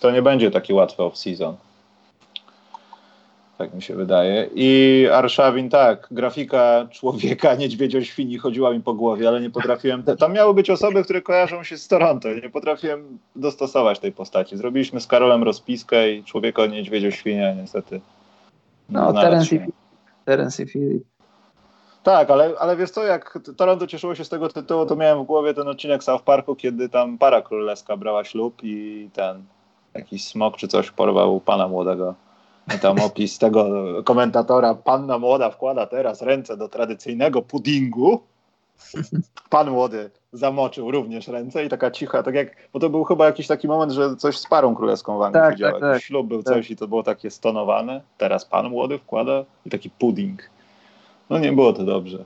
To 0.00 0.10
nie 0.10 0.22
będzie 0.22 0.50
taki 0.50 0.72
łatwy 0.72 1.02
off-season. 1.02 1.52
Tak 3.58 3.74
mi 3.74 3.82
się 3.82 3.94
wydaje. 3.94 4.50
I 4.54 5.08
Arszawin, 5.12 5.68
tak, 5.68 6.08
grafika 6.10 6.86
człowieka 6.90 7.54
niedźwiedzio 7.54 8.02
świni 8.02 8.38
chodziła 8.38 8.70
mi 8.70 8.80
po 8.80 8.94
głowie, 8.94 9.28
ale 9.28 9.40
nie 9.40 9.50
potrafiłem. 9.50 10.02
Tam 10.18 10.32
miały 10.32 10.54
być 10.54 10.70
osoby, 10.70 11.04
które 11.04 11.22
kojarzą 11.22 11.62
się 11.62 11.78
z 11.78 11.88
Toronto. 11.88 12.28
Nie 12.34 12.50
potrafiłem 12.50 13.18
dostosować 13.36 13.98
tej 13.98 14.12
postaci. 14.12 14.56
Zrobiliśmy 14.56 15.00
z 15.00 15.06
Karolem 15.06 15.42
rozpiskę 15.42 16.10
i 16.10 16.24
człowieka 16.24 16.66
niedźwiedzio 16.66 17.10
świnia 17.10 17.54
niestety. 17.54 18.00
No, 18.88 19.12
Terence 20.24 20.62
i 20.62 20.66
Filip. 20.66 21.04
Tak, 22.02 22.30
ale, 22.30 22.52
ale 22.58 22.76
wiesz 22.76 22.90
co, 22.90 23.04
jak 23.04 23.38
Toronto 23.56 23.86
cieszyło 23.86 24.14
się 24.14 24.24
z 24.24 24.28
tego 24.28 24.48
tytułu, 24.48 24.86
to 24.86 24.96
miałem 24.96 25.24
w 25.24 25.26
głowie 25.26 25.54
ten 25.54 25.68
odcinek 25.68 26.04
South 26.04 26.24
Parku, 26.24 26.56
kiedy 26.56 26.88
tam 26.88 27.18
para 27.18 27.42
królewska 27.42 27.96
brała 27.96 28.24
ślub 28.24 28.54
i 28.62 29.08
ten 29.12 29.44
jakiś 29.94 30.24
smok 30.24 30.56
czy 30.56 30.68
coś 30.68 30.90
porwał 30.90 31.40
pana 31.40 31.68
młodego. 31.68 32.14
Tam 32.82 33.00
opis 33.00 33.38
tego 33.38 33.68
komentatora, 34.04 34.74
panna 34.74 35.18
młoda 35.18 35.50
wkłada 35.50 35.86
teraz 35.86 36.22
ręce 36.22 36.56
do 36.56 36.68
tradycyjnego 36.68 37.42
puddingu. 37.42 38.20
Pan 39.50 39.70
młody 39.70 40.10
zamoczył 40.32 40.90
również 40.90 41.28
ręce 41.28 41.64
i 41.64 41.68
taka 41.68 41.90
cicha, 41.90 42.22
tak 42.22 42.34
jak, 42.34 42.56
bo 42.72 42.80
to 42.80 42.90
był 42.90 43.04
chyba 43.04 43.26
jakiś 43.26 43.46
taki 43.46 43.68
moment, 43.68 43.92
że 43.92 44.16
coś 44.16 44.38
z 44.38 44.46
parą 44.46 44.74
królewską 44.74 45.18
w 45.18 45.22
Anglii 45.22 45.42
tak. 45.42 45.72
Tak, 45.72 45.80
tak, 45.80 46.02
ślub 46.02 46.26
był 46.26 46.42
tak. 46.42 46.54
coś 46.54 46.70
i 46.70 46.76
to 46.76 46.88
było 46.88 47.02
takie 47.02 47.30
stonowane. 47.30 48.00
Teraz 48.18 48.44
pan 48.44 48.68
młody 48.68 48.98
wkłada 48.98 49.44
i 49.66 49.70
taki 49.70 49.90
pudding. 49.90 50.50
No 51.30 51.38
nie 51.38 51.52
było 51.52 51.72
to 51.72 51.84
dobrze. 51.84 52.24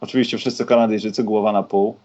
Oczywiście 0.00 0.38
wszyscy 0.38 0.66
Kanadyjczycy 0.66 1.24
głowa 1.24 1.52
na 1.52 1.62
pół. 1.62 1.96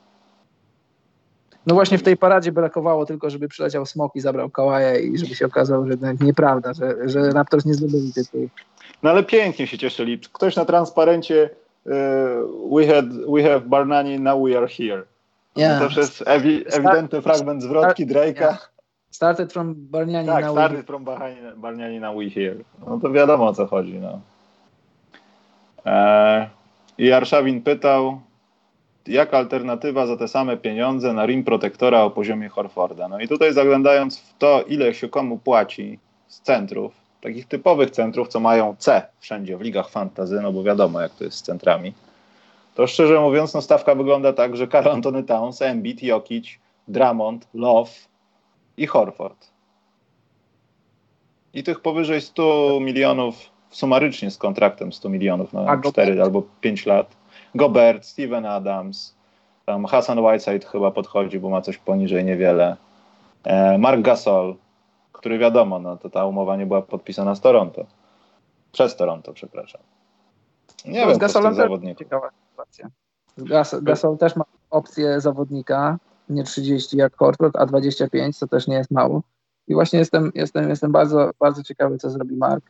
No 1.67 1.75
właśnie 1.75 1.97
w 1.97 2.03
tej 2.03 2.17
paradzie 2.17 2.51
brakowało 2.51 3.05
tylko, 3.05 3.29
żeby 3.29 3.47
przyleciał 3.47 3.85
smok 3.85 4.15
i 4.15 4.19
zabrał 4.19 4.49
kałaja 4.49 4.99
i 4.99 5.17
żeby 5.17 5.35
się 5.35 5.45
okazało, 5.45 5.85
że 5.85 5.93
nieprawda, 6.21 6.73
że, 6.73 7.09
że 7.09 7.29
Raptors 7.31 7.65
nie 7.65 7.73
zdobyli 7.73 8.13
tytułu. 8.13 8.49
No 9.03 9.09
ale 9.09 9.23
pięknie 9.23 9.67
się 9.67 9.77
cieszyli. 9.77 10.19
Ktoś 10.19 10.55
na 10.55 10.65
transparencie 10.65 11.49
uh, 11.85 11.91
we, 12.77 12.87
had, 12.87 13.05
we 13.33 13.43
have 13.43 13.59
Barnani, 13.59 14.19
now 14.19 14.43
we 14.47 14.57
are 14.57 14.67
here. 14.67 15.03
Yeah. 15.55 15.93
To 15.93 15.99
jest 15.99 16.23
ewi 16.27 16.65
ewidentny 16.67 17.21
fragment 17.21 17.63
zwrotki 17.63 18.07
Drake'a. 18.07 18.41
Yeah. 18.41 18.71
Started 19.11 19.53
from 19.53 19.75
Barniani 19.75 20.27
tak, 20.27 20.45
now 20.45 20.51
started 20.51 20.77
we 20.77 20.83
from 20.83 21.05
Barniani 21.57 21.99
now 21.99 22.17
we 22.17 22.29
here. 22.29 22.55
No 22.87 22.99
to 22.99 23.11
wiadomo 23.11 23.47
o 23.47 23.53
co 23.53 23.65
chodzi. 23.65 23.93
No. 23.93 24.19
E, 25.85 26.49
I 26.97 27.11
Arszawin 27.11 27.61
pytał, 27.61 28.21
jak 29.07 29.34
alternatywa 29.34 30.07
za 30.07 30.18
te 30.18 30.27
same 30.27 30.57
pieniądze 30.57 31.14
na 31.14 31.26
rim 31.26 31.44
protektora 31.44 32.03
o 32.03 32.10
poziomie 32.10 32.49
Horforda. 32.49 33.07
No 33.07 33.19
i 33.19 33.27
tutaj 33.27 33.53
zaglądając 33.53 34.19
w 34.19 34.38
to, 34.38 34.64
ile 34.68 34.94
się 34.94 35.10
komu 35.10 35.38
płaci 35.38 35.99
z 36.27 36.41
centrów, 36.41 36.94
takich 37.22 37.48
typowych 37.48 37.91
centrów, 37.91 38.27
co 38.27 38.40
mają 38.40 38.76
C 38.80 39.07
wszędzie 39.19 39.57
w 39.57 39.61
ligach 39.61 39.90
fantazy, 39.90 40.41
no 40.41 40.52
bo 40.52 40.64
wiadomo 40.64 41.02
jak 41.02 41.11
to 41.11 41.23
jest 41.23 41.38
z 41.38 41.41
centrami, 41.41 41.94
to 42.76 42.88
szczerze 42.88 43.19
mówiąc, 43.19 43.53
no 43.53 43.61
stawka 43.61 43.95
wygląda 43.95 44.34
tak, 44.34 44.57
że 44.57 44.68
Karl 44.68 44.90
Antony 44.90 45.23
Towns, 45.23 45.61
Embiid, 45.61 46.03
Jokic, 46.03 46.48
Drummond, 46.88 47.48
Love 47.53 47.91
i 48.77 48.88
Horford. 48.88 49.48
I 51.53 51.64
tych 51.64 51.80
powyżej 51.80 52.22
100 52.22 52.80
milionów 52.82 53.36
sumarycznie 53.69 54.32
z 54.32 54.38
kontraktem 54.38 54.94
100 54.94 55.10
milionów 55.10 55.53
na 55.53 55.82
4 55.82 56.22
albo 56.22 56.44
5 56.61 56.86
lat. 56.86 57.15
Gobert, 57.56 58.06
Steven 58.06 58.45
Adams, 58.45 59.15
tam 59.65 59.86
Hassan 59.86 60.19
Whiteside 60.19 60.68
chyba 60.68 60.91
podchodzi, 60.91 61.40
bo 61.40 61.49
ma 61.49 61.61
coś 61.61 61.77
poniżej 61.77 62.26
niewiele. 62.26 62.77
E, 63.44 63.77
Mark 63.77 64.02
Gasol, 64.02 64.56
który 65.11 65.38
wiadomo, 65.38 65.80
no 65.80 65.98
to 65.98 66.10
ta 66.10 66.26
umowa 66.26 66.57
nie 66.57 66.65
była 66.65 66.82
podpisana 66.82 67.36
z 67.36 67.41
Toronto. 67.41 67.86
Przez 68.72 68.95
Toronto, 68.95 69.34
przepraszam. 69.34 69.82
Nie 70.86 71.02
no, 71.02 71.07
wiem, 71.07 71.15
z 71.15 71.18
Gasolem 71.18 71.56
zawodników. 71.56 71.99
ciekawa 71.99 72.30
sytuacja. 72.49 72.90
Gas, 73.38 73.76
Gasol 73.82 74.18
też 74.18 74.36
ma 74.36 74.44
opcję 74.69 75.22
zawodnika, 75.22 75.98
nie 76.30 76.44
30 76.44 76.98
jak 76.98 77.18
Horford, 77.18 77.56
a 77.56 77.65
25, 77.65 78.38
co 78.38 78.48
też 78.48 78.68
nie 78.68 78.76
jest 78.76 78.91
mało. 78.91 79.22
I 79.68 79.73
właśnie 79.73 79.99
jestem, 79.99 80.32
jestem, 80.36 80.69
jestem 80.69 80.91
bardzo, 80.91 81.32
bardzo 81.40 81.64
ciekawy, 81.64 81.98
co 81.98 82.10
zrobi 82.10 82.36
Mark 82.36 82.65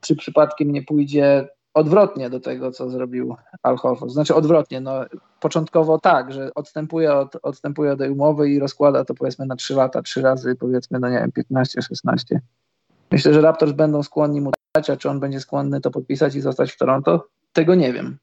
czy 0.00 0.16
przypadkiem 0.16 0.72
nie 0.72 0.82
pójdzie 0.82 1.48
odwrotnie 1.78 2.30
do 2.30 2.40
tego, 2.40 2.72
co 2.72 2.90
zrobił 2.90 3.36
Al 3.62 3.76
Horford. 3.76 4.12
Znaczy 4.12 4.34
odwrotnie, 4.34 4.80
no 4.80 5.04
początkowo 5.40 5.98
tak, 5.98 6.32
że 6.32 6.54
odstępuje 6.54 7.14
od, 7.14 7.36
odstępuje 7.42 7.92
od 7.92 7.98
tej 7.98 8.10
umowy 8.10 8.50
i 8.50 8.58
rozkłada 8.58 9.04
to 9.04 9.14
powiedzmy 9.14 9.46
na 9.46 9.56
3 9.56 9.74
lata, 9.74 10.02
3 10.02 10.22
razy 10.22 10.56
powiedzmy, 10.56 10.98
no 10.98 11.08
nie 11.08 11.18
wiem, 11.18 11.32
15, 11.32 11.82
16. 11.82 12.40
Myślę, 13.10 13.34
że 13.34 13.40
Raptors 13.40 13.72
będą 13.72 14.02
skłonni 14.02 14.40
mu 14.40 14.50
dać, 14.74 14.90
a 14.90 14.96
czy 14.96 15.10
on 15.10 15.20
będzie 15.20 15.40
skłonny 15.40 15.80
to 15.80 15.90
podpisać 15.90 16.34
i 16.34 16.40
zostać 16.40 16.72
w 16.72 16.78
Toronto, 16.78 17.26
tego 17.52 17.74
nie 17.74 17.92
wiem. 17.92 18.18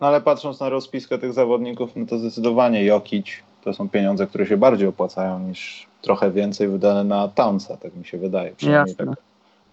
No 0.00 0.06
ale 0.06 0.20
patrząc 0.20 0.60
na 0.60 0.68
rozpiskę 0.68 1.18
tych 1.18 1.32
zawodników, 1.32 1.90
no 1.96 2.06
to 2.06 2.18
zdecydowanie 2.18 2.84
Jokic 2.84 3.26
to 3.64 3.74
są 3.74 3.88
pieniądze, 3.88 4.26
które 4.26 4.46
się 4.46 4.56
bardziej 4.56 4.88
opłacają 4.88 5.38
niż 5.38 5.86
trochę 6.02 6.30
więcej 6.30 6.68
wydane 6.68 7.04
na 7.04 7.28
Townsa, 7.28 7.76
tak 7.76 7.96
mi 7.96 8.04
się 8.04 8.18
wydaje. 8.18 8.56
Przynajmniej 8.56 8.96
tak, 8.96 9.08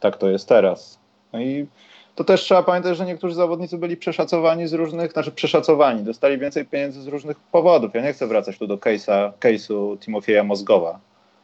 tak 0.02 0.18
to 0.18 0.30
jest 0.30 0.49
teraz. 0.49 0.99
No 1.34 1.41
i 1.41 1.68
to 2.15 2.23
też 2.23 2.41
trzeba 2.41 2.64
pamiętać, 2.64 2.98
że 2.98 3.06
niektórzy 3.06 3.36
zawodnicy 3.36 3.78
byli 3.78 3.98
przeszacowani 3.98 4.68
z 4.68 4.73
różnych, 4.73 5.11
znaczy 5.11 5.32
przeszacowani, 5.32 6.03
dostali 6.03 6.38
więcej 6.38 6.65
pieniędzy 6.65 7.02
z 7.02 7.07
różnych 7.07 7.40
powodów. 7.40 7.94
Ja 7.94 8.02
nie 8.02 8.14
chcę 8.14 8.28
wracać 8.28 8.57
tu 8.57 8.68
do 8.68 8.78
case'a, 8.78 9.32
case'u 9.40 9.98
Timofieja 9.98 10.44
Mozgowa, 10.44 10.99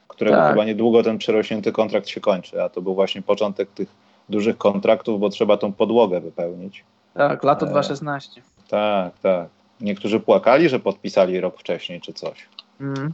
którego 0.08 0.38
tak. 0.38 0.52
chyba 0.52 0.66
niedługo 0.66 1.04
ten 1.04 1.18
przerośnięty 1.18 1.72
kontrakt 1.72 2.08
się 2.08 2.22
kończy, 2.22 2.64
a 2.64 2.70
to 2.70 2.82
był 2.82 2.96
właśnie 2.96 3.22
początek 3.22 3.70
tych 3.70 3.90
dużych 4.30 4.58
kontraktów, 4.58 5.20
bo 5.20 5.30
trzeba 5.30 5.58
tą 5.58 5.74
podłogę 5.74 6.20
wypełnić. 6.20 6.84
Tak, 7.14 7.44
lato 7.44 7.66
2016. 7.66 8.42
E, 8.42 8.70
tak, 8.70 9.20
tak. 9.20 9.50
Niektórzy 9.82 10.20
płakali, 10.20 10.70
że 10.70 10.80
podpisali 10.80 11.40
rok 11.40 11.60
wcześniej 11.60 12.02
czy 12.02 12.14
coś. 12.14 12.48
Mm. 12.82 13.14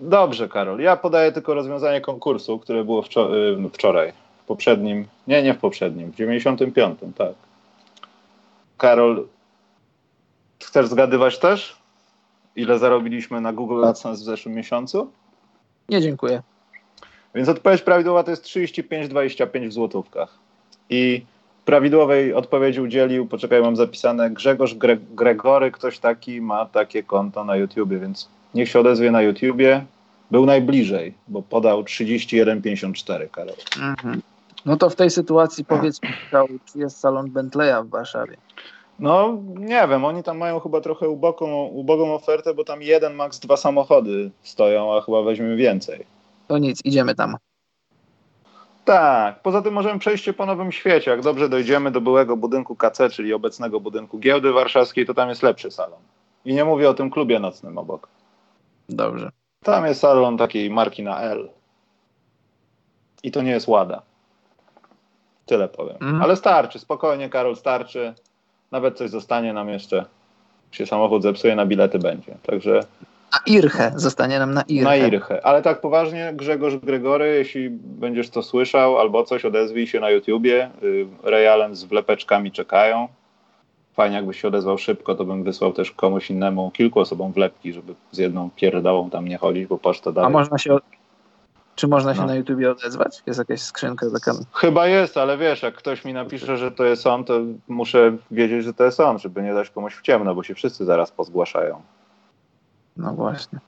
Dobrze, 0.00 0.48
Karol. 0.48 0.80
Ja 0.80 0.96
podaję 0.96 1.32
tylko 1.32 1.54
rozwiązanie 1.54 2.00
konkursu, 2.00 2.58
które 2.58 2.84
było 2.84 3.04
y, 3.66 3.70
wczoraj, 3.72 4.12
w 4.42 4.46
poprzednim, 4.46 5.06
nie, 5.26 5.42
nie 5.42 5.54
w 5.54 5.58
poprzednim, 5.58 6.12
w 6.12 6.14
95, 6.14 6.98
tak. 7.16 7.32
Karol, 8.78 9.26
chcesz 10.62 10.86
zgadywać 10.86 11.38
też? 11.38 11.76
Ile 12.56 12.78
zarobiliśmy 12.78 13.40
na 13.40 13.52
Google 13.52 13.84
AdSense 13.84 14.22
w 14.22 14.24
zeszłym 14.24 14.54
miesiącu? 14.54 15.10
Nie, 15.88 16.00
dziękuję. 16.00 16.42
Więc 17.34 17.48
odpowiedź 17.48 17.82
prawidłowa 17.82 18.24
to 18.24 18.30
jest 18.30 18.44
35,25 18.44 19.68
w 19.68 19.72
złotówkach. 19.72 20.38
I 20.90 21.24
prawidłowej 21.64 22.34
odpowiedzi 22.34 22.80
udzielił, 22.80 23.26
poczekaj, 23.26 23.62
mam 23.62 23.76
zapisane, 23.76 24.30
Grzegorz 24.30 24.74
Gre 24.74 24.96
Gregory, 24.96 25.70
ktoś 25.70 25.98
taki 25.98 26.40
ma 26.40 26.66
takie 26.66 27.02
konto 27.02 27.44
na 27.44 27.56
YouTubie, 27.56 27.98
więc 27.98 28.28
niech 28.54 28.68
się 28.68 28.80
odezwie 28.80 29.10
na 29.10 29.22
YouTubie, 29.22 29.84
Był 30.30 30.46
najbliżej, 30.46 31.14
bo 31.28 31.42
podał 31.42 31.82
31,54 31.82 33.30
Karol. 33.30 33.54
Mhm. 33.82 34.22
No 34.66 34.76
to 34.76 34.90
w 34.90 34.96
tej 34.96 35.10
sytuacji 35.10 35.64
powiedz 35.64 36.02
mi, 36.02 36.08
czy 36.72 36.78
jest 36.78 37.00
salon 37.00 37.30
Bentleya 37.30 37.84
w 37.84 37.90
Warszawie? 37.90 38.36
No 38.98 39.38
nie 39.56 39.88
wiem, 39.88 40.04
oni 40.04 40.22
tam 40.22 40.38
mają 40.38 40.60
chyba 40.60 40.80
trochę 40.80 41.08
ubogą, 41.08 41.64
ubogą 41.64 42.14
ofertę, 42.14 42.54
bo 42.54 42.64
tam 42.64 42.82
jeden, 42.82 43.14
max 43.14 43.38
dwa 43.38 43.56
samochody 43.56 44.30
stoją, 44.42 44.96
a 44.96 45.00
chyba 45.00 45.22
weźmiemy 45.22 45.56
więcej. 45.56 46.06
To 46.48 46.58
nic, 46.58 46.84
idziemy 46.84 47.14
tam. 47.14 47.36
Tak, 48.84 49.42
poza 49.42 49.62
tym 49.62 49.74
możemy 49.74 49.98
przejść 49.98 50.32
po 50.36 50.46
Nowym 50.46 50.72
Świecie. 50.72 51.10
Jak 51.10 51.22
dobrze 51.22 51.48
dojdziemy 51.48 51.90
do 51.90 52.00
byłego 52.00 52.36
budynku 52.36 52.76
KC, 52.76 53.10
czyli 53.10 53.32
obecnego 53.32 53.80
budynku 53.80 54.18
Giełdy 54.18 54.52
Warszawskiej, 54.52 55.06
to 55.06 55.14
tam 55.14 55.28
jest 55.28 55.42
lepszy 55.42 55.70
salon. 55.70 56.00
I 56.44 56.54
nie 56.54 56.64
mówię 56.64 56.90
o 56.90 56.94
tym 56.94 57.10
klubie 57.10 57.38
nocnym 57.38 57.78
obok. 57.78 58.08
Dobrze. 58.88 59.30
Tam 59.62 59.86
jest 59.86 60.00
salon 60.00 60.38
takiej 60.38 60.70
marki 60.70 61.02
na 61.02 61.20
L. 61.20 61.48
I 63.22 63.30
to 63.30 63.42
nie 63.42 63.50
jest 63.50 63.68
Łada. 63.68 64.02
Tyle 65.46 65.68
powiem. 65.68 65.96
Mhm. 66.00 66.22
Ale 66.22 66.36
starczy, 66.36 66.78
spokojnie 66.78 67.28
Karol, 67.28 67.56
starczy. 67.56 68.14
Nawet 68.70 68.98
coś 68.98 69.10
zostanie 69.10 69.52
nam 69.52 69.68
jeszcze. 69.68 70.04
Się 70.70 70.86
samochód 70.86 71.22
zepsuje, 71.22 71.56
na 71.56 71.66
bilety 71.66 71.98
będzie. 71.98 72.34
Także 72.42 72.80
na 73.34 73.54
Irchę, 73.54 73.92
zostanie 73.96 74.38
nam 74.38 74.54
na 74.54 74.62
Irchę. 74.62 74.84
Na 74.84 74.96
Irchę, 74.96 75.46
ale 75.46 75.62
tak 75.62 75.80
poważnie 75.80 76.32
Grzegorz 76.34 76.76
Gregory, 76.76 77.34
jeśli 77.34 77.70
będziesz 77.70 78.30
to 78.30 78.42
słyszał 78.42 78.98
albo 78.98 79.24
coś, 79.24 79.44
odezwij 79.44 79.86
się 79.86 80.00
na 80.00 80.10
YouTubie. 80.10 80.70
Y, 80.82 81.06
Ray 81.22 81.48
Allen 81.48 81.74
z 81.74 81.84
wlepeczkami 81.84 82.52
czekają. 82.52 83.08
Fajnie 83.94 84.16
jakbyś 84.16 84.40
się 84.40 84.48
odezwał 84.48 84.78
szybko, 84.78 85.14
to 85.14 85.24
bym 85.24 85.44
wysłał 85.44 85.72
też 85.72 85.90
komuś 85.90 86.30
innemu, 86.30 86.70
kilku 86.70 87.00
osobom 87.00 87.32
wlepki, 87.32 87.72
żeby 87.72 87.94
z 88.12 88.18
jedną 88.18 88.50
pierdałą 88.56 89.10
tam 89.10 89.28
nie 89.28 89.38
chodzić, 89.38 89.66
bo 89.66 89.78
poczta 89.78 90.12
dalej. 90.12 90.28
A 90.28 90.32
można 90.32 90.58
się, 90.58 90.78
czy 91.74 91.88
można 91.88 92.14
się 92.14 92.20
no. 92.20 92.26
na 92.26 92.34
YouTubie 92.34 92.70
odezwać? 92.70 93.22
Jest 93.26 93.38
jakaś 93.38 93.60
skrzynka 93.60 94.06
taka? 94.10 94.38
Chyba 94.52 94.86
jest, 94.86 95.16
ale 95.16 95.38
wiesz, 95.38 95.62
jak 95.62 95.74
ktoś 95.74 96.04
mi 96.04 96.12
napisze, 96.12 96.56
że 96.56 96.70
to 96.70 96.84
jest 96.84 97.06
on, 97.06 97.24
to 97.24 97.40
muszę 97.68 98.16
wiedzieć, 98.30 98.64
że 98.64 98.74
to 98.74 98.84
jest 98.84 99.00
on, 99.00 99.18
żeby 99.18 99.42
nie 99.42 99.54
dać 99.54 99.70
komuś 99.70 99.94
w 99.94 100.02
ciemno, 100.02 100.34
bo 100.34 100.42
się 100.42 100.54
wszyscy 100.54 100.84
zaraz 100.84 101.10
pozgłaszają. 101.10 101.82
No 102.96 103.14
właśnie. 103.14 103.58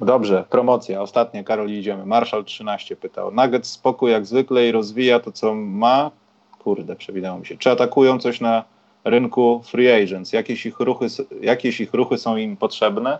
Dobrze, 0.00 0.44
promocja. 0.50 1.02
Ostatnie, 1.02 1.44
Karol, 1.44 1.70
idziemy. 1.70 2.06
Marszal 2.06 2.44
13 2.44 2.96
pytał. 2.96 3.30
Nugget 3.30 3.66
spokój 3.66 4.12
jak 4.12 4.26
zwykle 4.26 4.68
i 4.68 4.72
rozwija 4.72 5.20
to, 5.20 5.32
co 5.32 5.54
ma. 5.54 6.10
Kurde, 6.58 6.96
przewinęło 6.96 7.38
mi 7.38 7.46
się. 7.46 7.56
Czy 7.56 7.70
atakują 7.70 8.18
coś 8.18 8.40
na 8.40 8.64
rynku 9.08 9.62
free 9.64 10.02
agents? 10.02 10.32
Jakieś 10.32 10.66
ich 10.66 10.80
ruchy, 10.80 11.06
jakieś 11.40 11.80
ich 11.80 11.94
ruchy 11.94 12.18
są 12.18 12.36
im 12.36 12.56
potrzebne? 12.56 13.18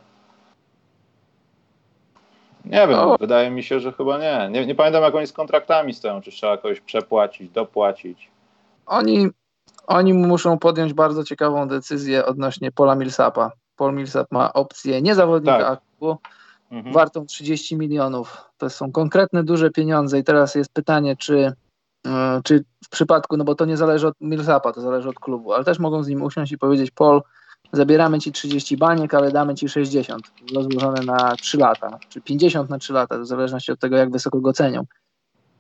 Nie 2.65 2.87
wiem, 2.89 2.99
o. 2.99 3.17
wydaje 3.21 3.51
mi 3.51 3.63
się, 3.63 3.81
że 3.81 3.93
chyba 3.93 4.19
nie. 4.19 4.49
nie. 4.51 4.67
Nie 4.67 4.75
pamiętam, 4.75 5.03
jak 5.03 5.15
oni 5.15 5.27
z 5.27 5.33
kontraktami 5.33 5.95
stoją. 5.95 6.21
Czy 6.21 6.31
trzeba 6.31 6.57
kogoś 6.57 6.81
przepłacić, 6.81 7.51
dopłacić? 7.51 8.29
Oni, 8.87 9.29
oni 9.87 10.15
muszą 10.15 10.59
podjąć 10.59 10.93
bardzo 10.93 11.25
ciekawą 11.25 11.69
decyzję 11.69 12.27
odnośnie 12.27 12.73
Pola 12.73 12.95
Millsapa 12.95 13.51
Paul 13.79 13.95
Millsap 13.95 14.33
ma 14.33 14.53
opcję 14.53 15.03
nie 15.03 15.15
zawodnika 15.15 15.59
tak. 15.59 15.67
aktu, 15.67 16.17
mhm. 16.71 16.95
wartą 16.95 17.27
30 17.27 17.77
milionów. 17.77 18.37
To 18.59 18.71
są 18.71 18.93
konkretne, 18.93 19.45
duże 19.45 19.71
pieniądze 19.71 20.19
i 20.19 20.25
teraz 20.25 20.55
jest 20.55 20.73
pytanie, 20.73 21.17
czy, 21.17 21.53
czy 22.45 22.65
w 22.85 22.89
przypadku, 22.89 23.37
no 23.37 23.45
bo 23.45 23.55
to 23.55 23.65
nie 23.65 23.77
zależy 23.77 24.07
od 24.07 24.15
Millsapa, 24.21 24.73
to 24.73 24.81
zależy 24.81 25.09
od 25.09 25.19
klubu, 25.19 25.53
ale 25.53 25.65
też 25.65 25.79
mogą 25.79 26.03
z 26.03 26.09
nim 26.09 26.23
usiąść 26.23 26.53
i 26.53 26.59
powiedzieć, 26.59 26.91
Paul, 26.91 27.23
zabieramy 27.73 28.19
ci 28.19 28.33
30 28.33 28.77
baniek, 28.77 29.15
ale 29.15 29.33
damy 29.33 29.55
ci 29.55 29.69
60, 29.69 30.23
rozłożone 30.55 31.03
na 31.03 31.37
3 31.37 31.59
lata, 31.59 31.99
czy 32.09 32.21
50 32.21 32.71
na 32.71 32.79
3 32.79 32.93
lata, 32.93 33.19
w 33.19 33.27
zależności 33.27 33.73
od 33.73 33.81
tego, 33.81 33.97
jak 33.97 34.11
wysoko 34.11 34.41
go 34.41 34.53
cenią 34.53 34.85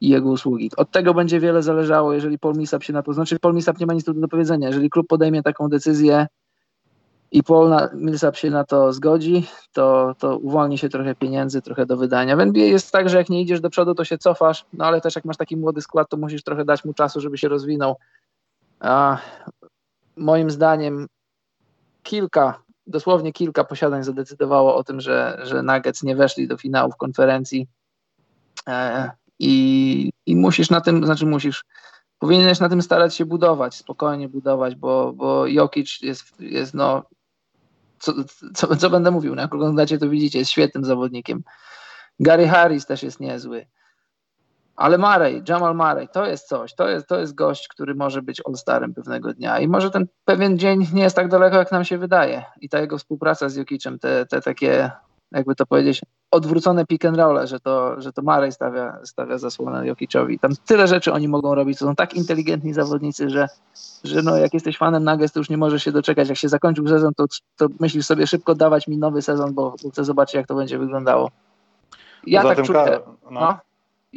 i 0.00 0.08
jego 0.08 0.30
usługi. 0.30 0.70
Od 0.76 0.90
tego 0.90 1.14
będzie 1.14 1.40
wiele 1.40 1.62
zależało, 1.62 2.12
jeżeli 2.12 2.38
Paul 2.38 2.54
Millsap 2.54 2.84
się 2.84 2.92
na 2.92 3.02
to, 3.02 3.12
znaczy 3.12 3.38
Paul 3.38 3.54
Millsap 3.54 3.80
nie 3.80 3.86
ma 3.86 3.94
nic 3.94 4.04
do 4.04 4.28
powiedzenia, 4.28 4.68
jeżeli 4.68 4.90
klub 4.90 5.06
podejmie 5.06 5.42
taką 5.42 5.68
decyzję, 5.68 6.26
i 7.32 7.42
Paul 7.42 7.74
Millsap 7.94 8.36
się 8.36 8.50
na 8.50 8.64
to 8.64 8.92
zgodzi, 8.92 9.46
to, 9.72 10.14
to 10.18 10.38
uwolni 10.38 10.78
się 10.78 10.88
trochę 10.88 11.14
pieniędzy, 11.14 11.62
trochę 11.62 11.86
do 11.86 11.96
wydania. 11.96 12.36
W 12.36 12.40
NBA 12.40 12.64
jest 12.64 12.92
tak, 12.92 13.08
że 13.08 13.16
jak 13.16 13.28
nie 13.28 13.42
idziesz 13.42 13.60
do 13.60 13.70
przodu, 13.70 13.94
to 13.94 14.04
się 14.04 14.18
cofasz, 14.18 14.64
no 14.72 14.84
ale 14.84 15.00
też 15.00 15.16
jak 15.16 15.24
masz 15.24 15.36
taki 15.36 15.56
młody 15.56 15.80
skład, 15.80 16.08
to 16.08 16.16
musisz 16.16 16.42
trochę 16.42 16.64
dać 16.64 16.84
mu 16.84 16.94
czasu, 16.94 17.20
żeby 17.20 17.38
się 17.38 17.48
rozwinął. 17.48 17.96
A 18.80 19.18
moim 20.16 20.50
zdaniem 20.50 21.06
kilka, 22.02 22.62
dosłownie 22.86 23.32
kilka 23.32 23.64
posiadań 23.64 24.04
zadecydowało 24.04 24.76
o 24.76 24.84
tym, 24.84 25.00
że, 25.00 25.40
że 25.42 25.62
Nuggets 25.62 26.02
nie 26.02 26.16
weszli 26.16 26.48
do 26.48 26.56
finałów 26.56 26.96
konferencji 26.96 27.66
e, 28.68 29.10
i, 29.38 30.12
i 30.26 30.36
musisz 30.36 30.70
na 30.70 30.80
tym, 30.80 31.04
znaczy 31.04 31.26
musisz, 31.26 31.64
powinieneś 32.18 32.60
na 32.60 32.68
tym 32.68 32.82
starać 32.82 33.14
się 33.14 33.26
budować, 33.26 33.74
spokojnie 33.74 34.28
budować, 34.28 34.74
bo, 34.74 35.12
bo 35.12 35.46
Jokic 35.46 36.00
jest, 36.02 36.40
jest 36.40 36.74
no, 36.74 37.02
co, 38.00 38.12
co, 38.54 38.76
co 38.76 38.90
będę 38.90 39.10
mówił, 39.10 39.34
na 39.34 39.42
jak 39.42 39.54
oglądacie 39.54 39.98
to 39.98 40.08
widzicie, 40.08 40.38
jest 40.38 40.50
świetnym 40.50 40.84
zawodnikiem. 40.84 41.42
Gary 42.20 42.48
Harris 42.48 42.86
też 42.86 43.02
jest 43.02 43.20
niezły. 43.20 43.66
Ale 44.76 44.98
Murray, 44.98 45.42
Jamal 45.48 45.74
Murray, 45.74 46.08
to 46.08 46.26
jest 46.26 46.48
coś, 46.48 46.74
to 46.74 46.88
jest, 46.88 47.06
to 47.06 47.20
jest 47.20 47.34
gość, 47.34 47.68
który 47.68 47.94
może 47.94 48.22
być 48.22 48.42
all-starem 48.46 48.94
pewnego 48.94 49.34
dnia 49.34 49.58
i 49.58 49.68
może 49.68 49.90
ten 49.90 50.06
pewien 50.24 50.58
dzień 50.58 50.86
nie 50.92 51.02
jest 51.02 51.16
tak 51.16 51.28
daleko, 51.28 51.56
jak 51.56 51.72
nam 51.72 51.84
się 51.84 51.98
wydaje. 51.98 52.44
I 52.60 52.68
ta 52.68 52.80
jego 52.80 52.98
współpraca 52.98 53.48
z 53.48 53.56
Jokicem, 53.56 53.98
te, 53.98 54.26
te 54.26 54.40
takie, 54.40 54.90
jakby 55.32 55.54
to 55.54 55.66
powiedzieć, 55.66 56.00
odwrócone 56.30 56.86
pick 56.86 57.04
and 57.04 57.16
roll, 57.16 57.46
że 57.46 57.60
to, 57.60 58.00
że 58.00 58.12
to 58.12 58.22
Murray 58.22 58.52
stawia, 58.52 58.98
stawia 59.04 59.38
zasłonę 59.38 59.86
Jokiczowi. 59.86 60.38
Tam 60.38 60.52
tyle 60.66 60.88
rzeczy 60.88 61.12
oni 61.12 61.28
mogą 61.28 61.54
robić, 61.54 61.78
to 61.78 61.84
są 61.84 61.96
tak 61.96 62.14
inteligentni 62.14 62.74
zawodnicy, 62.74 63.30
że, 63.30 63.48
że 64.04 64.22
no, 64.22 64.36
jak 64.36 64.54
jesteś 64.54 64.78
fanem 64.78 65.04
Nuggets, 65.04 65.32
to 65.32 65.40
już 65.40 65.50
nie 65.50 65.56
możesz 65.56 65.84
się 65.84 65.92
doczekać. 65.92 66.28
Jak 66.28 66.38
się 66.38 66.48
zakończył 66.48 66.88
sezon, 66.88 67.14
to, 67.14 67.24
to 67.56 67.66
myślisz 67.80 68.06
sobie 68.06 68.26
szybko 68.26 68.54
dawać 68.54 68.88
mi 68.88 68.98
nowy 68.98 69.22
sezon, 69.22 69.54
bo, 69.54 69.74
bo 69.82 69.90
chcę 69.90 70.04
zobaczyć, 70.04 70.34
jak 70.34 70.46
to 70.46 70.54
będzie 70.54 70.78
wyglądało. 70.78 71.30
Ja 72.26 72.42
Poza 72.42 72.54
tak 72.54 72.64
czuję. 72.64 73.00
No. 73.30 73.58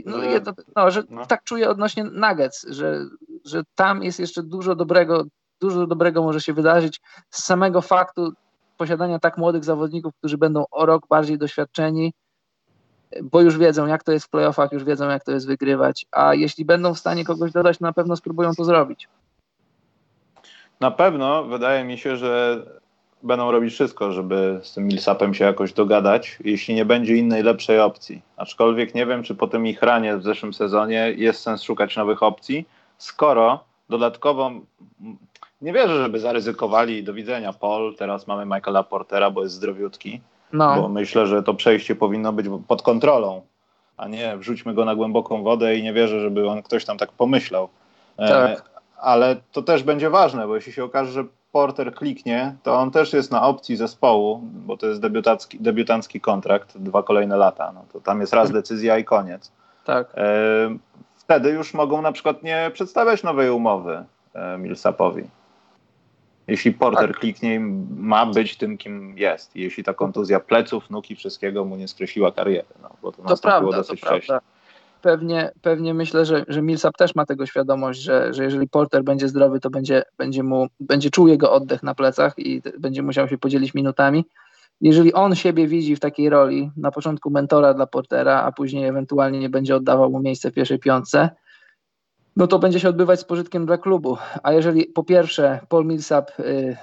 No, 0.05 0.17
no, 0.17 0.23
jedno, 0.23 0.53
no, 0.75 0.91
że 0.91 1.03
no. 1.09 1.25
tak 1.25 1.43
czuję 1.43 1.69
odnośnie 1.69 2.03
Nuggets, 2.03 2.65
że, 2.69 3.05
że 3.45 3.63
tam 3.75 4.03
jest 4.03 4.19
jeszcze 4.19 4.43
dużo 4.43 4.75
dobrego, 4.75 5.23
dużo 5.61 5.87
dobrego 5.87 6.23
może 6.23 6.41
się 6.41 6.53
wydarzyć 6.53 7.01
z 7.29 7.43
samego 7.43 7.81
faktu 7.81 8.33
posiadania 8.81 9.19
tak 9.19 9.37
młodych 9.37 9.63
zawodników, 9.63 10.13
którzy 10.15 10.37
będą 10.37 10.65
o 10.71 10.85
rok 10.85 11.07
bardziej 11.07 11.37
doświadczeni, 11.37 12.13
bo 13.23 13.41
już 13.41 13.57
wiedzą, 13.57 13.87
jak 13.87 14.03
to 14.03 14.11
jest 14.11 14.25
w 14.25 14.29
playoffach, 14.29 14.71
już 14.71 14.83
wiedzą, 14.83 15.09
jak 15.09 15.23
to 15.23 15.31
jest 15.31 15.47
wygrywać, 15.47 16.05
a 16.11 16.33
jeśli 16.33 16.65
będą 16.65 16.93
w 16.93 16.99
stanie 16.99 17.25
kogoś 17.25 17.51
dodać, 17.51 17.79
na 17.79 17.93
pewno 17.93 18.15
spróbują 18.15 18.55
to 18.55 18.63
zrobić. 18.63 19.07
Na 20.79 20.91
pewno 20.91 21.43
wydaje 21.43 21.83
mi 21.83 21.97
się, 21.97 22.17
że 22.17 22.65
będą 23.23 23.51
robić 23.51 23.73
wszystko, 23.73 24.11
żeby 24.11 24.59
z 24.63 24.73
tym 24.73 24.87
Millsapem 24.87 25.33
się 25.33 25.45
jakoś 25.45 25.73
dogadać, 25.73 26.39
jeśli 26.43 26.75
nie 26.75 26.85
będzie 26.85 27.15
innej 27.15 27.43
lepszej 27.43 27.79
opcji. 27.79 28.21
Aczkolwiek 28.37 28.95
nie 28.95 29.05
wiem, 29.05 29.23
czy 29.23 29.35
po 29.35 29.47
tym 29.47 29.67
ich 29.67 29.81
ranie 29.81 30.17
w 30.17 30.23
zeszłym 30.23 30.53
sezonie 30.53 31.13
jest 31.17 31.41
sens 31.41 31.61
szukać 31.61 31.97
nowych 31.97 32.23
opcji, 32.23 32.67
skoro 32.97 33.63
dodatkowo 33.89 34.51
nie 35.61 35.73
wierzę, 35.73 36.03
żeby 36.03 36.19
zaryzykowali 36.19 37.03
do 37.03 37.13
widzenia 37.13 37.53
Paul. 37.53 37.95
Teraz 37.95 38.27
mamy 38.27 38.45
Michaela 38.45 38.83
Portera, 38.83 39.31
bo 39.31 39.43
jest 39.43 39.55
zdrowiutki. 39.55 40.21
No. 40.53 40.81
Bo 40.81 40.89
myślę, 40.89 41.27
że 41.27 41.43
to 41.43 41.53
przejście 41.53 41.95
powinno 41.95 42.33
być 42.33 42.47
pod 42.67 42.81
kontrolą, 42.81 43.41
a 43.97 44.07
nie 44.07 44.37
wrzućmy 44.37 44.73
go 44.73 44.85
na 44.85 44.95
głęboką 44.95 45.43
wodę 45.43 45.75
i 45.75 45.83
nie 45.83 45.93
wierzę, 45.93 46.19
żeby 46.19 46.49
on 46.49 46.61
ktoś 46.61 46.85
tam 46.85 46.97
tak 46.97 47.11
pomyślał. 47.11 47.69
E, 48.17 48.27
tak. 48.27 48.59
E, 48.59 48.61
ale 48.97 49.35
to 49.51 49.61
też 49.61 49.83
będzie 49.83 50.09
ważne, 50.09 50.47
bo 50.47 50.55
jeśli 50.55 50.73
się 50.73 50.83
okaże, 50.83 51.11
że 51.11 51.23
Porter 51.51 51.93
kliknie, 51.93 52.55
to 52.63 52.75
on 52.75 52.91
też 52.91 53.13
jest 53.13 53.31
na 53.31 53.43
opcji 53.47 53.75
zespołu, 53.75 54.39
bo 54.43 54.77
to 54.77 54.87
jest 54.87 55.01
debiutancki, 55.01 55.59
debiutancki 55.59 56.21
kontrakt, 56.21 56.77
dwa 56.77 57.03
kolejne 57.03 57.37
lata. 57.37 57.71
No 57.71 57.85
to 57.93 58.01
tam 58.01 58.21
jest 58.21 58.33
raz 58.33 58.51
decyzja 58.51 58.97
i 58.97 59.03
koniec. 59.03 59.51
Tak. 59.85 60.07
E, 60.15 60.21
wtedy 61.17 61.49
już 61.49 61.73
mogą 61.73 62.01
na 62.01 62.11
przykład 62.11 62.43
nie 62.43 62.71
przedstawiać 62.73 63.23
nowej 63.23 63.49
umowy 63.49 64.03
e, 64.33 64.57
Millsapowi 64.57 65.23
jeśli 66.47 66.71
Porter 66.71 67.07
tak. 67.07 67.19
kliknie, 67.19 67.59
ma 67.97 68.25
być 68.25 68.57
tym, 68.57 68.77
kim 68.77 69.17
jest. 69.17 69.55
Jeśli 69.55 69.83
ta 69.83 69.93
kontuzja 69.93 70.39
pleców, 70.39 70.89
nóg 70.89 71.11
i 71.11 71.15
wszystkiego 71.15 71.65
mu 71.65 71.75
nie 71.75 71.87
skreśliła 71.87 72.31
kariery. 72.31 72.67
No, 72.81 72.89
bo 73.01 73.11
to, 73.11 73.23
to 73.23 73.37
prawda, 73.37 73.77
dosyć 73.77 74.01
to 74.01 74.07
wcześnie. 74.07 74.27
Prawda. 74.27 74.51
Pewnie, 75.01 75.51
pewnie 75.61 75.93
myślę, 75.93 76.25
że, 76.25 76.45
że 76.47 76.61
Millsap 76.61 76.97
też 76.97 77.15
ma 77.15 77.25
tego 77.25 77.45
świadomość, 77.45 78.01
że, 78.01 78.33
że 78.33 78.43
jeżeli 78.43 78.67
Porter 78.67 79.03
będzie 79.03 79.27
zdrowy, 79.27 79.59
to 79.59 79.69
będzie, 79.69 80.03
będzie, 80.17 80.43
mu, 80.43 80.67
będzie 80.79 81.09
czuł 81.09 81.27
jego 81.27 81.51
oddech 81.51 81.83
na 81.83 81.95
plecach 81.95 82.33
i 82.37 82.61
będzie 82.79 83.03
musiał 83.03 83.27
się 83.27 83.37
podzielić 83.37 83.73
minutami. 83.73 84.25
Jeżeli 84.81 85.13
on 85.13 85.35
siebie 85.35 85.67
widzi 85.67 85.95
w 85.95 85.99
takiej 85.99 86.29
roli, 86.29 86.71
na 86.77 86.91
początku 86.91 87.29
mentora 87.29 87.73
dla 87.73 87.87
Portera, 87.87 88.41
a 88.41 88.51
później 88.51 88.85
ewentualnie 88.85 89.39
nie 89.39 89.49
będzie 89.49 89.75
oddawał 89.75 90.11
mu 90.11 90.19
miejsce 90.19 90.51
w 90.51 90.53
pierwszej 90.53 90.79
piątce, 90.79 91.29
no 92.35 92.47
to 92.47 92.59
będzie 92.59 92.79
się 92.79 92.89
odbywać 92.89 93.19
z 93.19 93.23
pożytkiem 93.23 93.65
dla 93.65 93.77
klubu. 93.77 94.17
A 94.43 94.53
jeżeli 94.53 94.85
po 94.85 95.03
pierwsze 95.03 95.59
Paul 95.69 95.85
Millsap 95.85 96.39
y, 96.39 96.77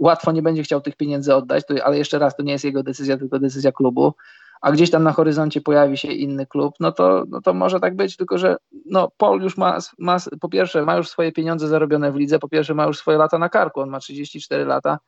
łatwo 0.00 0.32
nie 0.32 0.42
będzie 0.42 0.62
chciał 0.62 0.80
tych 0.80 0.96
pieniędzy 0.96 1.34
oddać, 1.34 1.66
to, 1.66 1.74
ale 1.84 1.98
jeszcze 1.98 2.18
raz, 2.18 2.36
to 2.36 2.42
nie 2.42 2.52
jest 2.52 2.64
jego 2.64 2.82
decyzja, 2.82 3.18
tylko 3.18 3.38
decyzja 3.38 3.72
klubu, 3.72 4.14
a 4.60 4.72
gdzieś 4.72 4.90
tam 4.90 5.02
na 5.02 5.12
horyzoncie 5.12 5.60
pojawi 5.60 5.96
się 5.96 6.08
inny 6.08 6.46
klub, 6.46 6.74
no 6.80 6.92
to, 6.92 7.24
no 7.28 7.40
to 7.40 7.54
może 7.54 7.80
tak 7.80 7.96
być, 7.96 8.16
tylko 8.16 8.38
że 8.38 8.56
no, 8.86 9.10
Paul 9.16 9.42
już 9.42 9.56
ma, 9.56 9.78
ma, 9.98 10.16
po 10.40 10.48
pierwsze 10.48 10.84
ma 10.84 10.96
już 10.96 11.08
swoje 11.08 11.32
pieniądze 11.32 11.68
zarobione 11.68 12.12
w 12.12 12.16
lidze, 12.16 12.38
po 12.38 12.48
pierwsze 12.48 12.74
ma 12.74 12.86
już 12.86 12.98
swoje 12.98 13.18
lata 13.18 13.38
na 13.38 13.48
karku, 13.48 13.80
on 13.80 13.90
ma 13.90 14.00
34 14.00 14.64
lata, 14.64 14.98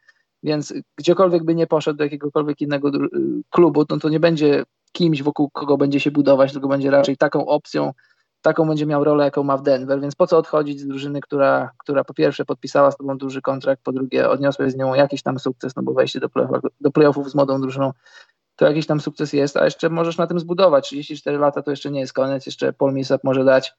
więc 0.42 0.74
gdziekolwiek 0.96 1.44
by 1.44 1.54
nie 1.54 1.66
poszedł 1.66 1.98
do 1.98 2.04
jakiegokolwiek 2.04 2.60
innego 2.60 2.90
klubu, 3.50 3.84
no 3.90 3.98
to 3.98 4.08
nie 4.08 4.20
będzie 4.20 4.64
kimś, 4.92 5.22
wokół 5.22 5.50
kogo 5.50 5.76
będzie 5.76 6.00
się 6.00 6.10
budować, 6.10 6.52
tylko 6.52 6.68
będzie 6.68 6.90
raczej 6.90 7.16
taką 7.16 7.46
opcją, 7.46 7.92
taką 8.42 8.68
będzie 8.68 8.86
miał 8.86 9.04
rolę, 9.04 9.24
jaką 9.24 9.42
ma 9.42 9.56
w 9.56 9.62
Denver, 9.62 10.00
więc 10.00 10.14
po 10.14 10.26
co 10.26 10.38
odchodzić 10.38 10.80
z 10.80 10.86
drużyny, 10.86 11.20
która, 11.20 11.70
która 11.78 12.04
po 12.04 12.14
pierwsze 12.14 12.44
podpisała 12.44 12.90
z 12.90 12.96
tobą 12.96 13.18
duży 13.18 13.42
kontrakt, 13.42 13.82
po 13.82 13.92
drugie 13.92 14.30
odniosłeś 14.30 14.72
z 14.72 14.76
nią 14.76 14.94
jakiś 14.94 15.22
tam 15.22 15.38
sukces, 15.38 15.76
no 15.76 15.82
bo 15.82 15.92
wejście 15.92 16.20
do, 16.20 16.28
play 16.28 16.46
do 16.80 16.90
playoffów 16.90 17.30
z 17.30 17.34
młodą 17.34 17.60
drużyną 17.60 17.92
to 18.56 18.66
jakiś 18.66 18.86
tam 18.86 19.00
sukces 19.00 19.32
jest, 19.32 19.56
a 19.56 19.64
jeszcze 19.64 19.90
możesz 19.90 20.18
na 20.18 20.26
tym 20.26 20.40
zbudować. 20.40 20.86
34 20.86 21.38
lata 21.38 21.62
to 21.62 21.70
jeszcze 21.70 21.90
nie 21.90 22.00
jest 22.00 22.12
koniec, 22.12 22.46
jeszcze 22.46 22.72
Paul 22.72 22.92
Millsap 22.92 23.24
może 23.24 23.44
dać 23.44 23.74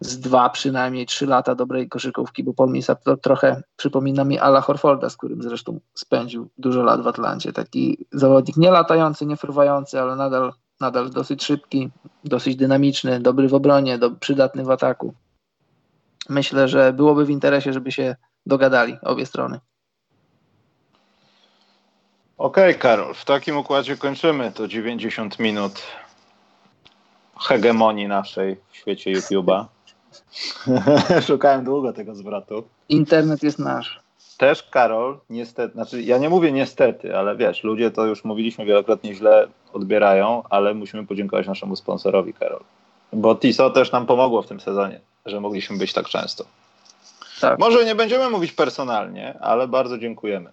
z 0.00 0.20
dwa, 0.20 0.50
przynajmniej 0.50 1.06
trzy 1.06 1.26
lata 1.26 1.54
dobrej 1.54 1.88
koszykówki, 1.88 2.44
bo 2.44 2.54
Paul 2.54 2.70
Millsap 2.70 3.02
to 3.02 3.16
trochę 3.16 3.62
przypomina 3.76 4.24
mi 4.24 4.38
Ala 4.38 4.60
Horforda, 4.60 5.10
z 5.10 5.16
którym 5.16 5.42
zresztą 5.42 5.80
spędził 5.94 6.48
dużo 6.58 6.82
lat 6.82 7.02
w 7.02 7.06
Atlancie. 7.06 7.52
Taki 7.52 8.06
zawodnik 8.12 8.56
nie 8.56 8.70
latający, 8.70 9.26
nie 9.26 9.36
fruwający, 9.36 10.00
ale 10.00 10.16
nadal, 10.16 10.52
nadal 10.80 11.10
dosyć 11.10 11.44
szybki, 11.44 11.90
dosyć 12.24 12.56
dynamiczny, 12.56 13.20
dobry 13.20 13.48
w 13.48 13.54
obronie, 13.54 13.98
do, 13.98 14.10
przydatny 14.10 14.64
w 14.64 14.70
ataku. 14.70 15.14
Myślę, 16.28 16.68
że 16.68 16.92
byłoby 16.92 17.24
w 17.24 17.30
interesie, 17.30 17.72
żeby 17.72 17.92
się 17.92 18.16
dogadali 18.46 18.96
obie 19.02 19.26
strony. 19.26 19.60
Okej, 22.38 22.70
okay, 22.70 22.74
Karol, 22.74 23.14
w 23.14 23.24
takim 23.24 23.56
układzie 23.56 23.96
kończymy 23.96 24.52
to 24.52 24.68
90 24.68 25.38
minut 25.38 25.82
hegemonii 27.40 28.08
naszej 28.08 28.56
w 28.70 28.76
świecie 28.76 29.12
YouTube'a. 29.12 29.64
Szukałem 31.26 31.64
długo 31.64 31.92
tego 31.92 32.14
zwrotu. 32.14 32.64
Internet 32.88 33.42
jest 33.42 33.58
nasz. 33.58 34.03
Też 34.38 34.62
Karol, 34.62 35.18
niestety, 35.30 35.74
znaczy 35.74 36.02
ja 36.02 36.18
nie 36.18 36.28
mówię 36.28 36.52
niestety, 36.52 37.16
ale 37.16 37.36
wiesz, 37.36 37.64
ludzie 37.64 37.90
to 37.90 38.06
już 38.06 38.24
mówiliśmy 38.24 38.64
wielokrotnie 38.64 39.14
źle 39.14 39.46
odbierają, 39.72 40.42
ale 40.50 40.74
musimy 40.74 41.06
podziękować 41.06 41.46
naszemu 41.46 41.76
sponsorowi, 41.76 42.34
Karol. 42.34 42.60
Bo 43.12 43.34
TISO 43.34 43.70
też 43.70 43.92
nam 43.92 44.06
pomogło 44.06 44.42
w 44.42 44.46
tym 44.46 44.60
sezonie, 44.60 45.00
że 45.26 45.40
mogliśmy 45.40 45.78
być 45.78 45.92
tak 45.92 46.08
często. 46.08 46.44
Tak. 47.40 47.58
Może 47.58 47.84
nie 47.84 47.94
będziemy 47.94 48.30
mówić 48.30 48.52
personalnie, 48.52 49.38
ale 49.40 49.68
bardzo 49.68 49.98
dziękujemy. 49.98 50.50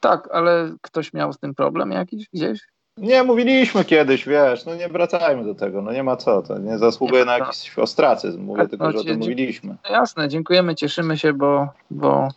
Tak, 0.00 0.28
ale 0.32 0.72
ktoś 0.80 1.12
miał 1.12 1.32
z 1.32 1.38
tym 1.38 1.54
problem 1.54 1.90
jakiś 1.90 2.28
gdzieś? 2.32 2.60
Nie, 2.96 3.22
mówiliśmy 3.22 3.84
kiedyś, 3.84 4.26
wiesz, 4.26 4.66
no 4.66 4.74
nie 4.74 4.88
wracajmy 4.88 5.44
do 5.44 5.54
tego, 5.54 5.82
no 5.82 5.92
nie 5.92 6.02
ma 6.02 6.16
co, 6.16 6.42
to 6.42 6.58
nie 6.58 6.78
zasługuje 6.78 7.20
nie 7.20 7.26
na 7.26 7.38
jakiś 7.38 7.78
ostracyzm, 7.78 8.42
mówię 8.42 8.62
tak, 8.62 8.70
tylko, 8.70 8.84
no, 8.84 8.92
że 8.92 8.98
o 8.98 9.04
tym 9.04 9.18
mówiliśmy. 9.18 9.76
Jasne, 9.90 10.28
dziękujemy, 10.28 10.74
cieszymy 10.74 11.18
się, 11.18 11.32
bo... 11.32 11.68
Bo, 11.90 12.28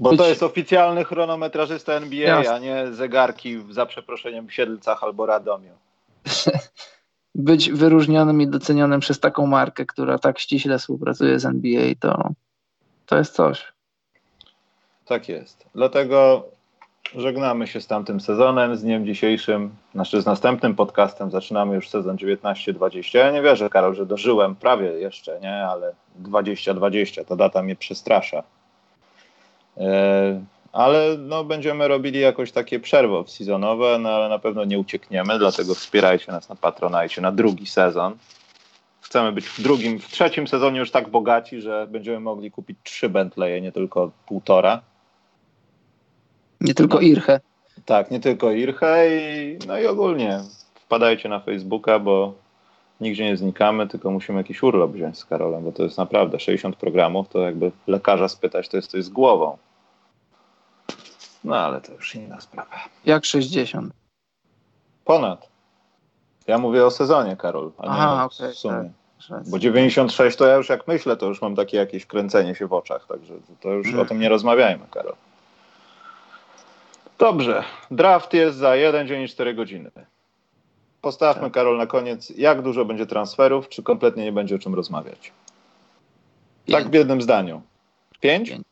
bo 0.00 0.16
to 0.16 0.28
jest 0.28 0.42
oficjalny 0.42 1.04
chronometrażysta 1.04 1.92
NBA, 1.92 2.28
Jasne. 2.28 2.54
a 2.54 2.58
nie 2.58 2.92
zegarki 2.92 3.64
za 3.70 3.86
przeproszeniem 3.86 4.48
w 4.48 4.52
Siedlcach 4.52 5.04
albo 5.04 5.26
Radomiu. 5.26 5.72
być 7.34 7.70
wyróżnionym 7.70 8.40
i 8.40 8.48
docenionym 8.48 9.00
przez 9.00 9.20
taką 9.20 9.46
markę, 9.46 9.86
która 9.86 10.18
tak 10.18 10.38
ściśle 10.38 10.78
współpracuje 10.78 11.38
z 11.38 11.44
NBA, 11.44 11.94
to, 12.00 12.28
to 13.06 13.18
jest 13.18 13.34
coś. 13.34 13.72
Tak 15.04 15.28
jest. 15.28 15.66
Dlatego 15.74 16.44
żegnamy 17.16 17.66
się 17.66 17.80
z 17.80 17.86
tamtym 17.86 18.20
sezonem, 18.20 18.76
z 18.76 18.82
dniem 18.82 19.06
dzisiejszym, 19.06 19.70
znaczy 19.94 20.22
z 20.22 20.26
następnym 20.26 20.74
podcastem 20.74 21.30
zaczynamy 21.30 21.74
już 21.74 21.88
sezon 21.88 22.16
19-20. 22.16 23.18
Ja 23.18 23.30
nie 23.30 23.42
wierzę, 23.42 23.70
Karol, 23.70 23.94
że 23.94 24.06
dożyłem 24.06 24.56
prawie 24.56 24.86
jeszcze, 24.86 25.40
nie, 25.40 25.66
ale 25.66 25.94
20-20, 26.22 27.24
ta 27.24 27.36
data 27.36 27.62
mnie 27.62 27.76
przestrasza. 27.76 28.42
E, 29.80 30.44
ale 30.72 31.16
no, 31.18 31.44
będziemy 31.44 31.88
robili 31.88 32.20
jakoś 32.20 32.52
takie 32.52 32.80
przerwy 32.80 33.14
sezonowe, 33.26 33.98
no, 33.98 34.08
ale 34.08 34.28
na 34.28 34.38
pewno 34.38 34.64
nie 34.64 34.78
uciekniemy, 34.78 35.38
dlatego 35.38 35.74
wspierajcie 35.74 36.32
nas 36.32 36.48
na 36.48 36.56
Patronite 36.56 37.20
na 37.20 37.32
drugi 37.32 37.66
sezon. 37.66 38.16
Chcemy 39.00 39.32
być 39.32 39.46
w 39.46 39.62
drugim, 39.62 39.98
w 39.98 40.08
trzecim 40.08 40.48
sezonie 40.48 40.78
już 40.78 40.90
tak 40.90 41.08
bogaci, 41.08 41.60
że 41.60 41.86
będziemy 41.90 42.20
mogli 42.20 42.50
kupić 42.50 42.78
trzy 42.82 43.08
Bentleye, 43.08 43.60
nie 43.60 43.72
tylko 43.72 44.10
półtora. 44.26 44.80
Nie 46.60 46.74
tylko 46.74 46.94
no. 46.94 47.00
Irche. 47.00 47.40
Tak, 47.84 48.10
nie 48.10 48.20
tylko 48.20 48.52
Irche 48.52 49.06
i, 49.18 49.58
no 49.66 49.78
i 49.78 49.86
ogólnie 49.86 50.40
wpadajcie 50.74 51.28
na 51.28 51.40
Facebooka, 51.40 51.98
bo 51.98 52.34
nigdzie 53.00 53.24
nie 53.24 53.36
znikamy, 53.36 53.88
tylko 53.88 54.10
musimy 54.10 54.38
jakiś 54.38 54.62
urlop 54.62 54.92
wziąć 54.92 55.18
z 55.18 55.24
Karolem, 55.24 55.64
bo 55.64 55.72
to 55.72 55.82
jest 55.82 55.98
naprawdę 55.98 56.40
60 56.40 56.76
programów, 56.76 57.28
to 57.28 57.38
jakby 57.38 57.72
lekarza 57.86 58.28
spytać, 58.28 58.68
to 58.68 58.76
jest 58.76 58.90
coś 58.90 59.04
z 59.04 59.08
głową. 59.08 59.56
No 61.44 61.56
ale 61.56 61.80
to 61.80 61.92
już 61.92 62.14
inna 62.14 62.40
sprawa. 62.40 62.76
Jak 63.04 63.24
60? 63.24 63.92
Ponad. 65.04 65.48
Ja 66.46 66.58
mówię 66.58 66.86
o 66.86 66.90
sezonie, 66.90 67.36
Karol, 67.36 67.72
a 67.78 67.82
Aha, 67.86 68.16
nie 68.18 68.24
okay, 68.24 68.52
w 68.54 68.58
sumie. 68.58 68.90
Tak. 69.28 69.48
Bo 69.48 69.58
96 69.58 70.36
to 70.36 70.46
ja 70.46 70.54
już 70.54 70.68
jak 70.68 70.88
myślę, 70.88 71.16
to 71.16 71.26
już 71.26 71.42
mam 71.42 71.56
takie 71.56 71.76
jakieś 71.76 72.06
kręcenie 72.06 72.54
się 72.54 72.66
w 72.66 72.72
oczach, 72.72 73.06
także 73.06 73.34
to 73.60 73.68
już 73.68 73.86
hmm. 73.86 74.06
o 74.06 74.08
tym 74.08 74.20
nie 74.20 74.28
rozmawiajmy, 74.28 74.84
Karol. 74.90 75.14
Dobrze. 77.18 77.64
Draft 77.90 78.32
jest 78.32 78.58
za 78.58 78.76
jeden 78.76 79.06
dzień 79.06 79.22
i 79.22 79.28
4 79.28 79.54
godziny. 79.54 79.90
Postawmy, 81.00 81.42
tak. 81.42 81.52
Karol, 81.52 81.76
na 81.76 81.86
koniec, 81.86 82.30
jak 82.30 82.62
dużo 82.62 82.84
będzie 82.84 83.06
transferów, 83.06 83.68
czy 83.68 83.82
kompletnie 83.82 84.24
nie 84.24 84.32
będzie 84.32 84.54
o 84.54 84.58
czym 84.58 84.74
rozmawiać? 84.74 85.32
Pięć. 86.66 86.78
Tak 86.78 86.90
w 86.90 86.94
jednym 86.94 87.22
zdaniu. 87.22 87.62
Pięć? 88.20 88.50
Pięć. 88.50 88.69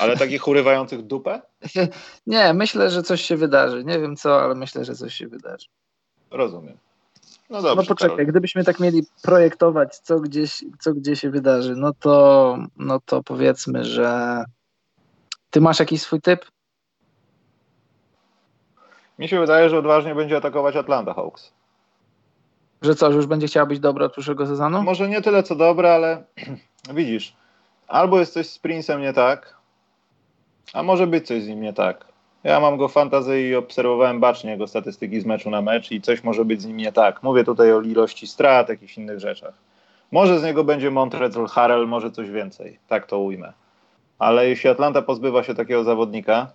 Ale 0.00 0.16
takich 0.16 0.48
urywających 0.48 1.02
dupę? 1.02 1.42
Nie, 2.26 2.54
myślę, 2.54 2.90
że 2.90 3.02
coś 3.02 3.22
się 3.22 3.36
wydarzy. 3.36 3.84
Nie 3.84 4.00
wiem 4.00 4.16
co, 4.16 4.42
ale 4.42 4.54
myślę, 4.54 4.84
że 4.84 4.94
coś 4.94 5.14
się 5.14 5.28
wydarzy. 5.28 5.66
Rozumiem. 6.30 6.78
No, 7.50 7.62
dobrze, 7.62 7.76
no 7.76 7.88
poczekaj, 7.88 8.16
Karol. 8.16 8.26
gdybyśmy 8.26 8.64
tak 8.64 8.80
mieli 8.80 9.02
projektować, 9.22 9.98
co 9.98 10.20
gdzieś, 10.20 10.64
co 10.80 10.94
gdzie 10.94 11.16
się 11.16 11.30
wydarzy, 11.30 11.74
no 11.76 11.92
to, 11.92 12.58
no 12.76 13.00
to 13.06 13.22
powiedzmy, 13.22 13.84
że 13.84 14.44
ty 15.50 15.60
masz 15.60 15.78
jakiś 15.78 16.02
swój 16.02 16.20
typ? 16.20 16.44
Mi 19.18 19.28
się 19.28 19.40
wydaje, 19.40 19.68
że 19.68 19.78
odważnie 19.78 20.14
będzie 20.14 20.36
atakować 20.36 20.76
Atlanta 20.76 21.14
Hawks. 21.14 21.52
Że 22.82 22.94
co, 22.94 23.10
że 23.10 23.16
już 23.16 23.26
będzie 23.26 23.46
chciała 23.46 23.66
być 23.66 23.80
dobra 23.80 24.06
od 24.06 24.12
przyszłego 24.12 24.46
sezonu? 24.46 24.82
Może 24.82 25.08
nie 25.08 25.22
tyle 25.22 25.42
co 25.42 25.54
dobra, 25.54 25.90
ale 25.90 26.24
widzisz, 26.94 27.36
albo 27.88 28.18
jest 28.20 28.32
coś 28.32 28.48
z 28.48 28.60
Prince'em 28.60 29.00
nie 29.00 29.12
tak, 29.12 29.56
a 30.72 30.82
może 30.82 31.06
być 31.06 31.26
coś 31.26 31.42
z 31.42 31.48
nim 31.48 31.60
nie 31.60 31.72
tak. 31.72 32.06
Ja 32.44 32.60
mam 32.60 32.76
go 32.76 32.88
fantazję 32.88 33.48
i 33.50 33.54
obserwowałem 33.54 34.20
bacznie 34.20 34.50
jego 34.50 34.66
statystyki 34.66 35.20
z 35.20 35.26
meczu 35.26 35.50
na 35.50 35.62
mecz 35.62 35.92
i 35.92 36.00
coś 36.00 36.24
może 36.24 36.44
być 36.44 36.62
z 36.62 36.66
nim 36.66 36.76
nie 36.76 36.92
tak. 36.92 37.22
Mówię 37.22 37.44
tutaj 37.44 37.72
o 37.72 37.80
ilości 37.80 38.26
strat, 38.26 38.68
jakichś 38.68 38.98
innych 38.98 39.20
rzeczach. 39.20 39.54
Może 40.12 40.40
z 40.40 40.44
niego 40.44 40.64
będzie 40.64 40.90
Montrezl 40.90 41.46
Harrell, 41.46 41.88
może 41.88 42.10
coś 42.10 42.30
więcej. 42.30 42.78
Tak 42.88 43.06
to 43.06 43.18
ujmę. 43.18 43.52
Ale 44.18 44.48
jeśli 44.48 44.70
Atlanta 44.70 45.02
pozbywa 45.02 45.42
się 45.42 45.54
takiego 45.54 45.84
zawodnika, 45.84 46.52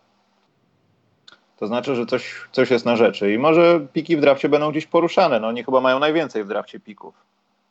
to 1.57 1.67
znaczy, 1.67 1.95
że 1.95 2.05
coś, 2.05 2.35
coś 2.51 2.71
jest 2.71 2.85
na 2.85 2.95
rzeczy. 2.95 3.33
I 3.33 3.37
może 3.37 3.79
piki 3.93 4.17
w 4.17 4.21
drafcie 4.21 4.49
będą 4.49 4.71
gdzieś 4.71 4.87
poruszane. 4.87 5.39
No 5.39 5.47
oni 5.47 5.63
chyba 5.63 5.81
mają 5.81 5.99
najwięcej 5.99 6.43
w 6.43 6.47
drafcie 6.47 6.79
pików. 6.79 7.15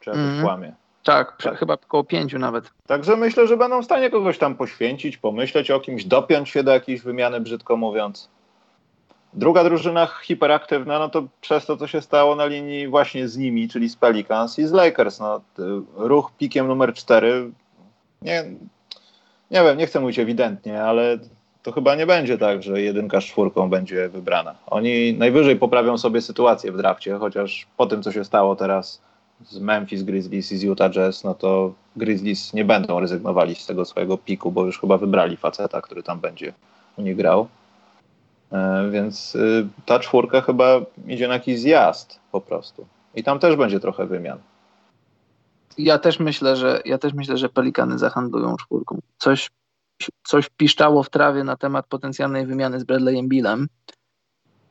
Czy 0.00 0.10
jakoś 0.10 0.24
mm. 0.24 0.42
kłamie. 0.42 0.72
Tak, 1.04 1.42
tak, 1.42 1.58
chyba 1.58 1.74
około 1.74 2.04
pięciu 2.04 2.38
nawet. 2.38 2.70
Także 2.86 3.16
myślę, 3.16 3.46
że 3.46 3.56
będą 3.56 3.82
w 3.82 3.84
stanie 3.84 4.10
kogoś 4.10 4.38
tam 4.38 4.54
poświęcić, 4.54 5.16
pomyśleć 5.16 5.70
o 5.70 5.80
kimś, 5.80 6.04
dopiąć 6.04 6.48
się 6.48 6.62
do 6.62 6.72
jakiejś 6.72 7.00
wymiany, 7.00 7.40
brzydko 7.40 7.76
mówiąc. 7.76 8.28
Druga 9.34 9.64
drużyna 9.64 10.08
hiperaktywna, 10.22 10.98
no 10.98 11.08
to 11.08 11.22
przez 11.40 11.66
to, 11.66 11.76
co 11.76 11.86
się 11.86 12.00
stało 12.00 12.34
na 12.34 12.46
linii 12.46 12.88
właśnie 12.88 13.28
z 13.28 13.36
nimi, 13.36 13.68
czyli 13.68 13.88
z 13.88 13.96
Pelicans 13.96 14.58
i 14.58 14.66
z 14.66 14.72
Lakers. 14.72 15.20
No, 15.20 15.40
ruch 15.96 16.32
pikiem 16.38 16.66
numer 16.66 16.94
cztery, 16.94 17.50
nie, 18.22 18.44
nie 19.50 19.62
wiem, 19.62 19.78
nie 19.78 19.86
chcę 19.86 20.00
mówić 20.00 20.18
ewidentnie, 20.18 20.82
ale 20.82 21.18
to 21.62 21.72
chyba 21.72 21.94
nie 21.94 22.06
będzie 22.06 22.38
tak, 22.38 22.62
że 22.62 22.82
jedynka 22.82 23.20
z 23.20 23.24
czwórką 23.24 23.70
będzie 23.70 24.08
wybrana. 24.08 24.54
Oni 24.66 25.14
najwyżej 25.14 25.56
poprawią 25.56 25.98
sobie 25.98 26.22
sytuację 26.22 26.72
w 26.72 26.76
drafcie, 26.76 27.18
chociaż 27.18 27.66
po 27.76 27.86
tym, 27.86 28.02
co 28.02 28.12
się 28.12 28.24
stało 28.24 28.56
teraz 28.56 29.00
z 29.44 29.58
Memphis 29.58 30.02
Grizzlies 30.02 30.52
i 30.52 30.56
z 30.56 30.62
Utah 30.62 30.90
Jazz, 30.90 31.24
no 31.24 31.34
to 31.34 31.74
Grizzlies 31.96 32.54
nie 32.54 32.64
będą 32.64 33.00
rezygnowali 33.00 33.54
z 33.54 33.66
tego 33.66 33.84
swojego 33.84 34.18
piku, 34.18 34.52
bo 34.52 34.64
już 34.64 34.80
chyba 34.80 34.98
wybrali 34.98 35.36
faceta, 35.36 35.80
który 35.80 36.02
tam 36.02 36.20
będzie 36.20 36.52
u 36.96 37.02
nich 37.02 37.16
grał. 37.16 37.48
E, 38.52 38.90
więc 38.90 39.34
y, 39.34 39.68
ta 39.86 39.98
czwórka 39.98 40.40
chyba 40.40 40.80
idzie 41.06 41.28
na 41.28 41.34
jakiś 41.34 41.60
zjazd 41.60 42.20
po 42.32 42.40
prostu. 42.40 42.86
I 43.14 43.24
tam 43.24 43.38
też 43.38 43.56
będzie 43.56 43.80
trochę 43.80 44.06
wymian. 44.06 44.38
Ja 45.78 45.98
też 45.98 46.20
myślę, 46.20 46.56
że 46.56 46.80
ja 46.84 46.98
też 46.98 47.12
myślę, 47.14 47.36
że 47.36 47.48
Pelikany 47.48 47.98
zahandlują 47.98 48.56
czwórką. 48.56 48.98
Coś 49.18 49.50
coś 50.26 50.48
piszczało 50.56 51.02
w 51.02 51.10
trawie 51.10 51.44
na 51.44 51.56
temat 51.56 51.86
potencjalnej 51.86 52.46
wymiany 52.46 52.80
z 52.80 52.84
Bradleyem 52.84 53.28
Billem. 53.28 53.68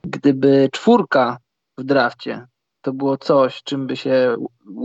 Gdyby 0.02 0.68
czwórka 0.72 1.38
w 1.78 1.84
drafcie 1.84 2.46
to 2.88 2.92
było 2.92 3.16
coś, 3.16 3.62
czym 3.62 3.86
by 3.86 3.96
się 3.96 4.36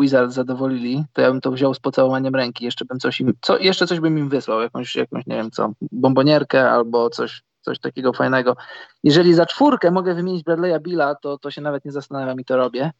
Wizards 0.01 0.35
zadowolili, 0.35 1.03
to 1.13 1.21
ja 1.21 1.31
bym 1.31 1.41
to 1.41 1.51
wziął 1.51 1.73
z 1.73 1.80
pocałowaniem 1.80 2.35
ręki. 2.35 2.65
Jeszcze 2.65 2.85
bym 2.85 2.99
coś 2.99 3.21
im, 3.21 3.34
co, 3.41 3.57
jeszcze 3.57 3.88
coś 3.88 3.99
bym 3.99 4.17
im 4.17 4.30
wysłał, 4.30 4.61
jakąś, 4.61 4.95
jakąś 4.95 5.25
nie 5.25 5.35
wiem 5.35 5.51
co, 5.51 5.71
bombonierkę 5.91 6.71
albo 6.71 7.09
coś, 7.09 7.43
coś 7.61 7.80
takiego 7.80 8.13
fajnego. 8.13 8.55
Jeżeli 9.03 9.34
za 9.34 9.45
czwórkę 9.45 9.91
mogę 9.91 10.15
wymienić 10.15 10.45
Bradley'a 10.45 10.81
Billa, 10.81 11.15
to, 11.15 11.38
to 11.38 11.51
się 11.51 11.61
nawet 11.61 11.85
nie 11.85 11.91
zastanawiam 11.91 12.39
i 12.39 12.45
to 12.45 12.57
robię. 12.57 12.91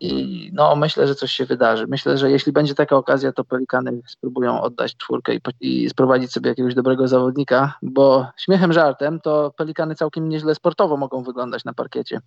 I 0.00 0.50
no, 0.52 0.76
myślę, 0.76 1.06
że 1.06 1.14
coś 1.14 1.32
się 1.32 1.44
wydarzy. 1.44 1.86
Myślę, 1.86 2.18
że 2.18 2.30
jeśli 2.30 2.52
będzie 2.52 2.74
taka 2.74 2.96
okazja, 2.96 3.32
to 3.32 3.44
Pelikany 3.44 4.00
spróbują 4.06 4.60
oddać 4.60 4.96
czwórkę 4.96 5.34
i, 5.34 5.40
i 5.60 5.90
sprowadzić 5.90 6.32
sobie 6.32 6.48
jakiegoś 6.48 6.74
dobrego 6.74 7.08
zawodnika, 7.08 7.74
bo 7.82 8.26
śmiechem 8.36 8.72
żartem, 8.72 9.20
to 9.20 9.52
Pelikany 9.56 9.94
całkiem 9.94 10.28
nieźle 10.28 10.54
sportowo 10.54 10.96
mogą 10.96 11.22
wyglądać 11.22 11.64
na 11.64 11.74
parkiecie. 11.74 12.20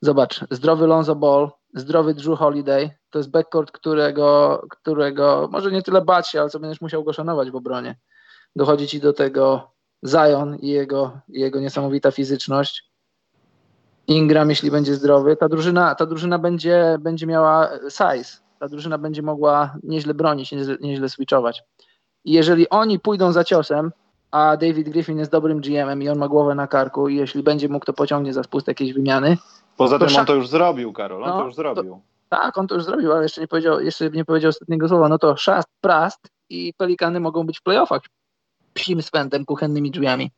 Zobacz, 0.00 0.40
zdrowy 0.50 0.86
Lonzo 0.86 1.14
Ball, 1.14 1.50
zdrowy 1.74 2.14
Drew 2.14 2.38
Holiday, 2.38 2.90
to 3.10 3.18
jest 3.18 3.30
backcourt, 3.30 3.70
którego, 3.70 4.62
którego 4.70 5.48
może 5.52 5.72
nie 5.72 5.82
tyle 5.82 6.02
bać 6.02 6.28
się, 6.28 6.40
ale 6.40 6.50
co 6.50 6.60
będziesz 6.60 6.80
musiał 6.80 7.04
go 7.04 7.12
szanować 7.12 7.50
w 7.50 7.56
obronie. 7.56 7.98
Dochodzi 8.56 8.88
ci 8.88 9.00
do 9.00 9.12
tego 9.12 9.70
Zion 10.06 10.56
i 10.56 10.68
jego, 10.68 11.20
jego 11.28 11.60
niesamowita 11.60 12.10
fizyczność. 12.10 12.90
Ingram, 14.06 14.50
jeśli 14.50 14.70
będzie 14.70 14.94
zdrowy, 14.94 15.36
ta 15.36 15.48
drużyna, 15.48 15.94
ta 15.94 16.06
drużyna 16.06 16.38
będzie, 16.38 16.96
będzie 17.00 17.26
miała 17.26 17.70
size. 17.88 18.38
Ta 18.58 18.68
drużyna 18.68 18.98
będzie 18.98 19.22
mogła 19.22 19.76
nieźle 19.82 20.14
bronić, 20.14 20.52
nieźle, 20.52 20.76
nieźle 20.80 21.08
switchować. 21.08 21.62
I 22.24 22.32
jeżeli 22.32 22.68
oni 22.68 23.00
pójdą 23.00 23.32
za 23.32 23.44
ciosem, 23.44 23.92
a 24.30 24.56
David 24.56 24.88
Griffin 24.88 25.18
jest 25.18 25.30
dobrym 25.30 25.60
GM-em 25.60 26.02
i 26.02 26.08
on 26.08 26.18
ma 26.18 26.28
głowę 26.28 26.54
na 26.54 26.66
karku 26.66 27.08
i 27.08 27.16
jeśli 27.16 27.42
będzie 27.42 27.68
mógł, 27.68 27.86
to 27.86 27.92
pociągnie 27.92 28.32
za 28.32 28.42
spust 28.42 28.68
jakieś 28.68 28.92
wymiany, 28.92 29.36
Poza 29.76 29.98
tym 29.98 30.16
on 30.18 30.26
to 30.26 30.34
już 30.34 30.48
zrobił, 30.48 30.92
Karol, 30.92 31.24
on 31.24 31.30
no, 31.30 31.38
to 31.38 31.44
już 31.44 31.54
zrobił. 31.54 31.92
To, 31.92 32.00
tak, 32.36 32.58
on 32.58 32.66
to 32.66 32.74
już 32.74 32.84
zrobił, 32.84 33.12
ale 33.12 33.22
jeszcze 33.22 33.40
nie 33.40 33.48
powiedział, 33.48 33.80
jeszcze 33.80 34.10
nie 34.10 34.24
powiedział 34.24 34.48
ostatniego 34.48 34.88
słowa. 34.88 35.08
No 35.08 35.18
to 35.18 35.36
szast, 35.36 35.68
prast 35.80 36.28
i 36.50 36.74
pelikany 36.76 37.20
mogą 37.20 37.46
być 37.46 37.58
w 37.58 37.62
playoffach 37.62 38.02
psim 38.74 39.02
swędem, 39.02 39.44
kuchennymi 39.44 39.90
drzwiami. 39.90 40.30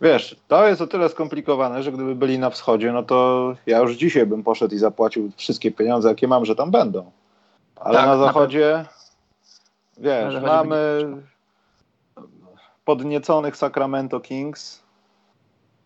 Wiesz, 0.00 0.36
to 0.48 0.68
jest 0.68 0.80
o 0.80 0.86
tyle 0.86 1.08
skomplikowane, 1.08 1.82
że 1.82 1.92
gdyby 1.92 2.14
byli 2.14 2.38
na 2.38 2.50
wschodzie, 2.50 2.92
no 2.92 3.02
to 3.02 3.54
ja 3.66 3.78
już 3.78 3.96
dzisiaj 3.96 4.26
bym 4.26 4.42
poszedł 4.42 4.74
i 4.74 4.78
zapłacił 4.78 5.30
wszystkie 5.36 5.72
pieniądze, 5.72 6.08
jakie 6.08 6.28
mam, 6.28 6.44
że 6.44 6.56
tam 6.56 6.70
będą. 6.70 7.10
Ale 7.76 7.98
tak, 7.98 8.06
na 8.06 8.18
zachodzie, 8.18 8.84
na 9.96 10.02
wiesz, 10.02 10.34
na 10.34 10.40
zachodzie 10.40 10.46
mamy 10.46 11.06
podnieconych 12.84 13.56
Sacramento 13.56 14.20
Kings, 14.20 14.82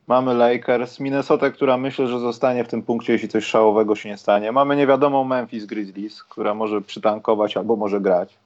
Mamy 0.06 0.34
Lakers, 0.34 1.00
Minnesota, 1.00 1.50
która 1.50 1.76
myślę, 1.76 2.06
że 2.06 2.18
zostanie 2.18 2.64
w 2.64 2.68
tym 2.68 2.82
punkcie, 2.82 3.12
jeśli 3.12 3.28
coś 3.28 3.44
szałowego 3.44 3.96
się 3.96 4.08
nie 4.08 4.16
stanie. 4.16 4.52
Mamy 4.52 4.76
niewiadomą 4.76 5.24
Memphis 5.24 5.64
Grizzlies, 5.64 6.24
która 6.24 6.54
może 6.54 6.80
przytankować 6.80 7.56
albo 7.56 7.76
może 7.76 8.00
grać. 8.00 8.38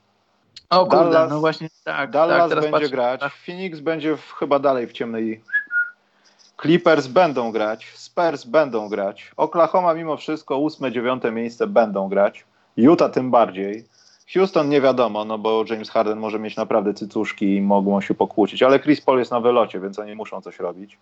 O 0.71 0.87
kurde, 0.87 1.11
Dallas, 1.11 1.31
no 1.31 1.41
właśnie 1.41 1.69
tak. 1.85 2.11
Dallas 2.11 2.51
tak, 2.51 2.61
będzie 2.61 2.71
patrzę, 2.71 2.89
grać, 2.89 3.21
tak. 3.21 3.33
Phoenix 3.33 3.81
będzie 3.81 4.17
w, 4.17 4.33
chyba 4.33 4.59
dalej 4.59 4.87
w 4.87 4.93
ciemnej. 4.93 5.41
Clippers 6.63 7.07
będą 7.07 7.53
grać, 7.53 7.93
Spurs 7.95 8.45
będą 8.45 8.89
grać, 8.89 9.33
Oklahoma 9.37 9.95
mimo 9.95 10.17
wszystko 10.17 10.59
ósme, 10.59 10.93
dziewiąte 10.93 11.33
miejsce 11.33 11.67
będą 11.67 12.09
grać, 12.09 12.45
Utah 12.77 13.11
tym 13.11 13.31
bardziej. 13.31 13.85
Houston 14.35 14.69
nie 14.69 14.81
wiadomo, 14.81 15.25
no 15.25 15.39
bo 15.39 15.65
James 15.71 15.91
Harden 15.91 16.19
może 16.19 16.39
mieć 16.39 16.57
naprawdę 16.57 16.95
cycuszki 16.95 17.57
i 17.57 17.63
mogą 17.63 18.01
się 18.01 18.15
pokłócić, 18.15 18.63
ale 18.63 18.81
Chris 18.81 19.01
Paul 19.01 19.19
jest 19.19 19.31
na 19.31 19.41
wylocie, 19.41 19.81
więc 19.81 19.99
oni 19.99 20.15
muszą 20.15 20.41
coś 20.41 20.59
robić. 20.59 20.99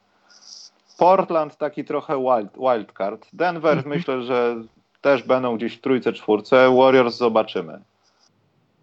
Portland 0.98 1.56
taki 1.56 1.84
trochę 1.84 2.22
wild, 2.22 2.52
wildcard. 2.56 3.26
Denver 3.32 3.76
mhm. 3.76 3.96
myślę, 3.96 4.22
że 4.22 4.56
też 5.00 5.22
będą 5.22 5.56
gdzieś 5.56 5.76
w 5.76 5.80
trójce, 5.80 6.12
czwórce. 6.12 6.74
Warriors 6.76 7.16
zobaczymy. 7.16 7.80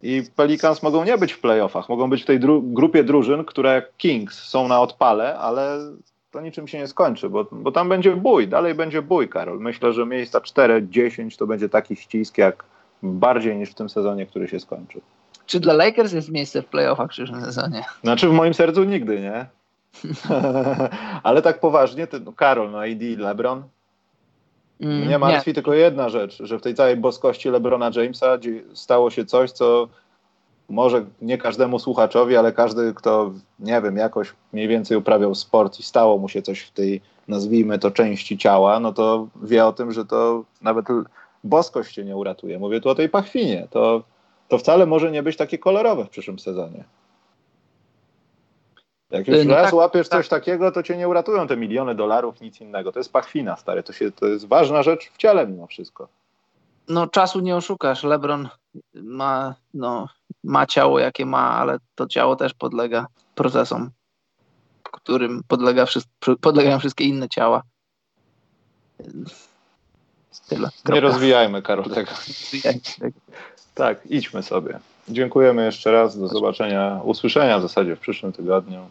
I 0.04 0.24
Pelicans 0.36 0.84
mogą 0.84 1.04
nie 1.04 1.18
być 1.18 1.34
w 1.34 1.40
playoffach, 1.40 1.90
mogą 1.90 2.10
być 2.10 2.24
w 2.24 2.26
tej 2.26 2.40
dru 2.40 2.62
grupie 2.62 3.04
drużyn, 3.04 3.46
które 3.46 3.84
Kings 3.98 4.44
są 4.44 4.68
na 4.68 4.82
odpale, 4.82 5.40
ale 5.40 5.78
to 6.32 6.42
niczym 6.42 6.68
się 6.68 6.78
nie 6.78 6.88
skończy, 6.88 7.30
bo, 7.30 7.48
bo 7.52 7.72
tam 7.72 7.90
będzie 7.90 8.16
bój, 8.16 8.48
dalej 8.48 8.76
będzie 8.76 9.02
bój, 9.02 9.30
Karol. 9.30 9.60
Myślę, 9.60 9.94
że 9.94 10.06
miejsca 10.06 10.40
4-10 10.40 11.38
to 11.38 11.48
będzie 11.48 11.70
taki 11.70 11.96
ścisk 11.96 12.38
jak 12.38 12.64
bardziej 13.04 13.58
niż 13.58 13.70
w 13.70 13.76
tym 13.76 13.90
sezonie, 13.90 14.26
który 14.26 14.48
się 14.48 14.60
skończył. 14.60 15.02
Czy 15.46 15.60
dla 15.60 15.74
Lakers 15.74 16.14
jest 16.14 16.32
miejsce 16.32 16.62
w 16.62 16.66
playoffach 16.66 17.08
w 17.08 17.10
przyszłym 17.10 17.42
sezonie? 17.42 17.84
Znaczy 18.04 18.28
w 18.28 18.34
moim 18.34 18.54
sercu 18.54 18.84
nigdy, 18.84 19.22
nie? 19.22 19.46
Ale 21.24 21.42
tak 21.42 21.60
poważnie, 21.60 22.08
ty, 22.08 22.20
no 22.20 22.34
Karol, 22.34 22.72
no 22.72 22.80
AD, 22.80 23.02
LeBron. 23.18 23.64
Mm, 24.82 25.10
nie 25.10 25.20
martwi 25.20 25.50
nie. 25.50 25.54
tylko 25.54 25.74
jedna 25.74 26.10
rzecz, 26.10 26.44
że 26.44 26.58
w 26.58 26.62
tej 26.62 26.76
całej 26.76 26.98
boskości 26.98 27.50
LeBrona 27.50 27.92
Jamesa 27.96 28.38
stało 28.74 29.10
się 29.10 29.26
coś, 29.26 29.52
co 29.52 29.88
może 30.70 31.06
nie 31.22 31.38
każdemu 31.38 31.80
słuchaczowi, 31.80 32.38
ale 32.38 32.54
każdy, 32.54 32.94
kto, 32.94 33.32
nie 33.60 33.82
wiem, 33.82 33.98
jakoś 33.98 34.34
mniej 34.54 34.68
więcej 34.68 34.98
uprawiał 34.98 35.36
sport 35.36 35.80
i 35.80 35.84
stało 35.84 36.18
mu 36.18 36.30
się 36.30 36.42
coś 36.42 36.60
w 36.62 36.72
tej, 36.72 37.02
nazwijmy 37.28 37.80
to, 37.80 37.92
części 37.92 38.38
ciała, 38.38 38.80
no 38.80 38.94
to 38.94 39.28
wie 39.44 39.66
o 39.66 39.74
tym, 39.74 39.92
że 39.92 40.06
to 40.06 40.44
nawet 40.62 40.86
boskość 41.44 41.96
się 41.96 42.06
nie 42.06 42.16
uratuje. 42.16 42.60
Mówię 42.60 42.82
tu 42.82 42.90
o 42.90 42.96
tej 42.96 43.10
pachwinie. 43.10 43.68
To, 43.70 44.04
to 44.48 44.58
wcale 44.58 44.86
może 44.86 45.12
nie 45.12 45.24
być 45.24 45.38
takie 45.38 45.58
kolorowe 45.58 46.06
w 46.06 46.10
przyszłym 46.10 46.40
sezonie. 46.40 46.84
Jak 49.12 49.28
już 49.28 49.46
no 49.46 49.56
raz 49.56 49.66
tak, 49.66 49.74
łapiesz 49.74 50.10
tak. 50.10 50.20
coś 50.20 50.30
takiego, 50.30 50.72
to 50.72 50.84
cię 50.84 50.98
nie 50.98 51.08
uratują 51.08 51.48
te 51.48 51.58
miliony 51.58 51.96
dolarów, 51.96 52.42
nic 52.42 52.62
innego. 52.62 52.92
To 52.92 53.00
jest 53.00 53.14
pachwina, 53.14 53.58
stary. 53.58 53.84
To, 53.84 53.94
się, 53.94 54.12
to 54.12 54.26
jest 54.26 54.48
ważna 54.48 54.84
rzecz 54.84 55.12
w 55.14 55.18
ciele 55.18 55.48
mimo 55.48 55.68
wszystko. 55.68 56.08
No 56.88 57.08
czasu 57.08 57.40
nie 57.40 57.56
oszukasz. 57.56 58.04
LeBron 58.04 58.50
ma, 58.94 59.56
no, 59.74 60.08
ma 60.44 60.66
ciało, 60.66 61.00
jakie 61.00 61.26
ma, 61.26 61.50
ale 61.58 61.78
to 61.96 62.08
ciało 62.08 62.36
też 62.36 62.54
podlega 62.54 63.08
procesom, 63.36 63.90
którym 64.84 65.42
podlega 65.48 65.86
podlegają 66.42 66.80
wszystkie 66.80 67.04
inne 67.04 67.30
ciała. 67.30 67.64
Tyle. 70.48 70.70
Nie 70.90 71.00
rozwijajmy, 71.00 71.62
Karol, 71.62 71.86
tego. 71.86 72.12
Tak, 73.76 74.06
idźmy 74.06 74.44
sobie. 74.44 74.80
Dziękujemy 75.10 75.66
jeszcze 75.66 75.92
raz. 75.92 76.20
Do 76.20 76.28
zobaczenia, 76.28 77.02
usłyszenia 77.04 77.60
w 77.60 77.62
zasadzie 77.62 77.96
w 77.96 78.00
przyszłym 78.00 78.32
tygodniu. 78.32 78.88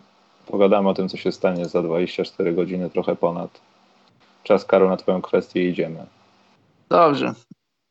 Pogadamy 0.50 0.88
o 0.88 0.94
tym, 0.94 1.08
co 1.08 1.16
się 1.16 1.32
stanie 1.32 1.64
za 1.64 1.82
24 1.82 2.52
godziny, 2.52 2.90
trochę 2.90 3.16
ponad. 3.16 3.60
Czas, 4.42 4.64
Karol, 4.64 4.88
na 4.88 4.96
Twoją 4.96 5.22
kwestię 5.22 5.68
idziemy. 5.68 6.06
Dobrze. 6.88 7.34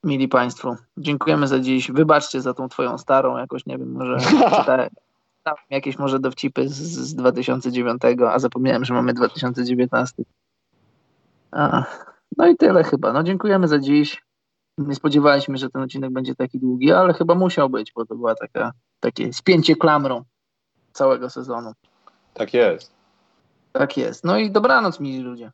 Mili 0.03 0.27
Państwo, 0.27 0.75
dziękujemy 0.97 1.47
za 1.47 1.59
dziś. 1.59 1.91
Wybaczcie 1.91 2.41
za 2.41 2.53
tą 2.53 2.69
Twoją 2.69 2.97
starą, 2.97 3.37
jakoś 3.37 3.65
nie 3.65 3.77
wiem, 3.77 3.91
może 3.91 4.17
czytałem 4.59 4.89
jakieś 5.69 5.99
może 5.99 6.19
dowcipy 6.19 6.69
z, 6.69 6.77
z 6.81 7.15
2009, 7.15 8.01
a 8.29 8.39
zapomniałem, 8.39 8.85
że 8.85 8.93
mamy 8.93 9.13
2019. 9.13 10.23
A, 11.51 11.83
no 12.37 12.47
i 12.47 12.57
tyle 12.57 12.83
chyba. 12.83 13.13
No 13.13 13.23
dziękujemy 13.23 13.67
za 13.67 13.79
dziś. 13.79 14.23
Nie 14.77 14.95
spodziewaliśmy 14.95 15.57
się, 15.57 15.61
że 15.61 15.69
ten 15.69 15.81
odcinek 15.81 16.11
będzie 16.11 16.35
taki 16.35 16.59
długi, 16.59 16.91
ale 16.91 17.13
chyba 17.13 17.35
musiał 17.35 17.69
być, 17.69 17.93
bo 17.95 18.05
to 18.05 18.15
była 18.15 18.35
taka, 18.35 18.71
takie 18.99 19.33
spięcie 19.33 19.75
klamrą 19.75 20.23
całego 20.93 21.29
sezonu. 21.29 21.73
Tak 22.33 22.53
jest. 22.53 22.91
Tak 23.71 23.97
jest. 23.97 24.23
No 24.23 24.37
i 24.37 24.51
dobranoc, 24.51 24.99
mili 24.99 25.19
ludzie. 25.19 25.51